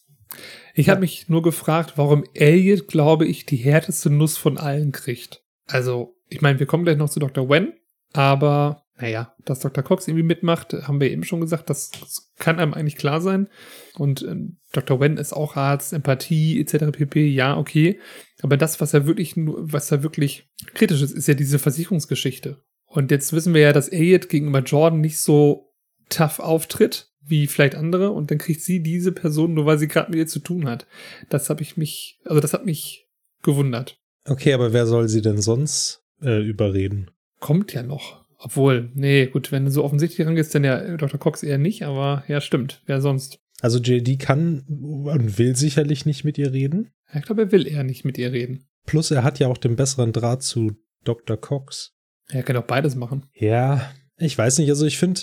[0.73, 0.91] Ich ja.
[0.91, 5.41] habe mich nur gefragt, warum Elliot, glaube ich, die härteste Nuss von allen kriegt.
[5.67, 7.49] Also, ich meine, wir kommen gleich noch zu Dr.
[7.49, 7.73] Wen,
[8.17, 9.83] aber naja, dass Dr.
[9.83, 11.91] Cox irgendwie mitmacht, haben wir eben schon gesagt, das
[12.37, 13.47] kann einem eigentlich klar sein.
[13.93, 14.35] Und äh,
[14.71, 14.99] Dr.
[14.99, 16.91] Wen ist auch Arzt, Empathie etc.
[16.91, 17.27] pp.
[17.27, 17.99] Ja, okay.
[18.41, 22.63] Aber das, was er wirklich, was er wirklich kritisch ist, ist ja diese Versicherungsgeschichte.
[22.87, 25.71] Und jetzt wissen wir ja, dass Elliot gegenüber Jordan nicht so
[26.09, 28.09] tough auftritt wie vielleicht andere.
[28.09, 30.87] Und dann kriegt sie diese Person nur, weil sie gerade mit ihr zu tun hat.
[31.29, 33.07] Das habe ich mich, also das hat mich
[33.43, 33.99] gewundert.
[34.25, 37.11] Okay, aber wer soll sie denn sonst äh, überreden?
[37.39, 38.25] Kommt ja noch.
[38.39, 41.19] Obwohl, nee, gut, wenn du so offensichtlich rangehst, dann ja Dr.
[41.19, 42.81] Cox eher nicht, aber ja, stimmt.
[42.85, 43.39] Wer sonst?
[43.61, 46.91] Also JD kann und will sicherlich nicht mit ihr reden.
[47.13, 48.65] ich glaube, er will eher nicht mit ihr reden.
[48.85, 50.73] Plus, er hat ja auch den besseren Draht zu
[51.03, 51.37] Dr.
[51.37, 51.93] Cox.
[52.29, 53.25] Er kann auch beides machen.
[53.33, 54.69] Ja, ich weiß nicht.
[54.69, 55.21] Also, ich finde,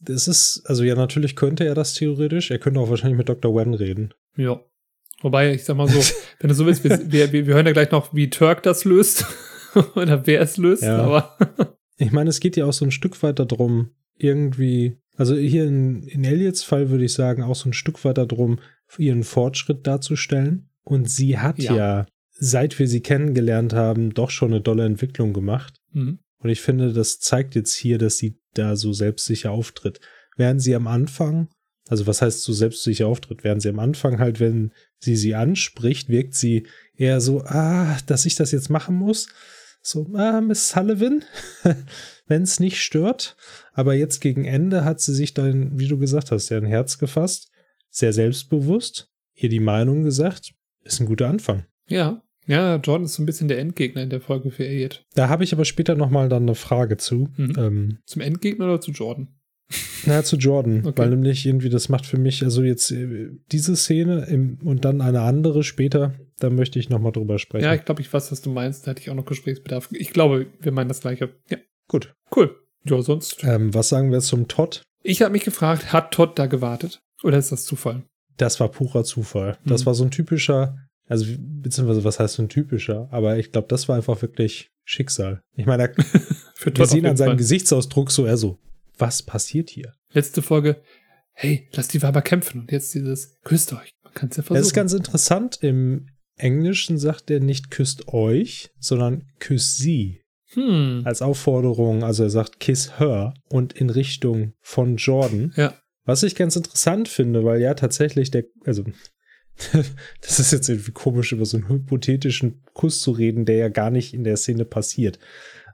[0.00, 2.50] das ist, also ja, natürlich könnte er das theoretisch.
[2.50, 3.54] Er könnte auch wahrscheinlich mit Dr.
[3.54, 4.14] Wen reden.
[4.36, 4.60] Ja.
[5.22, 6.00] Wobei, ich sag mal so,
[6.40, 9.26] wenn du so willst, wir, wir, wir hören ja gleich noch, wie Turk das löst.
[9.94, 10.98] Oder wer es löst, ja.
[10.98, 11.36] aber.
[11.98, 16.02] Ich meine, es geht ja auch so ein Stück weit darum, irgendwie, also hier in,
[16.02, 18.58] in Elliots Fall würde ich sagen, auch so ein Stück weit darum,
[18.98, 20.68] ihren Fortschritt darzustellen.
[20.84, 25.32] Und sie hat ja, ja seit wir sie kennengelernt haben, doch schon eine dolle Entwicklung
[25.32, 25.80] gemacht.
[25.92, 26.18] Mhm.
[26.38, 30.00] Und ich finde, das zeigt jetzt hier, dass sie da so selbstsicher auftritt.
[30.36, 31.48] Während sie am Anfang,
[31.88, 36.08] also was heißt so selbstsicher auftritt, während sie am Anfang halt, wenn sie sie anspricht,
[36.08, 39.28] wirkt sie eher so, ah, dass ich das jetzt machen muss.
[39.86, 41.24] So, ah, Miss Sullivan,
[42.26, 43.36] wenn es nicht stört.
[43.72, 46.98] Aber jetzt gegen Ende hat sie sich dann, wie du gesagt hast, ja ein Herz
[46.98, 47.52] gefasst,
[47.88, 51.66] sehr selbstbewusst, ihr die Meinung gesagt, ist ein guter Anfang.
[51.88, 55.04] Ja, ja, Jordan ist so ein bisschen der Endgegner in der Folge für Elliot.
[55.14, 57.28] Da habe ich aber später nochmal dann eine Frage zu.
[57.36, 57.54] Mhm.
[57.56, 59.28] Ähm, Zum Endgegner oder zu Jordan?
[60.04, 60.98] Na, zu Jordan, okay.
[60.98, 65.00] weil nämlich irgendwie, das macht für mich, also jetzt äh, diese Szene im, und dann
[65.00, 67.64] eine andere später, da möchte ich nochmal drüber sprechen.
[67.64, 68.86] Ja, ich glaube, ich weiß, was du meinst.
[68.86, 69.88] Da hätte ich auch noch Gesprächsbedarf.
[69.92, 71.34] Ich glaube, wir meinen das Gleiche.
[71.50, 71.58] Ja.
[71.88, 72.14] Gut.
[72.34, 72.56] Cool.
[72.84, 73.42] Ja, sonst.
[73.42, 74.82] Ähm, was sagen wir zum Todd?
[75.02, 77.00] Ich habe mich gefragt, hat Todd da gewartet?
[77.22, 78.04] Oder ist das Zufall?
[78.36, 79.58] Das war purer Zufall.
[79.64, 79.68] Mhm.
[79.70, 80.76] Das war so ein typischer,
[81.08, 83.08] also beziehungsweise was heißt so ein typischer?
[83.10, 85.40] Aber ich glaube, das war einfach wirklich Schicksal.
[85.54, 85.92] Ich meine,
[86.64, 87.36] wir sehen an seinem Fall.
[87.36, 88.58] Gesichtsausdruck so er so,
[88.98, 89.94] was passiert hier?
[90.12, 90.82] Letzte Folge,
[91.32, 92.62] hey, lass die Weiber kämpfen.
[92.62, 93.90] Und jetzt dieses, küsst euch.
[94.04, 94.58] Man kann es ja versuchen.
[94.58, 95.58] Das ist ganz interessant.
[95.62, 100.20] Im Englischen sagt er nicht küsst euch, sondern küsst sie.
[100.50, 101.02] Hm.
[101.04, 105.52] Als Aufforderung, also er sagt kiss her und in Richtung von Jordan.
[105.56, 105.74] Ja.
[106.04, 108.84] Was ich ganz interessant finde, weil ja tatsächlich der, also
[110.20, 113.90] das ist jetzt irgendwie komisch, über so einen hypothetischen Kuss zu reden, der ja gar
[113.90, 115.18] nicht in der Szene passiert.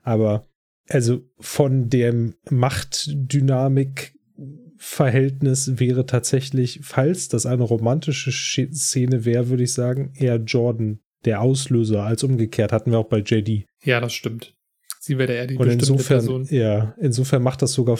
[0.02, 0.49] Aber
[0.89, 4.15] also von der Machtdynamik
[4.84, 11.40] Verhältnis wäre tatsächlich, falls das eine romantische Szene wäre, würde ich sagen, eher Jordan der
[11.40, 12.72] Auslöser als umgekehrt.
[12.72, 13.64] Hatten wir auch bei JD.
[13.84, 14.56] Ja, das stimmt.
[14.98, 16.46] Sie wäre eher die Und bestimmte insofern, Person.
[16.50, 17.96] ja, insofern macht das sogar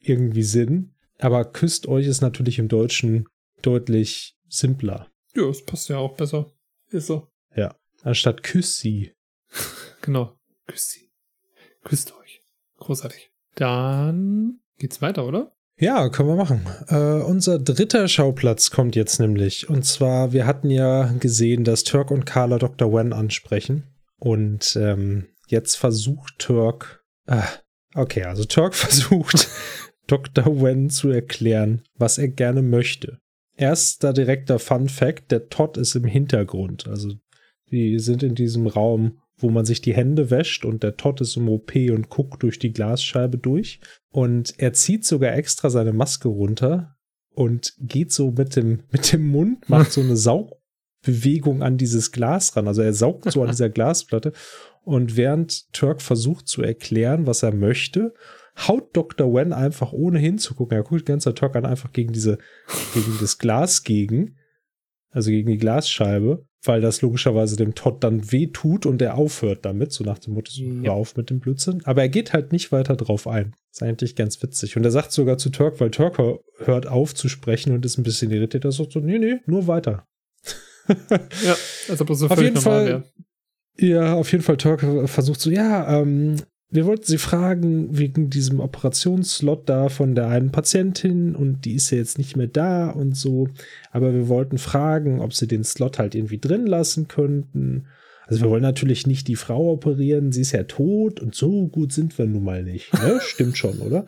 [0.00, 0.92] irgendwie Sinn.
[1.18, 3.28] Aber küsst euch ist natürlich im Deutschen
[3.62, 5.06] deutlich simpler.
[5.36, 6.50] Ja, das passt ja auch besser.
[6.90, 7.28] Ist so.
[7.54, 7.76] Ja.
[8.02, 9.12] Anstatt küss sie.
[10.02, 10.36] Genau.
[10.66, 11.08] Küsst sie.
[11.84, 12.42] Küsst euch.
[12.78, 13.30] Großartig.
[13.54, 15.52] Dann geht's weiter, oder?
[15.76, 16.66] Ja, können wir machen.
[16.88, 19.68] Äh, unser dritter Schauplatz kommt jetzt nämlich.
[19.68, 22.92] Und zwar, wir hatten ja gesehen, dass Turk und Carla Dr.
[22.92, 23.84] Wen ansprechen.
[24.18, 27.04] Und ähm, jetzt versucht Turk.
[27.26, 27.48] Ah,
[27.94, 29.48] okay, also Turk versucht
[30.06, 30.62] Dr.
[30.62, 33.18] Wen zu erklären, was er gerne möchte.
[33.56, 36.86] Erster direkter Fun Fact: Der Todd ist im Hintergrund.
[36.86, 37.14] Also,
[37.68, 41.36] wir sind in diesem Raum, wo man sich die Hände wäscht und der Todd ist
[41.36, 43.80] im OP und guckt durch die Glasscheibe durch.
[44.10, 46.96] Und er zieht sogar extra seine Maske runter
[47.34, 50.16] und geht so mit dem, mit dem Mund, macht so eine
[51.04, 52.68] Saugbewegung an dieses Glas ran.
[52.68, 54.32] Also er saugt so an dieser Glasplatte.
[54.82, 58.14] Und während Turk versucht zu erklären, was er möchte,
[58.56, 59.34] haut Dr.
[59.34, 60.76] Wen einfach ohne hinzugucken.
[60.76, 62.38] Er guckt die ganze Zeit Turk an, einfach gegen diese,
[62.92, 64.36] gegen das Glas gegen.
[65.10, 69.64] Also gegen die Glasscheibe, weil das logischerweise dem Todd dann weh tut und er aufhört
[69.64, 70.92] damit, so nach dem Motto, so, Ja.
[70.92, 71.82] auf mit dem Blödsinn.
[71.84, 73.54] Aber er geht halt nicht weiter drauf ein.
[73.72, 74.76] Ist eigentlich ganz witzig.
[74.76, 77.98] Und er sagt sogar zu Turk, weil Turk hör- hört auf zu sprechen und ist
[77.98, 80.06] ein bisschen irritiert, er sagt so, nee, nee, nur weiter.
[80.88, 81.56] Ja,
[81.88, 83.04] als ob das so Auf jeden normal Fall- wäre.
[83.76, 86.36] Ja, auf jeden Fall Turk versucht so, ja, ähm,
[86.74, 91.92] wir wollten sie fragen wegen diesem Operationsslot da von der einen Patientin und die ist
[91.92, 93.46] ja jetzt nicht mehr da und so,
[93.92, 97.86] aber wir wollten fragen, ob sie den Slot halt irgendwie drin lassen könnten.
[98.26, 101.92] Also wir wollen natürlich nicht die Frau operieren, sie ist ja tot und so gut
[101.92, 102.92] sind wir nun mal nicht.
[102.92, 103.20] Ne?
[103.22, 104.04] Stimmt schon, oder?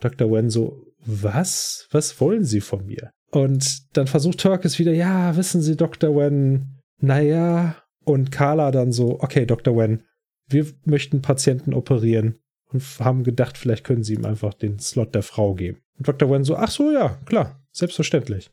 [0.00, 0.32] Dr.
[0.32, 1.86] Wen so, was?
[1.90, 3.10] Was wollen Sie von mir?
[3.30, 6.16] Und dann versucht Turk es wieder, ja, wissen Sie, Dr.
[6.16, 7.76] Wen, naja.
[8.04, 9.76] Und Carla dann so, okay, Dr.
[9.76, 10.02] Wen,
[10.48, 12.38] wir möchten Patienten operieren
[12.72, 15.82] und haben gedacht, vielleicht können Sie ihm einfach den Slot der Frau geben.
[15.98, 16.30] Und Dr.
[16.30, 18.50] Wen so, ach so, ja, klar, selbstverständlich.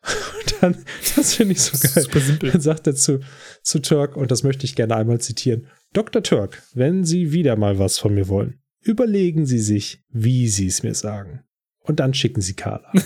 [0.04, 0.84] Und dann,
[1.16, 2.04] das finde ich so geil.
[2.04, 2.52] super simpel.
[2.52, 3.18] Dann sagt er zu,
[3.62, 6.22] zu Turk, und das möchte ich gerne einmal zitieren: Dr.
[6.22, 10.84] Turk, wenn Sie wieder mal was von mir wollen, überlegen Sie sich, wie Sie es
[10.84, 11.42] mir sagen.
[11.80, 12.92] Und dann schicken Sie Carla.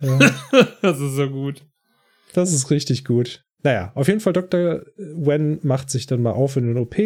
[0.00, 0.18] ja,
[0.82, 1.64] das ist so gut.
[2.34, 3.44] das ist richtig gut.
[3.62, 4.82] Naja, auf jeden Fall, Dr.
[4.96, 6.96] Wen macht sich dann mal auf in den OP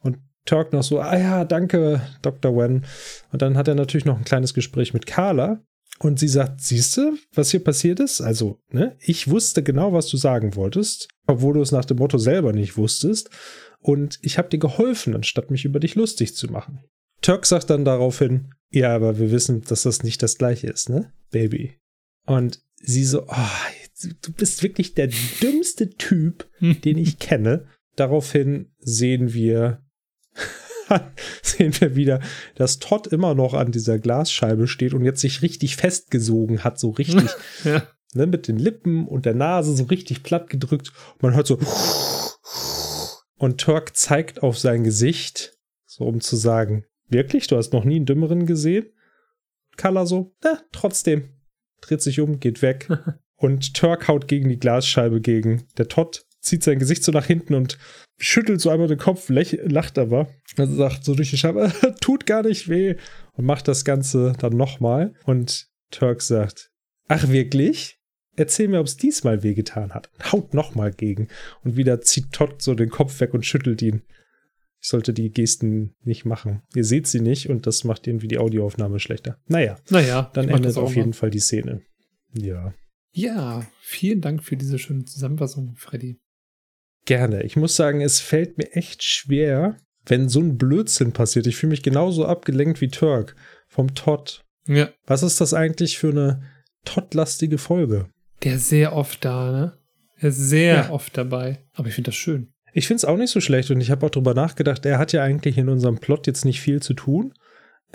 [0.00, 2.54] und Turk noch so, ah ja, danke, Dr.
[2.56, 2.84] Wen.
[3.32, 5.62] Und dann hat er natürlich noch ein kleines Gespräch mit Carla.
[6.00, 8.20] Und sie sagt, siehst du, was hier passiert ist?
[8.20, 12.18] Also, ne, ich wusste genau, was du sagen wolltest, obwohl du es nach dem Motto
[12.18, 13.30] selber nicht wusstest.
[13.78, 16.80] Und ich habe dir geholfen, anstatt mich über dich lustig zu machen.
[17.22, 21.12] Turk sagt dann daraufhin, ja, aber wir wissen, dass das nicht das gleiche ist, ne?
[21.30, 21.78] Baby.
[22.26, 23.60] Und sie so, oh,
[24.02, 25.08] du bist wirklich der
[25.40, 27.66] dümmste Typ, den ich kenne.
[27.96, 29.82] Daraufhin sehen wir,
[31.42, 32.20] sehen wir wieder,
[32.56, 36.90] dass Todd immer noch an dieser Glasscheibe steht und jetzt sich richtig festgesogen hat, so
[36.90, 37.30] richtig,
[37.64, 37.86] Ja.
[38.14, 40.92] ne, mit den Lippen und der Nase so richtig platt gedrückt.
[41.20, 41.58] Man hört so,
[43.36, 45.56] und Turk zeigt auf sein Gesicht,
[45.86, 48.86] so um zu sagen, wirklich, du hast noch nie einen Dümmeren gesehen?
[49.76, 51.28] Kala so, na, trotzdem,
[51.80, 52.88] dreht sich um, geht weg.
[53.36, 55.64] Und Turk haut gegen die Glasscheibe gegen.
[55.76, 57.78] Der Todd zieht sein Gesicht so nach hinten und
[58.16, 60.28] schüttelt so einmal den Kopf, lacht aber.
[60.56, 62.96] Also sagt so durch die Scheibe, tut gar nicht weh.
[63.32, 65.14] Und macht das Ganze dann nochmal.
[65.24, 66.70] Und Turk sagt,
[67.08, 67.98] ach wirklich?
[68.36, 70.10] Erzähl mir, ob es diesmal wehgetan hat.
[70.32, 71.28] Haut nochmal gegen.
[71.62, 74.02] Und wieder zieht Todd so den Kopf weg und schüttelt ihn.
[74.80, 76.62] Ich sollte die Gesten nicht machen.
[76.74, 79.38] Ihr seht sie nicht und das macht irgendwie die Audioaufnahme schlechter.
[79.46, 80.96] Naja, Naja, dann endet auf mal.
[80.96, 81.80] jeden Fall die Szene.
[82.32, 82.74] Ja.
[83.14, 86.18] Ja, vielen Dank für diese schöne Zusammenfassung, Freddy.
[87.06, 87.42] Gerne.
[87.44, 89.76] Ich muss sagen, es fällt mir echt schwer,
[90.06, 91.46] wenn so ein Blödsinn passiert.
[91.46, 93.36] Ich fühle mich genauso abgelenkt wie Turk
[93.68, 94.42] vom Todd.
[94.66, 96.42] Ja, Was ist das eigentlich für eine
[96.84, 98.08] Todd-lastige Folge?
[98.42, 99.78] der ist sehr oft da, ne?
[100.18, 100.90] Er ist sehr Ja.
[100.90, 101.64] oft dabei.
[101.72, 102.52] Aber ich finde das schön.
[102.74, 105.12] Ich finde es auch nicht so schlecht und ich habe auch drüber nachgedacht, er hat
[105.12, 107.32] ja eigentlich in unserem Plot jetzt nicht viel zu tun.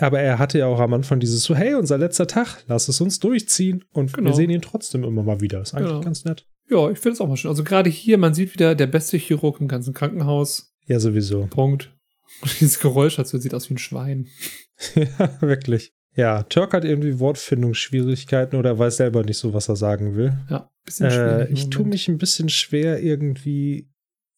[0.00, 3.00] Aber er hatte ja auch am Anfang dieses so, hey, unser letzter Tag, lass es
[3.00, 3.84] uns durchziehen.
[3.92, 4.30] Und Genau.
[4.30, 5.60] wir sehen ihn trotzdem immer mal wieder.
[5.60, 6.00] Ist eigentlich Genau.
[6.00, 6.46] ganz nett.
[6.70, 7.50] Ja, ich finde es auch mal schön.
[7.50, 10.72] Also gerade hier, man sieht wieder der beste Chirurg im ganzen Krankenhaus.
[10.86, 11.46] Ja, sowieso.
[11.46, 11.92] Punkt.
[12.42, 14.28] Und dieses Geräusch dazu sieht aus wie ein Schwein.
[14.94, 15.92] ja, wirklich.
[16.16, 20.32] Ja, Turk hat irgendwie Wortfindungsschwierigkeiten oder weiß selber nicht so, was er sagen will.
[20.48, 21.48] Ja, bisschen Äh, schwierig.
[21.48, 23.88] im ich tue mich ein bisschen schwer, irgendwie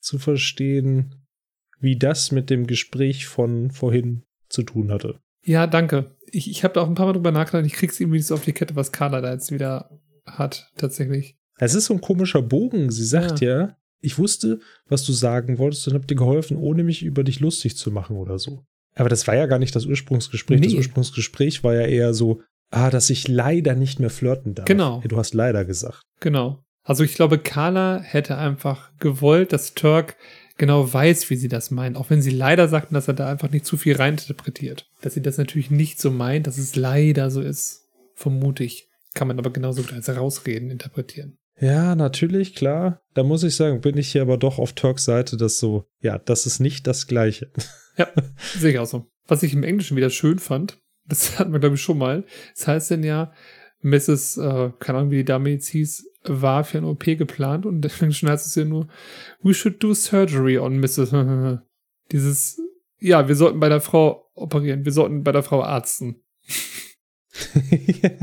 [0.01, 1.15] zu verstehen,
[1.81, 5.21] wie das mit dem Gespräch von vorhin zu tun hatte.
[5.45, 6.17] Ja, danke.
[6.31, 8.35] Ich, ich habe da auch ein paar Mal drüber nachgedacht, ich krieg's irgendwie nicht so
[8.35, 9.91] auf die Kette, was Carla da jetzt wieder
[10.27, 11.37] hat, tatsächlich.
[11.59, 12.91] Es ist so ein komischer Bogen.
[12.91, 17.03] Sie sagt ja, ich wusste, was du sagen wolltest und hab dir geholfen, ohne mich
[17.05, 18.65] über dich lustig zu machen oder so.
[18.95, 20.61] Aber das war ja gar nicht das Ursprungsgespräch.
[20.61, 20.79] Das Nee.
[20.79, 24.67] Ursprungsgespräch war ja eher so, ah, dass ich leider nicht mehr flirten darf.
[24.67, 25.01] Genau.
[25.03, 26.03] Ja, Du hast leider gesagt.
[26.21, 26.63] Genau.
[26.85, 30.17] Also ich glaube, Carla hätte einfach gewollt, dass Turk
[30.57, 31.97] genau weiß, wie sie das meint.
[31.97, 34.89] Auch wenn sie leider sagten, dass er da einfach nicht zu viel reininterpretiert.
[35.01, 37.89] Dass sie das natürlich nicht so meint, dass es leider so ist.
[38.15, 38.89] Vermute ich.
[39.15, 41.39] Kann man aber genauso gut als rausreden interpretieren.
[41.61, 43.03] Ja, natürlich, klar.
[43.15, 46.19] Da muss ich sagen, bin ich hier aber doch auf Turks Seite, dass so, ja,
[46.19, 47.51] das ist nicht das Gleiche.
[47.99, 48.09] Ja,
[48.59, 49.07] sehe ich auch so.
[49.27, 52.25] Was ich im Englischen wieder schön fand, das hatten wir, glaube ich, schon mal.
[52.57, 53.35] Das heißt denn ja,
[53.83, 57.85] Mrs., äh, keine Ahnung, wie die Dame jetzt hieß, war für ein OP geplant und
[57.85, 58.87] Englischen heißt es ja nur,
[59.43, 61.13] we should do surgery on Mrs.
[62.13, 62.61] Dieses,
[62.99, 66.17] ja, wir sollten bei der Frau operieren, wir sollten bei der Frau arzten.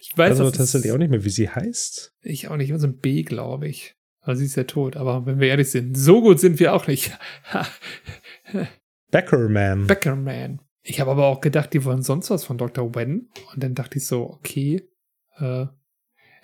[0.00, 2.12] Ich weiß, also es- tatsächlich auch nicht mehr, wie sie heißt.
[2.22, 3.94] ich auch nicht, also ein B, glaube ich.
[4.20, 6.88] Also sie ist ja tot, aber wenn wir ehrlich sind, so gut sind wir auch
[6.88, 7.16] nicht.
[9.10, 9.86] Beckerman.
[9.86, 10.60] Beckerman.
[10.82, 12.94] Ich habe aber auch gedacht, die wollen sonst was von Dr.
[12.94, 13.30] Wen.
[13.54, 14.88] Und dann dachte ich so, okay,
[15.38, 15.66] äh,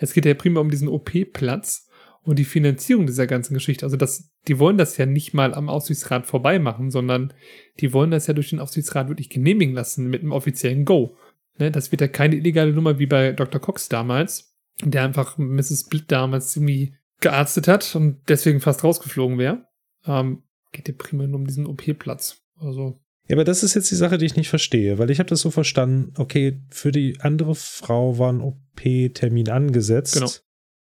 [0.03, 1.89] es geht ja primär um diesen OP-Platz
[2.23, 3.87] und die Finanzierung dieser ganzen Geschichte.
[3.87, 7.33] Also das, die wollen das ja nicht mal am Aufsichtsrat vorbei machen, sondern
[7.81, 11.17] die wollen das ja durch den Aufsichtsrat wirklich genehmigen lassen mit einem offiziellen Go.
[11.59, 13.61] Ne, das wird ja keine illegale Nummer wie bei Dr.
[13.61, 15.89] Cox damals, der einfach Mrs.
[15.89, 19.67] Blitt damals irgendwie gearztet hat und deswegen fast rausgeflogen wäre.
[20.07, 22.43] Ähm, geht ja primär nur um diesen OP-Platz.
[22.57, 25.29] Also Ja, aber das ist jetzt die Sache, die ich nicht verstehe, weil ich habe
[25.29, 30.15] das so verstanden, okay, für die andere Frau war ein OP-Termin angesetzt.
[30.15, 30.31] Genau.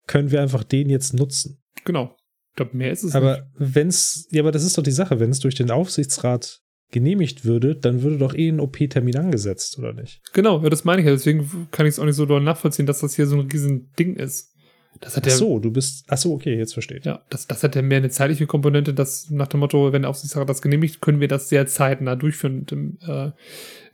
[0.08, 1.62] Können wir einfach den jetzt nutzen?
[1.84, 2.16] Genau.
[2.52, 3.16] Ich glaube, mehr ist es nicht.
[3.16, 7.44] Aber wenn's, ja, aber das ist doch die Sache, wenn es durch den Aufsichtsrat genehmigt
[7.44, 10.22] würde, dann würde doch eh ein OP-Termin angesetzt, oder nicht?
[10.34, 11.12] Genau, ja, das meine ich ja.
[11.12, 13.92] Deswegen kann ich es auch nicht so doll nachvollziehen, dass das hier so ein riesen
[14.00, 14.54] Ding ist.
[15.02, 17.06] Das hat Ach so, du bist, ach so, okay, jetzt verstehe ich.
[17.06, 20.10] ja, das, das hat ja mehr eine zeitliche Komponente, dass nach dem Motto, wenn der
[20.10, 22.66] Aufsichtsrat das genehmigt, können wir das sehr zeitnah durchführen.
[22.72, 23.32] Und, äh,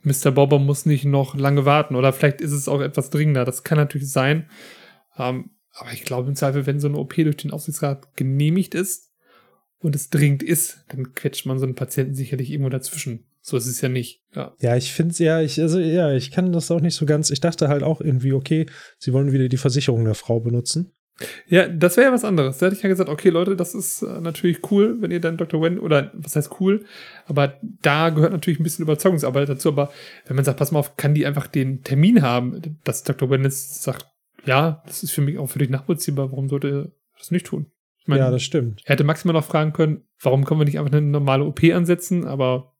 [0.02, 0.30] Mr.
[0.30, 1.96] Bobber muss nicht noch lange warten.
[1.96, 3.44] Oder vielleicht ist es auch etwas dringender.
[3.44, 4.48] Das kann natürlich sein.
[5.18, 9.12] Ähm, aber ich glaube im Zweifel, wenn so eine OP durch den Aufsichtsrat genehmigt ist
[9.80, 13.24] und es dringend ist, dann quetscht man so einen Patienten sicherlich irgendwo dazwischen.
[13.46, 14.22] So ist es ja nicht.
[14.34, 14.54] Ja.
[14.58, 17.28] Ja, ich finde ja, ich, also ja, ich kann das auch nicht so ganz.
[17.28, 18.64] Ich dachte halt auch irgendwie, okay,
[18.98, 20.94] sie wollen wieder die Versicherung der Frau benutzen.
[21.46, 22.56] Ja, das wäre ja was anderes.
[22.56, 25.36] Da hätte ich ja gesagt, okay, Leute, das ist äh, natürlich cool, wenn ihr dann
[25.36, 25.62] Dr.
[25.62, 26.86] Wen, oder was heißt cool,
[27.26, 29.92] aber da gehört natürlich ein bisschen Überzeugungsarbeit dazu, aber
[30.26, 33.28] wenn man sagt, pass mal auf, kann die einfach den Termin haben, dass Dr.
[33.28, 34.06] Wen jetzt sagt,
[34.46, 37.66] ja, das ist für mich auch völlig nachvollziehbar, warum sollte er das nicht tun?
[38.00, 38.80] Ich meine, ja, das stimmt.
[38.86, 42.26] er hätte maximal noch fragen können, warum können wir nicht einfach eine normale OP ansetzen,
[42.26, 42.73] aber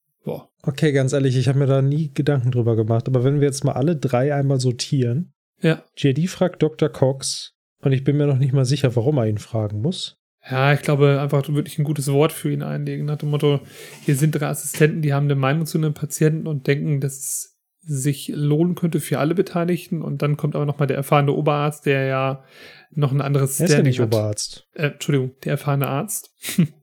[0.66, 3.06] Okay, ganz ehrlich, ich habe mir da nie Gedanken drüber gemacht.
[3.08, 5.82] Aber wenn wir jetzt mal alle drei einmal sortieren, ja.
[5.96, 6.88] JD fragt Dr.
[6.88, 10.18] Cox und ich bin mir noch nicht mal sicher, warum er ihn fragen muss.
[10.48, 13.06] Ja, ich glaube, einfach wirklich ein gutes Wort für ihn einlegen.
[13.06, 13.60] Nach dem Motto,
[14.02, 17.54] hier sind drei Assistenten, die haben eine Meinung zu einem Patienten und denken, dass es
[17.80, 20.02] sich lohnen könnte für alle Beteiligten.
[20.02, 22.44] Und dann kommt aber nochmal der erfahrene Oberarzt, der ja
[22.90, 24.06] noch ein anderes Er ist ja Standing nicht hat.
[24.08, 24.68] Oberarzt.
[24.74, 26.34] Äh, Entschuldigung, der erfahrene Arzt,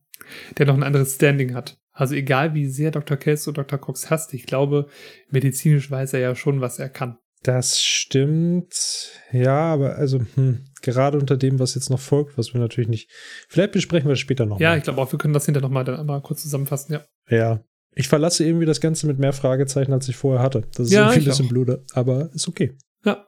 [0.57, 1.80] der noch ein anderes Standing hat.
[1.93, 3.17] Also egal, wie sehr Dr.
[3.17, 3.79] Oder Dr.
[3.79, 4.87] Cox hasst, ich glaube,
[5.29, 7.17] medizinisch weiß er ja schon, was er kann.
[7.43, 9.11] Das stimmt.
[9.31, 13.09] Ja, aber also hm, gerade unter dem, was jetzt noch folgt, was wir natürlich nicht.
[13.49, 14.59] Vielleicht besprechen wir das später noch.
[14.59, 14.77] Ja, mal.
[14.77, 17.05] ich glaube auch, wir können das hinterher nochmal dann einmal kurz zusammenfassen, ja.
[17.29, 17.63] Ja.
[17.93, 20.61] Ich verlasse irgendwie das Ganze mit mehr Fragezeichen, als ich vorher hatte.
[20.75, 22.77] Das ist Ja, irgendwie ein bisschen blöde, aber ist okay.
[23.03, 23.25] Ja.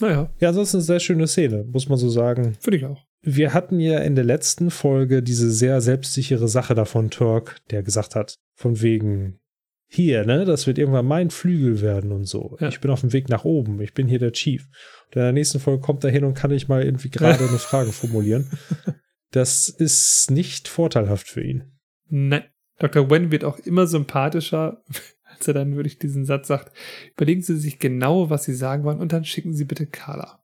[0.00, 2.56] Naja, Ja, ansonsten eine sehr schöne Szene, muss man so sagen.
[2.60, 3.07] finde ich auch.
[3.20, 8.14] Wir hatten ja in der letzten Folge diese sehr selbstsichere Sache davon, Turk, der gesagt
[8.14, 9.40] hat, von wegen,
[9.86, 12.56] hier, ne, das wird irgendwann mein Flügel werden und so.
[12.60, 12.68] Ja.
[12.68, 14.66] Ich bin auf dem Weg nach oben, ich bin hier der Chief.
[15.06, 17.58] Und in der nächsten Folge kommt er hin und kann ich mal irgendwie gerade eine
[17.58, 18.50] Frage formulieren.
[19.30, 21.78] Das ist nicht vorteilhaft für ihn.
[22.08, 22.44] Nein.
[22.78, 23.10] Dr.
[23.10, 24.82] Wen wird auch immer sympathischer,
[25.24, 26.74] als er dann wirklich diesen Satz sagt.
[27.14, 30.42] Überlegen Sie sich genau, was Sie sagen wollen und dann schicken Sie bitte Carla.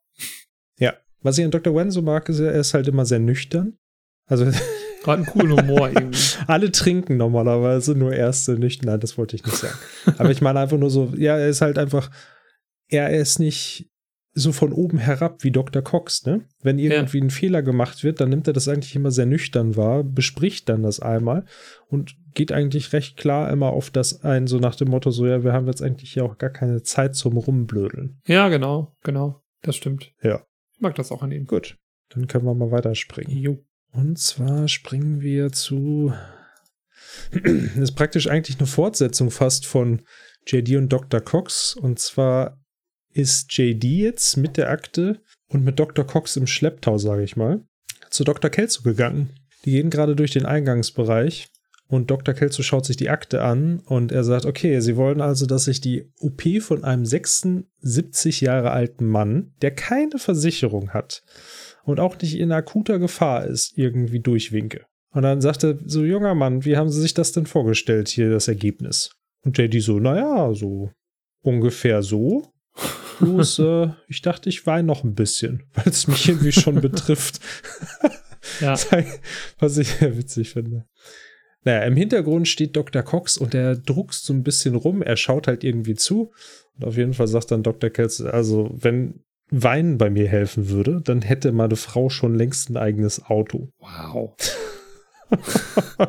[0.79, 0.95] Ja.
[1.25, 1.75] Was ich an Dr.
[1.75, 3.77] Wen so mag, ist, er ist halt immer sehr nüchtern.
[4.27, 4.47] Also
[5.03, 6.19] Gerade einen coolen Humor irgendwie.
[6.47, 8.87] alle trinken normalerweise, nur erste nüchtern.
[8.87, 9.75] Nein, das wollte ich nicht sagen.
[10.17, 12.11] Aber ich meine einfach nur so, ja, er ist halt einfach,
[12.89, 13.91] er ist nicht
[14.33, 15.83] so von oben herab wie Dr.
[15.83, 16.45] Cox, ne?
[16.63, 20.03] Wenn irgendwie ein Fehler gemacht wird, dann nimmt er das eigentlich immer sehr nüchtern wahr,
[20.03, 21.45] bespricht dann das einmal
[21.89, 25.45] und geht eigentlich recht klar immer auf das ein, so nach dem Motto, so, ja,
[25.45, 28.21] wir haben jetzt eigentlich hier auch gar keine Zeit zum Rumblödeln.
[28.27, 29.41] Ja, genau, genau.
[29.63, 30.13] Das stimmt.
[30.21, 30.45] Ja.
[30.75, 31.47] Ich mag das auch an ihm.
[31.47, 31.79] Gut,
[32.11, 33.37] dann können wir mal weiterspringen.
[33.37, 33.65] Jo.
[33.93, 36.13] Und zwar springen wir zu.
[37.33, 40.03] Das ist praktisch eigentlich eine Fortsetzung fast von
[40.47, 41.21] JD und Dr.
[41.21, 41.77] Cox.
[41.77, 42.61] Und zwar
[43.11, 46.05] ist JD jetzt mit der Akte und mit Dr.
[46.05, 47.65] Cox im Schlepptau, sage ich mal,
[48.11, 48.51] zu Dr.
[48.51, 49.31] Kelso gegangen.
[49.65, 51.49] Die gehen gerade durch den Eingangsbereich
[51.87, 52.35] und Dr.
[52.35, 55.81] Kelso schaut sich die Akte an und er sagt, okay, Sie wollen also, dass ich
[55.81, 61.23] die OP von einem 76 Jahre alten Mann, der keine Versicherung hat
[61.85, 64.87] und auch nicht in akuter Gefahr ist, irgendwie durchwinke.
[65.11, 68.31] Und dann sagt er, so junger Mann, wie haben Sie sich das denn vorgestellt, hier
[68.31, 69.11] das Ergebnis?
[69.45, 70.91] Und JD so, naja, so
[71.43, 72.53] ungefähr so.
[73.21, 77.41] Bloß, äh, ich dachte, ich weine noch ein bisschen, weil es mich irgendwie schon betrifft.
[78.61, 78.75] Ja.
[79.59, 80.87] Was ich sehr witzig finde.
[81.65, 83.03] Naja, im Hintergrund steht Dr.
[83.03, 85.03] Cox und er druckst so ein bisschen rum.
[85.03, 86.33] Er schaut halt irgendwie zu.
[86.77, 87.91] Und auf jeden Fall sagt dann Dr.
[87.91, 89.21] Kells, also wenn
[89.51, 93.69] Weinen bei mir helfen würde, dann hätte meine Frau schon längst ein eigenes Auto.
[93.79, 94.35] Wow.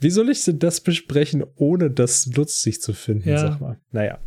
[0.00, 3.38] Wie soll ich denn das besprechen, ohne das lustig zu finden, Ja.
[3.38, 3.80] sag mal?
[3.90, 4.18] Naja.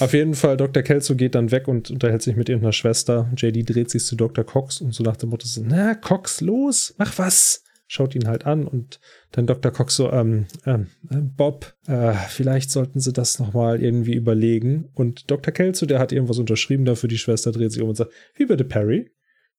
[0.00, 0.82] Auf jeden Fall, Dr.
[0.82, 3.30] Kelso geht dann weg und unterhält sich mit irgendeiner Schwester.
[3.36, 4.44] JD dreht sich zu Dr.
[4.44, 7.63] Cox und so nach dem Motto so, na, Cox, los, mach was.
[7.86, 8.98] Schaut ihn halt an und
[9.30, 9.70] dann Dr.
[9.70, 14.88] Cox so, ähm, ähm, äh, Bob, äh, vielleicht sollten sie das nochmal irgendwie überlegen.
[14.94, 15.52] Und Dr.
[15.52, 18.64] Kelso, der hat irgendwas unterschrieben dafür, die Schwester dreht sich um und sagt, wie bitte,
[18.64, 19.10] Perry?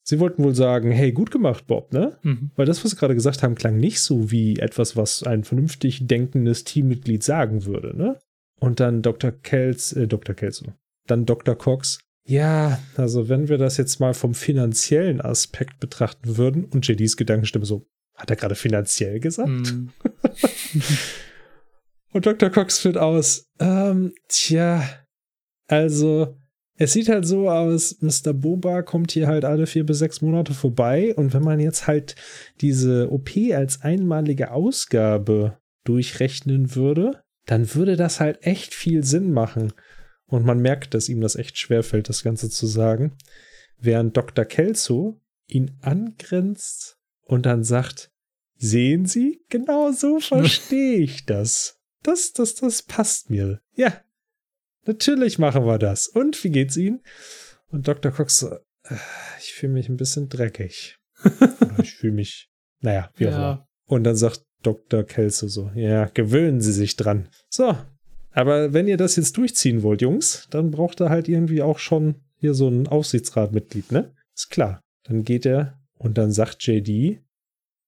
[0.08, 2.18] Sie wollten wohl sagen, hey, gut gemacht, Bob, ne?
[2.22, 2.52] Mhm.
[2.56, 6.06] Weil das, was Sie gerade gesagt haben, klang nicht so wie etwas, was ein vernünftig
[6.06, 8.20] denkendes Teammitglied sagen würde, ne?
[8.60, 9.32] Und dann Dr.
[9.32, 10.36] Kels, äh, Dr.
[10.36, 10.74] Kelso.
[11.08, 11.56] Dann Dr.
[11.56, 12.00] Cox.
[12.28, 17.66] Ja, also wenn wir das jetzt mal vom finanziellen Aspekt betrachten würden und JDs Gedankenstimme
[17.66, 19.50] so, hat er gerade finanziell gesagt?
[19.50, 19.92] Mhm.
[22.12, 22.50] Und Dr.
[22.50, 24.88] Cox führt aus, ähm, tja,
[25.68, 26.38] also
[26.78, 28.34] es sieht halt so aus, Mr.
[28.34, 32.16] Boba kommt hier halt alle vier bis sechs Monate vorbei und wenn man jetzt halt
[32.62, 39.74] diese OP als einmalige Ausgabe durchrechnen würde, dann würde das halt echt viel Sinn machen.
[40.26, 43.16] Und man merkt, dass ihm das echt schwerfällt, das Ganze zu sagen.
[43.78, 44.44] Während Dr.
[44.46, 48.12] Kelso ihn angrenzt und dann sagt,
[48.56, 51.80] sehen Sie, genau so verstehe ich das.
[52.04, 53.60] Das, das, das passt mir.
[53.76, 54.02] Ja,
[54.86, 56.08] natürlich machen wir das.
[56.08, 57.02] Und wie geht's Ihnen?
[57.68, 58.12] Und Dr.
[58.12, 58.96] Cox so, äh,
[59.40, 60.98] ich fühle mich ein bisschen dreckig.
[61.82, 62.50] Ich fühle mich,
[62.82, 63.40] naja, wie auch immer.
[63.40, 63.68] Ja.
[63.88, 65.04] Und dann sagt Dr.
[65.04, 67.30] Kelso so, ja, gewöhnen Sie sich dran.
[67.50, 67.76] So,
[68.32, 72.22] aber wenn ihr das jetzt durchziehen wollt, Jungs, dann braucht er halt irgendwie auch schon
[72.38, 74.14] hier so ein Aufsichtsratmitglied, ne?
[74.36, 74.82] Ist klar.
[75.04, 77.22] Dann geht er und dann sagt JD,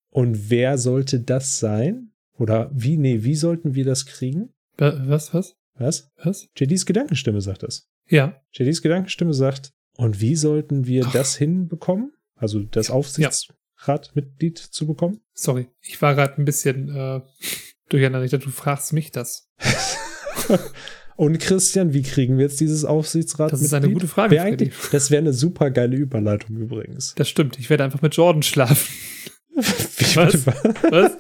[0.10, 2.12] und wer sollte das sein?
[2.38, 4.54] Oder wie, nee, wie sollten wir das kriegen?
[4.78, 6.12] Wa- Was, was, Was?
[6.24, 6.48] was?
[6.58, 7.88] JDs Gedankenstimme sagt das.
[8.10, 8.42] Ja.
[8.54, 11.14] JDs Gedankenstimme sagt, und wie sollten wir Ach.
[11.14, 12.14] das hinbekommen?
[12.36, 15.22] Also das Aufsichtsratmitglied zu bekommen?
[15.34, 15.68] Sorry.
[15.82, 17.22] Ich war gerade ein bisschen äh,
[17.90, 18.26] durcheinander.
[18.26, 19.50] Ich dachte, du fragst mich das.
[21.18, 23.52] Und Christian, wie kriegen wir jetzt dieses Aufsichtsrat?
[23.52, 27.14] Das ist eine gute Frage, Wär eigentlich, das wäre eine super geile Überleitung übrigens.
[27.16, 27.58] Das stimmt.
[27.60, 28.88] Ich werde einfach mit Jordan schlafen.
[29.56, 30.46] Wie- Was?
[30.46, 31.18] Was?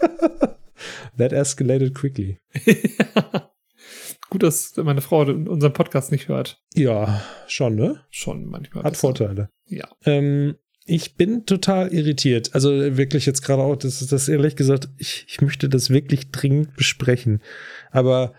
[1.17, 2.37] That escalated quickly.
[4.29, 6.61] Gut, dass meine Frau unseren Podcast nicht hört.
[6.75, 8.01] Ja, schon, ne?
[8.11, 8.83] Schon manchmal.
[8.83, 9.01] Hat besser.
[9.01, 9.49] Vorteile.
[9.67, 9.87] Ja.
[10.05, 12.53] Ähm, ich bin total irritiert.
[12.53, 16.29] Also wirklich jetzt gerade auch, das ist das ehrlich gesagt, ich, ich möchte das wirklich
[16.31, 17.41] dringend besprechen.
[17.91, 18.33] Aber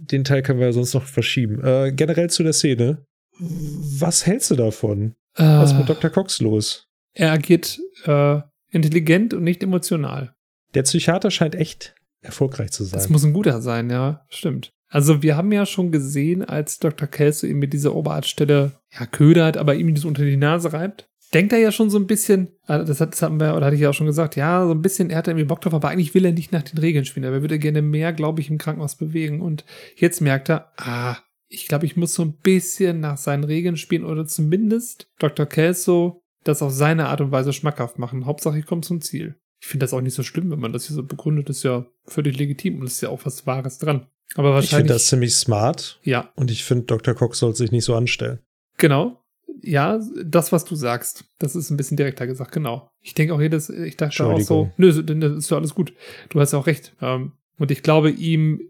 [0.00, 1.62] den Teil können wir ja sonst noch verschieben.
[1.64, 3.04] Äh, generell zu der Szene.
[3.38, 5.14] Was hältst du davon?
[5.36, 6.10] Was ist mit Äh, Dr.
[6.10, 6.86] Cox los?
[7.14, 8.40] er agiert äh,
[8.70, 10.34] intelligent und nicht emotional.
[10.74, 12.98] Der Psychiater scheint echt erfolgreich zu sein.
[12.98, 14.70] Das muss ein guter sein, ja, stimmt.
[14.88, 17.08] Also wir haben ja schon gesehen, als Dr.
[17.08, 21.06] Kelso ihm mit dieser Oberarztstelle ja ködert, aber ihm das unter die Nase reibt.
[21.34, 23.76] Denkt er ja schon so ein bisschen, äh, das, hat, das haben wir, oder hatte
[23.76, 25.88] ich ja auch schon gesagt, ja, so ein bisschen, er hat irgendwie Bock drauf, aber
[25.88, 28.50] eigentlich will er nicht nach den Regeln spielen, aber er würde gerne mehr, glaube ich,
[28.50, 29.40] im Krankenhaus bewegen.
[29.40, 29.64] Und
[29.96, 31.16] jetzt merkt er, ah,
[31.48, 35.46] ich glaube, ich muss so ein bisschen nach seinen Regeln spielen oder zumindest Dr.
[35.46, 38.26] Kelso das auf seine Art und Weise schmackhaft machen.
[38.26, 39.36] Hauptsache, ich komme zum Ziel.
[39.60, 41.86] Ich finde das auch nicht so schlimm, wenn man das hier so begründet, ist ja
[42.04, 44.06] völlig legitim und ist ja auch was Wahres dran.
[44.34, 44.76] Aber ich wahrscheinlich.
[44.76, 47.14] finde das ziemlich smart ja, und ich finde, Dr.
[47.14, 48.40] Cox sollte sich nicht so anstellen.
[48.78, 49.21] genau.
[49.60, 52.90] Ja, das, was du sagst, das ist ein bisschen direkter gesagt, genau.
[53.00, 55.92] Ich denke auch jedes, ich dachte auch so, nö, das ist ja alles gut.
[56.30, 56.94] Du hast ja auch recht.
[57.00, 58.60] Ähm, Und ich glaube, ihm,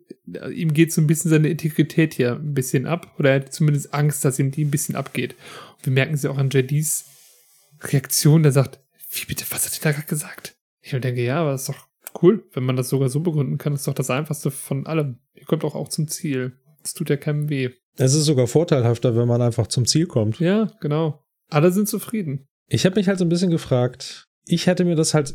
[0.52, 3.14] ihm geht so ein bisschen seine Integrität hier ein bisschen ab.
[3.18, 5.34] Oder er hat zumindest Angst, dass ihm die ein bisschen abgeht.
[5.78, 7.06] Und wir merken sie auch an JDs
[7.80, 8.80] Reaktion, der sagt,
[9.12, 10.56] wie bitte, was hat er da gerade gesagt?
[10.80, 11.86] Ich denke, ja, aber das ist doch
[12.22, 13.72] cool, wenn man das sogar so begründen kann.
[13.72, 15.18] Das ist doch das Einfachste von allem.
[15.34, 16.58] Ihr kommt auch, auch zum Ziel.
[16.84, 17.70] Es tut ja keinem weh.
[17.96, 20.38] Es ist sogar vorteilhafter, wenn man einfach zum Ziel kommt.
[20.40, 21.22] Ja, genau.
[21.50, 22.46] Alle sind zufrieden.
[22.68, 25.34] Ich habe mich halt so ein bisschen gefragt, ich hätte mir das halt,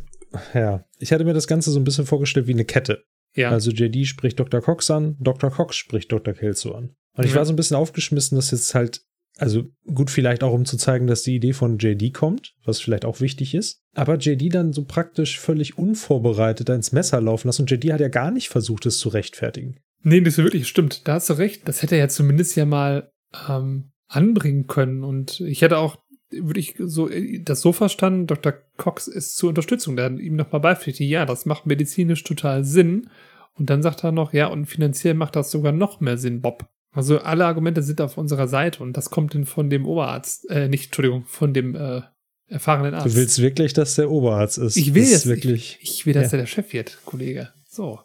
[0.53, 3.03] ja, ich hätte mir das Ganze so ein bisschen vorgestellt wie eine Kette.
[3.35, 3.51] Ja.
[3.51, 4.61] Also JD spricht Dr.
[4.61, 5.51] Cox an, Dr.
[5.51, 6.33] Cox spricht Dr.
[6.33, 6.95] Kelso an.
[7.15, 7.37] Und ich Ja.
[7.37, 9.01] war so ein bisschen aufgeschmissen, dass jetzt halt,
[9.37, 13.05] also gut, vielleicht auch um zu zeigen, dass die Idee von JD kommt, was vielleicht
[13.05, 13.81] auch wichtig ist.
[13.93, 17.63] Aber JD dann so praktisch völlig unvorbereitet ins Messer laufen lassen.
[17.63, 19.79] Und JD hat ja gar nicht versucht, es zu rechtfertigen.
[20.03, 21.07] Nee, das ist wirklich stimmt.
[21.07, 21.67] Da hast du recht.
[21.67, 23.11] Das hätte er ja zumindest ja mal
[23.49, 25.03] ähm, anbringen können.
[25.03, 25.97] Und ich hätte auch,
[26.31, 28.53] würde ich so äh, das so verstanden, Dr.
[28.77, 29.95] Cox ist zur Unterstützung.
[29.95, 33.09] Der hat ihm nochmal beipflichtet, ja, das macht medizinisch total Sinn.
[33.55, 36.69] Und dann sagt er noch, ja, und finanziell macht das sogar noch mehr Sinn, Bob.
[36.91, 40.67] Also alle Argumente sind auf unserer Seite und das kommt dann von dem Oberarzt, äh,
[40.67, 42.01] nicht, Entschuldigung, von dem äh,
[42.47, 43.07] erfahrenen Arzt.
[43.07, 44.77] Du willst wirklich, dass der Oberarzt ist.
[44.77, 45.77] Ich will das jetzt wirklich.
[45.81, 46.37] Ich, ich will, dass Ja.
[46.37, 47.49] er der Chef wird, Kollege.
[47.67, 47.99] So.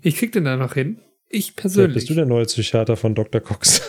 [0.00, 1.00] Ich krieg den da noch hin.
[1.32, 1.94] Ich Vielleicht persönlich.
[1.94, 3.40] bist du der neue Psychiater von Dr.
[3.40, 3.80] Cox.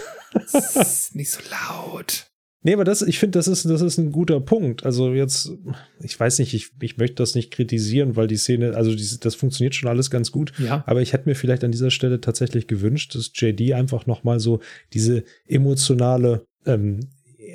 [0.51, 2.25] Das ist nicht so laut.
[2.63, 4.85] Nee, aber das, ich finde, das ist, das ist ein guter Punkt.
[4.85, 5.51] Also jetzt,
[6.01, 9.35] ich weiß nicht, ich, ich möchte das nicht kritisieren, weil die Szene, also die, das
[9.35, 10.53] funktioniert schon alles ganz gut.
[10.57, 10.83] Ja.
[10.87, 14.61] Aber ich hätte mir vielleicht an dieser Stelle tatsächlich gewünscht, dass JD einfach nochmal so
[14.93, 17.01] diese emotionale ähm,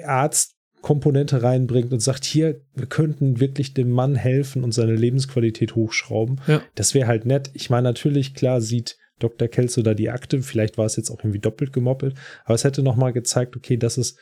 [0.04, 6.42] Arztkomponente reinbringt und sagt, hier, wir könnten wirklich dem Mann helfen und seine Lebensqualität hochschrauben.
[6.46, 6.62] Ja.
[6.74, 7.50] Das wäre halt nett.
[7.54, 9.48] Ich meine, natürlich, klar, sieht Dr.
[9.48, 10.42] Kelso da die Akte.
[10.42, 12.14] Vielleicht war es jetzt auch irgendwie doppelt gemoppelt.
[12.44, 14.18] Aber es hätte nochmal gezeigt, okay, das ist,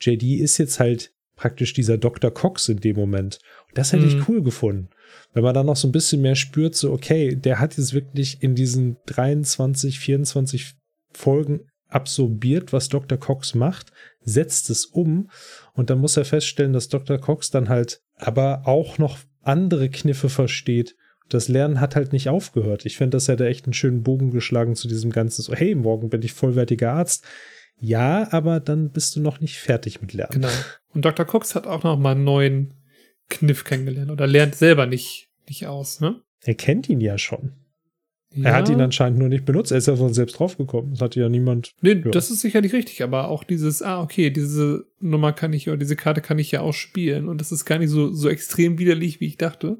[0.00, 2.30] JD ist jetzt halt praktisch dieser Dr.
[2.30, 3.38] Cox in dem Moment.
[3.68, 4.08] Und das hätte Mhm.
[4.20, 4.88] ich cool gefunden.
[5.32, 8.42] Wenn man dann noch so ein bisschen mehr spürt, so, okay, der hat jetzt wirklich
[8.42, 10.74] in diesen 23, 24
[11.12, 13.18] Folgen absorbiert, was Dr.
[13.18, 13.92] Cox macht,
[14.22, 15.30] setzt es um
[15.74, 17.18] und dann muss er feststellen, dass Dr.
[17.18, 20.96] Cox dann halt aber auch noch andere Kniffe versteht.
[21.28, 22.86] Das Lernen hat halt nicht aufgehört.
[22.86, 26.08] Ich finde, das hätte echt einen schönen Bogen geschlagen zu diesem ganzen so, hey, morgen
[26.08, 27.24] bin ich vollwertiger Arzt.
[27.78, 30.32] Ja, aber dann bist du noch nicht fertig mit Lernen.
[30.32, 30.48] Genau.
[30.94, 31.26] Und Dr.
[31.26, 32.74] Cox hat auch noch mal einen neuen
[33.28, 36.20] Kniff kennengelernt oder lernt selber nicht, nicht aus, ne?
[36.44, 37.52] Er kennt ihn ja schon.
[38.34, 38.50] Ja.
[38.50, 39.72] Er hat ihn anscheinend nur nicht benutzt.
[39.72, 40.92] Er ist ja von selbst draufgekommen.
[40.92, 41.72] Das hat ja niemand.
[41.80, 42.10] Nee, Ja.
[42.10, 45.96] das ist sicherlich richtig, aber auch dieses, ah, okay, diese Nummer kann ich, oder diese
[45.96, 49.20] Karte kann ich ja auch spielen und das ist gar nicht so, so extrem widerlich,
[49.20, 49.78] wie ich dachte.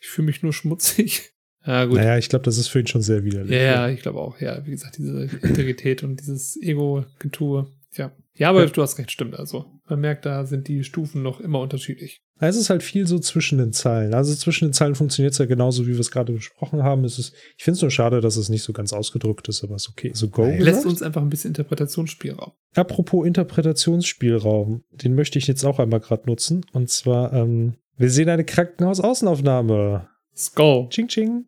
[0.00, 1.32] Ich fühle mich nur schmutzig.
[1.66, 1.96] Ja, gut.
[1.96, 3.50] Naja, ich glaube, das ist für ihn schon sehr widerlich.
[3.50, 4.40] Ja, ja, ich glaube auch.
[4.40, 7.66] Ja, wie gesagt, diese Integrität und dieses Ego-Getue.
[7.94, 8.12] Ja.
[8.36, 8.70] Ja, aber Ja.
[8.70, 9.34] du hast recht, stimmt.
[9.38, 12.22] Also, man merkt, da sind die Stufen noch immer unterschiedlich.
[12.40, 14.14] Es ist halt viel so zwischen den Zeilen.
[14.14, 17.04] Also zwischen den Zeilen funktioniert es ja genauso, wie wir es gerade besprochen haben.
[17.04, 19.74] Es ist, ich finde es nur schade, dass es nicht so ganz ausgedrückt ist, aber
[19.74, 20.12] ist okay.
[20.14, 20.44] So go.
[20.46, 20.86] Lässt gesagt?
[20.86, 22.52] uns einfach ein bisschen Interpretationsspielraum.
[22.76, 26.64] Apropos Interpretationsspielraum, den möchte ich jetzt auch einmal gerade nutzen.
[26.72, 30.08] Und zwar, ähm, wir sehen eine Krankenhausaußenaufnahme.
[30.36, 30.88] Skull.
[30.88, 31.46] Ching ching.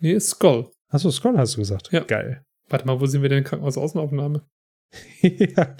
[0.00, 0.70] Nee, Skull.
[0.88, 1.90] Achso, Scroll hast du gesagt.
[1.92, 2.00] Ja.
[2.04, 2.42] Geil.
[2.68, 4.46] Warte mal, wo sind wir denn Krankenhausaußenaufnahme?
[5.22, 5.76] ja,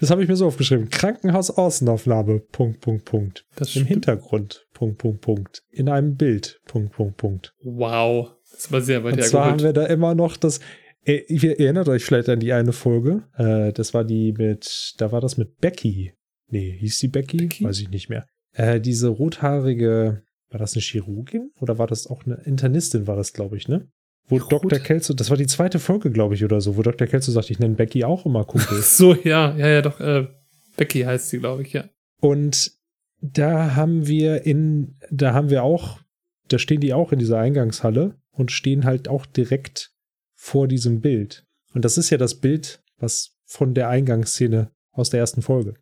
[0.00, 0.90] das habe ich mir so aufgeschrieben.
[0.90, 2.40] Krankenhausaußenaufnahme.
[2.40, 3.44] Punkt, Punkt, Punkt.
[3.56, 3.88] Das Im stimmt.
[3.88, 4.66] Hintergrund.
[4.72, 5.62] Punkt, Punkt, Punkt.
[5.70, 6.60] In einem Bild.
[6.66, 7.52] Punkt, Punkt, Punkt.
[7.62, 8.32] Wow.
[8.50, 10.60] Das war sehr weit Und zwar haben wir da immer noch das.
[11.04, 13.24] Äh, Ihr erinnert euch vielleicht an die eine Folge.
[13.36, 14.94] Äh, das war die mit.
[14.98, 16.14] Da war das mit Becky.
[16.48, 17.36] Nee, hieß die Becky?
[17.38, 17.64] Becky?
[17.64, 18.26] Weiß ich nicht mehr.
[18.56, 20.22] Äh, diese rothaarige.
[20.50, 21.50] War das eine Chirurgin?
[21.60, 23.88] Oder war das auch eine Internistin, war das, glaube ich, ne?
[24.28, 24.78] Wo Rot- Dr.
[24.78, 27.06] Kelso, das war die zweite Folge, glaube ich, oder so, wo Dr.
[27.08, 28.80] Kelso sagt, ich nenne Becky auch immer Kumpel.
[28.80, 30.00] So, ja, ja, ja, doch.
[30.00, 30.28] Äh,
[30.76, 31.84] Becky heißt sie, glaube ich, ja.
[32.20, 32.72] Und
[33.20, 36.00] da haben wir in, da haben wir auch,
[36.48, 39.90] da stehen die auch in dieser Eingangshalle und stehen halt auch direkt
[40.34, 41.44] vor diesem Bild.
[41.74, 45.74] Und das ist ja das Bild, was von der Eingangsszene aus der ersten Folge.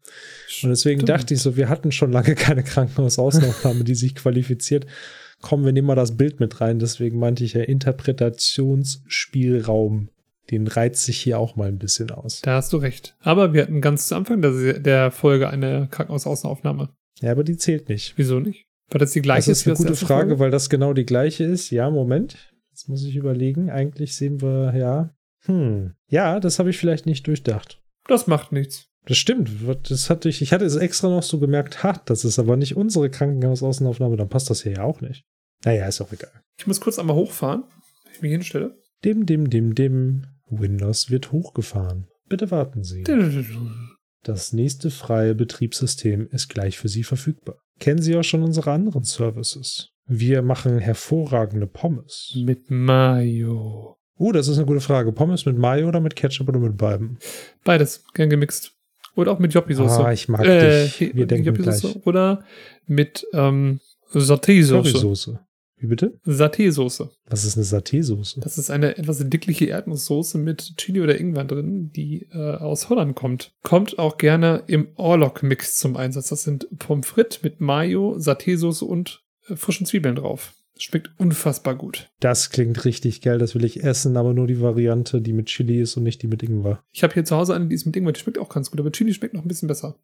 [0.62, 1.09] Und deswegen Stimmt.
[1.09, 4.86] dachte ich so, wir hatten schon lange keine Krankenhausaußenaufnahme, die sich qualifiziert.
[5.41, 6.78] Komm, wir nehmen mal das Bild mit rein.
[6.78, 10.09] Deswegen meinte ich ja Interpretationsspielraum.
[10.51, 12.43] Den reizt sich hier auch mal ein bisschen aus.
[12.43, 13.17] Da hast du recht.
[13.20, 16.91] Aber wir hatten ganz zu Anfang der, der Folge eine Krankenhausaußenaufnahme.
[17.20, 18.15] Ja, aber die zählt nicht.
[18.17, 18.67] Wieso nicht?
[18.91, 19.51] War das die gleiche?
[19.51, 20.39] Das ist eine gute Frage, Folge?
[20.41, 21.70] weil das genau die gleiche ist.
[21.70, 22.52] Ja, Moment.
[22.70, 23.70] Jetzt muss ich überlegen.
[23.70, 25.15] Eigentlich sehen wir, ja.
[25.47, 25.94] Hm.
[26.09, 27.81] Ja, das habe ich vielleicht nicht durchdacht.
[28.07, 28.89] Das macht nichts.
[29.07, 29.50] Das stimmt.
[29.91, 32.76] Das hatte ich, ich hatte es extra noch so gemerkt, ha, das ist aber nicht
[32.76, 35.24] unsere Krankenhausaußenaufnahme, dann passt das hier ja auch nicht.
[35.65, 36.33] Naja, ist auch egal.
[36.58, 37.65] Ich muss kurz einmal hochfahren,
[38.05, 38.76] wenn ich mich hinstelle.
[39.05, 40.26] Dim, dim, dim, dim.
[40.49, 42.07] Windows wird hochgefahren.
[42.28, 43.02] Bitte warten Sie.
[44.23, 47.57] Das nächste freie Betriebssystem ist gleich für Sie verfügbar.
[47.81, 49.91] Kennen Sie auch schon unsere anderen Services?
[50.07, 52.34] Wir machen hervorragende Pommes.
[52.36, 53.97] Mit Mayo.
[54.18, 55.12] Uh, das ist eine gute Frage.
[55.12, 57.18] Pommes mit Mayo oder mit Ketchup oder mit beiden?
[57.65, 58.74] Beides, gern gemixt.
[59.17, 60.05] Oder auch mit Joppi-Soße.
[60.05, 61.15] Ah, ich mag Äh, dich.
[61.15, 61.84] Wir denken gleich.
[62.07, 62.44] Oder
[62.86, 63.81] mit ähm,
[64.12, 65.39] Saté-Soße.
[65.76, 66.18] Wie bitte?
[66.26, 67.10] Saté-Soße.
[67.26, 68.41] Was ist eine Saté-Soße?
[68.41, 73.15] Das ist eine etwas dickliche Erdnusssoße mit Chili oder Ingwer drin, die äh, aus Holland
[73.15, 73.52] kommt.
[73.62, 76.28] Kommt auch gerne im Orlok-Mix zum Einsatz.
[76.28, 80.55] Das sind Pommes frites mit Mayo, Saté-Soße und äh, frischen Zwiebeln drauf.
[80.77, 82.11] Schmeckt unfassbar gut.
[82.19, 85.81] Das klingt richtig geil, das will ich essen, aber nur die Variante, die mit Chili
[85.81, 86.83] ist und nicht die mit Ingwer.
[86.91, 88.81] Ich habe hier zu Hause eine, die ist mit Ingwer, die schmeckt auch ganz gut,
[88.81, 89.97] aber Chili schmeckt noch ein bisschen besser.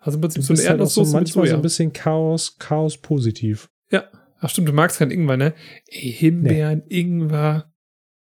[0.00, 2.98] Also im Prinzip so eine halt so Erdnusssoße mit manchmal so ein bisschen Chaos, Chaos
[2.98, 3.70] positiv.
[3.90, 4.04] Ja.
[4.40, 5.54] Ach stimmt, du magst keinen Ingwer, ne?
[5.86, 7.72] Ey, Himbeeren, Ingwer.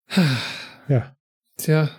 [0.89, 1.15] Ja.
[1.59, 1.91] Tja,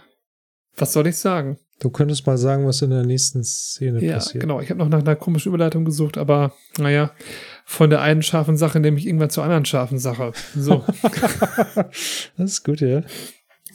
[0.76, 1.60] was soll ich sagen?
[1.80, 4.42] Du könntest mal sagen, was in der nächsten Szene Ja, passiert.
[4.42, 4.60] genau.
[4.62, 7.12] Ich habe noch nach einer komischen Überleitung gesucht, aber naja,
[7.70, 10.34] von der einen scharfen Sache nehme ich irgendwann zur anderen scharfen Sache.
[10.56, 10.84] So,
[12.36, 13.04] das ist gut, ja.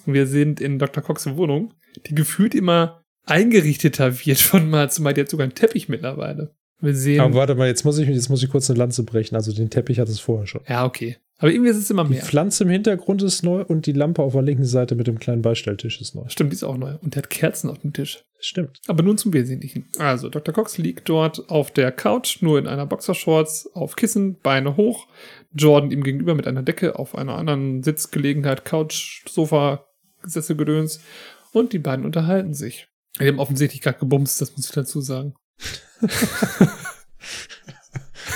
[0.04, 1.00] wir sind in Dr.
[1.00, 1.74] Cox Wohnung,
[2.04, 5.14] die gefühlt immer eingerichteter wird von Mal zu Mal.
[5.14, 6.56] Die hat sogar einen Teppich mittlerweile.
[6.80, 7.20] Wir sehen.
[7.20, 9.36] Aber warte mal, jetzt muss ich, jetzt muss ich kurz eine Lanze brechen.
[9.36, 10.62] Also den Teppich hat es vorher schon.
[10.68, 11.16] ja, okay.
[11.38, 12.22] Aber irgendwie ist es immer Die mehr.
[12.22, 15.42] Pflanze im Hintergrund ist neu und die Lampe auf der linken Seite mit dem kleinen
[15.42, 16.28] Beistelltisch ist neu.
[16.28, 16.94] Stimmt, die ist auch neu.
[17.02, 18.24] Und der hat Kerzen auf dem Tisch.
[18.38, 18.80] Stimmt.
[18.86, 19.86] Aber nun zum Wesentlichen.
[19.98, 20.54] Also, Dr.
[20.54, 25.08] Cox liegt dort auf der Couch, nur in einer Boxershorts, auf Kissen, Beine hoch.
[25.52, 29.86] Jordan ihm gegenüber mit einer Decke auf einer anderen Sitzgelegenheit, Couch, Sofa,
[30.22, 31.00] Sesselgedöns.
[31.52, 32.86] Und die beiden unterhalten sich.
[33.20, 35.34] Die haben offensichtlich gerade gebumst, das muss ich dazu sagen.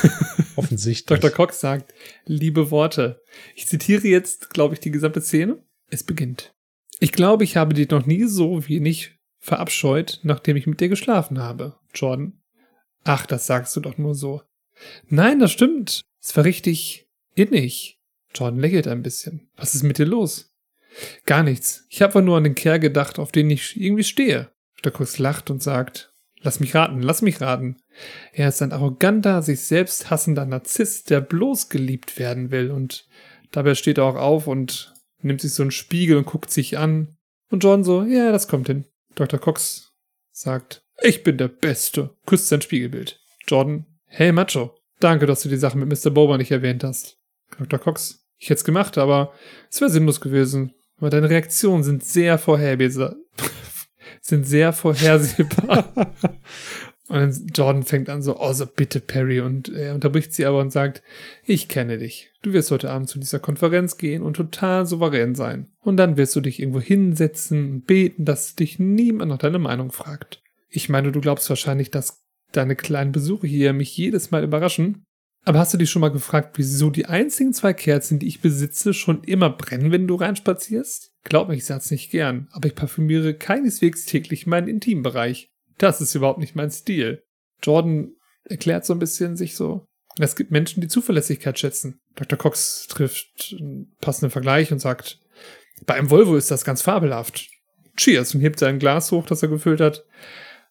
[0.58, 1.20] Offensichtlich.
[1.20, 1.30] Dr.
[1.30, 3.22] Cox sagt, liebe Worte.
[3.54, 5.62] Ich zitiere jetzt, glaube ich, die gesamte Szene.
[5.88, 6.52] Es beginnt.
[6.98, 11.38] Ich glaube, ich habe dich noch nie so wenig verabscheut, nachdem ich mit dir geschlafen
[11.38, 11.78] habe.
[11.94, 12.40] Jordan.
[13.04, 14.42] Ach, das sagst du doch nur so.
[15.06, 16.00] Nein, das stimmt.
[16.20, 17.06] Es war richtig
[17.36, 18.00] innig.
[18.34, 19.48] Jordan lächelt ein bisschen.
[19.56, 20.52] Was ist mit dir los?
[21.24, 21.86] Gar nichts.
[21.88, 24.50] Ich habe nur an den Kerl gedacht, auf den ich irgendwie stehe.
[24.82, 24.92] Dr.
[24.92, 27.76] Cox lacht und sagt, lass mich raten, lass mich raten.
[28.32, 32.70] Er ist ein arroganter, sich selbst hassender Narzisst, der bloß geliebt werden will.
[32.70, 33.06] Und
[33.50, 37.16] dabei steht er auch auf und nimmt sich so einen Spiegel und guckt sich an.
[37.50, 38.84] Und John so, ja, das kommt hin.
[39.14, 39.40] Dr.
[39.40, 39.92] Cox
[40.30, 43.20] sagt, ich bin der Beste, küsst sein Spiegelbild.
[43.46, 46.10] Jordan, hey Macho, danke, dass du die Sache mit Mr.
[46.10, 47.18] Bober nicht erwähnt hast.
[47.58, 47.78] Dr.
[47.78, 49.32] Cox, ich hätte es gemacht, aber
[49.70, 50.74] es wäre sinnlos gewesen.
[50.98, 53.16] Aber deine Reaktionen sind sehr vorhersehbar.
[54.20, 55.92] sind sehr vorhersehbar.
[57.08, 59.40] Und Jordan fängt an so, oh, so bitte, Perry.
[59.40, 61.02] Und er unterbricht sie aber und sagt,
[61.44, 62.30] ich kenne dich.
[62.42, 65.68] Du wirst heute Abend zu dieser Konferenz gehen und total souverän sein.
[65.80, 69.90] Und dann wirst du dich irgendwo hinsetzen und beten, dass dich niemand nach deiner Meinung
[69.90, 70.42] fragt.
[70.68, 72.22] Ich meine, du glaubst wahrscheinlich, dass
[72.52, 75.04] deine kleinen Besuche hier mich jedes Mal überraschen.
[75.44, 78.92] Aber hast du dich schon mal gefragt, wieso die einzigen zwei Kerzen, die ich besitze,
[78.92, 81.12] schon immer brennen, wenn du reinspazierst?
[81.24, 85.48] Glaub mir, ich sag's nicht gern, aber ich parfümiere keineswegs täglich meinen Intimbereich.
[85.78, 87.22] Das ist überhaupt nicht mein Stil.
[87.62, 88.12] Jordan
[88.44, 89.86] erklärt so ein bisschen sich so.
[90.18, 92.00] Es gibt Menschen, die Zuverlässigkeit schätzen.
[92.16, 92.38] Dr.
[92.38, 95.20] Cox trifft einen passenden Vergleich und sagt,
[95.86, 97.48] bei einem Volvo ist das ganz fabelhaft.
[97.96, 100.04] Cheers und hebt sein Glas hoch, das er gefüllt hat.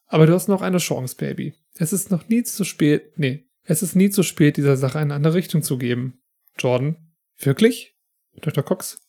[0.07, 1.53] Aber du hast noch eine Chance, Baby.
[1.77, 5.13] Es ist noch nie zu spät, nee, es ist nie zu spät, dieser Sache eine
[5.13, 6.21] andere Richtung zu geben.
[6.57, 6.95] Jordan,
[7.37, 7.95] wirklich?
[8.41, 8.63] Dr.
[8.63, 8.99] Cox,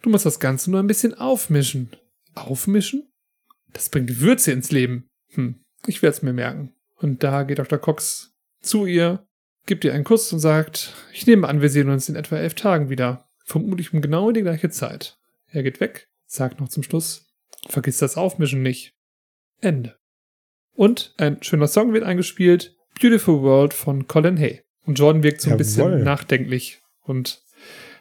[0.00, 1.90] du musst das Ganze nur ein bisschen aufmischen.
[2.34, 3.12] Aufmischen?
[3.72, 5.08] Das bringt Würze ins Leben.
[5.34, 6.74] Hm, ich werde es mir merken.
[6.96, 7.78] Und da geht Dr.
[7.78, 9.26] Cox zu ihr,
[9.66, 12.54] gibt ihr einen Kuss und sagt, ich nehme an, wir sehen uns in etwa elf
[12.54, 13.28] Tagen wieder.
[13.44, 15.18] Vermutlich um genau die gleiche Zeit.
[15.48, 17.30] Er geht weg, sagt noch zum Schluss,
[17.68, 18.94] vergiss das Aufmischen nicht.
[19.60, 19.98] Ende.
[20.74, 24.60] Und ein schöner Song wird eingespielt, Beautiful World von Colin Hay.
[24.84, 25.58] Und Jordan wirkt so ein Jawohl.
[25.58, 27.42] bisschen nachdenklich und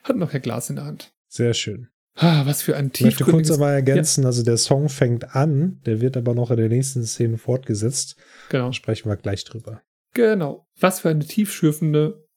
[0.04, 1.14] hat noch ihr Glas in der Hand.
[1.28, 1.88] Sehr schön.
[2.16, 3.58] Ah, was für ein Ich möchte kurz tiefgründiges...
[3.58, 7.38] aber ergänzen, also der Song fängt an, der wird aber noch in der nächsten Szene
[7.38, 8.16] fortgesetzt.
[8.50, 8.68] Genau.
[8.68, 9.82] Da sprechen wir gleich drüber.
[10.14, 10.68] Genau.
[10.80, 12.28] Was für eine tiefschürfende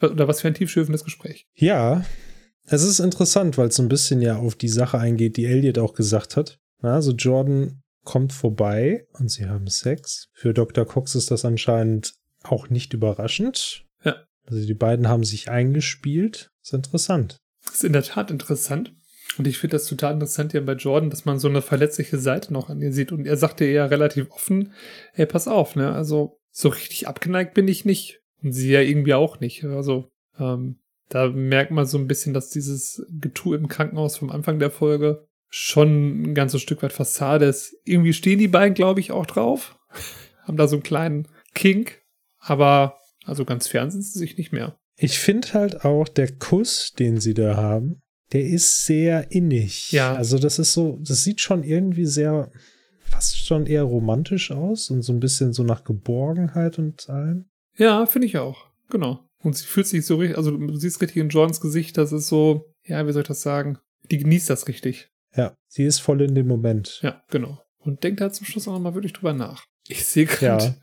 [0.00, 1.46] oder was für ein tiefschürfendes Gespräch.
[1.54, 2.04] Ja,
[2.66, 5.78] es ist interessant, weil es so ein bisschen ja auf die Sache eingeht, die Elliot
[5.78, 6.58] auch gesagt hat.
[6.80, 10.28] Also Jordan kommt vorbei und sie haben Sex.
[10.32, 10.84] Für Dr.
[10.84, 13.84] Cox ist das anscheinend auch nicht überraschend.
[14.04, 14.16] Ja.
[14.46, 16.50] Also die beiden haben sich eingespielt.
[16.62, 17.38] ist interessant.
[17.64, 18.94] Das ist in der Tat interessant.
[19.38, 22.52] Und ich finde das total interessant hier bei Jordan, dass man so eine verletzliche Seite
[22.52, 23.10] noch an ihr sieht.
[23.10, 24.72] Und er sagte ja relativ offen,
[25.14, 25.92] ey, pass auf, ne?
[25.92, 28.20] Also so richtig abgeneigt bin ich nicht.
[28.42, 29.64] Und sie ja irgendwie auch nicht.
[29.64, 30.76] Also ähm,
[31.08, 35.26] da merkt man so ein bisschen, dass dieses Getue im Krankenhaus vom Anfang der Folge
[35.56, 37.76] schon ein ganzes Stück weit Fassade ist.
[37.84, 39.78] Irgendwie stehen die beiden, glaube ich, auch drauf.
[40.42, 42.02] Haben da so einen kleinen Kink.
[42.40, 44.76] Aber also ganz fern sind sie sich nicht mehr.
[44.96, 48.02] Ich finde halt auch, der Kuss, den sie da haben,
[48.32, 49.92] der ist sehr innig.
[49.92, 50.16] Ja.
[50.16, 52.50] Also das ist so, das sieht schon irgendwie sehr,
[52.98, 57.44] fast schon eher romantisch aus und so ein bisschen so nach Geborgenheit und allem.
[57.76, 58.66] Ja, finde ich auch.
[58.90, 59.24] Genau.
[59.38, 62.26] Und sie fühlt sich so richtig, also du siehst richtig in Jordans Gesicht, das ist
[62.26, 63.78] so, ja, wie soll ich das sagen?
[64.10, 65.10] Die genießt das richtig.
[65.36, 67.00] Ja, sie ist voll in dem Moment.
[67.02, 67.58] Ja, genau.
[67.78, 69.64] Und denkt da zum Schluss auch nochmal wirklich drüber nach.
[69.88, 70.74] Ich sehe gerade, Ja.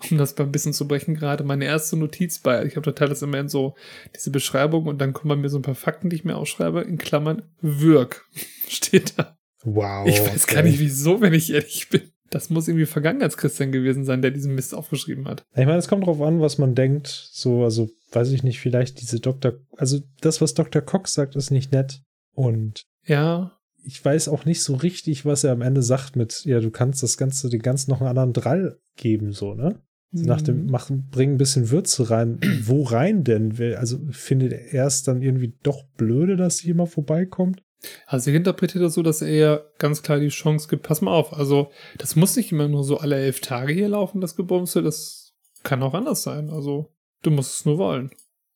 [0.10, 2.64] um das mal ein bisschen zu brechen, gerade meine erste Notiz bei.
[2.64, 3.74] Ich habe total das immer in so
[4.14, 6.80] diese Beschreibung und dann kommen bei mir so ein paar Fakten, die ich mir aufschreibe,
[6.82, 8.24] in Klammern Wirk
[8.68, 9.36] steht da.
[9.64, 10.06] Wow.
[10.08, 12.02] Ich weiß gar nicht wieso, wenn ich ehrlich bin.
[12.30, 15.42] Das muss irgendwie Vergangenheitschristian gewesen sein, der diesen Mist aufgeschrieben hat.
[15.52, 17.06] Ich meine, es kommt drauf an, was man denkt.
[17.32, 19.54] So, also weiß ich nicht, vielleicht diese Dr.
[19.76, 20.82] Also das, was Dr.
[20.82, 22.02] Cox sagt, ist nicht nett.
[22.34, 23.57] Und Ja,
[23.88, 27.02] ich weiß auch nicht so richtig, was er am Ende sagt mit, ja, du kannst
[27.02, 29.80] das Ganze, den ganzen noch einen anderen Drall geben, so, ne?
[30.12, 30.70] So Nach dem, Mhm.
[30.70, 32.38] mach, bring ein bisschen Würze rein.
[32.62, 33.52] Wo rein denn?
[33.76, 37.62] Also findet er es dann irgendwie doch blöde, dass jemand vorbeikommt?
[38.06, 41.12] Also ich interpretiere das so, dass er ja ganz klar die Chance gibt, pass mal
[41.12, 44.82] auf, also das muss nicht immer nur so alle elf Tage hier laufen, das Gebumse,
[44.82, 46.50] das kann auch anders sein.
[46.50, 46.90] Also
[47.22, 48.10] du musst es nur wollen.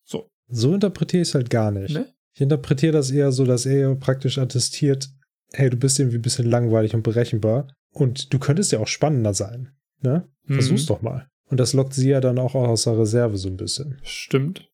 [0.05, 1.95] So, So interpretiere ich es halt gar nicht.
[1.95, 2.07] ne?
[2.35, 5.11] Ich interpretiere das eher so, dass er ja praktisch attestiert,
[5.55, 9.35] hey, du bist irgendwie ein bisschen langweilig und berechenbar und du könntest ja auch spannender
[9.35, 9.71] sein.
[10.01, 10.29] Ne?
[10.47, 10.87] Versuch's Mhm.
[10.89, 11.29] doch mal.
[11.49, 13.99] Und das lockt sie ja dann auch aus der Reserve so ein bisschen.
[14.03, 14.69] Stimmt.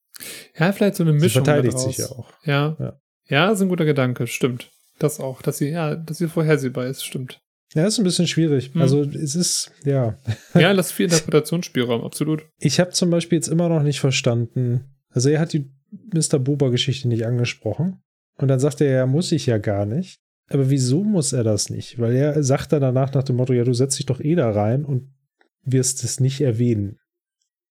[0.59, 1.45] Ja, vielleicht so eine Sie Mischung.
[1.45, 1.87] verteidigt daraus.
[1.87, 2.33] sich ja auch.
[2.45, 2.77] Ja.
[2.79, 3.01] Ja.
[3.29, 3.51] ja.
[3.53, 4.71] ist ein guter Gedanke, stimmt.
[4.99, 7.41] Das auch, dass sie, ja, dass sie vorhersehbar ist, stimmt.
[7.75, 8.75] Ja, ist ein bisschen schwierig.
[8.75, 8.81] Mhm.
[8.83, 10.19] Also es ist, ja.
[10.55, 12.45] Ja, lass viel Interpretationsspielraum, absolut.
[12.59, 14.85] Ich habe zum Beispiel jetzt immer noch nicht verstanden.
[15.11, 15.71] Also er hat die
[16.13, 16.39] Mr.
[16.39, 18.01] Boba-Geschichte nicht angesprochen.
[18.39, 20.21] Und dann sagt er, ja, muss ich ja gar nicht.
[20.49, 21.99] Aber wieso muss er das nicht?
[21.99, 24.51] Weil er sagt dann danach nach dem Motto, ja, du setzt dich doch eh da
[24.51, 25.13] rein und
[25.63, 26.99] wirst es nicht erwähnen.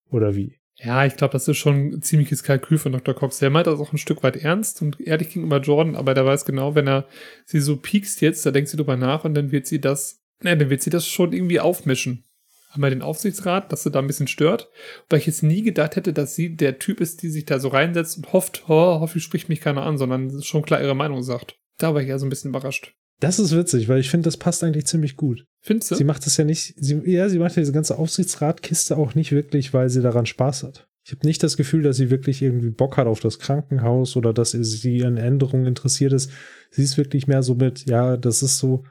[0.10, 0.58] Oder wie?
[0.80, 3.16] Ja, ich glaube, das ist schon ein ziemliches Kalkül von Dr.
[3.16, 3.40] Cox.
[3.40, 6.46] Der meint das auch ein Stück weit ernst und ehrlich gegenüber Jordan, aber der weiß
[6.46, 7.08] genau, wenn er
[7.46, 10.56] sie so piekst jetzt, da denkt sie drüber nach und dann wird sie das, ne,
[10.56, 12.26] dann wird sie das schon irgendwie aufmischen.
[12.70, 14.70] Einmal den Aufsichtsrat, dass sie da ein bisschen stört,
[15.10, 17.70] weil ich jetzt nie gedacht hätte, dass sie der Typ ist, die sich da so
[17.70, 21.58] reinsetzt und hofft, oh, hoffentlich spricht mich keiner an, sondern schon klar ihre Meinung sagt.
[21.78, 22.94] Da war ich ja so ein bisschen überrascht.
[23.20, 25.46] Das ist witzig, weil ich finde, das passt eigentlich ziemlich gut.
[25.62, 25.96] Findest du?
[25.96, 29.32] Sie macht das ja nicht, sie, ja, sie macht ja diese ganze Aufsichtsratkiste auch nicht
[29.32, 30.88] wirklich, weil sie daran Spaß hat.
[31.04, 34.34] Ich habe nicht das Gefühl, dass sie wirklich irgendwie Bock hat auf das Krankenhaus oder
[34.34, 36.32] dass sie an Änderungen interessiert ist.
[36.70, 38.84] Sie ist wirklich mehr so mit, ja, das ist so,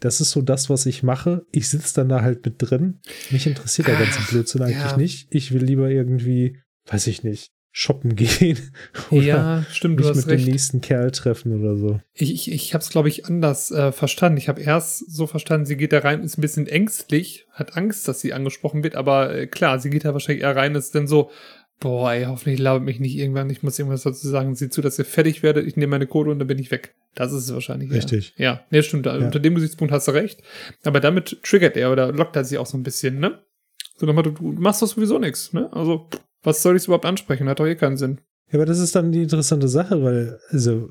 [0.00, 1.42] das ist so das, was ich mache.
[1.52, 3.00] Ich sitze dann da halt mit drin.
[3.30, 4.96] Mich interessiert der ganze Ach, Blödsinn eigentlich ja.
[4.96, 5.28] nicht.
[5.30, 8.56] Ich will lieber irgendwie, weiß ich nicht, shoppen gehen
[9.10, 10.46] oder ja, stimmt, du mich hast mit recht.
[10.46, 12.00] dem nächsten Kerl treffen oder so.
[12.14, 14.38] Ich, ich, ich habe es, glaube ich, anders äh, verstanden.
[14.38, 18.06] Ich habe erst so verstanden, sie geht da rein, ist ein bisschen ängstlich, hat Angst,
[18.06, 21.08] dass sie angesprochen wird, aber äh, klar, sie geht da wahrscheinlich eher rein, ist dann
[21.08, 21.30] so,
[21.80, 24.96] boah, ey, hoffentlich labert mich nicht irgendwann, ich muss irgendwas dazu sagen, sieh zu, dass
[25.00, 26.94] ihr fertig werdet, ich nehme meine Kohle und dann bin ich weg.
[27.16, 27.90] Das ist es wahrscheinlich.
[27.90, 28.34] Richtig.
[28.36, 29.16] Ja, nee, stimmt, Ja.
[29.16, 30.40] unter dem Gesichtspunkt hast du recht.
[30.84, 33.40] Aber damit triggert er oder lockt er sie auch so ein bisschen, ne?
[33.96, 35.68] So nochmal, du, du machst doch sowieso nichts, ne?
[35.72, 36.08] Also,
[36.44, 37.48] was soll ich überhaupt ansprechen?
[37.48, 38.20] Hat doch eh keinen Sinn.
[38.50, 40.90] Ja, aber das ist dann die interessante Sache, weil, also,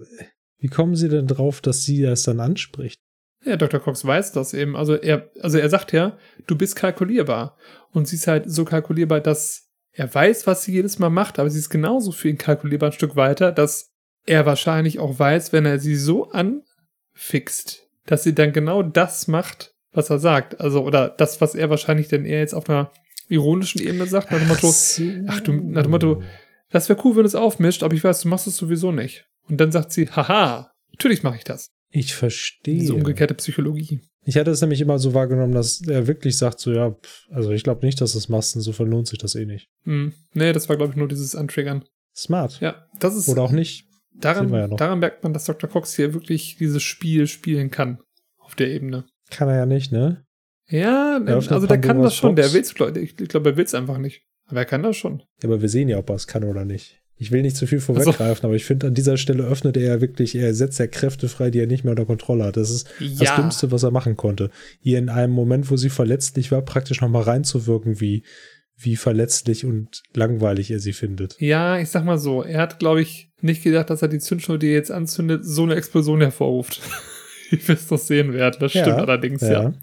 [0.59, 2.99] wie kommen sie denn drauf, dass sie das dann anspricht?
[3.45, 3.79] Ja, Dr.
[3.79, 4.75] Cox weiß das eben.
[4.75, 6.17] Also er, also er sagt ja,
[6.47, 7.57] du bist kalkulierbar.
[7.91, 11.49] Und sie ist halt so kalkulierbar, dass er weiß, was sie jedes Mal macht, aber
[11.49, 13.91] sie ist genauso für ihn kalkulierbar ein Stück weiter, dass
[14.25, 19.75] er wahrscheinlich auch weiß, wenn er sie so anfixt, dass sie dann genau das macht,
[19.91, 20.61] was er sagt.
[20.61, 22.91] Also, oder das, was er wahrscheinlich denn eher jetzt auf einer
[23.29, 25.03] ironischen Ebene sagt, nach dem Motto, so.
[25.27, 26.21] ach du- nach dem Motto,
[26.69, 29.25] das wäre cool, wenn du es aufmischt, aber ich weiß, du machst es sowieso nicht.
[29.49, 31.69] Und dann sagt sie, haha, natürlich mache ich das.
[31.89, 32.79] Ich verstehe.
[32.79, 34.01] Diese umgekehrte Psychologie.
[34.25, 37.51] Ich hatte es nämlich immer so wahrgenommen, dass er wirklich sagt, so, ja, pff, also
[37.51, 39.67] ich glaube nicht, dass du es machst, insofern lohnt sich das eh nicht.
[39.83, 40.13] Hm.
[40.33, 41.83] Nee, das war, glaube ich, nur dieses Antriggern.
[42.15, 42.59] Smart.
[42.61, 43.27] Ja, das ist.
[43.27, 43.85] Oder auch nicht.
[44.13, 45.69] daran, ja daran merkt man, dass Dr.
[45.69, 47.99] Cox hier wirklich dieses Spiel spielen kann.
[48.39, 49.05] Auf der Ebene.
[49.29, 50.23] Kann er ja nicht, ne?
[50.73, 52.35] Ja, öffnet also der kann das schon.
[52.35, 52.53] Der Box.
[52.55, 52.99] will's, Leute.
[52.99, 54.23] Ich, ich glaube, er will's einfach nicht.
[54.47, 55.19] Aber er kann das schon.
[55.41, 56.99] Ja, aber wir sehen ja, ob er es kann oder nicht.
[57.15, 60.01] Ich will nicht zu viel vorweggreifen, aber ich finde, an dieser Stelle öffnet er ja
[60.01, 62.57] wirklich, er setzt ja Kräfte frei, die er nicht mehr unter Kontrolle hat.
[62.57, 63.35] Das ist das Ja.
[63.35, 64.49] Dümmste, was er machen konnte.
[64.81, 68.23] Ihr in einem Moment, wo sie verletzlich war, praktisch nochmal reinzuwirken, wie,
[68.75, 71.39] wie verletzlich und langweilig er sie findet.
[71.39, 72.41] Ja, ich sag mal so.
[72.41, 75.63] Er hat, glaube ich, nicht gedacht, dass er die Zündschnur, die er jetzt anzündet, so
[75.63, 76.81] eine Explosion hervorruft.
[77.59, 78.57] Wie wir es noch sehen werden.
[78.59, 79.51] Das stimmt Ja, allerdings, ja.
[79.63, 79.73] ja.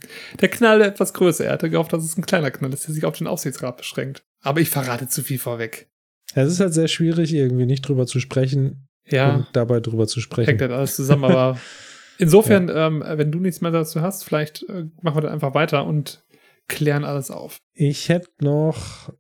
[0.40, 1.44] Der Knall etwas größer.
[1.44, 4.22] Er hatte gehofft, dass es ein kleiner Knall ist, der sich auf den Aufsichtsrat beschränkt.
[4.42, 5.88] Aber ich verrate zu viel vorweg.
[6.34, 9.34] Es ist halt sehr schwierig, irgendwie nicht drüber zu sprechen Ja.
[9.36, 10.48] und dabei drüber zu sprechen.
[10.48, 11.58] hängt halt alles zusammen, aber
[12.18, 15.84] insofern, ähm, wenn du nichts mehr dazu hast, vielleicht äh, machen wir dann einfach weiter
[15.86, 16.24] und
[16.68, 17.58] klären alles auf.
[17.74, 19.12] Ich hätte noch,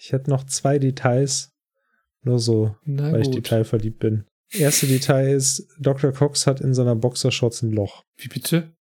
[0.00, 1.52] ich hätte noch zwei Details,
[2.22, 3.36] nur so, Na weil ich gut.
[3.36, 4.24] detailverliebt bin.
[4.58, 6.12] Erste Detail ist, Dr.
[6.12, 8.04] Cox hat in seiner Boxershorts ein Loch.
[8.16, 8.72] Wie bitte?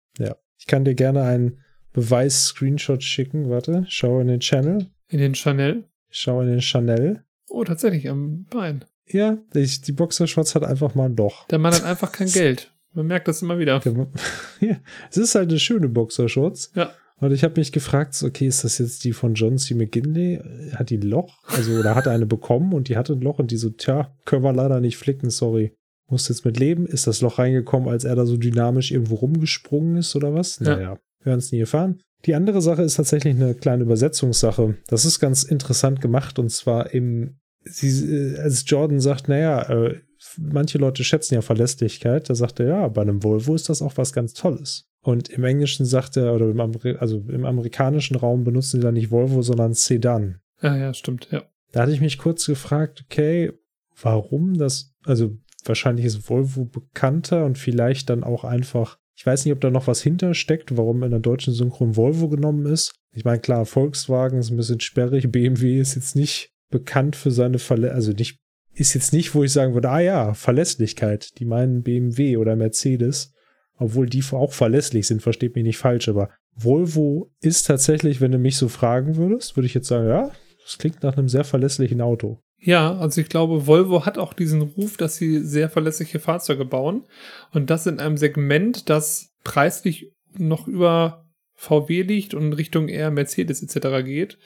[0.59, 1.59] Ich kann dir gerne einen
[1.93, 3.51] Beweis-Screenshot schicken.
[3.51, 5.85] Warte, schau in den Channel, In den Chanel?
[6.09, 7.25] schau in den Chanel.
[7.49, 8.85] Oh, tatsächlich, am Bein.
[9.07, 11.47] Ja, ich, die Boxershorts hat einfach mal ein Loch.
[11.49, 12.73] Der Mann hat einfach kein Geld.
[12.95, 13.81] Man merkt das immer wieder.
[13.81, 14.07] Der,
[14.61, 14.77] ja,
[15.11, 16.71] es ist halt eine schöne Boxershorts.
[16.75, 16.93] Ja.
[17.23, 19.75] Und ich habe mich gefragt, okay, ist das jetzt die von John C.
[19.75, 20.41] McGinley?
[20.75, 21.39] Hat die ein Loch?
[21.47, 24.13] Also, oder hat er eine bekommen und die hatte ein Loch und die so, tja,
[24.25, 25.73] können wir leider nicht flicken, sorry.
[26.11, 26.85] Muss jetzt mit leben?
[26.85, 30.59] Ist das Loch reingekommen, als er da so dynamisch irgendwo rumgesprungen ist oder was?
[30.59, 30.75] Ja.
[30.75, 32.01] Naja, wir werden es nie erfahren.
[32.25, 34.75] Die andere Sache ist tatsächlich eine kleine Übersetzungssache.
[34.89, 40.01] Das ist ganz interessant gemacht und zwar im, sie, äh, als Jordan sagt, naja, äh,
[40.39, 43.97] manche Leute schätzen ja Verlässlichkeit, da sagt er, ja, bei einem Volvo ist das auch
[43.97, 44.89] was ganz Tolles.
[45.03, 48.93] Und im Englischen sagt er, oder im, Ameri also im amerikanischen Raum benutzen sie da
[48.93, 50.39] nicht Volvo, sondern Sedan.
[50.61, 51.43] Ja, ja, stimmt, ja.
[51.73, 53.53] Da hatte ich mich kurz gefragt, okay,
[54.01, 59.55] warum das, also wahrscheinlich ist Volvo bekannter und vielleicht dann auch einfach, ich weiß nicht,
[59.55, 62.95] ob da noch was hintersteckt, warum in der deutschen Synchron Volvo genommen ist.
[63.13, 67.59] Ich meine, klar, Volkswagen ist ein bisschen sperrig, BMW ist jetzt nicht bekannt für seine
[67.59, 68.39] Verle also nicht,
[68.75, 71.39] ist jetzt nicht, wo ich sagen würde, ah ja, Verlässlichkeit.
[71.39, 73.33] Die meinen BMW oder Mercedes,
[73.77, 78.39] obwohl die auch verlässlich sind, versteht mich nicht falsch, aber Volvo ist tatsächlich, wenn du
[78.39, 80.31] mich so fragen würdest, würde ich jetzt sagen, ja,
[80.63, 82.41] das klingt nach einem sehr verlässlichen Auto.
[82.59, 87.05] Ja, also ich glaube, Volvo hat auch diesen Ruf, dass sie sehr verlässliche Fahrzeuge bauen.
[87.53, 93.63] Und das in einem Segment, das preislich noch über VW liegt und Richtung eher Mercedes
[93.63, 94.05] etc.
[94.05, 94.39] geht.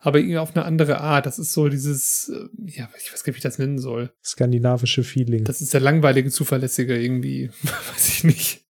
[0.00, 1.26] Aber irgendwie auf eine andere Art.
[1.26, 4.12] Das ist so dieses, äh, ja, ich weiß gar nicht, wie ich das nennen soll.
[4.24, 5.44] Skandinavische Feeling.
[5.44, 7.50] Das ist der langweilige, zuverlässige irgendwie.
[7.62, 8.64] weiß ich nicht.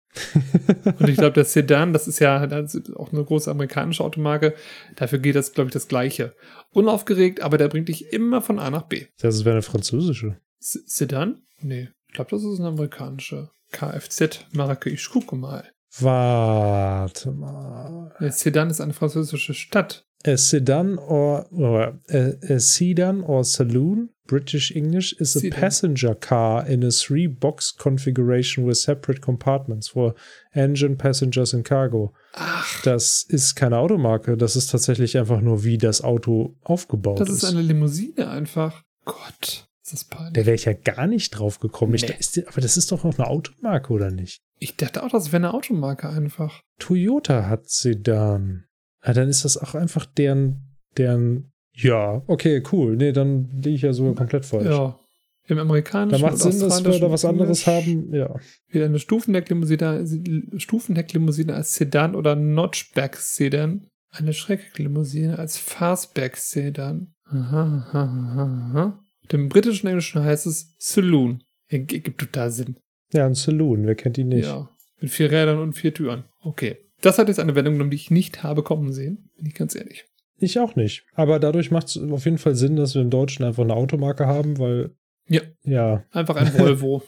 [0.85, 4.55] und ich glaube, der Sedan, das ist ja das ist auch eine große amerikanische Automarke.
[4.97, 6.35] Dafür geht das, glaube ich, das Gleiche.
[6.71, 9.07] Unaufgeregt, aber der bringt dich immer von A nach B.
[9.19, 10.39] Das wäre eine französische.
[10.61, 11.43] S Sedan?
[11.61, 13.51] Nee, ich glaube, das ist eine amerikanische.
[13.73, 14.91] Kfz-Marke.
[14.91, 15.69] Ich gucke mal.
[15.99, 18.15] Warte mal.
[18.21, 20.07] Der Sedan ist eine französische Stadt.
[20.27, 25.61] A sedan or, or a, a sedan or saloon, British English, is a Sedan.
[25.61, 30.15] passenger car in a three-box configuration with separate compartments for
[30.55, 32.15] engine, passengers and cargo.
[32.33, 37.29] Ach, Das ist keine Automarke, das ist tatsächlich einfach nur, wie das Auto aufgebaut das
[37.29, 37.43] ist.
[37.43, 38.83] ist eine Limousine einfach.
[39.05, 40.33] Gott, ist das peinlich.
[40.33, 41.93] da wäre ich ja gar nicht drauf gekommen.
[41.93, 42.09] Ich, Nee.
[42.09, 44.39] da ist, aber das ist doch noch eine Automarke, oder nicht?
[44.59, 46.63] Ich dachte auch, das wäre eine Automarke einfach.
[46.79, 48.65] Toyota hat Sedan.
[49.05, 52.97] Ja, dann ist das auch einfach deren, deren, ja, okay, cool.
[52.97, 54.67] Nee, dann liege ich ja sogar komplett falsch.
[54.67, 54.99] Ja.
[55.47, 58.15] Im Da amerikanischen macht und Sinn, dass wir da was anderes haben.
[58.15, 58.35] Ja.
[58.71, 60.07] Wieder eine Stufenhecklimousine,
[60.57, 63.87] Stufenhecklimousine als Sedan oder Notchback-Sedan.
[64.11, 67.13] Eine Schrecklimousine als Fastback-Sedan.
[67.27, 69.01] Aha, aha, aha, aha.
[69.31, 71.43] Im britischen Englischen heißt es Saloon.
[71.69, 72.77] Ergibt total Sinn.
[73.13, 74.47] ja, ein Saloon, wer kennt ihn nicht?
[74.47, 74.71] Ja.
[75.01, 76.25] Mit vier Rädern und vier Türen.
[76.41, 76.79] Okay.
[77.05, 79.31] Das hat jetzt eine Wendung genommen, die ich nicht habe kommen sehen.
[79.37, 80.05] Bin ich ganz ehrlich.
[80.39, 81.05] Ich auch nicht.
[81.15, 84.27] Aber dadurch macht es auf jeden Fall Sinn, dass wir im Deutschen einfach eine Automarke
[84.27, 84.95] haben, weil,
[85.29, 85.43] Ja.
[85.63, 87.03] ja, Einfach ein Volvo.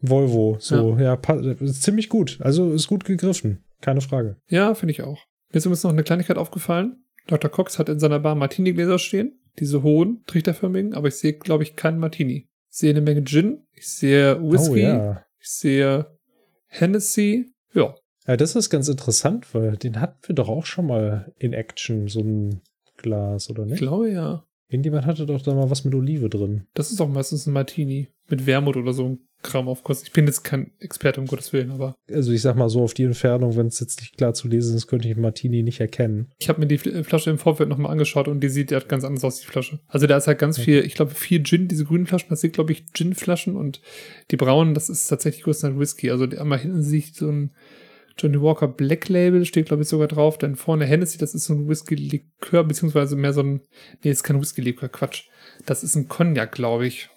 [0.00, 2.38] Volvo, so, ja, pa- ist ziemlich gut.
[2.40, 3.64] Also ist gut gegriffen.
[3.80, 4.36] Keine Frage.
[4.48, 5.24] Ja, finde ich auch.
[5.50, 7.02] Mir ist übrigens noch eine Kleinigkeit aufgefallen.
[7.26, 7.50] Dr.
[7.50, 9.40] Cox hat in seiner Bar Martini-Gläser stehen.
[9.58, 10.94] Diese hohen, trichterförmigen.
[10.94, 12.48] Aber ich sehe, glaube ich, keinen Martini.
[12.70, 13.66] Ich sehe eine Menge Gin.
[13.72, 14.70] Ich sehe Whisky.
[14.70, 15.24] Oh ja.
[15.40, 16.06] Ich sehe
[16.66, 17.46] Hennessy.
[17.74, 17.94] Ja.
[18.28, 22.08] Ja, das ist ganz interessant, weil den hatten wir doch auch schon mal in Action,
[22.08, 22.60] so ein
[22.98, 23.78] Glas, oder Ich nicht?
[23.80, 24.44] glaube ja.
[24.70, 26.66] Irgendjemand hatte doch da mal was mit Olive drin.
[26.74, 28.08] Das ist auch meistens ein Martini.
[28.28, 30.04] Mit Wermut oder so ein Kram auf Kost.
[30.06, 32.92] Ich bin jetzt kein Experte, um Gottes Willen, aber Also ich sag mal so auf
[32.92, 36.32] die Entfernung, wenn es jetzt nicht klar zu lesen ist, könnte ich Martini nicht erkennen.
[36.38, 39.04] ich habe mir die Fl- Flasche im Vorfeld nochmal angeschaut und die sieht ja ganz
[39.04, 39.78] anders aus, die Flasche.
[39.86, 40.64] Also da ist halt ganz Ja.
[40.64, 43.80] viel, ich glaube, vier Gin, diese grünen Flaschen, das sind, glaube ich, Gin-Flaschen und
[44.32, 46.10] die braunen, das ist tatsächlich größtenteils Whisky.
[46.10, 47.52] Also einmal hinten sieht so ein
[48.18, 50.38] Johnny Walker Black Label, steht, glaube ich, sogar drauf.
[50.38, 53.60] Dann vorne Hennessy, das ist so ein Whisky-Likör, beziehungsweise mehr so ein,
[54.02, 55.24] nee, ist kein Whisky-Likör, Quatsch.
[55.66, 57.08] Das ist ein Cognac, glaube ich.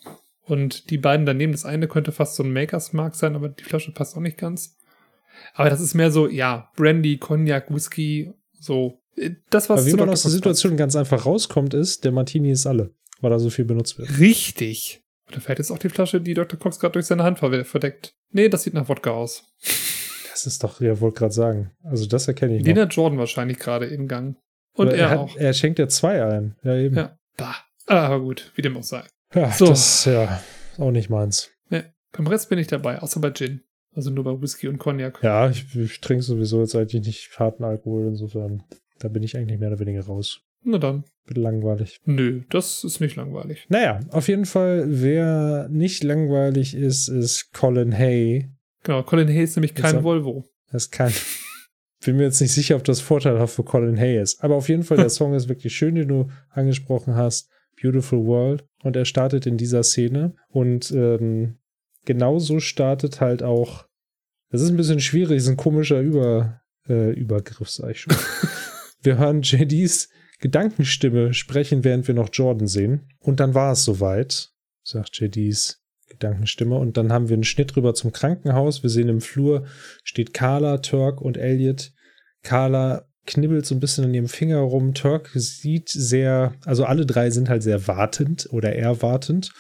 [0.46, 3.64] Und die beiden daneben, das eine könnte fast so ein Makers Mark sein, aber die
[3.64, 4.78] Flasche passt auch nicht ganz.
[5.54, 9.00] Aber das ist mehr so, ja, Brandy, Cognac, Whisky, so.
[9.16, 12.52] Äh, Das, was Aber wie man aus der Situation ganz einfach rauskommt, ist, der Martini
[12.52, 14.20] ist alle, weil da so viel benutzt wird.
[14.20, 15.02] Richtig.
[15.30, 16.60] Oder vielleicht ist auch die Flasche, die Dr.
[16.60, 18.14] Cox gerade durch seine Hand ver- verdeckt.
[18.32, 19.46] Nee, das sieht nach Wodka aus.
[20.32, 21.72] Das ist doch, ja, wollte gerade sagen.
[21.84, 22.84] Also das erkenne ich Den noch.
[22.84, 24.38] hat Jordan wahrscheinlich gerade in Gang.
[24.74, 25.36] Und Aber er, hat, auch.
[25.38, 26.56] Er schenkt ja zwei ein.
[26.64, 26.96] Ja, eben.
[26.96, 27.18] Ja.
[27.38, 27.56] Bah.
[27.88, 29.04] Ah, Aber gut, wie dem auch sei.
[29.34, 29.68] Ja, So.
[29.68, 30.42] das ist ja
[30.78, 31.50] auch nicht meins.
[32.14, 33.62] Beim Rest bin ich dabei, außer bei Gin.
[33.96, 35.20] Also nur bei Whisky und Cognac.
[35.24, 38.64] Ja, ich, ich trinke sowieso jetzt eigentlich nicht harten Alkohol, insofern.
[39.00, 40.42] Da bin ich eigentlich mehr oder weniger raus.
[40.64, 41.06] Na dann.
[41.26, 42.00] Bin langweilig.
[42.04, 43.66] Nö, das ist nicht langweilig.
[43.70, 48.50] Naja, auf jeden Fall, wer nicht langweilig ist, ist Colin Hay.
[48.84, 50.46] Genau, Colin Hay ist nämlich kein Jetzt- Volvo.
[50.72, 51.14] Das kann.
[52.04, 54.44] Bin mir jetzt nicht sicher, ob das vorteilhaft für Colin Hay ist.
[54.44, 57.50] Aber auf jeden Fall, der Song ist wirklich schön, den du angesprochen hast.
[57.82, 58.66] Beautiful World.
[58.84, 60.34] Und er startet in dieser Szene.
[60.50, 61.60] Und ähm,
[62.06, 63.86] genauso startet halt auch.
[64.50, 68.16] Das ist ein bisschen schwierig, ist ein komischer Über, äh, Übergriff, sag ich schon.
[69.04, 73.08] wir hören JDs Gedankenstimme sprechen, während wir noch Jordan sehen.
[73.20, 74.50] Und dann war es soweit,
[74.84, 75.81] sagt JDs
[76.12, 76.76] Gedankenstimme.
[76.76, 78.84] Und dann haben wir einen Schnitt rüber zum Krankenhaus.
[78.84, 79.66] Wir sehen im Flur
[80.04, 81.92] steht Carla, Turk und Elliot.
[82.44, 84.94] Carla knibbelt so ein bisschen an ihrem Finger rum.
[84.94, 89.52] Turk sieht sehr, also alle drei sind halt sehr wartend oder erwartend.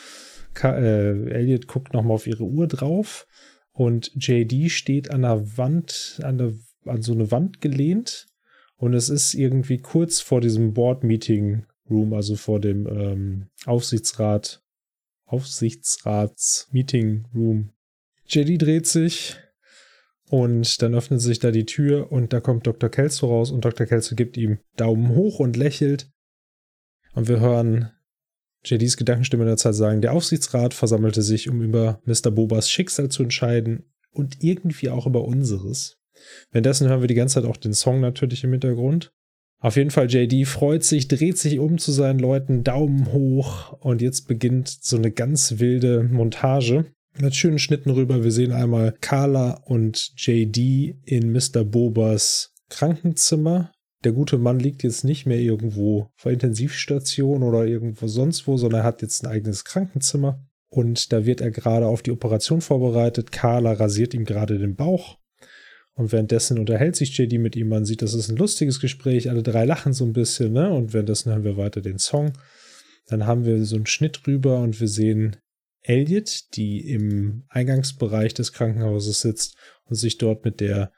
[0.54, 3.28] Ka äh, Elliot guckt nochmal auf ihre Uhr drauf
[3.72, 6.54] und JD steht an der Wand, an, der,
[6.86, 8.28] an so eine Wand gelehnt
[8.76, 14.61] und es ist irgendwie kurz vor diesem Board-Meeting-Room, also vor dem ähm, Aufsichtsrat,
[15.32, 17.72] Aufsichtsrats-Meeting-Room.
[18.28, 19.36] JD dreht sich
[20.30, 22.90] und dann öffnet sich da die Tür und da kommt Dr.
[22.90, 23.86] Kelso raus und Dr.
[23.86, 26.10] Kelso gibt ihm Daumen hoch und lächelt.
[27.14, 27.92] Und wir hören
[28.64, 32.32] JDs Gedankenstimme in der Zeit sagen, der Aufsichtsrat versammelte sich, um über Mr.
[32.32, 35.98] Bobas Schicksal zu entscheiden und irgendwie auch über unseres.
[36.52, 39.12] Währenddessen hören wir die ganze Zeit auch den Song natürlich im Hintergrund.
[39.62, 44.02] Auf jeden Fall, JD freut sich, dreht sich um zu seinen Leuten, Daumen hoch und
[44.02, 46.86] jetzt beginnt so eine ganz wilde Montage
[47.20, 48.24] mit schönen Schnitten rüber.
[48.24, 51.64] Wir sehen einmal Carla und JD in Mr.
[51.64, 53.72] Bobas Krankenzimmer
[54.04, 58.82] der gute Mann liegt jetzt nicht mehr irgendwo vor Intensivstation oder irgendwo sonst wo, sondern
[58.82, 60.44] er hat jetzt ein eigenes Krankenzimmer.
[60.70, 63.32] Und da wird er gerade auf die Operation vorbereitet.
[63.32, 65.18] Carla rasiert ihm gerade den Bauch.
[65.94, 67.68] Und währenddessen unterhält sich JD mit ihm.
[67.68, 69.30] Man sieht, das ist ein lustiges Gespräch.
[69.30, 70.72] Alle drei lachen so ein bisschen, ne?
[70.72, 72.34] Und währenddessen hören wir weiter den Song.
[73.08, 75.38] Dann haben wir so einen Schnitt rüber und wir sehen
[75.82, 80.92] Elliot, die im Eingangsbereich des Krankenhauses sitzt und sich dort mit der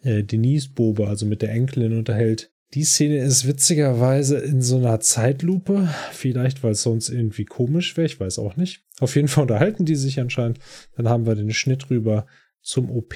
[0.00, 2.50] äh, Denise Bobe, also mit der Enkelin, unterhält.
[2.74, 5.88] Die Szene ist witzigerweise in so einer Zeitlupe.
[6.12, 8.82] Vielleicht, weil es sonst irgendwie komisch wäre, ich weiß auch nicht.
[8.98, 10.58] Auf jeden Fall unterhalten die sich anscheinend.
[10.96, 12.26] Dann haben wir den Schnitt rüber
[12.62, 13.14] zum OP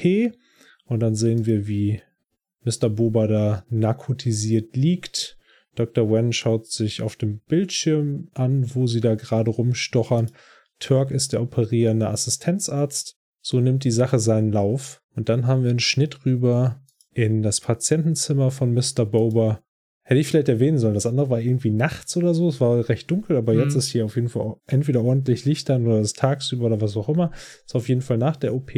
[0.86, 2.00] und dann sehen wir, wie
[2.64, 2.88] Mr.
[2.88, 5.38] Boba da narkotisiert liegt.
[5.74, 6.10] Dr.
[6.10, 10.30] Wen schaut sich auf dem Bildschirm an, wo sie da gerade rumstochern.
[10.78, 13.16] Turk ist der operierende Assistenzarzt.
[13.40, 15.02] So nimmt die Sache seinen Lauf.
[15.14, 16.80] Und dann haben wir einen Schnitt rüber
[17.12, 19.04] in das Patientenzimmer von Mr.
[19.04, 19.60] Boba.
[20.02, 22.48] Hätte ich vielleicht erwähnen sollen, das andere war irgendwie nachts oder so.
[22.48, 23.60] Es war recht dunkel, aber mhm.
[23.60, 26.96] jetzt ist hier auf jeden Fall entweder ordentlich Licht an oder es tagsüber oder was
[26.96, 27.32] auch immer.
[27.64, 28.70] Ist auf jeden Fall nach der OP.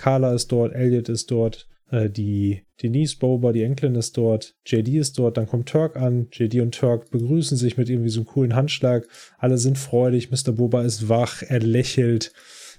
[0.00, 4.88] Carla ist dort, Elliot ist dort, äh, die Denise Boba, die Enkelin ist dort, JD
[4.94, 8.26] ist dort, dann kommt Turk an, JD und Turk begrüßen sich mit irgendwie so einem
[8.26, 9.06] coolen Handschlag.
[9.36, 10.52] Alle sind freudig, Mr.
[10.52, 12.32] Boba ist wach, er lächelt.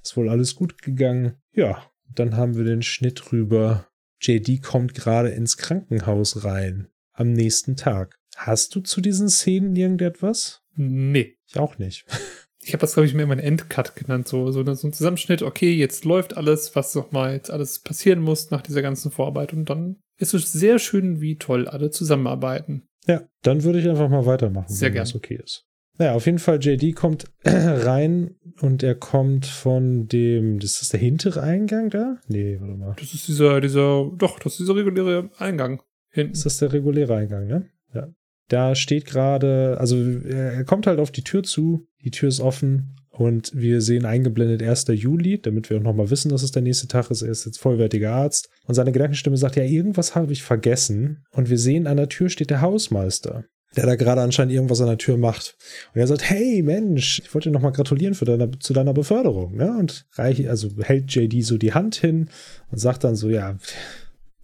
[0.04, 1.36] Ist wohl alles gut gegangen.
[1.54, 1.86] Ja,
[2.16, 3.88] dann haben wir den Schnitt rüber.
[4.20, 6.88] JD kommt gerade ins Krankenhaus rein.
[7.14, 8.16] Am nächsten Tag.
[8.36, 10.64] Hast du zu diesen Szenen irgendetwas?
[10.76, 11.38] Nee.
[11.48, 12.06] Ich auch nicht.
[12.64, 14.28] Ich habe das, glaube ich, mir immer einen Endcut genannt.
[14.28, 15.42] So, so, so ein Zusammenschnitt.
[15.42, 19.54] Okay, jetzt läuft alles, was noch mal jetzt alles passieren muss nach dieser ganzen Vorarbeit.
[19.54, 22.84] Und dann ist es sehr schön, wie toll alle zusammenarbeiten.
[23.08, 25.06] Ja, dann würde ich einfach mal weitermachen, sehr wenn gern.
[25.06, 25.66] das okay ist.
[25.98, 31.00] Naja, auf jeden Fall, JD kommt rein und er kommt von dem, das ist der
[31.00, 32.18] hintere Eingang da?
[32.28, 32.96] Nee, warte mal.
[33.00, 35.82] Das ist dieser, dieser, doch, das ist dieser reguläre Eingang.
[36.10, 36.34] Hinten.
[36.34, 37.70] Ist das der reguläre Eingang, ne?
[37.94, 38.08] Ja.
[38.52, 42.98] Da steht gerade, also er kommt halt auf die Tür zu, die Tür ist offen
[43.10, 44.88] und wir sehen eingeblendet 1.
[44.90, 47.22] Juli, damit wir auch nochmal wissen, dass es der nächste Tag ist.
[47.22, 48.50] Er ist jetzt vollwertiger Arzt.
[48.66, 51.24] Und seine Gedankenstimme sagt, ja, irgendwas habe ich vergessen.
[51.32, 54.88] Und wir sehen, an der Tür steht der Hausmeister der da gerade anscheinend irgendwas an
[54.88, 55.56] der Tür macht.
[55.94, 59.56] Und er sagt, hey Mensch, ich wollte dir nochmal gratulieren für deine, zu deiner Beförderung.
[59.56, 59.78] Ne?
[59.78, 62.30] Und reich, also hält JD so die Hand hin
[62.70, 63.58] und sagt dann so, ja,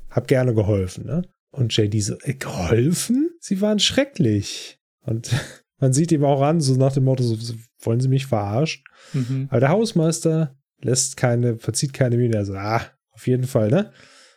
[0.10, 1.06] hab gerne geholfen.
[1.06, 1.24] Ne?
[1.52, 3.27] Und JD so, äh, geholfen?
[3.48, 4.78] Sie waren schrecklich.
[5.06, 5.32] Und
[5.80, 8.84] man sieht ihm auch an, so nach dem Motto, so, wollen Sie mich verarschen?
[9.14, 9.48] Mhm.
[9.50, 12.44] Aber der Hausmeister lässt keine, verzieht keine Miene.
[12.44, 13.94] Sagt, ah, auf jeden Fall, ne?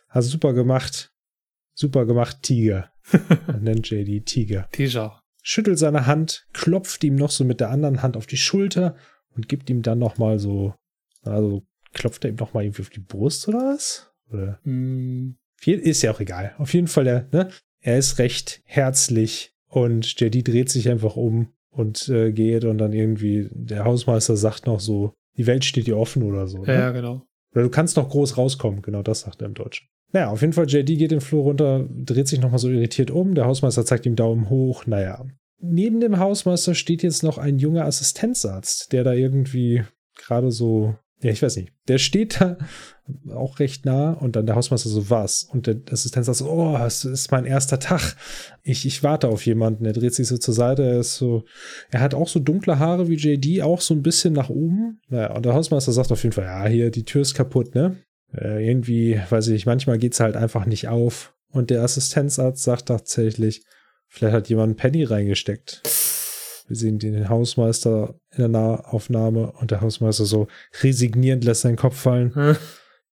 [0.07, 1.11] Hast super gemacht.
[1.73, 2.89] Super gemacht, Tiger.
[3.47, 4.69] Man nennt JD Tiger.
[4.71, 5.21] Tiger.
[5.43, 8.95] Schüttelt seine Hand, klopft ihm noch so mit der anderen Hand auf die Schulter
[9.35, 10.75] und gibt ihm dann noch mal so,
[11.23, 14.09] also klopft er ihm noch mal irgendwie auf die Brust oder was?
[14.29, 14.59] Oder?
[14.63, 15.35] Mm.
[15.65, 16.55] Ist ja auch egal.
[16.59, 17.49] Auf jeden Fall, der, ne?
[17.81, 22.93] Er ist recht herzlich und JD dreht sich einfach um und äh, geht und dann
[22.93, 26.59] irgendwie der Hausmeister sagt noch so, die Welt steht dir offen oder so.
[26.59, 26.73] Ne?
[26.73, 27.25] Ja, genau.
[27.53, 29.87] Oder du kannst noch groß rauskommen, genau das sagt er im Deutschen.
[30.13, 33.33] Naja, auf jeden Fall, JD geht den Flur runter, dreht sich nochmal so irritiert um.
[33.33, 34.85] Der Hausmeister zeigt ihm Daumen hoch.
[34.85, 35.25] Naja.
[35.59, 39.83] Neben dem Hausmeister steht jetzt noch ein junger Assistenzarzt, der da irgendwie
[40.17, 42.57] gerade so, ja, ich weiß nicht, der steht da
[43.33, 45.43] auch recht nah und dann der Hausmeister so, was?
[45.43, 48.15] Und der Assistenzarzt so, oh, es ist mein erster Tag.
[48.63, 49.85] Ich, ich warte auf jemanden.
[49.85, 51.43] Er dreht sich so zur Seite, er ist so,
[51.89, 55.01] er hat auch so dunkle Haare wie JD, auch so ein bisschen nach oben.
[55.09, 57.97] Naja, und der Hausmeister sagt auf jeden Fall, ja, hier, die Tür ist kaputt, ne?
[58.33, 61.33] äh, irgendwie, weiß ich nicht, manchmal geht's halt einfach nicht auf.
[61.51, 63.63] Und der Assistenzarzt sagt tatsächlich,
[64.07, 65.81] vielleicht hat jemand einen Penny reingesteckt.
[66.67, 70.47] Wir sehen den Hausmeister in der Nahaufnahme und der Hausmeister so
[70.81, 72.57] resignierend lässt seinen Kopf fallen, Hm.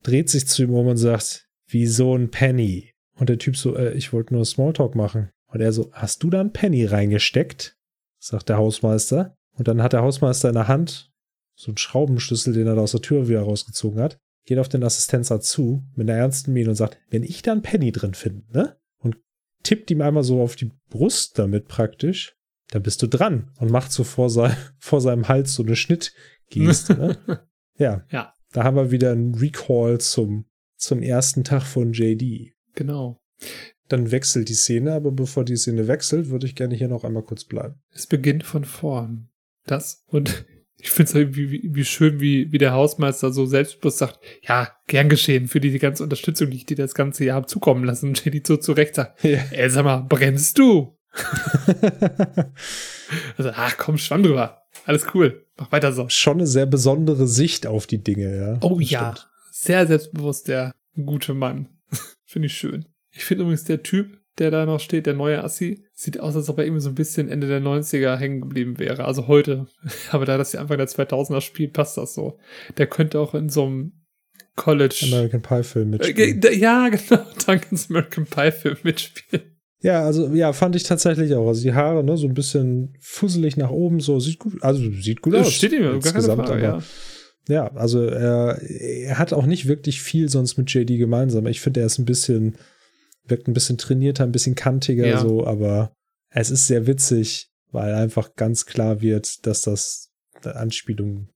[0.03, 2.93] dreht sich zu ihm um und sagt, wieso ein Penny?
[3.17, 5.29] Und der Typ so, äh, ich wollte nur Smalltalk machen.
[5.47, 7.75] Und er so, hast du da einen Penny reingesteckt?
[8.19, 9.35] Sagt der Hausmeister.
[9.57, 11.11] Und dann hat der Hausmeister in der Hand
[11.55, 14.83] so einen Schraubenschlüssel, den er da aus der Tür wieder rausgezogen hat, geht auf den
[14.83, 18.43] Assistenzarzt zu mit einer ernsten Miene und sagt, wenn ich da einen Penny drin finde,
[18.53, 18.77] ne?
[18.99, 19.17] Und
[19.63, 22.37] tippt ihm einmal so auf die Brust damit praktisch,
[22.71, 26.95] dann bist du dran und macht so vor, sei, vor seinem Hals so eine Schnittgeste,
[26.95, 27.17] ne?
[27.77, 28.03] Ja.
[28.11, 28.33] Ja.
[28.51, 32.53] Da haben wir wieder einen Recall zum, zum ersten Tag von JD.
[32.75, 33.21] Genau.
[33.87, 37.23] Dann wechselt die Szene, aber bevor die Szene wechselt, würde ich gerne hier noch einmal
[37.23, 37.75] kurz bleiben.
[37.93, 39.29] Es beginnt von vorn.
[39.65, 40.45] Das und
[40.77, 44.69] ich finde es halt wie, wie, schön, wie, wie der Hausmeister so selbstbewusst sagt, ja,
[44.87, 47.85] gern geschehen für die, die ganze Unterstützung, die ich dir das ganze Jahr habe zukommen
[47.85, 48.09] lassen.
[48.09, 49.39] Und JD so zurecht sagt, Ja.
[49.51, 50.97] ey, sag mal, brennst du?
[53.37, 54.61] Also, ach komm, schwamm drüber.
[54.85, 55.45] Alles cool.
[55.57, 56.07] Mach weiter so.
[56.09, 58.57] Schon eine sehr besondere Sicht auf die Dinge, ja.
[58.61, 59.15] Oh Das ja,
[59.51, 60.73] sehr selbstbewusst, der
[61.05, 61.69] gute Mann.
[62.25, 62.85] finde ich schön.
[63.11, 66.49] Ich finde übrigens, der Typ, der da noch steht, der neue Assi, sieht aus, als
[66.49, 69.05] ob er irgendwie so ein bisschen Ende der 90er hängen geblieben wäre.
[69.05, 69.65] Also heute.
[70.11, 72.37] Aber da das ja Anfang der 2000er spielt, passt das so.
[72.77, 73.93] Der könnte auch in so einem
[74.55, 74.99] College.
[75.07, 76.59] American Pie Film Äh, mitspielen.
[76.59, 77.25] ja, genau.
[77.45, 79.58] Duncan's American Pie Film mitspielen.
[79.81, 81.47] Ja, also ja, fand ich tatsächlich auch.
[81.47, 85.21] Also die Haare, ne, so ein bisschen fusselig nach oben, so sieht gut, also sieht
[85.21, 85.45] gut aus.
[85.45, 86.83] Das steht ihm, gar keine insgesamt, Frage, aber- ja.
[87.47, 91.47] Ja, also er, er hat auch nicht wirklich viel sonst mit JD gemeinsam.
[91.47, 92.57] Ich finde, er ist ein bisschen,
[93.25, 95.19] wirkt ein bisschen trainierter, ein bisschen kantiger Ja.
[95.19, 95.91] so, aber
[96.29, 100.09] es ist sehr witzig, weil einfach ganz klar wird, dass das
[100.43, 101.29] eine Anspielung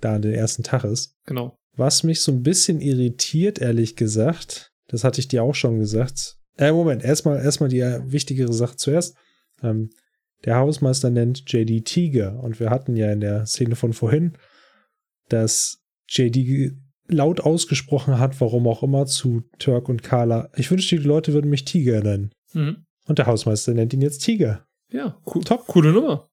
[0.00, 1.16] da an den ersten Tag ist.
[1.26, 1.54] Genau.
[1.76, 6.36] Was mich so ein bisschen irritiert, ehrlich gesagt, das hatte ich dir auch schon gesagt.
[6.58, 9.16] Äh, Moment, erstmal erstmal die äh, wichtigere Sache zuerst.
[9.62, 9.90] Ähm,
[10.44, 14.32] der Hausmeister nennt JD Tiger und wir hatten ja in der Szene von vorhin,
[15.28, 16.72] dass JD
[17.08, 20.50] laut ausgesprochen hat, warum auch immer, zu Turk und Carla.
[20.56, 22.32] Ich wünschte, die Leute würden mich Tiger nennen.
[22.52, 22.84] Mhm.
[23.06, 24.66] Und der Hausmeister nennt ihn jetzt Tiger.
[24.90, 25.42] Ja, cool.
[25.42, 25.66] top.
[25.66, 26.28] Coole Nummer.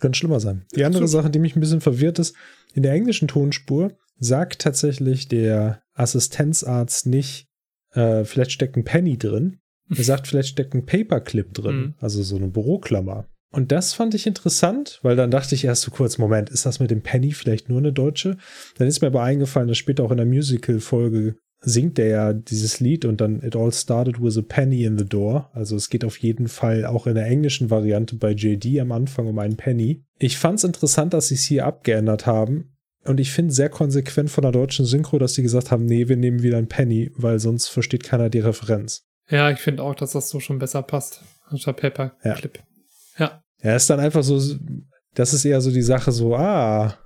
[0.00, 0.64] Könnte schlimmer sein.
[0.74, 1.08] Die andere.
[1.08, 2.34] Sache, die mich ein bisschen verwirrt ist,
[2.72, 7.46] in der englischen Tonspur sagt tatsächlich der Assistenzarzt nicht,
[7.94, 9.58] äh, vielleicht steckt ein Penny drin.
[9.96, 11.94] Er sagt, vielleicht steckt ein Paperclip drin, Mhm.
[12.00, 13.26] also so eine Büroklammer.
[13.52, 16.80] Und das fand ich interessant, weil dann dachte ich erst so kurz, Moment, ist das
[16.80, 18.36] mit dem Penny vielleicht nur eine deutsche?
[18.78, 22.80] Dann ist mir aber eingefallen, dass später auch in der Musical-Folge singt er ja dieses
[22.80, 25.50] Lied und dann It all started with a penny in the door.
[25.54, 29.26] Also es geht auf jeden Fall auch in der englischen Variante bei JD am Anfang
[29.28, 30.02] um einen Penny.
[30.18, 32.73] Ich fand es interessant, dass sie es hier abgeändert haben.
[33.04, 36.16] Und ich finde sehr konsequent von der deutschen Synchro, dass sie gesagt haben, nee, wir
[36.16, 39.02] nehmen wieder einen Penny, weil sonst versteht keiner die Referenz.
[39.28, 41.22] Ja, ich finde auch, dass das so schon besser passt.
[41.46, 42.62] Anstatt Paperclip.
[43.18, 43.42] Ja.
[43.62, 44.40] Ja, ist dann einfach so,
[45.14, 46.98] das ist eher so die Sache so, ah,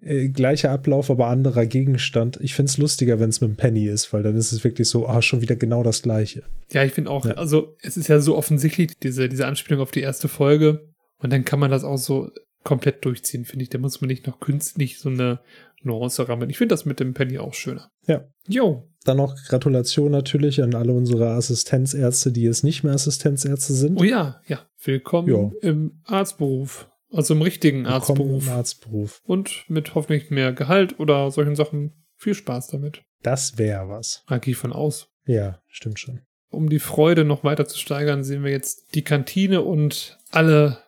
[0.00, 2.38] äh, gleicher Ablauf, aber anderer Gegenstand.
[2.42, 4.88] Ich finde es lustiger, wenn es mit dem Penny ist, weil dann ist es wirklich
[4.88, 6.42] so, ah, schon wieder genau das gleiche.
[6.70, 7.32] Ja, ich finde auch, Ja.
[7.32, 10.88] also es ist ja so offensichtlich, diese, diese Anspielung auf die erste Folge.
[11.18, 12.30] Und dann kann man das auch so
[12.64, 13.70] komplett durchziehen, finde ich.
[13.70, 15.40] Da muss man nicht noch künstlich so eine
[15.82, 16.50] Nuance rammen.
[16.50, 17.90] Ich finde das mit dem Penny auch schöner.
[18.06, 18.24] Ja.
[18.48, 18.88] Jo.
[19.04, 24.00] Dann noch Gratulation natürlich an alle unsere Assistenzärzte, die jetzt nicht mehr Assistenzärzte sind.
[24.00, 24.66] Oh ja, ja.
[24.82, 25.52] Willkommen Jo.
[25.60, 26.90] im Arztberuf.
[27.12, 28.46] Also im richtigen Willkommen Arztberuf.
[28.46, 29.20] im Arztberuf.
[29.24, 31.92] Und mit hoffentlich mehr Gehalt oder solchen Sachen.
[32.16, 33.02] Viel Spaß damit.
[33.22, 34.22] Das wäre was.
[34.26, 35.08] Da gehe ich von aus.
[35.26, 36.22] Ja, stimmt schon.
[36.48, 40.78] Um die Freude noch weiter zu steigern, sehen wir jetzt die Kantine und alle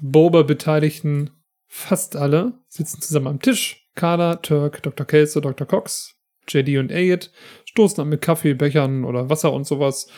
[0.00, 1.30] Boba-Beteiligten,
[1.66, 3.88] fast alle, sitzen zusammen am Tisch.
[3.94, 5.06] Carla, Turk, Dr.
[5.06, 5.66] Kelso, Dr.
[5.66, 6.14] Cox,
[6.48, 7.30] JD und Ayat
[7.64, 10.08] stoßen an mit Kaffee, Bechern oder Wasser und sowas.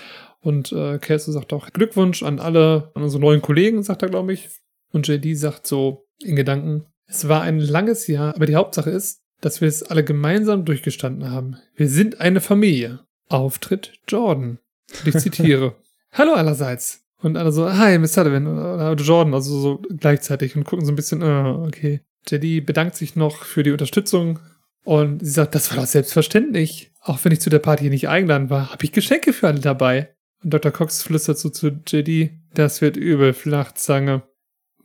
[0.40, 4.32] Und äh, Kelso sagt auch Glückwunsch an alle, an unsere neuen Kollegen, sagt er, glaube
[4.32, 4.48] ich.
[4.92, 9.20] Und JD sagt so in Gedanken, es war ein langes Jahr, aber die Hauptsache ist,
[9.40, 11.56] dass wir es alle gemeinsam durchgestanden haben.
[11.74, 13.00] Wir sind eine Familie.
[13.28, 14.58] Auftritt Jordan.
[15.04, 15.76] Und ich zitiere.
[16.12, 17.01] Hallo allerseits.
[17.22, 20.96] Und alle so, hi, Miss Sullivan oder Jordan, also so gleichzeitig und gucken so ein
[20.96, 22.00] bisschen, äh, okay.
[22.28, 24.38] JD bedankt sich noch für die Unterstützung
[24.84, 26.92] und sie sagt, das war doch selbstverständlich.
[27.00, 30.14] Auch wenn ich zu der Party nicht eingeladen war, habe ich Geschenke für alle dabei.
[30.42, 30.72] Und Dr.
[30.72, 34.22] Cox flüstert so zu JD, das wird übel, Flachzange.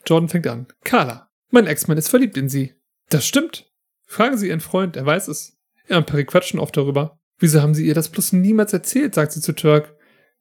[0.05, 0.67] Jordan fängt an.
[0.83, 2.73] Carla, mein Ex-Mann ist verliebt in sie.
[3.09, 3.71] Das stimmt.
[4.05, 5.57] Fragen Sie Ihren Freund, er weiß es.
[5.87, 7.19] Er und Perry quatschen oft darüber.
[7.39, 9.96] Wieso haben Sie ihr das bloß niemals erzählt, sagt sie zu Turk.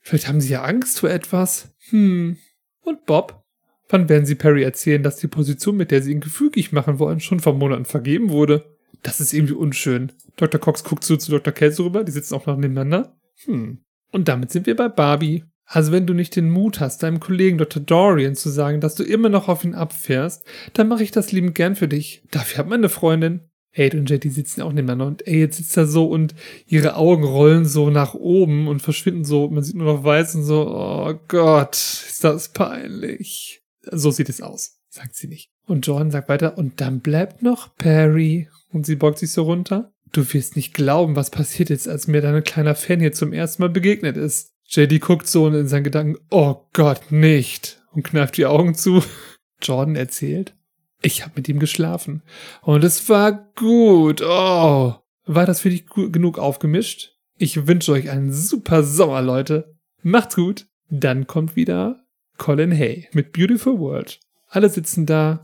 [0.06, 1.74] Vielleicht haben Sie ja Angst vor etwas.
[1.90, 2.36] Hm.
[2.84, 3.42] Und Bob?
[3.88, 7.18] Wann werden Sie Perry erzählen, dass die Position, mit der Sie ihn gefügig machen wollen,
[7.18, 8.76] schon vor Monaten vergeben wurde?
[9.02, 10.12] Das ist irgendwie unschön.
[10.36, 10.60] Dr.
[10.60, 11.52] Cox guckt so zu Dr.
[11.52, 13.18] Kelso rüber, die sitzen auch noch nebeneinander.
[13.46, 13.78] Hm.
[14.12, 15.42] Und damit sind wir bei Barbie.
[15.64, 17.82] Also wenn du nicht den Mut hast, deinem Kollegen Dr.
[17.82, 21.56] Dorian zu sagen, dass du immer noch auf ihn abfährst, dann mache ich das liebend
[21.56, 22.22] gern für dich.
[22.30, 23.40] Dafür hat meine Freundin.
[23.76, 26.34] Aid und JD sitzen auch nebeneinander und Aid sitzt da so und
[26.66, 30.44] ihre Augen rollen so nach oben und verschwinden so, man sieht nur noch weiß und
[30.44, 33.62] so, oh Gott, ist das peinlich.
[33.90, 35.50] So sieht es aus, sagt sie nicht.
[35.66, 38.48] Und Jordan sagt weiter, und dann bleibt noch Perry.
[38.72, 39.92] Und sie beugt sich so runter.
[40.12, 43.62] Du wirst nicht glauben, was passiert ist, als mir dein kleiner Fan hier zum ersten
[43.62, 44.52] Mal begegnet ist.
[44.68, 47.82] JD guckt so in seinen Gedanken, oh Gott, nicht.
[47.92, 49.02] Und kneift die Augen zu.
[49.62, 50.54] Jordan erzählt,
[51.02, 52.22] ich habe mit ihm geschlafen.
[52.62, 54.22] Und es war gut.
[54.22, 54.94] Oh.
[55.26, 57.12] War das für dich genug aufgemischt?
[57.38, 59.74] Ich wünsche euch einen super Sommer, Leute.
[60.02, 60.66] Macht's gut.
[60.88, 62.04] Dann kommt wieder
[62.38, 64.20] Colin Hay mit Beautiful World.
[64.48, 65.42] Alle sitzen da,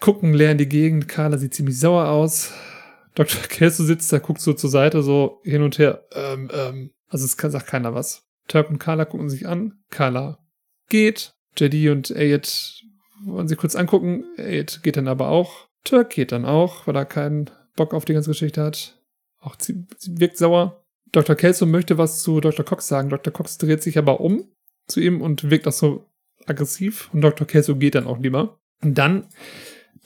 [0.00, 1.08] gucken leer in die Gegend.
[1.08, 2.52] Carla sieht ziemlich sauer aus.
[3.14, 3.40] Dr.
[3.48, 6.04] Kelso sitzt da, guckt so zur Seite, so hin und her.
[6.12, 6.90] Ähm, ähm.
[7.08, 8.26] Also es kann, sagt keiner was.
[8.46, 9.78] Turk und Carla gucken sich an.
[9.90, 10.38] Carla
[10.88, 11.34] geht.
[11.56, 12.84] JD und Ayed
[13.24, 14.24] wollen sie kurz angucken.
[14.36, 15.68] Ayed geht dann aber auch.
[15.84, 19.00] Turk geht dann auch, weil er keinen Bock auf die ganze Geschichte hat.
[19.40, 20.84] Auch sie, sie wirkt sauer.
[21.12, 21.36] Dr.
[21.36, 22.64] Kelso möchte was zu Dr.
[22.64, 23.08] Cox sagen.
[23.08, 23.32] Dr.
[23.32, 24.44] Cox dreht sich aber um
[24.86, 26.06] zu ihm und wirkt auch so
[26.46, 27.10] aggressiv.
[27.12, 27.46] Und Dr.
[27.46, 28.58] Kelso geht dann auch lieber.
[28.82, 29.26] Und dann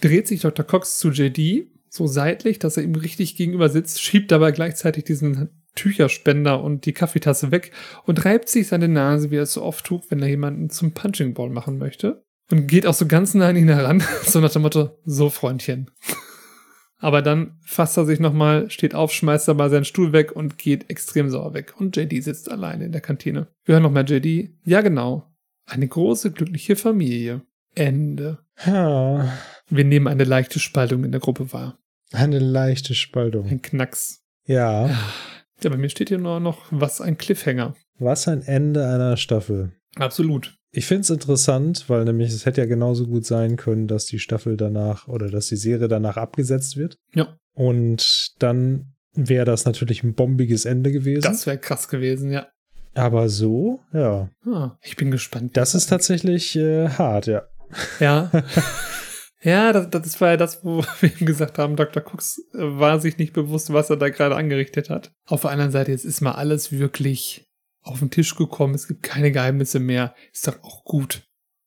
[0.00, 0.64] dreht sich Dr.
[0.64, 5.50] Cox zu JD so seitlich, dass er ihm richtig gegenüber sitzt, schiebt dabei gleichzeitig diesen
[5.74, 7.72] Tücherspender und die Kaffeetasse weg
[8.04, 10.92] und reibt sich seine Nase, wie er es so oft tut, wenn er jemanden zum
[10.92, 12.24] Punching Ball machen möchte.
[12.52, 15.90] Und geht auch so ganz nah an ihn heran, so nach dem Motto, so Freundchen.
[16.98, 20.90] Aber dann fasst er sich nochmal, steht auf, schmeißt dabei seinen Stuhl weg und geht
[20.90, 21.72] extrem sauer weg.
[21.78, 23.48] Und JD sitzt alleine in der Kantine.
[23.64, 24.50] Wir hören nochmal JD.
[24.64, 25.32] Ja, genau.
[25.64, 27.40] Eine große, glückliche Familie.
[27.74, 28.40] Ende.
[28.66, 29.32] Ja.
[29.70, 31.78] Wir nehmen eine leichte Spaltung in der Gruppe wahr.
[32.12, 33.48] Eine leichte Spaltung.
[33.48, 34.22] Ein Knacks.
[34.44, 34.90] Ja.
[35.62, 37.74] Ja, bei mir steht hier nur noch, was ein Cliffhanger.
[37.98, 39.72] Was ein Ende einer Staffel.
[39.96, 40.54] Absolut.
[40.74, 44.18] Ich finde es interessant, weil nämlich es hätte ja genauso gut sein können, dass die
[44.18, 46.96] Staffel danach oder dass die Serie danach abgesetzt wird.
[47.14, 47.36] Ja.
[47.52, 51.20] Und dann wäre das natürlich ein bombiges Ende gewesen.
[51.20, 52.48] Das wäre krass gewesen, ja.
[52.94, 54.30] Aber so, ja.
[54.46, 55.56] Ah, ich bin gespannt.
[55.58, 57.42] Das ist tatsächlich äh, hart, ja.
[58.00, 58.30] Ja.
[59.42, 62.02] ja, das, das war ja das, wo wir ihm gesagt haben, Dr.
[62.02, 65.12] Cooks war sich nicht bewusst, was er da gerade angerichtet hat.
[65.26, 67.46] Auf der anderen Seite, jetzt ist mal alles wirklich
[67.82, 68.74] auf den Tisch gekommen.
[68.74, 70.14] Es gibt keine Geheimnisse mehr.
[70.32, 71.22] Ist doch auch gut.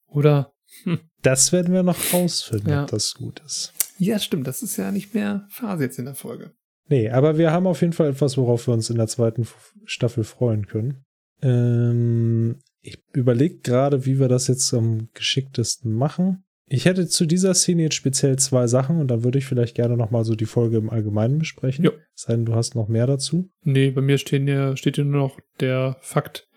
[0.08, 0.54] Oder?
[0.84, 1.00] Hm.
[1.22, 2.84] Das werden wir noch rausfinden, ja.
[2.84, 3.74] ob das gut ist.
[3.98, 4.48] Ja, stimmt.
[4.48, 6.54] Das ist ja nicht mehr Phase jetzt in der Folge.
[6.88, 9.48] Nee, aber wir haben auf jeden Fall etwas, worauf wir uns in der zweiten
[9.86, 11.04] Staffel freuen können.
[11.42, 16.45] Ähm, ich überlege gerade, wie wir das jetzt am geschicktesten machen.
[16.68, 19.96] Ich hätte zu dieser Szene jetzt speziell zwei Sachen und dann würde ich vielleicht gerne
[19.96, 21.86] nochmal so die Folge im Allgemeinen besprechen.
[21.86, 21.92] Ja.
[22.16, 23.52] Sei denn, du hast noch mehr dazu.
[23.62, 26.48] Nee, bei mir stehen hier, steht hier nur noch der Fakt,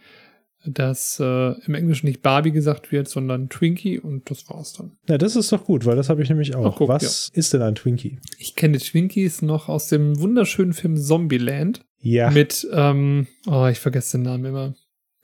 [0.65, 4.97] dass äh, im Englischen nicht Barbie gesagt wird, sondern Twinkie und das war's dann.
[5.09, 6.73] Ja, das ist doch gut, weil das habe ich nämlich auch.
[6.73, 7.39] Ach, guck, Was ja.
[7.39, 8.19] ist denn ein Twinkie?
[8.39, 11.83] Ich kenne Twinkies noch aus dem wunderschönen Film Zombieland.
[12.01, 12.31] Ja.
[12.31, 14.75] Mit, ähm, oh, ich vergesse den Namen immer.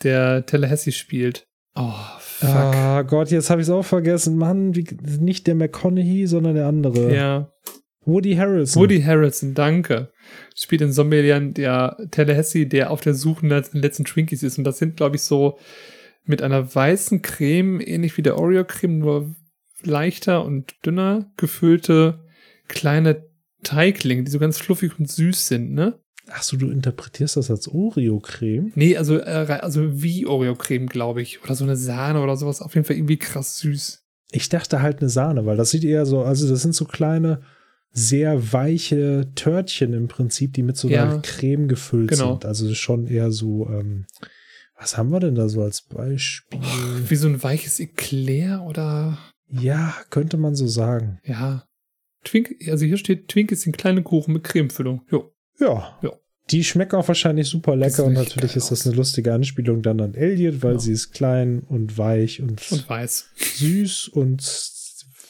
[0.02, 1.46] Der Tallahassee spielt.
[1.74, 2.48] Oh, fuck.
[2.48, 4.36] Ah, Gott, jetzt habe ich es auch vergessen.
[4.36, 4.86] Mann, wie,
[5.20, 7.14] nicht der McConaughey, sondern der andere.
[7.14, 7.50] Ja.
[8.06, 8.82] Woody Harrelson.
[8.82, 10.12] Woody Harrelson, danke.
[10.54, 14.58] Spielt in Zombieland der Tallahassee, der auf der Suche nach den letzten Twinkies ist.
[14.58, 15.58] Und das sind, glaube ich, so
[16.24, 19.34] mit einer weißen Creme, ähnlich wie der Oreo-Creme, nur
[19.82, 22.24] leichter und dünner gefüllte
[22.68, 23.26] kleine
[23.62, 25.98] Teiglinge, die so ganz fluffig und süß sind, ne?
[26.30, 28.72] Ach so, du interpretierst das als Oreo-Creme?
[28.74, 31.42] Nee, also, äh, also wie Oreo-Creme, glaube ich.
[31.42, 32.62] Oder so eine Sahne oder sowas.
[32.62, 34.02] Auf jeden Fall irgendwie krass süß.
[34.32, 37.42] Ich dachte halt eine Sahne, weil das sieht eher so, also das sind so kleine,
[37.92, 42.32] sehr weiche Törtchen im Prinzip, die mit so einer ja, Creme gefüllt genau.
[42.32, 42.44] sind.
[42.44, 44.06] Also schon eher so, ähm,
[44.76, 46.58] was haben wir denn da so als Beispiel?
[46.60, 49.18] Oh, wie so ein weiches Eclair oder?
[49.48, 51.20] Ja, könnte man so sagen.
[51.24, 51.64] Ja.
[52.24, 55.02] Twink, also hier steht, Twinkies sind kleine Kuchen mit Cremefüllung.
[55.10, 55.33] Jo.
[55.58, 55.98] Ja.
[56.02, 56.12] ja.
[56.50, 60.14] Die schmecken auch wahrscheinlich super lecker und natürlich ist das eine lustige Anspielung dann an
[60.14, 60.78] Elliot, weil ja.
[60.78, 63.30] sie ist klein und weich und, und weiß.
[63.34, 64.42] Süß und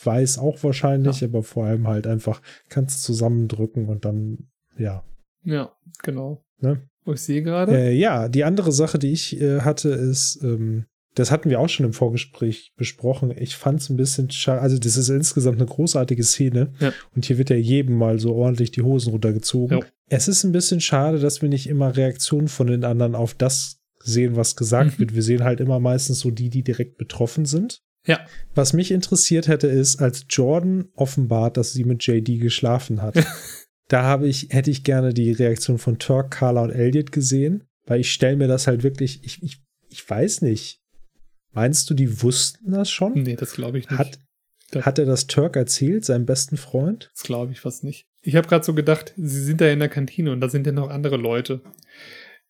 [0.03, 1.29] weiß auch wahrscheinlich, ja.
[1.29, 5.05] aber vor allem halt einfach kannst zusammendrücken und dann, ja.
[5.45, 5.73] Ja,
[6.03, 6.45] genau.
[6.59, 6.83] Ne?
[7.07, 7.77] Oh, ich sehe gerade.
[7.77, 11.69] Äh, ja, die andere Sache, die ich äh, hatte, ist, ähm, das hatten wir auch
[11.69, 13.33] schon im Vorgespräch besprochen.
[13.37, 14.61] Ich fand es ein bisschen schade.
[14.61, 16.73] Also, das ist insgesamt eine großartige Szene.
[16.81, 16.93] Ja.
[17.15, 19.79] Und hier wird ja jedem mal so ordentlich die Hosen runtergezogen.
[19.79, 19.85] Ja.
[20.09, 23.81] Es ist ein bisschen schade, dass wir nicht immer Reaktionen von den anderen auf das
[24.01, 24.99] sehen, was gesagt mhm.
[24.99, 25.15] wird.
[25.15, 27.81] Wir sehen halt immer meistens so die, die direkt betroffen sind.
[28.07, 28.21] Ja.
[28.55, 33.15] Was mich interessiert hätte, ist, als Jordan offenbart, dass sie mit JD geschlafen hat.
[33.89, 38.01] da habe ich, hätte ich gerne die Reaktion von Turk, Carla und Elliot gesehen, weil
[38.01, 40.81] ich stelle mir das halt wirklich, ich, ich, ich weiß nicht.
[41.53, 43.15] Meinst du, die wussten das schon?
[43.15, 43.99] Nee, das glaube ich nicht.
[43.99, 44.19] Hat,
[44.75, 47.11] hat er das Turk erzählt, seinem besten Freund?
[47.15, 48.07] Das glaube ich fast nicht.
[48.25, 50.73] Ich habe gerade so gedacht, sie sind da in der Kantine und da sind ja
[50.73, 51.61] noch andere Leute.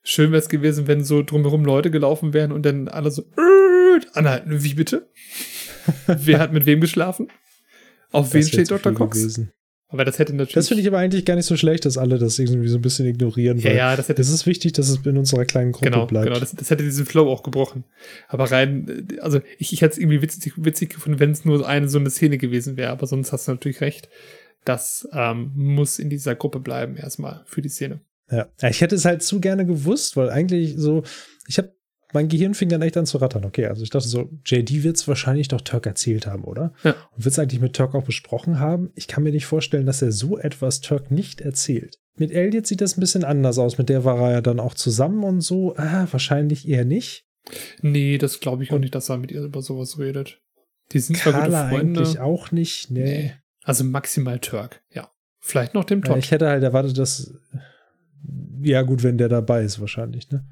[0.02, 4.00] Schön wäre es gewesen, wenn so drumherum Leute gelaufen wären und dann alle so äh,
[4.12, 4.62] anhalten.
[4.62, 5.08] Wie bitte?
[6.06, 7.28] Wer hat mit wem geschlafen?
[8.12, 8.92] Auf wen steht Dr.
[8.92, 9.18] Cox?
[9.18, 9.52] Gewesen.
[9.88, 10.54] Aber das hätte natürlich.
[10.54, 12.82] Das finde ich aber eigentlich gar nicht so schlecht, dass alle das irgendwie so ein
[12.82, 13.58] bisschen ignorieren.
[13.58, 14.22] Ja, ja, das hätte.
[14.22, 16.26] Das ist wichtig, dass es in unserer kleinen Gruppe genau, bleibt.
[16.26, 17.84] Genau, das, das hätte diesen Flow auch gebrochen.
[18.26, 21.88] Aber rein, also ich, ich hätte es irgendwie witzig, witzig gefunden, wenn es nur eine
[21.88, 22.90] so eine Szene gewesen wäre.
[22.90, 24.08] Aber sonst hast du natürlich recht.
[24.64, 28.00] Das ähm, muss in dieser Gruppe bleiben, erstmal für die Szene.
[28.30, 28.48] Ja.
[28.68, 31.02] ich hätte es halt zu gerne gewusst, weil eigentlich so,
[31.46, 31.74] ich habe
[32.14, 33.44] mein Gehirn fing dann echt an zu rattern.
[33.44, 36.72] Okay, also ich dachte so, JD wird es wahrscheinlich doch Turk erzählt haben, oder?
[36.84, 36.92] Ja.
[37.16, 38.92] Und wird es eigentlich mit Turk auch besprochen haben?
[38.94, 41.98] Ich kann mir nicht vorstellen, dass er so etwas Turk nicht erzählt.
[42.16, 43.78] Mit Elliot sieht das ein bisschen anders aus.
[43.78, 45.74] Mit der war er ja dann auch zusammen und so.
[45.76, 47.26] Ah, wahrscheinlich eher nicht.
[47.82, 50.40] Nee, das glaube ich auch nicht, dass er mit ihr über sowas redet.
[50.92, 52.00] Die sind Carla zwar gute Freunde.
[52.00, 53.02] eigentlich auch nicht, nee.
[53.02, 53.32] nee.
[53.64, 55.10] Also maximal Turk, ja.
[55.40, 56.16] Vielleicht noch dem Todd.
[56.18, 57.34] Ich hätte halt erwartet, dass.
[58.62, 60.46] Ja, gut, wenn der dabei ist, wahrscheinlich, ne?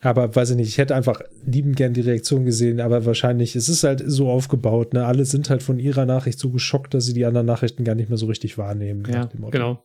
[0.00, 3.68] Aber weiß ich nicht, ich hätte einfach lieben gern die Reaktion gesehen, aber wahrscheinlich, es
[3.68, 5.06] ist halt so aufgebaut, ne?
[5.06, 8.08] Alle sind halt von ihrer Nachricht so geschockt, dass sie die anderen Nachrichten gar nicht
[8.08, 9.04] mehr so richtig wahrnehmen.
[9.10, 9.84] Ja, genau.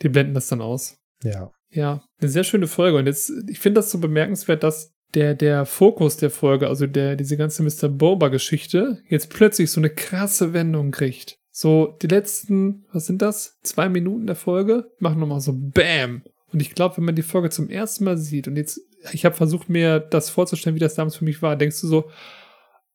[0.00, 0.98] Die blenden das dann aus.
[1.22, 1.50] Ja.
[1.70, 2.98] Ja, eine sehr schöne Folge.
[2.98, 7.16] Und jetzt, ich finde das so bemerkenswert, dass der, der Fokus der Folge, also der,
[7.16, 7.88] diese ganze Mr.
[7.88, 11.38] Boba-Geschichte, jetzt plötzlich so eine krasse Wendung kriegt.
[11.52, 13.58] So, die letzten, was sind das?
[13.62, 16.22] Zwei Minuten der Folge machen nochmal so BAM.
[16.52, 19.34] Und ich glaube, wenn man die Folge zum ersten Mal sieht und jetzt ich habe
[19.34, 21.56] versucht, mir das vorzustellen, wie das damals für mich war.
[21.56, 22.10] Denkst du so,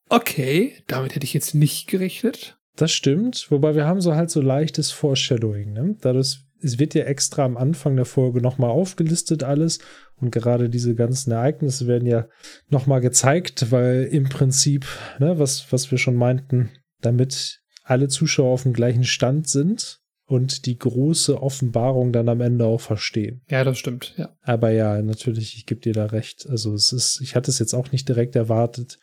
[0.09, 2.57] okay, damit hätte ich jetzt nicht gerechnet?
[2.75, 5.73] Das stimmt, wobei wir haben so halt so leichtes Foreshadowing.
[5.73, 5.97] Ne?
[5.99, 9.79] Dadurch, es wird ja extra am Anfang der Folge nochmal aufgelistet alles
[10.15, 12.27] und gerade diese ganzen Ereignisse werden ja
[12.69, 14.85] nochmal gezeigt, weil im Prinzip,
[15.19, 16.69] ne, was, was wir schon meinten,
[17.01, 22.65] damit alle Zuschauer auf dem gleichen Stand sind, und die große Offenbarung dann am Ende
[22.65, 23.41] auch verstehen.
[23.49, 24.35] Ja, das stimmt, ja.
[24.41, 26.45] Aber ja, natürlich, ich gebe dir da recht.
[26.49, 28.99] Also es ist, ich hatte es jetzt auch nicht direkt erwartet.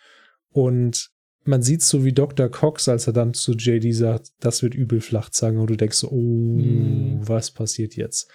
[0.51, 1.11] Und
[1.45, 2.51] man sieht so wie Dr.
[2.51, 6.11] Cox, als er dann zu JD sagt, das wird übel Flachzange und du denkst so,
[6.11, 7.21] oh, hm.
[7.27, 8.31] was passiert jetzt?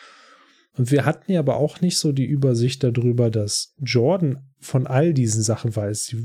[0.76, 5.14] Und wir hatten ja aber auch nicht so die Übersicht darüber, dass Jordan von all
[5.14, 6.16] diesen Sachen weiß.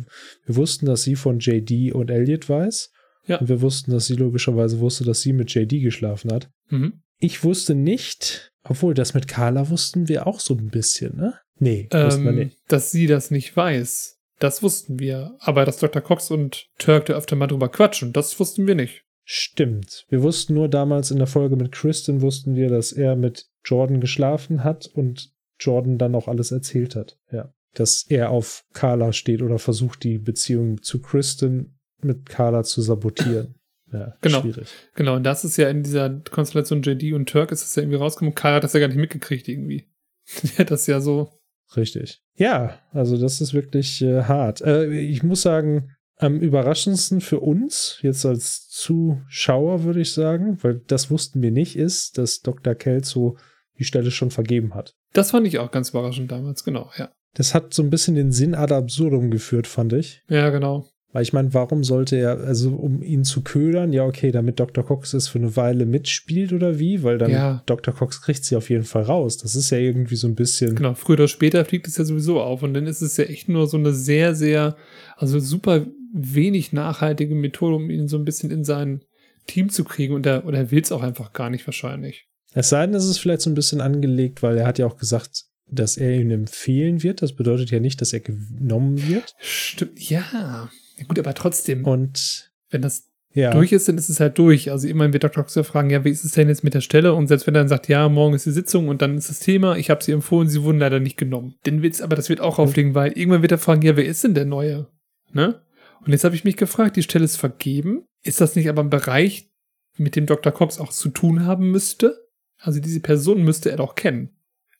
[0.46, 2.90] Wir wussten, dass sie von JD und Elliot weiß.
[3.26, 3.38] Ja.
[3.38, 6.50] Und wir wussten, dass sie logischerweise wusste, dass sie mit JD geschlafen hat.
[6.68, 7.02] Mhm.
[7.18, 11.34] Ich wusste nicht, obwohl das mit Carla wussten wir auch so ein bisschen, ne?
[11.58, 12.58] Nee, ähm, wussten wir nicht.
[12.68, 15.36] Dass sie das nicht weiß, das wussten wir.
[15.40, 16.02] Aber dass Dr.
[16.02, 19.04] Cox und Turk da öfter mal drüber quatschen, das wussten wir nicht.
[19.24, 20.04] Stimmt.
[20.10, 24.00] Wir wussten nur damals in der Folge mit Kristen, wussten wir, dass er mit Jordan
[24.00, 27.16] geschlafen hat und Jordan dann auch alles erzählt hat.
[27.32, 27.54] Ja.
[27.72, 33.54] Dass er auf Carla steht oder versucht, die Beziehung zu Kristen mit Carla zu sabotieren.
[33.92, 34.40] Ja, genau.
[34.40, 34.68] schwierig.
[34.94, 37.98] Genau, und das ist ja in dieser Konstellation JD und Turk ist es ja irgendwie
[37.98, 38.34] rausgekommen.
[38.34, 39.88] Carla hat das ja gar nicht mitgekriegt irgendwie.
[40.42, 41.30] Der hat das ja so.
[41.76, 42.22] Richtig.
[42.36, 44.60] Ja, also das ist wirklich äh, hart.
[44.62, 50.80] Äh, ich muss sagen, am überraschendsten für uns, jetzt als Zuschauer würde ich sagen, weil
[50.86, 52.74] das wussten wir nicht, ist, dass Dr.
[52.74, 53.36] Kelso
[53.78, 54.94] die Stelle schon vergeben hat.
[55.12, 57.10] Das fand ich auch ganz überraschend damals, genau, ja.
[57.34, 60.22] Das hat so ein bisschen den Sinn ad absurdum geführt, fand ich.
[60.28, 60.88] Ja, genau.
[61.14, 64.84] Weil ich meine, warum sollte er, also um ihn zu ködern, ja, okay, damit Dr.
[64.84, 67.04] Cox es für eine Weile mitspielt oder wie?
[67.04, 67.62] Weil dann ja.
[67.66, 67.94] Dr.
[67.94, 69.38] Cox kriegt sie auf jeden Fall raus.
[69.38, 70.74] Das ist ja irgendwie so ein bisschen.
[70.74, 72.64] Genau, früher oder später fliegt es ja sowieso auf.
[72.64, 74.74] Und dann ist es ja echt nur so eine sehr, sehr,
[75.16, 79.04] also super wenig nachhaltige Methode, um ihn so ein bisschen in sein
[79.46, 80.14] Team zu kriegen.
[80.14, 82.26] Und er, oder er will es auch einfach gar nicht wahrscheinlich.
[82.54, 84.96] Es sei denn, es ist vielleicht so ein bisschen angelegt, weil er hat ja auch
[84.96, 87.22] gesagt, dass er ihn empfehlen wird.
[87.22, 89.36] Das bedeutet ja nicht, dass er genommen wird.
[89.38, 90.70] Stimmt, ja.
[90.96, 91.84] Ja, gut, aber trotzdem.
[91.84, 93.50] Und wenn das ja.
[93.50, 94.70] durch ist, dann ist es halt durch.
[94.70, 95.44] Also immerhin wird Dr.
[95.44, 97.14] Cox fragen, ja, wie ist es denn jetzt mit der Stelle?
[97.14, 99.40] Und selbst wenn er dann sagt, ja, morgen ist die Sitzung und dann ist das
[99.40, 101.56] Thema, ich habe sie empfohlen, sie wurden leider nicht genommen.
[101.64, 104.22] Dann wird's, aber das wird auch aufliegen, weil irgendwann wird er fragen, ja, wer ist
[104.24, 104.86] denn der Neue?
[105.32, 105.60] Ne?
[106.04, 108.04] Und jetzt habe ich mich gefragt, die Stelle ist vergeben.
[108.22, 109.50] Ist das nicht aber ein Bereich,
[109.96, 110.52] mit dem Dr.
[110.52, 112.28] Cox auch zu tun haben müsste?
[112.58, 114.30] Also diese Person müsste er doch kennen,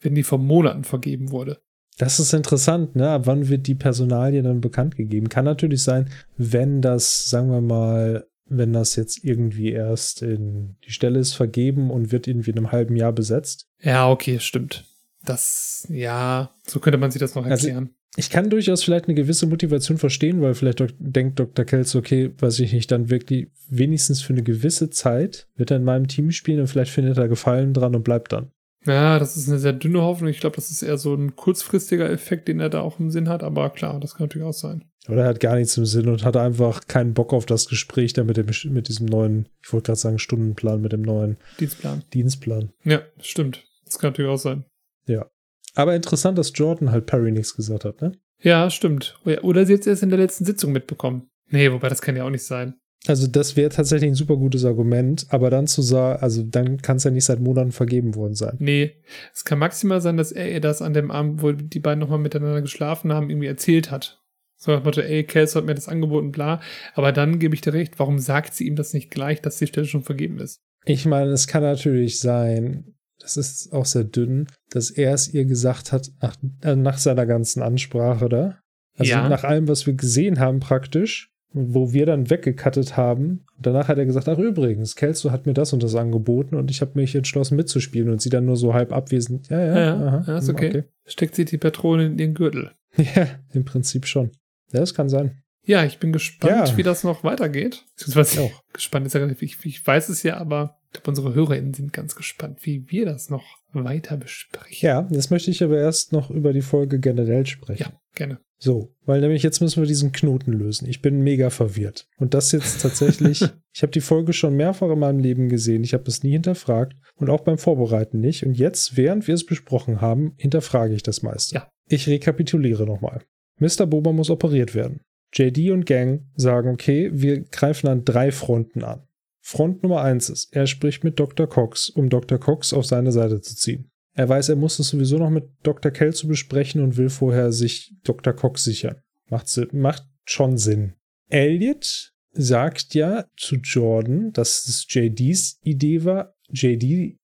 [0.00, 1.60] wenn die vor Monaten vergeben wurde.
[1.98, 3.10] Das ist interessant, ne?
[3.10, 5.28] Ab wann wird die Personalie dann bekannt gegeben?
[5.28, 10.92] Kann natürlich sein, wenn das, sagen wir mal, wenn das jetzt irgendwie erst in die
[10.92, 13.68] Stelle ist vergeben und wird irgendwie in einem halben Jahr besetzt.
[13.80, 14.84] Ja, okay, stimmt.
[15.24, 17.90] Das, ja, so könnte man sich das noch also, erklären.
[18.16, 21.64] Ich kann durchaus vielleicht eine gewisse Motivation verstehen, weil vielleicht dok denkt Dr.
[21.64, 25.84] Kelso, okay, weiß ich nicht, dann wirklich wenigstens für eine gewisse Zeit wird er in
[25.84, 28.50] meinem Team spielen und vielleicht findet er Gefallen dran und bleibt dann.
[28.86, 30.28] Ja, das ist eine sehr dünne Hoffnung.
[30.30, 33.28] Ich glaube, das ist eher so ein kurzfristiger Effekt, den er da auch im Sinn
[33.28, 33.42] hat.
[33.42, 34.84] Aber klar, das kann natürlich auch sein.
[35.08, 38.14] Oder er hat gar nichts im Sinn und hat einfach keinen Bock auf das Gespräch
[38.14, 42.04] da mit, dem, mit diesem neuen, ich wollte gerade sagen Stundenplan, mit dem neuen Dienstplan.
[42.12, 42.72] Dienstplan.
[42.84, 43.64] Ja, stimmt.
[43.84, 44.64] Das kann natürlich auch sein.
[45.06, 45.26] Ja.
[45.74, 48.12] Aber interessant, dass Jordan halt Perry nichts gesagt hat, ne?
[48.40, 49.18] Ja, stimmt.
[49.42, 51.28] Oder sie hat es erst in der letzten Sitzung mitbekommen.
[51.48, 52.74] Nee, wobei das kann ja auch nicht sein.
[53.06, 56.96] Also das wäre tatsächlich ein super gutes Argument, aber dann zu sagen, also dann kann
[56.96, 58.56] es ja nicht seit Monaten vergeben worden sein.
[58.58, 58.96] Nee,
[59.34, 62.18] es kann maximal sein, dass er ihr das an dem Abend, wo die beiden nochmal
[62.18, 64.22] miteinander geschlafen haben, irgendwie erzählt hat.
[64.56, 66.60] So nach Motto, ey, Kels hat mir das angeboten, bla.
[66.94, 69.66] Aber dann gebe ich dir recht, warum sagt sie ihm das nicht gleich, dass die
[69.66, 70.60] Stelle schon vergeben ist?
[70.86, 75.44] Ich meine, es kann natürlich sein, das ist auch sehr dünn, dass er es ihr
[75.44, 78.58] gesagt hat nach, äh, nach seiner ganzen Ansprache da.
[78.96, 79.28] Also Ja.
[79.28, 83.46] nach allem, was wir gesehen haben praktisch, wo wir dann weggekattet haben.
[83.60, 86.80] Danach hat er gesagt, ach übrigens, Kelso hat mir das und das angeboten und ich
[86.80, 89.48] habe mich entschlossen mitzuspielen und sie dann nur so halb abwesend.
[89.48, 90.84] Ja, ja, Ja, ja, aha, ja ist hm, okay.
[91.06, 92.72] Steckt sie die Patrone in den Gürtel.
[92.96, 94.30] Ja, im Prinzip schon.
[94.72, 95.40] Ja, das kann sein.
[95.66, 96.76] Ja, ich bin gespannt, Ja.
[96.76, 97.84] wie das noch weitergeht.
[97.96, 98.62] Beziehungsweise Ich auch.
[98.72, 101.92] gespannt ist ja relativ, ich, ich weiß es ja, aber ich glaube, unsere HörerInnen sind
[101.92, 104.76] ganz gespannt, wie wir das noch weiter besprechen.
[104.80, 107.82] Ja, jetzt möchte ich aber erst noch über die Folge generell sprechen.
[107.82, 108.38] Ja, gerne.
[108.64, 110.88] So, weil nämlich jetzt müssen wir diesen Knoten lösen.
[110.88, 112.08] Ich bin mega verwirrt.
[112.16, 113.42] Und das jetzt tatsächlich,
[113.74, 115.84] ich habe die Folge schon mehrfach in meinem Leben gesehen.
[115.84, 118.46] Ich habe es nie hinterfragt und auch beim Vorbereiten nicht.
[118.46, 121.56] Und jetzt, während wir es besprochen haben, hinterfrage ich das meiste.
[121.56, 121.68] Ja.
[121.90, 123.20] Ich rekapituliere nochmal.
[123.60, 123.84] Mr.
[123.84, 125.02] Boba muss operiert werden.
[125.34, 129.02] JD und Gang sagen, okay, wir greifen an drei Fronten an.
[129.42, 131.46] Front Nummer eins ist, er spricht mit Dr.
[131.46, 132.38] Cox, um Dr.
[132.38, 133.90] Cox auf seine Seite zu ziehen.
[134.14, 135.90] Er weiß, er muss es sowieso noch mit Dr.
[135.90, 138.32] Kell zu besprechen und will vorher sich Dr.
[138.32, 138.96] Cox sichern.
[139.28, 140.94] Macht, macht schon Sinn.
[141.28, 146.34] Elliot sagt ja zu Jordan, dass es JDs Idee war.
[146.50, 147.18] JD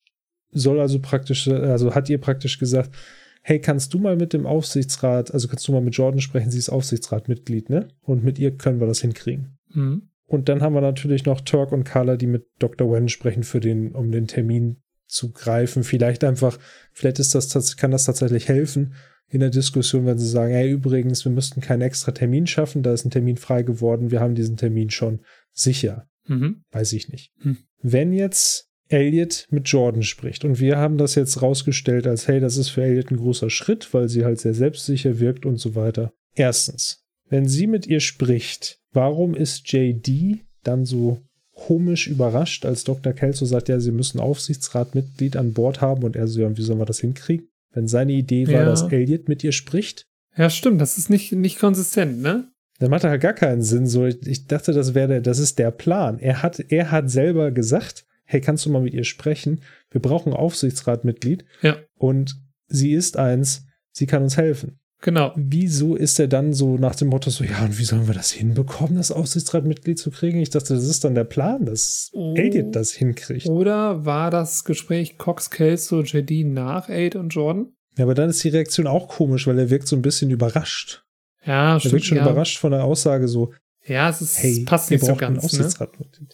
[0.53, 2.95] soll also praktisch, also hat ihr praktisch gesagt,
[3.43, 6.59] hey, kannst du mal mit dem Aufsichtsrat, also kannst du mal mit Jordan sprechen, sie
[6.59, 7.89] ist Aufsichtsratmitglied, ne?
[8.03, 9.59] Und mit ihr können wir das hinkriegen.
[9.73, 10.09] Mhm.
[10.27, 12.93] Und dann haben wir natürlich noch Turk und Carla, die mit Dr.
[12.93, 15.85] Wen sprechen, für den, um den Termin zu greifen.
[15.85, 16.59] Vielleicht einfach,
[16.93, 18.95] vielleicht ist das, kann das tatsächlich helfen
[19.29, 22.93] in der Diskussion, wenn sie sagen, hey, übrigens, wir müssten keinen extra Termin schaffen, da
[22.93, 25.21] ist ein Termin frei geworden, wir haben diesen Termin schon
[25.53, 26.09] sicher.
[26.27, 26.63] Mhm.
[26.73, 27.33] Weiß ich nicht.
[27.41, 27.59] Hm.
[27.81, 32.57] Wenn jetzt Elliot mit Jordan spricht und wir haben das jetzt rausgestellt als, hey, das
[32.57, 36.13] ist für Elliot ein großer Schritt, weil sie halt sehr selbstsicher wirkt und so weiter.
[36.35, 41.21] Erstens, wenn sie mit ihr spricht, warum ist JD dann so
[41.67, 43.13] komisch überrascht, als Dr.
[43.13, 46.79] Kelso sagt, ja, sie müssen Aufsichtsratmitglied an Bord haben und er so, ja, wie sollen
[46.79, 47.47] wir das hinkriegen?
[47.73, 48.65] Wenn seine Idee war, Ja.
[48.65, 50.07] dass Elliot mit ihr spricht,
[50.37, 52.49] Ja, stimmt, das ist nicht, nicht konsistent, ne?
[52.79, 53.87] dann macht er halt gar keinen Sinn.
[53.87, 56.19] So, ich, ich dachte, das wäre der, das ist der Plan.
[56.19, 59.61] Er hat, er hat selber gesagt, hey, kannst du mal mit ihr sprechen?
[59.91, 62.37] Wir brauchen ein Aufsichtsratmitglied Ja, und
[62.69, 64.79] sie ist eins, sie kann uns helfen.
[65.01, 65.33] Genau.
[65.37, 68.31] Wieso ist er dann so nach dem Motto so, ja, und wie sollen wir das
[68.31, 70.41] hinbekommen, das Aufsichtsratmitglied zu kriegen?
[70.41, 72.35] Ich dachte, das ist dann der Plan, dass Oh.
[72.37, 73.47] Elliot das hinkriegt.
[73.47, 77.73] Oder war das Gespräch Cox, Kelso, JD nach Aid und Jordan?
[77.99, 81.05] Ja, aber dann ist die Reaktion auch komisch, weil er wirkt so ein bisschen überrascht.
[81.45, 81.93] Ja, Er stimmt.
[81.95, 82.25] wirkt schon ja.
[82.25, 83.53] überrascht von der Aussage so,
[83.87, 85.69] Ja, es ist, hey, passt nicht so ganz, ne?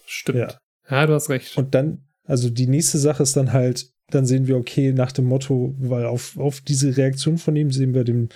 [0.07, 0.39] Stimmt.
[0.39, 0.49] Ja.
[0.91, 1.07] Ja.
[1.07, 1.57] du hast recht.
[1.57, 5.27] Und dann, also die nächste Sache ist dann halt, dann sehen wir, okay, nach dem
[5.27, 8.29] Motto, weil auf, auf diese Reaktion von ihm sehen wir den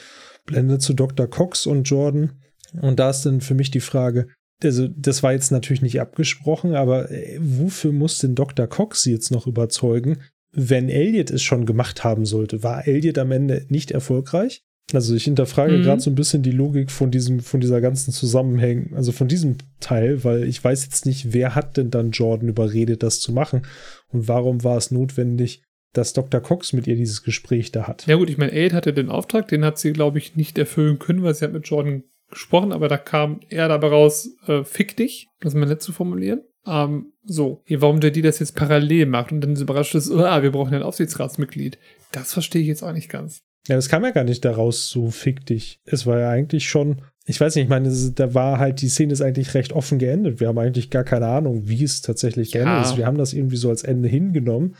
[0.44, 1.28] Blende zu Dr.
[1.28, 2.32] Cox und Jordan.
[2.80, 4.28] Und da ist dann für mich die Frage,
[4.62, 8.66] also das war jetzt natürlich nicht abgesprochen, aber äh, wofür muss denn Dr.
[8.66, 10.18] Cox sie jetzt noch überzeugen,
[10.52, 12.62] wenn Elliot es schon gemacht haben sollte?
[12.62, 14.62] War Elliot am Ende nicht erfolgreich?
[14.96, 15.82] Also ich hinterfrage Mhm.
[15.82, 19.56] gerade so ein bisschen die Logik von diesem, von dieser ganzen Zusammenhängen, also von diesem
[19.80, 23.62] Teil, weil ich weiß jetzt nicht, wer hat denn dann Jordan überredet, das zu machen
[24.08, 25.62] und warum war es notwendig,
[25.92, 26.40] dass Dr.
[26.40, 28.06] Cox mit ihr dieses Gespräch da hat.
[28.06, 30.98] Ja gut, ich meine, Aid hatte den Auftrag, den hat sie, glaube ich, nicht erfüllen
[30.98, 34.96] können, weil sie hat mit Jordan gesprochen, aber da kam er dabei raus, äh, fick
[34.96, 36.42] dich, das mal nett zu formulieren.
[36.66, 40.52] Ähm, so, warum JD das jetzt parallel macht und dann so überrascht ist, ah, wir
[40.52, 41.78] brauchen ein Aufsichtsratsmitglied.
[42.12, 43.42] Das verstehe ich jetzt auch nicht ganz.
[43.68, 45.80] Ja, das kam ja gar nicht daraus, so fick dich.
[45.84, 49.12] Es war ja eigentlich schon, ich weiß nicht, ich meine, da war halt, die Szene
[49.12, 50.40] ist eigentlich recht offen geendet.
[50.40, 52.64] Wir haben eigentlich gar keine Ahnung, wie es tatsächlich Ja.
[52.64, 52.96] geendet ist.
[52.96, 54.76] Wir haben das irgendwie so als Ende hingenommen,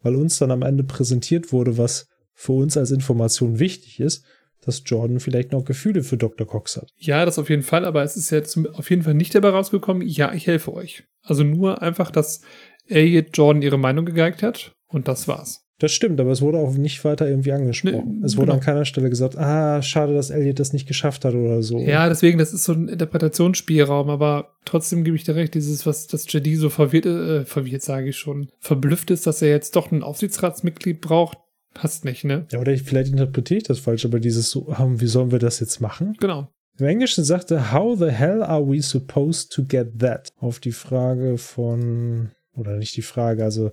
[0.00, 4.24] weil uns dann am Ende präsentiert wurde, was für uns als Information wichtig ist,
[4.64, 6.46] dass Jordan vielleicht noch Gefühle für Dr.
[6.46, 6.90] Cox hat.
[6.96, 10.06] Ja, das auf jeden Fall, aber es ist jetzt auf jeden Fall nicht dabei rausgekommen,
[10.06, 11.04] ja, ich helfe euch.
[11.22, 12.40] Also nur einfach, dass
[12.86, 15.61] Elliot Jordan ihre Meinung gegeigt hat und das war's.
[15.82, 18.20] Das stimmt, aber es wurde auch nicht weiter irgendwie angesprochen.
[18.20, 18.58] Nee, es wurde genau.
[18.58, 21.80] an keiner Stelle gesagt, ah, schade, dass Elliot das nicht geschafft hat oder so.
[21.80, 26.06] Ja, deswegen, das ist so ein Interpretationsspielraum, aber trotzdem gebe ich dir recht, dieses, was
[26.06, 29.90] das JD so verwirrt, äh, verwirrt sage ich schon, verblüfft ist, dass er jetzt doch
[29.90, 31.38] ein Aufsichtsratsmitglied braucht,
[31.74, 32.46] passt nicht, ne?
[32.52, 35.40] Ja, oder ich, vielleicht interpretiere ich das falsch, aber dieses so, ah, wie sollen wir
[35.40, 36.16] das jetzt machen?
[36.20, 36.46] Genau.
[36.78, 40.28] Im Englischen sagte, how the hell are we supposed to get that?
[40.36, 43.72] Auf die Frage von, oder nicht die Frage, also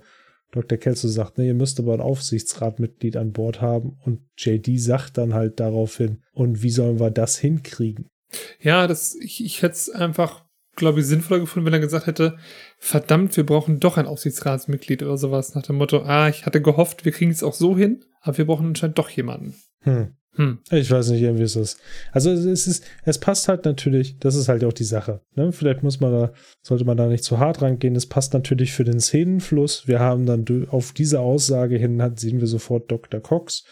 [0.52, 0.78] Dr.
[0.78, 5.34] Kelso sagt, ne, ihr müsst aber ein Aufsichtsratmitglied an Bord haben und JD sagt dann
[5.34, 8.08] halt daraufhin, und wie sollen wir das hinkriegen?
[8.60, 10.44] Ja, das, ich, ich hätte es einfach,
[10.76, 12.36] glaube ich, sinnvoller gefunden, wenn er gesagt hätte,
[12.78, 17.04] verdammt, wir brauchen doch ein Aufsichtsratsmitglied oder sowas, nach dem Motto, ah, ich hatte gehofft,
[17.04, 19.54] wir kriegen es auch so hin, aber wir brauchen anscheinend doch jemanden.
[19.82, 20.16] Hm.
[20.40, 20.58] Hm.
[20.70, 21.76] Ich weiß nicht, irgendwie ist das.
[22.12, 25.20] Also es ist, es passt halt natürlich, das ist halt auch die Sache.
[25.34, 25.52] Ne?
[25.52, 27.94] Vielleicht muss man da, sollte man da nicht zu hart rangehen.
[27.94, 29.86] Es passt natürlich für den Szenenfluss.
[29.86, 33.20] Wir haben dann auf diese Aussage hin, hat, sehen wir sofort Dr.
[33.20, 33.66] Cox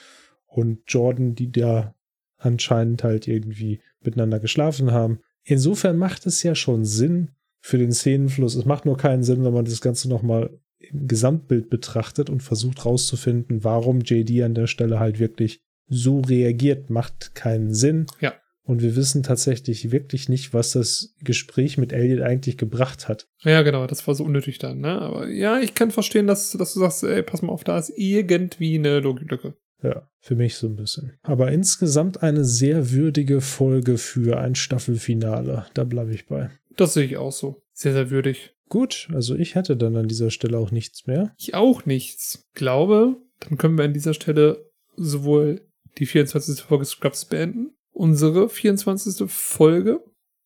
[0.47, 1.95] und Jordan, die da
[2.37, 5.21] anscheinend halt irgendwie miteinander geschlafen haben.
[5.45, 7.31] Insofern macht es ja schon Sinn
[7.61, 8.57] für den Szenenfluss.
[8.57, 12.85] Es macht nur keinen Sinn, wenn man das Ganze nochmal im Gesamtbild betrachtet und versucht
[12.85, 18.07] rauszufinden, warum JD an der Stelle halt wirklich so reagiert, macht keinen Sinn.
[18.21, 18.35] Ja.
[18.63, 23.27] Und wir wissen tatsächlich wirklich nicht, was das Gespräch mit Elliot eigentlich gebracht hat.
[23.43, 25.01] Ja, genau, das war so unnötig dann, ne?
[25.01, 27.91] Aber ja, ich kann verstehen, dass, dass du sagst, ey, pass mal auf, da ist
[27.97, 29.55] irgendwie eine Logiklücke.
[29.83, 31.15] Ja, für mich so ein bisschen.
[31.23, 35.67] Aber insgesamt eine sehr würdige Folge für ein Staffelfinale.
[35.73, 36.51] Da bleibe ich bei.
[36.77, 37.63] Das sehe ich auch so.
[37.73, 38.55] Sehr, sehr würdig.
[38.69, 41.33] Gut, also ich hätte dann an dieser Stelle auch nichts mehr.
[41.39, 42.47] Ich auch nichts.
[42.55, 45.63] Glaube, dann können wir an dieser Stelle sowohl
[45.99, 46.63] die 24.
[46.63, 49.31] Folge Scrubs beenden, unsere 24.
[49.31, 50.01] Folge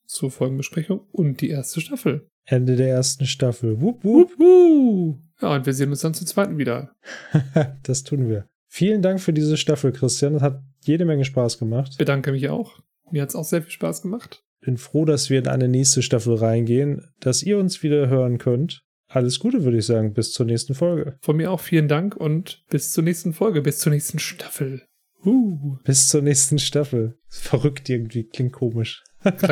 [0.06, 2.28] zur Folgenbesprechung und die erste Staffel.
[2.44, 3.80] Ende der ersten Staffel.
[3.80, 4.32] Wupp, wupp.
[4.32, 5.18] Wup, wup.
[5.40, 6.94] Ja, und wir sehen uns dann zur zweiten wieder.
[7.82, 8.46] das tun wir.
[8.68, 10.34] Vielen Dank für diese Staffel, Christian.
[10.34, 11.98] Das hat jede Menge Spaß gemacht.
[11.98, 12.80] Bedanke mich auch.
[13.10, 14.42] Mir hat es auch sehr viel Spaß gemacht.
[14.60, 18.82] Bin froh, dass wir in eine nächste Staffel reingehen, dass ihr uns wieder hören könnt.
[19.08, 20.14] Alles Gute, würde ich sagen.
[20.14, 21.18] Bis zur nächsten Folge.
[21.20, 24.86] Von mir auch vielen Dank und bis zur nächsten Folge, bis zur nächsten Staffel.
[25.24, 27.18] Uh, Bis zur nächsten Staffel.
[27.28, 29.04] Verrückt irgendwie, klingt komisch.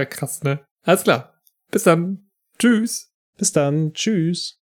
[0.06, 0.64] krass, ne?
[0.82, 1.34] Alles klar.
[1.70, 2.30] Bis dann.
[2.58, 3.12] Tschüss.
[3.36, 3.92] Bis dann.
[3.92, 4.59] Tschüss.